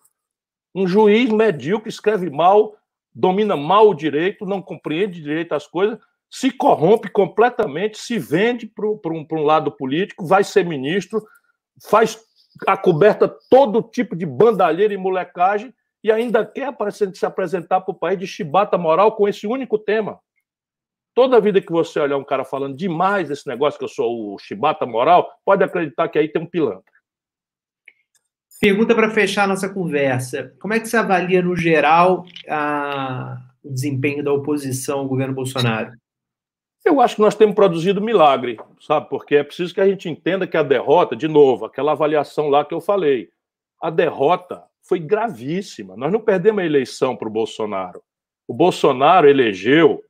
Um 0.74 0.86
juiz 0.86 1.30
medíocre 1.30 1.90
escreve 1.90 2.30
mal, 2.30 2.74
domina 3.14 3.56
mal 3.56 3.90
o 3.90 3.94
direito, 3.94 4.46
não 4.46 4.62
compreende 4.62 5.20
direito 5.20 5.52
as 5.52 5.66
coisas, 5.66 5.98
se 6.30 6.50
corrompe 6.50 7.10
completamente, 7.10 7.98
se 7.98 8.18
vende 8.18 8.66
para 8.66 8.86
um, 8.86 9.26
um 9.30 9.42
lado 9.42 9.70
político, 9.70 10.24
vai 10.24 10.42
ser 10.42 10.64
ministro, 10.64 11.22
faz 11.86 12.18
a 12.66 12.74
coberta 12.74 13.28
todo 13.50 13.82
tipo 13.82 14.16
de 14.16 14.24
bandalheira 14.24 14.94
e 14.94 14.96
molecagem 14.96 15.74
e 16.02 16.10
ainda 16.10 16.44
quer 16.44 16.74
se 17.14 17.24
apresentar 17.24 17.80
para 17.80 17.92
o 17.92 17.98
país 17.98 18.18
de 18.18 18.26
chibata 18.26 18.76
moral 18.76 19.12
com 19.12 19.28
esse 19.28 19.46
único 19.46 19.78
tema. 19.78 20.18
Toda 21.14 21.40
vida 21.40 21.60
que 21.60 21.70
você 21.70 22.00
olhar 22.00 22.16
um 22.16 22.24
cara 22.24 22.44
falando 22.44 22.76
demais 22.76 23.28
desse 23.28 23.46
negócio 23.46 23.78
que 23.78 23.84
eu 23.84 23.88
sou 23.88 24.34
o 24.34 24.38
chibata 24.38 24.86
moral, 24.86 25.30
pode 25.44 25.62
acreditar 25.62 26.08
que 26.08 26.18
aí 26.18 26.28
tem 26.28 26.42
um 26.42 26.46
pilantra. 26.46 26.92
Pergunta 28.60 28.94
para 28.94 29.10
fechar 29.10 29.46
nossa 29.46 29.68
conversa. 29.68 30.54
Como 30.60 30.72
é 30.72 30.80
que 30.80 30.86
você 30.86 30.96
avalia, 30.96 31.42
no 31.42 31.56
geral, 31.56 32.24
a... 32.48 33.36
o 33.62 33.70
desempenho 33.70 34.24
da 34.24 34.32
oposição 34.32 35.00
ao 35.00 35.08
governo 35.08 35.34
Bolsonaro? 35.34 35.92
Eu 36.84 37.00
acho 37.00 37.16
que 37.16 37.20
nós 37.20 37.34
temos 37.34 37.54
produzido 37.54 38.00
milagre, 38.00 38.58
sabe? 38.80 39.08
Porque 39.08 39.36
é 39.36 39.44
preciso 39.44 39.74
que 39.74 39.80
a 39.80 39.86
gente 39.86 40.08
entenda 40.08 40.46
que 40.46 40.56
a 40.56 40.62
derrota, 40.62 41.14
de 41.14 41.28
novo, 41.28 41.64
aquela 41.64 41.92
avaliação 41.92 42.48
lá 42.48 42.64
que 42.64 42.74
eu 42.74 42.80
falei, 42.80 43.30
a 43.80 43.90
derrota 43.90 44.64
foi 44.82 44.98
gravíssima. 44.98 45.96
Nós 45.96 46.12
não 46.12 46.20
perdemos 46.20 46.62
a 46.62 46.66
eleição 46.66 47.16
para 47.16 47.28
o 47.28 47.32
Bolsonaro. 47.32 48.02
O 48.46 48.54
Bolsonaro 48.54 49.28
elegeu, 49.28 50.04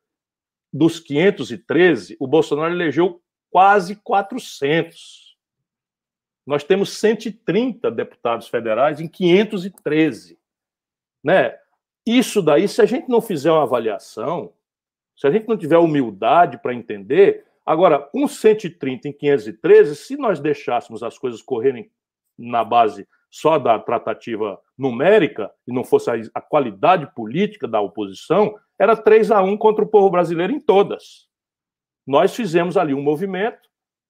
dos 0.73 0.99
513, 0.99 2.16
o 2.18 2.27
Bolsonaro 2.27 2.73
elegeu 2.73 3.20
quase 3.51 3.97
400. 3.97 5.37
Nós 6.47 6.64
temos 6.64 6.91
130 6.99 7.91
deputados 7.91 8.49
federais 8.49 9.01
em 9.01 9.07
513. 9.07 10.39
Né? 11.23 11.57
Isso 12.07 12.43
daí, 12.43 12.66
se 12.66 12.81
a 12.81 12.87
gente 12.87 13.09
não 13.09 13.20
fizer 13.20 13.53
uma 13.53 13.62
avaliação, 13.62 14.53
se 15.16 15.27
a 15.27 15.31
gente 15.31 15.47
não 15.47 15.57
tiver 15.57 15.79
humildade 15.79 16.59
para 16.59 16.75
entender, 16.75 17.47
agora, 17.64 18.01
com 18.01 18.27
130 18.27 19.09
em 19.09 19.12
513, 19.12 19.95
se 19.95 20.16
nós 20.16 20.41
deixássemos 20.41 21.03
as 21.03 21.18
coisas 21.18 21.43
correrem 21.43 21.91
na 22.37 22.64
base 22.64 23.07
só 23.33 23.59
da 23.59 23.78
tratativa 23.78 24.61
numérica 24.76 25.51
e 25.66 25.72
não 25.72 25.83
fosse 25.83 26.11
a, 26.11 26.14
a 26.35 26.41
qualidade 26.41 27.11
política 27.14 27.66
da 27.66 27.80
oposição, 27.80 28.55
era 28.78 28.95
3 28.95 29.30
a 29.30 29.41
1 29.41 29.57
contra 29.57 29.83
o 29.83 29.89
povo 29.89 30.11
brasileiro 30.11 30.53
em 30.53 30.61
todas. 30.61 31.28
Nós 32.07 32.37
fizemos 32.37 32.76
ali 32.76 32.93
um 32.93 33.03
movimento, 33.03 33.59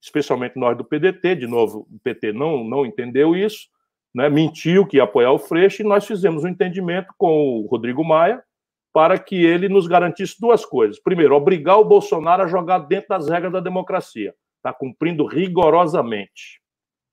especialmente 0.03 0.59
nós 0.59 0.77
do 0.77 0.85
PDT, 0.85 1.37
de 1.37 1.47
novo, 1.47 1.87
o 1.89 2.01
PT 2.01 2.33
não, 2.33 2.65
não 2.65 2.85
entendeu 2.85 3.37
isso, 3.37 3.69
né, 4.13 4.29
mentiu 4.29 4.85
que 4.85 4.97
ia 4.97 5.05
apoiar 5.05 5.31
o 5.31 5.39
Freixo, 5.39 5.83
e 5.83 5.87
nós 5.87 6.05
fizemos 6.05 6.43
um 6.43 6.49
entendimento 6.49 7.15
com 7.17 7.61
o 7.61 7.67
Rodrigo 7.67 8.05
Maia, 8.05 8.43
para 8.93 9.19
que 9.19 9.37
ele 9.37 9.69
nos 9.69 9.87
garantisse 9.87 10.39
duas 10.39 10.67
coisas. 10.67 10.99
Primeiro, 10.99 11.37
obrigar 11.37 11.79
o 11.79 11.85
Bolsonaro 11.85 12.43
a 12.43 12.49
jogar 12.49 12.81
dentro 12.81 13.11
das 13.11 13.29
regras 13.29 13.53
da 13.53 13.61
democracia. 13.61 14.35
Está 14.57 14.73
cumprindo 14.73 15.25
rigorosamente. 15.25 16.61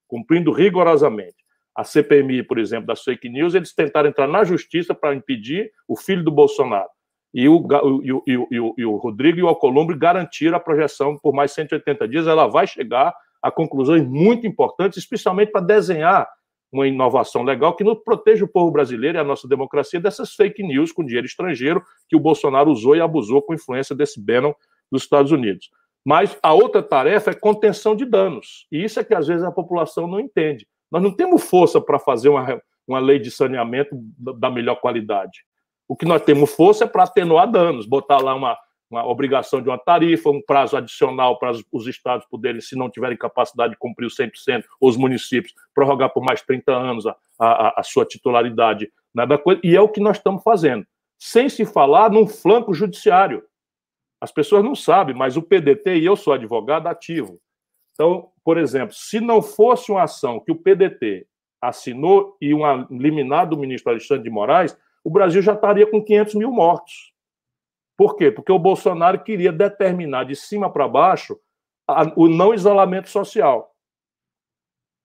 Cumprindo 0.07 0.51
rigorosamente. 0.51 1.38
A 1.79 1.83
CPMI, 1.85 2.43
por 2.43 2.59
exemplo, 2.59 2.87
das 2.87 3.01
fake 3.01 3.29
news, 3.29 3.55
eles 3.55 3.73
tentaram 3.73 4.09
entrar 4.09 4.27
na 4.27 4.43
justiça 4.43 4.93
para 4.93 5.15
impedir 5.15 5.71
o 5.87 5.95
filho 5.95 6.21
do 6.21 6.29
Bolsonaro. 6.29 6.89
E 7.33 7.47
o, 7.47 7.65
e 8.03 8.11
o, 8.11 8.23
e 8.27 8.59
o, 8.59 8.75
e 8.77 8.85
o 8.85 8.97
Rodrigo 8.97 9.39
e 9.39 9.43
o 9.43 9.47
Alcolumbre 9.47 9.97
garantiram 9.97 10.57
a 10.57 10.59
projeção 10.59 11.17
por 11.17 11.33
mais 11.33 11.53
180 11.53 12.05
dias. 12.05 12.27
Ela 12.27 12.47
vai 12.47 12.67
chegar 12.67 13.15
a 13.41 13.49
conclusões 13.49 14.05
muito 14.05 14.45
importantes, 14.45 14.97
especialmente 14.97 15.53
para 15.53 15.61
desenhar 15.61 16.27
uma 16.69 16.85
inovação 16.85 17.43
legal 17.43 17.73
que 17.73 17.83
nos 17.85 18.03
proteja 18.03 18.43
o 18.43 18.49
povo 18.49 18.71
brasileiro 18.71 19.17
e 19.17 19.21
a 19.21 19.23
nossa 19.23 19.47
democracia 19.47 20.01
dessas 20.01 20.33
fake 20.33 20.61
news 20.61 20.91
com 20.91 21.05
dinheiro 21.05 21.27
estrangeiro 21.27 21.81
que 22.09 22.15
o 22.17 22.19
Bolsonaro 22.19 22.69
usou 22.69 22.93
e 22.93 22.99
abusou 22.99 23.41
com 23.41 23.53
influência 23.53 23.95
desse 23.95 24.19
Bannon 24.19 24.53
dos 24.91 25.03
Estados 25.03 25.31
Unidos. 25.31 25.69
Mas 26.05 26.37
a 26.43 26.53
outra 26.53 26.83
tarefa 26.83 27.31
é 27.31 27.33
contenção 27.33 27.95
de 27.95 28.03
danos. 28.03 28.67
E 28.69 28.83
isso 28.83 28.99
é 28.99 29.03
que 29.05 29.15
às 29.15 29.27
vezes 29.27 29.45
a 29.45 29.51
população 29.51 30.09
não 30.09 30.19
entende. 30.19 30.67
Nós 30.91 31.01
não 31.01 31.11
temos 31.11 31.43
força 31.43 31.79
para 31.79 31.99
fazer 31.99 32.29
uma, 32.29 32.61
uma 32.87 32.99
lei 32.99 33.19
de 33.19 33.29
saneamento 33.29 33.95
da 34.17 34.49
melhor 34.49 34.75
qualidade. 34.75 35.45
O 35.87 35.95
que 35.95 36.05
nós 36.05 36.21
temos 36.21 36.53
força 36.53 36.83
é 36.83 36.87
para 36.87 37.03
atenuar 37.03 37.49
danos, 37.49 37.85
botar 37.85 38.17
lá 38.17 38.35
uma, 38.35 38.57
uma 38.89 39.05
obrigação 39.07 39.61
de 39.61 39.69
uma 39.69 39.77
tarifa, 39.77 40.29
um 40.29 40.41
prazo 40.41 40.75
adicional 40.75 41.37
para 41.37 41.51
os 41.71 41.87
estados 41.87 42.25
poderem, 42.25 42.59
se 42.59 42.75
não 42.75 42.89
tiverem 42.89 43.17
capacidade 43.17 43.73
de 43.73 43.79
cumprir 43.79 44.05
o 44.05 44.09
100%, 44.09 44.63
ou 44.79 44.89
os 44.89 44.97
municípios, 44.97 45.53
prorrogar 45.73 46.11
por 46.11 46.23
mais 46.23 46.41
30 46.41 46.71
anos 46.71 47.05
a, 47.05 47.15
a, 47.39 47.79
a 47.79 47.83
sua 47.83 48.05
titularidade. 48.05 48.91
Nada 49.13 49.37
coisa, 49.37 49.61
e 49.63 49.75
é 49.75 49.81
o 49.81 49.89
que 49.89 49.99
nós 49.99 50.17
estamos 50.17 50.43
fazendo. 50.43 50.85
Sem 51.17 51.49
se 51.49 51.65
falar 51.65 52.09
num 52.09 52.27
flanco 52.27 52.73
judiciário. 52.73 53.43
As 54.21 54.31
pessoas 54.31 54.63
não 54.63 54.75
sabem, 54.75 55.15
mas 55.15 55.37
o 55.37 55.41
PDT, 55.41 55.97
e 55.97 56.05
eu 56.05 56.15
sou 56.15 56.33
advogado 56.33 56.87
ativo. 56.87 57.39
Então, 57.99 58.31
por 58.45 58.57
exemplo, 58.57 58.95
se 58.95 59.19
não 59.19 59.41
fosse 59.41 59.91
uma 59.91 60.03
ação 60.03 60.39
que 60.39 60.53
o 60.53 60.55
PDT 60.55 61.27
assinou 61.61 62.37
e 62.39 62.53
um 62.53 62.63
liminar 62.89 63.45
do 63.45 63.57
ministro 63.57 63.91
Alexandre 63.91 64.23
de 64.23 64.29
Moraes, 64.29 64.77
o 65.03 65.09
Brasil 65.09 65.41
já 65.41 65.51
estaria 65.51 65.85
com 65.85 66.01
500 66.01 66.35
mil 66.35 66.49
mortos. 66.49 67.13
Por 67.97 68.15
quê? 68.15 68.31
Porque 68.31 68.53
o 68.53 68.57
Bolsonaro 68.57 69.21
queria 69.21 69.51
determinar 69.51 70.23
de 70.23 70.33
cima 70.33 70.71
para 70.71 70.87
baixo 70.87 71.37
o 72.15 72.29
não 72.29 72.53
isolamento 72.53 73.09
social. 73.09 73.75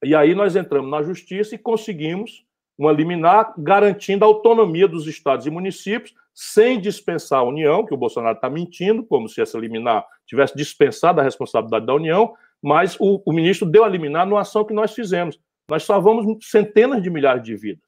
E 0.04 0.14
aí 0.14 0.32
nós 0.32 0.54
entramos 0.54 0.88
na 0.88 1.02
justiça 1.02 1.56
e 1.56 1.58
conseguimos 1.58 2.46
uma 2.78 2.92
liminar 2.92 3.54
garantindo 3.58 4.24
a 4.24 4.28
autonomia 4.28 4.86
dos 4.86 5.08
estados 5.08 5.46
e 5.46 5.50
municípios, 5.50 6.14
sem 6.32 6.80
dispensar 6.80 7.40
a 7.40 7.44
União, 7.44 7.84
que 7.84 7.94
o 7.94 7.96
Bolsonaro 7.96 8.36
está 8.36 8.48
mentindo, 8.48 9.04
como 9.04 9.28
se 9.28 9.40
essa 9.40 9.58
liminar 9.58 10.06
tivesse 10.26 10.56
dispensado 10.56 11.20
a 11.20 11.24
responsabilidade 11.24 11.86
da 11.86 11.94
União, 11.94 12.34
mas 12.64 12.96
o, 12.98 13.22
o 13.26 13.30
ministro 13.30 13.70
deu 13.70 13.84
a 13.84 13.88
liminar 13.88 14.26
numa 14.26 14.40
ação 14.40 14.64
que 14.64 14.72
nós 14.72 14.94
fizemos. 14.94 15.38
Nós 15.68 15.82
salvamos 15.82 16.38
centenas 16.46 17.02
de 17.02 17.10
milhares 17.10 17.42
de 17.42 17.54
vidas. 17.54 17.84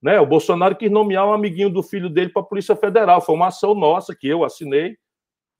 Né? 0.00 0.20
O 0.20 0.26
Bolsonaro 0.26 0.76
quis 0.76 0.88
nomear 0.88 1.26
um 1.26 1.32
amiguinho 1.32 1.68
do 1.68 1.82
filho 1.82 2.08
dele 2.08 2.30
para 2.30 2.40
a 2.40 2.44
Polícia 2.44 2.76
Federal. 2.76 3.20
Foi 3.20 3.34
uma 3.34 3.48
ação 3.48 3.74
nossa 3.74 4.14
que 4.14 4.28
eu 4.28 4.44
assinei 4.44 4.96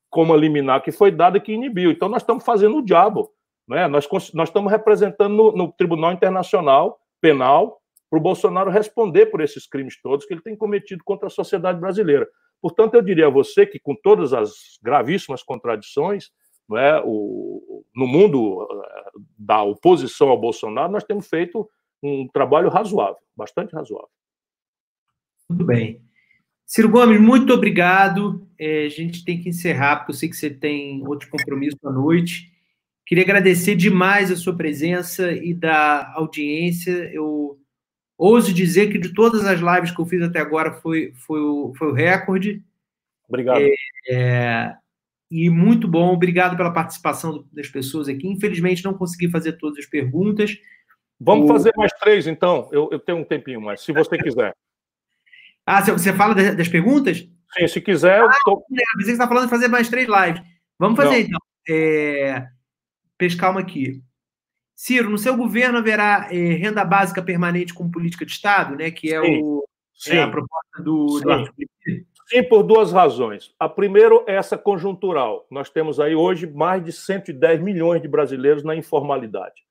como 0.08 0.32
a 0.32 0.36
liminar 0.36 0.80
que 0.80 0.92
foi 0.92 1.10
dada 1.10 1.40
que 1.40 1.52
inibiu. 1.52 1.90
Então, 1.90 2.08
nós 2.08 2.22
estamos 2.22 2.44
fazendo 2.44 2.76
o 2.76 2.84
diabo. 2.84 3.32
Né? 3.66 3.88
Nós, 3.88 4.08
nós 4.32 4.48
estamos 4.48 4.70
representando 4.70 5.34
no, 5.34 5.52
no 5.52 5.72
Tribunal 5.72 6.12
Internacional 6.12 7.00
Penal 7.20 7.80
para 8.08 8.18
o 8.20 8.22
Bolsonaro 8.22 8.70
responder 8.70 9.26
por 9.26 9.40
esses 9.40 9.66
crimes 9.66 10.00
todos 10.00 10.24
que 10.24 10.34
ele 10.34 10.42
tem 10.42 10.54
cometido 10.54 11.02
contra 11.02 11.26
a 11.26 11.30
sociedade 11.30 11.80
brasileira. 11.80 12.28
Portanto, 12.60 12.94
eu 12.94 13.02
diria 13.02 13.26
a 13.26 13.30
você 13.30 13.66
que, 13.66 13.80
com 13.80 13.96
todas 13.96 14.32
as 14.32 14.78
gravíssimas 14.80 15.42
contradições, 15.42 16.30
não 16.72 16.78
é, 16.78 17.02
o, 17.04 17.84
no 17.94 18.06
mundo 18.06 18.66
eh, 18.70 19.10
da 19.38 19.62
oposição 19.62 20.28
ao 20.28 20.40
Bolsonaro, 20.40 20.90
nós 20.90 21.04
temos 21.04 21.28
feito 21.28 21.68
um 22.02 22.26
trabalho 22.32 22.70
razoável, 22.70 23.18
bastante 23.36 23.74
razoável. 23.74 24.09
Muito 25.48 25.64
bem. 25.64 26.01
Ciro 26.64 26.88
Gomes, 26.88 27.20
muito 27.20 27.52
obrigado. 27.52 28.48
É, 28.59 28.86
a 28.86 28.88
gente 28.88 29.24
tem 29.24 29.40
que 29.40 29.51
encerrar, 29.51 29.97
porque 29.97 30.12
eu 30.12 30.16
sei 30.16 30.28
que 30.28 30.36
você 30.36 30.48
tem 30.48 31.06
outro 31.06 31.28
compromisso 31.28 31.76
à 31.84 31.92
noite. 31.92 32.51
Queria 33.05 33.24
agradecer 33.24 33.74
demais 33.74 34.30
a 34.30 34.36
sua 34.36 34.56
presença 34.56 35.30
e 35.32 35.52
da 35.52 36.12
audiência. 36.14 37.10
Eu 37.12 37.60
ouso 38.16 38.55
dizer 38.55 38.90
que 38.90 38.98
de 38.98 39.12
todas 39.12 39.44
as 39.44 39.60
lives 39.60 39.90
que 39.90 40.01
eu 40.01 40.06
fiz 40.06 40.22
até 40.22 40.40
agora 40.40 40.72
foi, 40.72 41.12
foi, 41.14 41.40
o, 41.40 41.74
foi 41.76 41.88
o 41.88 41.92
recorde. 41.92 42.64
Obrigado. 43.28 43.60
É, 43.60 43.74
é, 44.09 44.76
e 45.32 45.48
muito 45.48 45.88
bom. 45.88 46.12
Obrigado 46.12 46.59
pela 46.59 46.70
participação 46.70 47.48
das 47.50 47.66
pessoas 47.66 48.06
aqui. 48.06 48.28
Infelizmente, 48.28 48.84
não 48.84 48.92
consegui 48.92 49.30
fazer 49.30 49.54
todas 49.54 49.78
as 49.78 49.86
perguntas. 49.86 50.59
Vamos 51.18 51.48
o... 51.48 51.48
fazer 51.54 51.72
mais 51.74 51.90
três, 51.94 52.26
então. 52.26 52.68
Eu, 52.70 52.90
eu 52.92 52.98
tenho 52.98 53.16
um 53.16 53.24
tempinho 53.24 53.59
mais, 53.59 53.80
se 53.80 53.92
você 53.92 54.18
quiser. 54.18 54.54
Ah, 55.64 55.80
você 55.80 56.12
fala 56.12 56.34
das 56.34 56.66
perguntas? 56.66 57.18
Sim, 57.56 57.68
se 57.68 57.80
quiser. 57.80 58.20
Ah, 58.20 58.24
eu 58.24 58.44
tô... 58.44 58.66
Você 58.96 59.12
está 59.12 59.28
falando 59.28 59.44
de 59.44 59.50
fazer 59.50 59.68
mais 59.68 59.88
três 59.88 60.09
lives. 60.09 60.42
Vamos 60.76 60.96
fazer, 60.96 61.18
Não. 61.18 61.20
então. 61.20 61.40
É... 61.70 62.48
Pescar 63.16 63.52
uma 63.52 63.60
aqui. 63.60 64.02
Ciro, 64.74 65.09
no 65.09 65.16
seu 65.16 65.36
governo 65.36 65.78
haverá 65.78 66.26
é, 66.32 66.54
renda 66.54 66.84
básica 66.84 67.22
permanente 67.22 67.72
como 67.72 67.92
política 67.92 68.26
de 68.26 68.32
Estado, 68.32 68.74
né? 68.74 68.90
Que 68.90 69.14
é, 69.14 69.20
o, 69.20 69.64
é 70.09 70.20
a 70.20 70.28
proposta 70.28 70.82
do, 70.82 71.20
Sim. 71.20 71.24
do 71.24 72.11
Sim, 72.32 72.42
por 72.44 72.62
duas 72.62 72.90
razões. 72.90 73.54
A 73.60 73.68
primeira 73.68 74.14
é 74.26 74.36
essa 74.36 74.56
conjuntural. 74.56 75.46
Nós 75.50 75.68
temos 75.68 76.00
aí 76.00 76.14
hoje 76.14 76.46
mais 76.46 76.82
de 76.82 76.90
110 76.90 77.60
milhões 77.60 78.00
de 78.00 78.09
brasileiros 78.09 78.64
na 78.64 78.74
informalidade. 78.74 79.62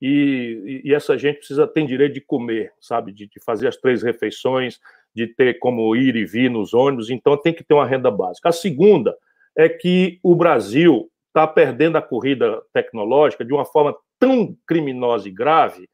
E, 0.00 0.80
e, 0.82 0.94
essa 0.94 1.18
gente 1.18 1.38
precisa 1.38 1.66
tem 1.66 1.86
direito 1.86 2.14
de 2.14 2.22
comer, 2.22 2.72
sabe, 2.80 3.12
de, 3.12 3.26
de, 3.26 3.38
fazer 3.44 3.68
as 3.68 3.76
três 3.76 4.02
refeições, 4.02 4.80
de 5.14 5.26
ter 5.26 5.58
como 5.58 5.94
ir 5.94 6.16
e 6.16 6.24
vir 6.24 6.50
nos 6.50 6.72
ônibus, 6.72 7.10
então 7.10 7.36
tem 7.36 7.52
que 7.52 7.64
ter 7.64 7.74
uma 7.74 7.86
renda 7.86 8.10
básica. 8.10 8.48
A 8.48 8.52
segunda 8.52 9.14
é 9.54 9.68
que 9.68 10.18
o 10.22 10.34
Brasil 10.34 11.10
está 11.28 11.46
perdendo 11.46 11.96
a 11.96 12.02
corrida 12.02 12.62
tecnológica 12.72 13.44
de 13.44 13.52
uma 13.52 13.66
forma 13.66 13.94
tão 14.18 14.56
criminosa 14.66 15.28
e 15.28 15.32
grave, 15.32 15.86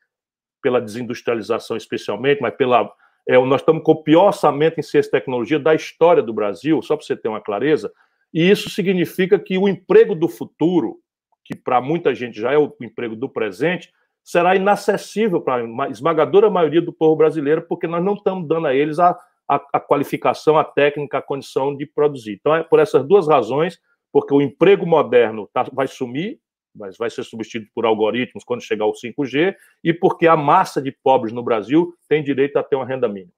pela 0.63 0.81
desindustrialização 0.81 1.77
especialmente, 1.77 2.41
mas 2.41 2.55
pela 2.55 2.93
É, 3.29 3.39
nós 3.39 3.61
estamos 3.61 3.83
com 3.83 3.93
o 3.93 4.03
pior 4.03 4.27
orçamento 4.27 4.79
em 4.79 4.83
ciência 4.83 5.09
e 5.09 5.13
tecnologia 5.13 5.59
da 5.59 5.75
história 5.75 6.23
do 6.23 6.33
Brasil, 6.33 6.81
só 6.83 6.97
para 6.97 7.07
você 7.07 7.17
ter 7.17 7.29
uma 7.29 7.41
clareza, 7.41 7.93
e 8.33 8.51
isso 8.51 8.71
significa 8.71 9.39
que 9.39 9.59
o 9.59 9.69
emprego 9.69 10.15
do 10.15 10.29
futuro, 10.29 10.97
que 11.45 11.55
para 11.55 11.81
muita 11.81 12.15
gente 12.15 12.41
já 12.41 12.53
é 12.53 12.59
o 12.59 12.75
emprego 12.81 13.15
do 13.15 13.29
presente, 13.29 13.93
será 14.25 14.55
inacessível 14.57 15.41
para 15.41 15.65
a 15.85 15.89
esmagadora 15.91 16.49
maioria 16.49 16.81
do 16.81 16.93
povo 16.93 17.17
brasileiro, 17.17 17.67
porque 17.69 17.87
nós 17.87 18.03
não 18.03 18.15
estamos 18.15 18.47
dando 18.47 18.67
a 18.67 18.75
eles 18.75 18.99
a, 18.99 19.19
a, 19.49 19.61
a 19.75 19.81
qualificação, 19.81 20.57
a 20.57 20.65
técnica, 20.65 21.19
a 21.19 21.23
condição 21.23 21.77
de 21.77 21.87
produzir. 21.87 22.39
Então, 22.41 22.55
é 22.55 22.63
por 22.63 22.79
essas 22.79 23.05
duas 23.07 23.29
razões, 23.29 23.79
porque 24.13 24.33
o 24.33 24.41
emprego 24.41 24.87
moderno 24.87 25.49
tá, 25.53 25.65
vai 25.73 25.89
sumir, 25.89 26.39
mas 26.75 26.97
vai 26.97 27.11
ser 27.11 27.23
substituído 27.25 27.71
por 27.75 27.85
algoritmos 27.85 28.45
quando 28.45 28.63
chegar 28.63 28.87
o 28.87 28.93
5G, 28.93 29.55
e 29.83 29.93
porque 29.93 30.27
a 30.27 30.37
massa 30.37 30.81
de 30.81 30.91
pobres 30.91 31.33
no 31.33 31.43
Brasil 31.43 31.95
tem 32.09 32.23
direito 32.23 32.57
a 32.59 32.63
ter 32.63 32.77
uma 32.77 32.87
renda 32.87 33.09
mínima. 33.09 33.33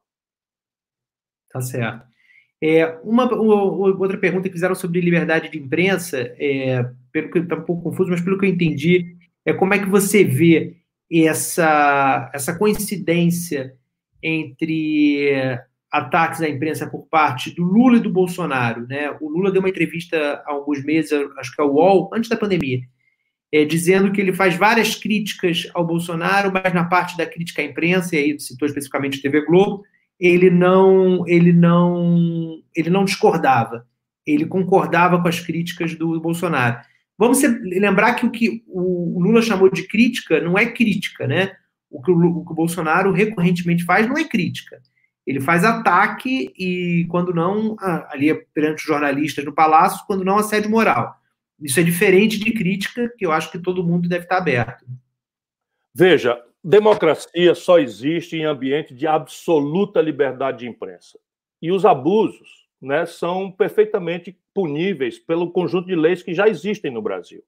Tá 1.50 1.60
certo. 1.60 2.06
É, 2.62 2.98
uma, 3.02 3.30
outra 3.34 4.16
pergunta 4.16 4.48
que 4.48 4.54
fizeram 4.54 4.74
sobre 4.74 5.00
liberdade 5.00 5.50
de 5.50 5.58
imprensa, 5.58 6.34
é, 6.38 6.88
pelo 7.12 7.30
que 7.30 7.38
está 7.38 7.56
um 7.56 7.62
pouco 7.62 7.82
confuso, 7.82 8.10
mas 8.10 8.22
pelo 8.22 8.38
que 8.38 8.46
eu 8.46 8.50
entendi, 8.50 9.16
é 9.44 9.52
como 9.52 9.74
é 9.74 9.78
que 9.78 9.88
você 9.88 10.24
vê 10.24 10.76
essa, 11.12 12.30
essa 12.32 12.58
coincidência 12.58 13.76
entre 14.22 15.60
ataques 15.92 16.40
à 16.40 16.48
imprensa 16.48 16.88
por 16.88 17.06
parte 17.06 17.54
do 17.54 17.62
Lula 17.62 17.98
e 17.98 18.00
do 18.00 18.10
Bolsonaro. 18.10 18.86
Né? 18.88 19.10
O 19.20 19.28
Lula 19.28 19.52
deu 19.52 19.60
uma 19.60 19.68
entrevista 19.68 20.42
há 20.46 20.52
alguns 20.52 20.82
meses, 20.82 21.12
acho 21.38 21.54
que 21.54 21.60
é 21.60 21.64
o 21.64 21.72
UOL, 21.72 22.10
antes 22.12 22.28
da 22.28 22.36
pandemia, 22.36 22.80
é, 23.54 23.64
dizendo 23.64 24.10
que 24.10 24.20
ele 24.20 24.32
faz 24.32 24.56
várias 24.56 24.96
críticas 24.96 25.70
ao 25.72 25.86
Bolsonaro, 25.86 26.50
mas 26.52 26.74
na 26.74 26.82
parte 26.82 27.16
da 27.16 27.24
crítica 27.24 27.62
à 27.62 27.64
imprensa, 27.64 28.16
e 28.16 28.18
aí 28.18 28.40
citou 28.40 28.66
especificamente 28.66 29.20
a 29.20 29.22
TV 29.22 29.46
Globo, 29.46 29.84
ele 30.18 30.50
não, 30.50 31.24
ele 31.28 31.52
não, 31.52 32.60
ele 32.74 32.90
não 32.90 33.04
discordava, 33.04 33.86
ele 34.26 34.44
concordava 34.44 35.22
com 35.22 35.28
as 35.28 35.38
críticas 35.38 35.94
do 35.94 36.20
Bolsonaro. 36.20 36.80
Vamos 37.16 37.40
lembrar 37.62 38.14
que 38.14 38.26
o 38.26 38.30
que 38.32 38.64
o 38.66 39.22
Lula 39.22 39.40
chamou 39.40 39.70
de 39.70 39.86
crítica 39.86 40.40
não 40.40 40.58
é 40.58 40.66
crítica, 40.66 41.24
né? 41.28 41.52
O 41.88 42.02
que 42.02 42.10
o, 42.10 42.18
o 42.18 42.44
que 42.44 42.50
o 42.50 42.56
Bolsonaro 42.56 43.12
recorrentemente 43.12 43.84
faz 43.84 44.08
não 44.08 44.18
é 44.18 44.24
crítica. 44.24 44.82
Ele 45.24 45.40
faz 45.40 45.62
ataque 45.62 46.52
e, 46.58 47.06
quando 47.08 47.32
não, 47.32 47.76
ali 48.10 48.34
perante 48.52 48.80
os 48.80 48.86
jornalistas 48.86 49.44
no 49.44 49.52
palácio, 49.52 50.04
quando 50.08 50.24
não, 50.24 50.38
assédio 50.38 50.68
moral. 50.68 51.14
Isso 51.60 51.80
é 51.80 51.82
diferente 51.82 52.38
de 52.38 52.52
crítica, 52.52 53.12
que 53.16 53.24
eu 53.24 53.32
acho 53.32 53.50
que 53.50 53.58
todo 53.58 53.84
mundo 53.84 54.08
deve 54.08 54.24
estar 54.24 54.38
aberto. 54.38 54.84
Veja, 55.94 56.42
democracia 56.62 57.54
só 57.54 57.78
existe 57.78 58.36
em 58.36 58.44
ambiente 58.44 58.94
de 58.94 59.06
absoluta 59.06 60.00
liberdade 60.00 60.60
de 60.60 60.68
imprensa. 60.68 61.18
E 61.62 61.70
os 61.70 61.84
abusos 61.84 62.66
né, 62.80 63.06
são 63.06 63.50
perfeitamente 63.50 64.36
puníveis 64.52 65.18
pelo 65.18 65.50
conjunto 65.50 65.86
de 65.86 65.94
leis 65.94 66.22
que 66.22 66.34
já 66.34 66.48
existem 66.48 66.90
no 66.90 67.00
Brasil. 67.00 67.42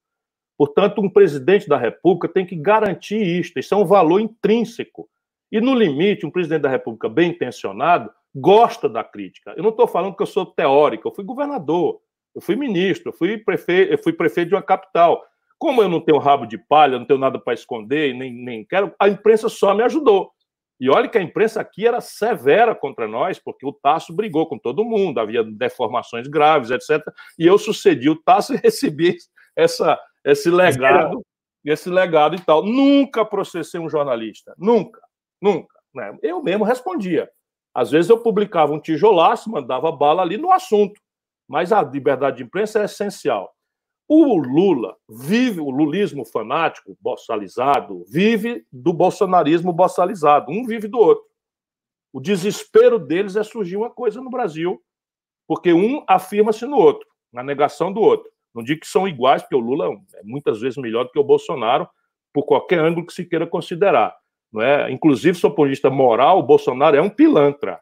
Portanto, 0.57 1.03
um 1.03 1.11
presidente 1.11 1.69
da 1.69 1.77
República 1.77 2.29
tem 2.29 2.47
que 2.47 2.57
garantir 2.57 3.21
isto. 3.21 3.59
Isso 3.59 3.75
é 3.75 3.77
um 3.77 3.85
valor 3.85 4.21
intrínseco. 4.21 5.09
E, 5.53 5.61
no 5.61 5.75
limite, 5.75 6.25
um 6.25 6.31
presidente 6.31 6.63
da 6.63 6.71
República 6.71 7.09
bem 7.09 7.31
intencionado 7.31 8.11
gosta 8.35 8.89
da 8.89 9.05
crítica. 9.05 9.55
Eu 9.57 9.63
não 9.63 9.71
estou 9.71 9.87
falando 9.87 10.15
que 10.15 10.23
eu 10.23 10.27
sou 10.27 10.47
teórico, 10.47 11.09
eu 11.09 11.15
fui 11.15 11.25
governador, 11.25 12.01
eu 12.37 12.43
fui 12.43 12.55
ministro, 12.55 13.09
eu 13.09 13.13
fui 13.15 13.39
prefeito, 13.39 13.93
eu 13.93 13.99
fui 13.99 14.13
prefeito 14.13 14.51
de 14.51 14.55
uma 14.55 14.63
capital. 14.63 15.25
Como 15.59 15.83
eu 15.83 15.89
não 15.89 16.03
tenho 16.03 16.19
rabo 16.19 16.45
de 16.45 16.59
palha, 16.59 16.99
não 16.99 17.07
tenho 17.07 17.19
nada 17.19 17.39
para 17.39 17.55
esconder, 17.55 18.15
nem, 18.15 18.31
nem 18.31 18.63
quero, 18.63 18.95
a 19.01 19.09
imprensa 19.09 19.49
só 19.49 19.75
me 19.75 19.83
ajudou. 19.83 20.31
E 20.79 20.91
olha 20.91 21.09
que 21.09 21.17
a 21.17 21.23
imprensa 21.23 21.63
aqui 21.63 21.87
era 21.87 21.99
severa 22.03 22.75
contra 22.75 23.09
nós, 23.09 23.39
porque 23.39 23.65
o 23.65 23.73
Tasso 23.73 24.15
brigou 24.15 24.47
com 24.47 24.59
todo 24.59 24.85
mundo, 24.85 25.19
havia 25.19 25.43
deformações 25.43 26.29
graves, 26.29 26.71
etc. 26.71 27.03
E 27.39 27.47
eu 27.47 27.57
sucedi 27.57 28.11
o 28.11 28.23
Tasso 28.23 28.53
e 28.53 28.59
recebi 28.63 29.17
essa, 29.57 29.99
esse 30.23 30.51
legado, 30.51 31.25
esse 31.65 31.89
legado 31.89 32.37
e 32.37 32.41
tal. 32.41 32.63
Nunca 32.63 33.25
processei 33.25 33.81
um 33.81 33.89
jornalista, 33.89 34.55
nunca, 34.59 35.01
nunca. 35.41 35.75
Né? 35.95 36.15
Eu 36.23 36.43
mesmo 36.43 36.65
respondia. 36.65 37.31
Às 37.75 37.91
vezes 37.91 38.11
eu 38.11 38.23
publicava 38.23 38.75
um 38.75 38.81
tijolaço, 38.81 39.51
mandava 39.51 39.91
bala 39.91 40.21
ali 40.21 40.37
no 40.37 40.53
assunto. 40.53 41.01
Mas 41.49 41.73
a 41.73 41.83
liberdade 41.83 42.39
de 42.39 42.43
imprensa 42.43 42.81
é 42.81 42.85
essencial. 42.85 43.53
O 44.09 44.37
Lula 44.37 44.97
vive, 45.09 45.61
o 45.61 45.71
lulismo 45.71 46.25
fanático, 46.25 46.97
bossalizado, 47.01 48.05
vive 48.09 48.65
do 48.73 48.93
bolsonarismo 48.93 49.73
bossalizado. 49.73 50.53
Um 50.53 50.65
vive 50.65 50.87
do 50.87 50.99
outro. 50.99 51.25
O 52.13 52.21
desespero 52.21 52.99
deles 52.99 53.37
é 53.37 53.43
surgir 53.43 53.77
uma 53.77 53.91
coisa 53.91 54.21
no 54.21 54.31
Brasil, 54.31 54.81
porque 55.47 55.73
um 55.73 56.05
afirma-se 56.09 56.65
no 56.67 56.77
outro, 56.77 57.07
na 57.33 57.43
negação 57.43 57.93
do 57.93 58.01
outro. 58.01 58.31
Não 58.55 58.63
digo 58.63 58.81
que 58.81 58.87
são 58.87 59.07
iguais, 59.07 59.43
porque 59.43 59.57
o 59.57 59.61
Lula 59.61 59.93
é 60.15 60.23
muitas 60.23 60.61
vezes 60.61 60.79
melhor 60.79 61.05
do 61.05 61.11
que 61.11 61.19
o 61.19 61.25
Bolsonaro, 61.25 61.89
por 62.33 62.45
qualquer 62.45 62.79
ângulo 62.79 63.07
que 63.07 63.13
se 63.13 63.25
queira 63.25 63.47
considerar. 63.47 64.17
Não 64.53 64.63
é? 64.63 64.91
Inclusive, 64.91 65.39
do 65.39 65.51
ponto 65.51 65.65
de 65.65 65.71
vista 65.71 65.91
moral, 65.91 66.39
o 66.39 66.43
Bolsonaro 66.43 66.97
é 66.97 67.03
um 67.03 67.11
pilantra 67.11 67.81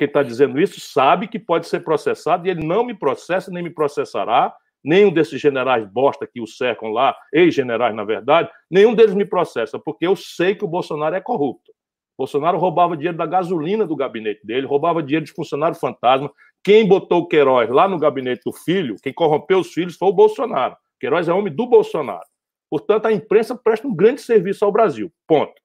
quem 0.00 0.06
está 0.06 0.22
dizendo 0.22 0.58
isso 0.58 0.80
sabe 0.80 1.28
que 1.28 1.38
pode 1.38 1.68
ser 1.68 1.80
processado 1.80 2.46
e 2.46 2.50
ele 2.50 2.66
não 2.66 2.82
me 2.82 2.94
processa 2.94 3.50
nem 3.50 3.62
me 3.62 3.68
processará. 3.68 4.56
Nenhum 4.82 5.12
desses 5.12 5.38
generais 5.38 5.84
bosta 5.84 6.26
que 6.26 6.40
o 6.40 6.46
cercam 6.46 6.88
lá, 6.88 7.14
ex-generais, 7.30 7.94
na 7.94 8.02
verdade, 8.02 8.48
nenhum 8.70 8.94
deles 8.94 9.14
me 9.14 9.26
processa, 9.26 9.78
porque 9.78 10.06
eu 10.06 10.16
sei 10.16 10.54
que 10.54 10.64
o 10.64 10.68
Bolsonaro 10.68 11.14
é 11.14 11.20
corrupto. 11.20 11.70
O 12.16 12.22
Bolsonaro 12.22 12.56
roubava 12.56 12.96
dinheiro 12.96 13.18
da 13.18 13.26
gasolina 13.26 13.86
do 13.86 13.94
gabinete 13.94 14.40
dele, 14.46 14.66
roubava 14.66 15.02
dinheiro 15.02 15.26
de 15.26 15.32
funcionário 15.32 15.76
fantasma. 15.76 16.32
Quem 16.64 16.88
botou 16.88 17.20
o 17.20 17.28
Queiroz 17.28 17.68
lá 17.68 17.86
no 17.86 17.98
gabinete 17.98 18.40
do 18.46 18.54
filho, 18.54 18.96
quem 19.02 19.12
corrompeu 19.12 19.58
os 19.58 19.70
filhos, 19.70 19.98
foi 19.98 20.08
o 20.08 20.14
Bolsonaro. 20.14 20.78
Queiroz 20.98 21.28
é 21.28 21.32
homem 21.34 21.54
do 21.54 21.66
Bolsonaro. 21.66 22.24
Portanto, 22.70 23.04
a 23.04 23.12
imprensa 23.12 23.54
presta 23.54 23.86
um 23.86 23.94
grande 23.94 24.22
serviço 24.22 24.64
ao 24.64 24.72
Brasil. 24.72 25.12
Ponto. 25.26 25.60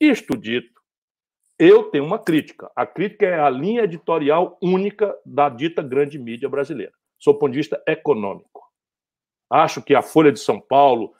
Isto 0.00 0.38
dito, 0.38 0.73
eu 1.58 1.84
tenho 1.84 2.04
uma 2.04 2.18
crítica. 2.18 2.70
A 2.74 2.86
crítica 2.86 3.26
é 3.26 3.38
a 3.38 3.50
linha 3.50 3.82
editorial 3.82 4.58
única 4.62 5.14
da 5.24 5.48
dita 5.48 5.82
grande 5.82 6.18
mídia 6.18 6.48
brasileira, 6.48 6.92
sob 7.18 7.36
o 7.36 7.38
ponto 7.38 7.52
de 7.52 7.58
vista 7.58 7.82
econômico. 7.86 8.62
Acho 9.50 9.82
que 9.82 9.94
a 9.94 10.02
Folha 10.02 10.32
de 10.32 10.40
São 10.40 10.60
Paulo, 10.60 11.12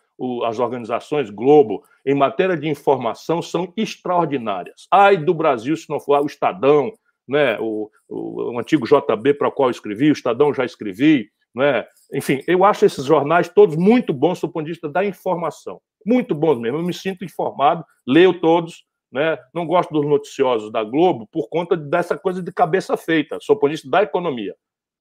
as 0.44 0.58
organizações 0.58 1.30
Globo, 1.30 1.84
em 2.04 2.14
matéria 2.14 2.56
de 2.56 2.68
informação, 2.68 3.40
são 3.40 3.72
extraordinárias. 3.76 4.86
Ai 4.90 5.16
do 5.16 5.34
Brasil 5.34 5.76
se 5.76 5.88
não 5.88 6.00
for 6.00 6.20
o 6.20 6.26
Estadão, 6.26 6.92
né, 7.26 7.58
o, 7.60 7.90
o, 8.08 8.54
o 8.54 8.58
antigo 8.58 8.86
JB 8.86 9.34
para 9.34 9.48
o 9.48 9.52
qual 9.52 9.68
eu 9.68 9.72
escrevi, 9.72 10.10
o 10.10 10.12
Estadão 10.12 10.52
já 10.52 10.64
escrevi, 10.64 11.30
né? 11.54 11.86
enfim, 12.12 12.42
eu 12.46 12.64
acho 12.64 12.84
esses 12.84 13.04
jornais 13.04 13.48
todos 13.48 13.76
muito 13.76 14.12
bons 14.12 14.40
do 14.40 14.48
ponto 14.48 14.64
de 14.64 14.72
vista 14.72 14.88
da 14.88 15.04
informação. 15.04 15.80
Muito 16.04 16.34
bons 16.34 16.58
mesmo. 16.58 16.78
Eu 16.78 16.82
me 16.82 16.92
sinto 16.92 17.24
informado, 17.24 17.84
leio 18.06 18.40
todos, 18.40 18.84
né? 19.14 19.38
Não 19.54 19.64
gosto 19.64 19.94
dos 19.94 20.04
noticiosos 20.04 20.72
da 20.72 20.82
Globo 20.82 21.28
por 21.30 21.48
conta 21.48 21.76
dessa 21.76 22.18
coisa 22.18 22.42
de 22.42 22.52
cabeça 22.52 22.96
feita, 22.96 23.38
sou 23.40 23.56
polícia 23.56 23.88
da 23.88 24.02
economia. 24.02 24.56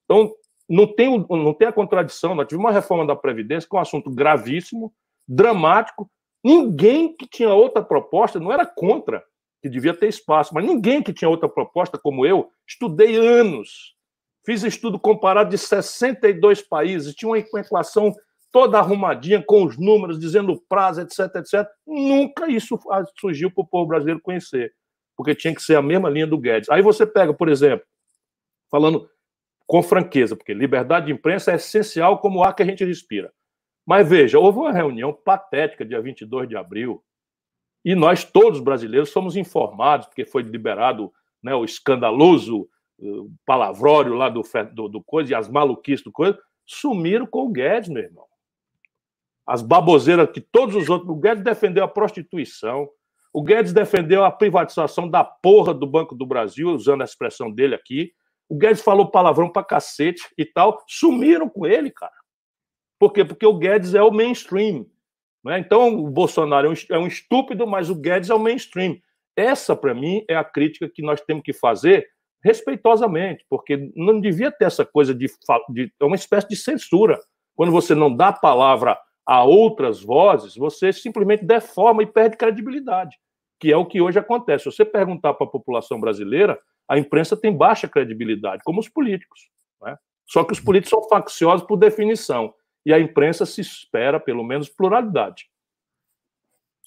Então, 0.06 0.31
não 0.69 0.85
tem, 0.85 1.26
não 1.27 1.53
tem 1.53 1.68
a 1.68 1.73
contradição. 1.73 2.35
Nós 2.35 2.48
tivemos 2.48 2.69
uma 2.69 2.72
reforma 2.72 3.07
da 3.07 3.15
Previdência 3.15 3.68
que 3.68 3.76
é 3.76 3.80
um 3.80 3.81
assunto 3.81 4.11
gravíssimo, 4.11 4.94
dramático. 5.27 6.07
Ninguém 6.44 7.15
que 7.15 7.27
tinha 7.27 7.52
outra 7.52 7.81
proposta 7.81 8.40
não 8.40 8.52
era 8.52 8.68
contra, 8.68 9.23
que 9.64 9.68
devia 9.68 9.95
ter 9.95 10.10
espaço, 10.10 10.53
mas 10.53 10.64
ninguém 10.64 11.02
que 11.02 11.11
tinha 11.11 11.30
outra 11.30 11.49
proposta, 11.49 11.98
como 11.98 12.23
eu, 12.23 12.52
estudei 12.68 13.15
anos. 13.15 13.95
Fiz 14.45 14.61
estudo 14.61 14.99
comparado 14.99 15.49
de 15.49 15.57
62 15.57 16.61
países, 16.61 17.15
tinha 17.15 17.30
uma 17.30 17.40
equação 17.40 18.14
toda 18.53 18.77
arrumadinha, 18.77 19.43
com 19.43 19.65
os 19.65 19.80
números, 19.80 20.19
dizendo 20.19 20.53
o 20.53 20.61
prazo, 20.61 21.01
etc, 21.01 21.35
etc. 21.38 21.67
Nunca 21.85 22.47
isso 22.47 22.80
surgiu 23.19 23.51
para 23.51 23.63
o 23.63 23.67
povo 23.67 23.88
brasileiro 23.88 24.21
conhecer, 24.21 24.71
porque 25.17 25.34
tinha 25.34 25.55
que 25.55 25.61
ser 25.61 25.75
a 25.75 25.81
mesma 25.81 26.07
linha 26.07 26.27
do 26.27 26.38
Guedes. 26.38 26.69
Aí 26.69 26.84
você 26.84 27.05
pega, 27.05 27.34
por 27.34 27.49
exemplo, 27.49 27.84
falando 28.69 29.09
com 29.65 29.81
franqueza, 29.81 30.35
porque 30.35 30.53
liberdade 30.53 31.07
de 31.07 31.11
imprensa 31.11 31.51
é 31.51 31.55
essencial 31.55 32.19
como 32.19 32.39
o 32.39 32.43
ar 32.43 32.55
que 32.55 32.61
a 32.61 32.65
gente 32.65 32.85
respira. 32.85 33.34
Mas 33.84 34.07
veja, 34.07 34.38
houve 34.38 34.59
uma 34.59 34.71
reunião 34.71 35.11
patética 35.11 35.84
dia 35.84 35.99
22 35.99 36.47
de 36.47 36.55
abril, 36.55 37.03
e 37.84 37.95
nós 37.95 38.23
todos 38.23 38.61
brasileiros 38.61 39.09
somos 39.09 39.35
informados, 39.35 40.05
porque 40.05 40.25
foi 40.25 40.43
liberado 40.43 41.11
né, 41.41 41.55
o 41.55 41.65
escandaloso 41.65 42.69
uh, 42.99 43.31
palavrório 43.47 44.13
lá 44.13 44.30
do, 44.30 44.43
do, 44.73 44.88
do 44.88 45.03
coisa 45.03 45.31
e 45.31 45.35
as 45.35 45.49
maluquices 45.49 46.03
do 46.03 46.11
coisa, 46.11 46.38
sumiram 46.65 47.25
com 47.25 47.47
o 47.47 47.51
Guedes, 47.51 47.89
meu 47.89 48.03
irmão 48.03 48.25
as 49.45 49.61
baboseiras 49.61 50.30
que 50.32 50.41
todos 50.41 50.76
os 50.76 50.90
outros. 50.90 51.10
O 51.10 51.15
Guedes 51.15 51.44
defendeu 51.44 51.84
a 51.84 51.88
prostituição, 51.88 52.90
o 53.34 53.41
Guedes 53.41 53.74
defendeu 53.74 54.24
a 54.24 54.32
privatização 54.32 55.10
da 55.10 55.24
porra 55.24 55.74
do 55.74 55.88
Banco 55.88 56.15
do 56.15 56.26
Brasil, 56.26 56.70
usando 56.70 57.02
a 57.02 57.06
expressão 57.06 57.52
dele 57.52 57.74
aqui. 57.74 58.14
O 58.48 58.56
Guedes 58.56 58.82
falou 58.82 59.10
palavrão 59.10 59.49
pra 59.49 59.64
cacete 59.64 60.22
e 60.38 60.45
tal. 60.45 60.84
Sumiram 60.88 61.49
com 61.49 61.65
ele, 61.65 61.90
cara. 61.90 62.14
Por 62.99 63.11
quê? 63.11 63.26
Porque 63.26 63.45
o 63.45 63.57
Guedes 63.57 63.95
é 63.95 64.03
o 64.03 64.11
mainstream. 64.11 64.86
Né? 65.44 65.60
Então, 65.60 65.95
o 65.95 66.10
Bolsonaro 66.10 66.68
é 66.68 66.98
um, 66.98 67.03
é 67.03 67.07
estúpido, 67.07 67.65
mas 67.65 67.90
o 67.90 67.95
Guedes 67.95 68.30
é 68.30 68.36
o 68.36 68.40
mainstream. 68.40 68.98
Essa, 69.36 69.76
para 69.76 69.95
mim, 69.95 70.24
é 70.30 70.36
a 70.36 70.44
crítica 70.44 70.88
que 70.88 71.02
nós 71.02 71.20
temos 71.22 71.44
que 71.44 71.53
fazer 71.53 72.07
respeitosamente, 72.44 73.45
porque 73.49 73.91
não 73.95 74.20
devia 74.20 74.52
ter 74.52 74.65
essa 74.65 74.86
coisa 74.86 75.15
de, 75.15 75.28
de 75.70 75.94
é 75.99 76.06
uma 76.06 76.15
espécie 76.15 76.48
de 76.48 76.56
censura. 76.56 77.20
Quando 77.56 77.72
você 77.72 77.95
não 77.95 78.15
dá 78.15 78.32
palavra 78.32 78.98
a 79.25 79.43
outras 79.43 80.01
vozes, 80.01 80.55
você 80.55 80.91
simplesmente 80.91 81.45
deforma 81.45 82.03
e 82.03 82.07
perde 82.07 82.37
credibilidade, 82.37 83.17
que 83.59 83.71
é 83.71 83.77
o 83.77 83.85
que 83.85 84.01
hoje 84.01 84.19
acontece. 84.19 84.63
Se 84.63 84.71
você 84.71 84.85
perguntar 84.85 85.33
para 85.33 85.47
a 85.47 85.49
população 85.49 85.99
brasileira, 85.99 86.59
a 86.87 86.97
imprensa 86.97 87.37
tem 87.37 87.55
baixa 87.55 87.87
credibilidade, 87.87 88.63
como 88.63 88.79
os 88.79 88.89
políticos. 88.89 89.49
Né? 89.81 89.97
Só 90.25 90.43
que 90.43 90.53
os 90.53 90.59
políticos 90.59 90.89
são 90.89 91.07
facciosos 91.09 91.65
por 91.65 91.77
definição, 91.77 92.53
e 92.85 92.93
a 92.93 92.99
imprensa 92.99 93.45
se 93.45 93.61
espera, 93.61 94.19
pelo 94.19 94.43
menos, 94.43 94.69
pluralidade. 94.69 95.47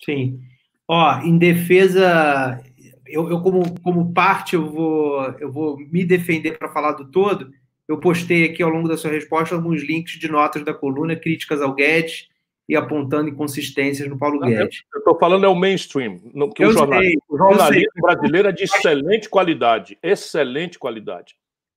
Sim. 0.04 0.40
Ó, 0.86 1.18
em 1.20 1.38
defesa, 1.38 2.62
eu, 3.06 3.30
eu 3.30 3.40
como, 3.40 3.80
como 3.80 4.12
parte, 4.12 4.54
eu 4.54 4.70
vou, 4.70 5.22
eu 5.40 5.50
vou 5.50 5.78
me 5.78 6.04
defender 6.04 6.58
para 6.58 6.68
falar 6.68 6.92
do 6.92 7.10
todo. 7.10 7.50
Eu 7.88 7.98
postei 7.98 8.44
aqui 8.44 8.62
ao 8.62 8.70
longo 8.70 8.88
da 8.88 8.96
sua 8.96 9.10
resposta 9.10 9.54
alguns 9.54 9.82
links 9.82 10.18
de 10.18 10.28
notas 10.28 10.64
da 10.64 10.74
coluna, 10.74 11.14
críticas 11.14 11.62
ao 11.62 11.74
Guedes 11.74 12.28
e 12.68 12.74
apontando 12.74 13.28
inconsistências 13.28 14.08
no 14.08 14.18
Paulo 14.18 14.40
Guedes. 14.40 14.82
Eu 14.92 14.98
estou 14.98 15.18
falando 15.18 15.44
é 15.44 15.48
o 15.48 15.54
mainstream, 15.54 16.18
que 16.54 16.64
eu 16.64 16.70
o, 16.70 16.72
jornalismo, 16.72 17.22
sei, 17.28 17.36
o 17.36 17.38
jornalismo 17.38 18.02
brasileiro 18.02 18.48
é 18.48 18.52
de 18.52 18.64
excelente 18.64 19.28
qualidade, 19.28 19.98
excelente 20.02 20.78
qualidade. 20.78 21.36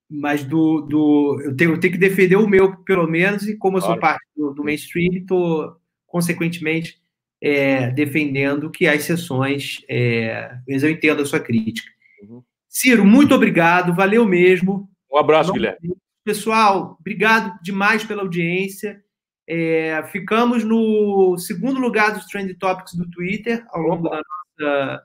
Mas 0.09 0.43
do, 0.43 0.81
do 0.81 1.39
eu, 1.43 1.55
tenho, 1.55 1.71
eu 1.73 1.79
tenho 1.79 1.93
que 1.93 1.99
defender 1.99 2.35
o 2.35 2.47
meu, 2.47 2.75
pelo 2.77 3.07
menos, 3.07 3.47
e 3.47 3.55
como 3.55 3.77
eu 3.77 3.81
claro. 3.81 3.93
sou 3.93 4.01
parte 4.01 4.25
do, 4.35 4.51
do 4.51 4.63
mainstream, 4.63 5.13
estou, 5.13 5.75
consequentemente, 6.07 6.99
é, 7.39 7.91
defendendo 7.91 8.71
que 8.71 8.87
as 8.87 9.03
sessões, 9.03 9.83
é, 9.87 10.57
mas 10.67 10.81
eu 10.81 10.89
entendo 10.89 11.21
a 11.21 11.25
sua 11.25 11.39
crítica. 11.39 11.89
Uhum. 12.23 12.41
Ciro, 12.67 13.05
muito 13.05 13.35
obrigado, 13.35 13.93
valeu 13.93 14.25
mesmo. 14.25 14.89
Um 15.11 15.17
abraço, 15.17 15.51
Guilherme. 15.51 15.95
Pessoal, 16.23 16.97
obrigado 16.99 17.57
demais 17.61 18.03
pela 18.03 18.21
audiência. 18.21 19.01
É, 19.47 20.03
ficamos 20.11 20.63
no 20.63 21.37
segundo 21.37 21.79
lugar 21.79 22.13
dos 22.13 22.25
Trend 22.25 22.53
Topics 22.55 22.93
do 22.93 23.09
Twitter 23.09 23.65
ao 23.69 23.81
longo 23.81 24.09
da 24.09 24.21
nossa, 24.21 25.03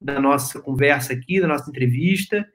da 0.00 0.20
nossa 0.20 0.60
conversa 0.60 1.12
aqui, 1.12 1.40
da 1.40 1.48
nossa 1.48 1.68
entrevista. 1.68 2.46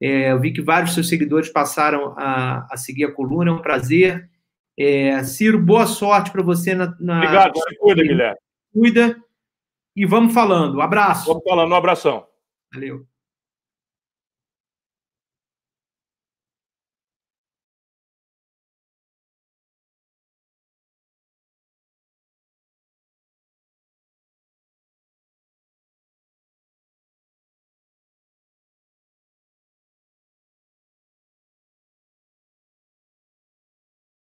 É, 0.00 0.30
eu 0.30 0.40
vi 0.40 0.52
que 0.52 0.62
vários 0.62 0.94
seus 0.94 1.08
seguidores 1.08 1.48
passaram 1.48 2.14
a, 2.16 2.66
a 2.70 2.76
seguir 2.76 3.04
a 3.06 3.12
coluna, 3.12 3.50
é 3.50 3.54
um 3.54 3.62
prazer. 3.62 4.30
É, 4.78 5.24
Ciro, 5.24 5.60
boa 5.60 5.86
sorte 5.86 6.30
para 6.30 6.42
você 6.42 6.74
na, 6.74 6.96
na. 7.00 7.16
Obrigado, 7.16 7.58
se 7.58 7.76
cuida, 7.78 8.02
Guilherme 8.02 8.38
cuida 8.72 9.16
e 9.96 10.06
vamos 10.06 10.32
falando. 10.32 10.76
Um 10.76 10.80
abraço. 10.80 11.26
Vamos 11.26 11.42
falando, 11.42 11.72
um 11.72 11.76
abração. 11.76 12.26
Valeu. 12.72 13.06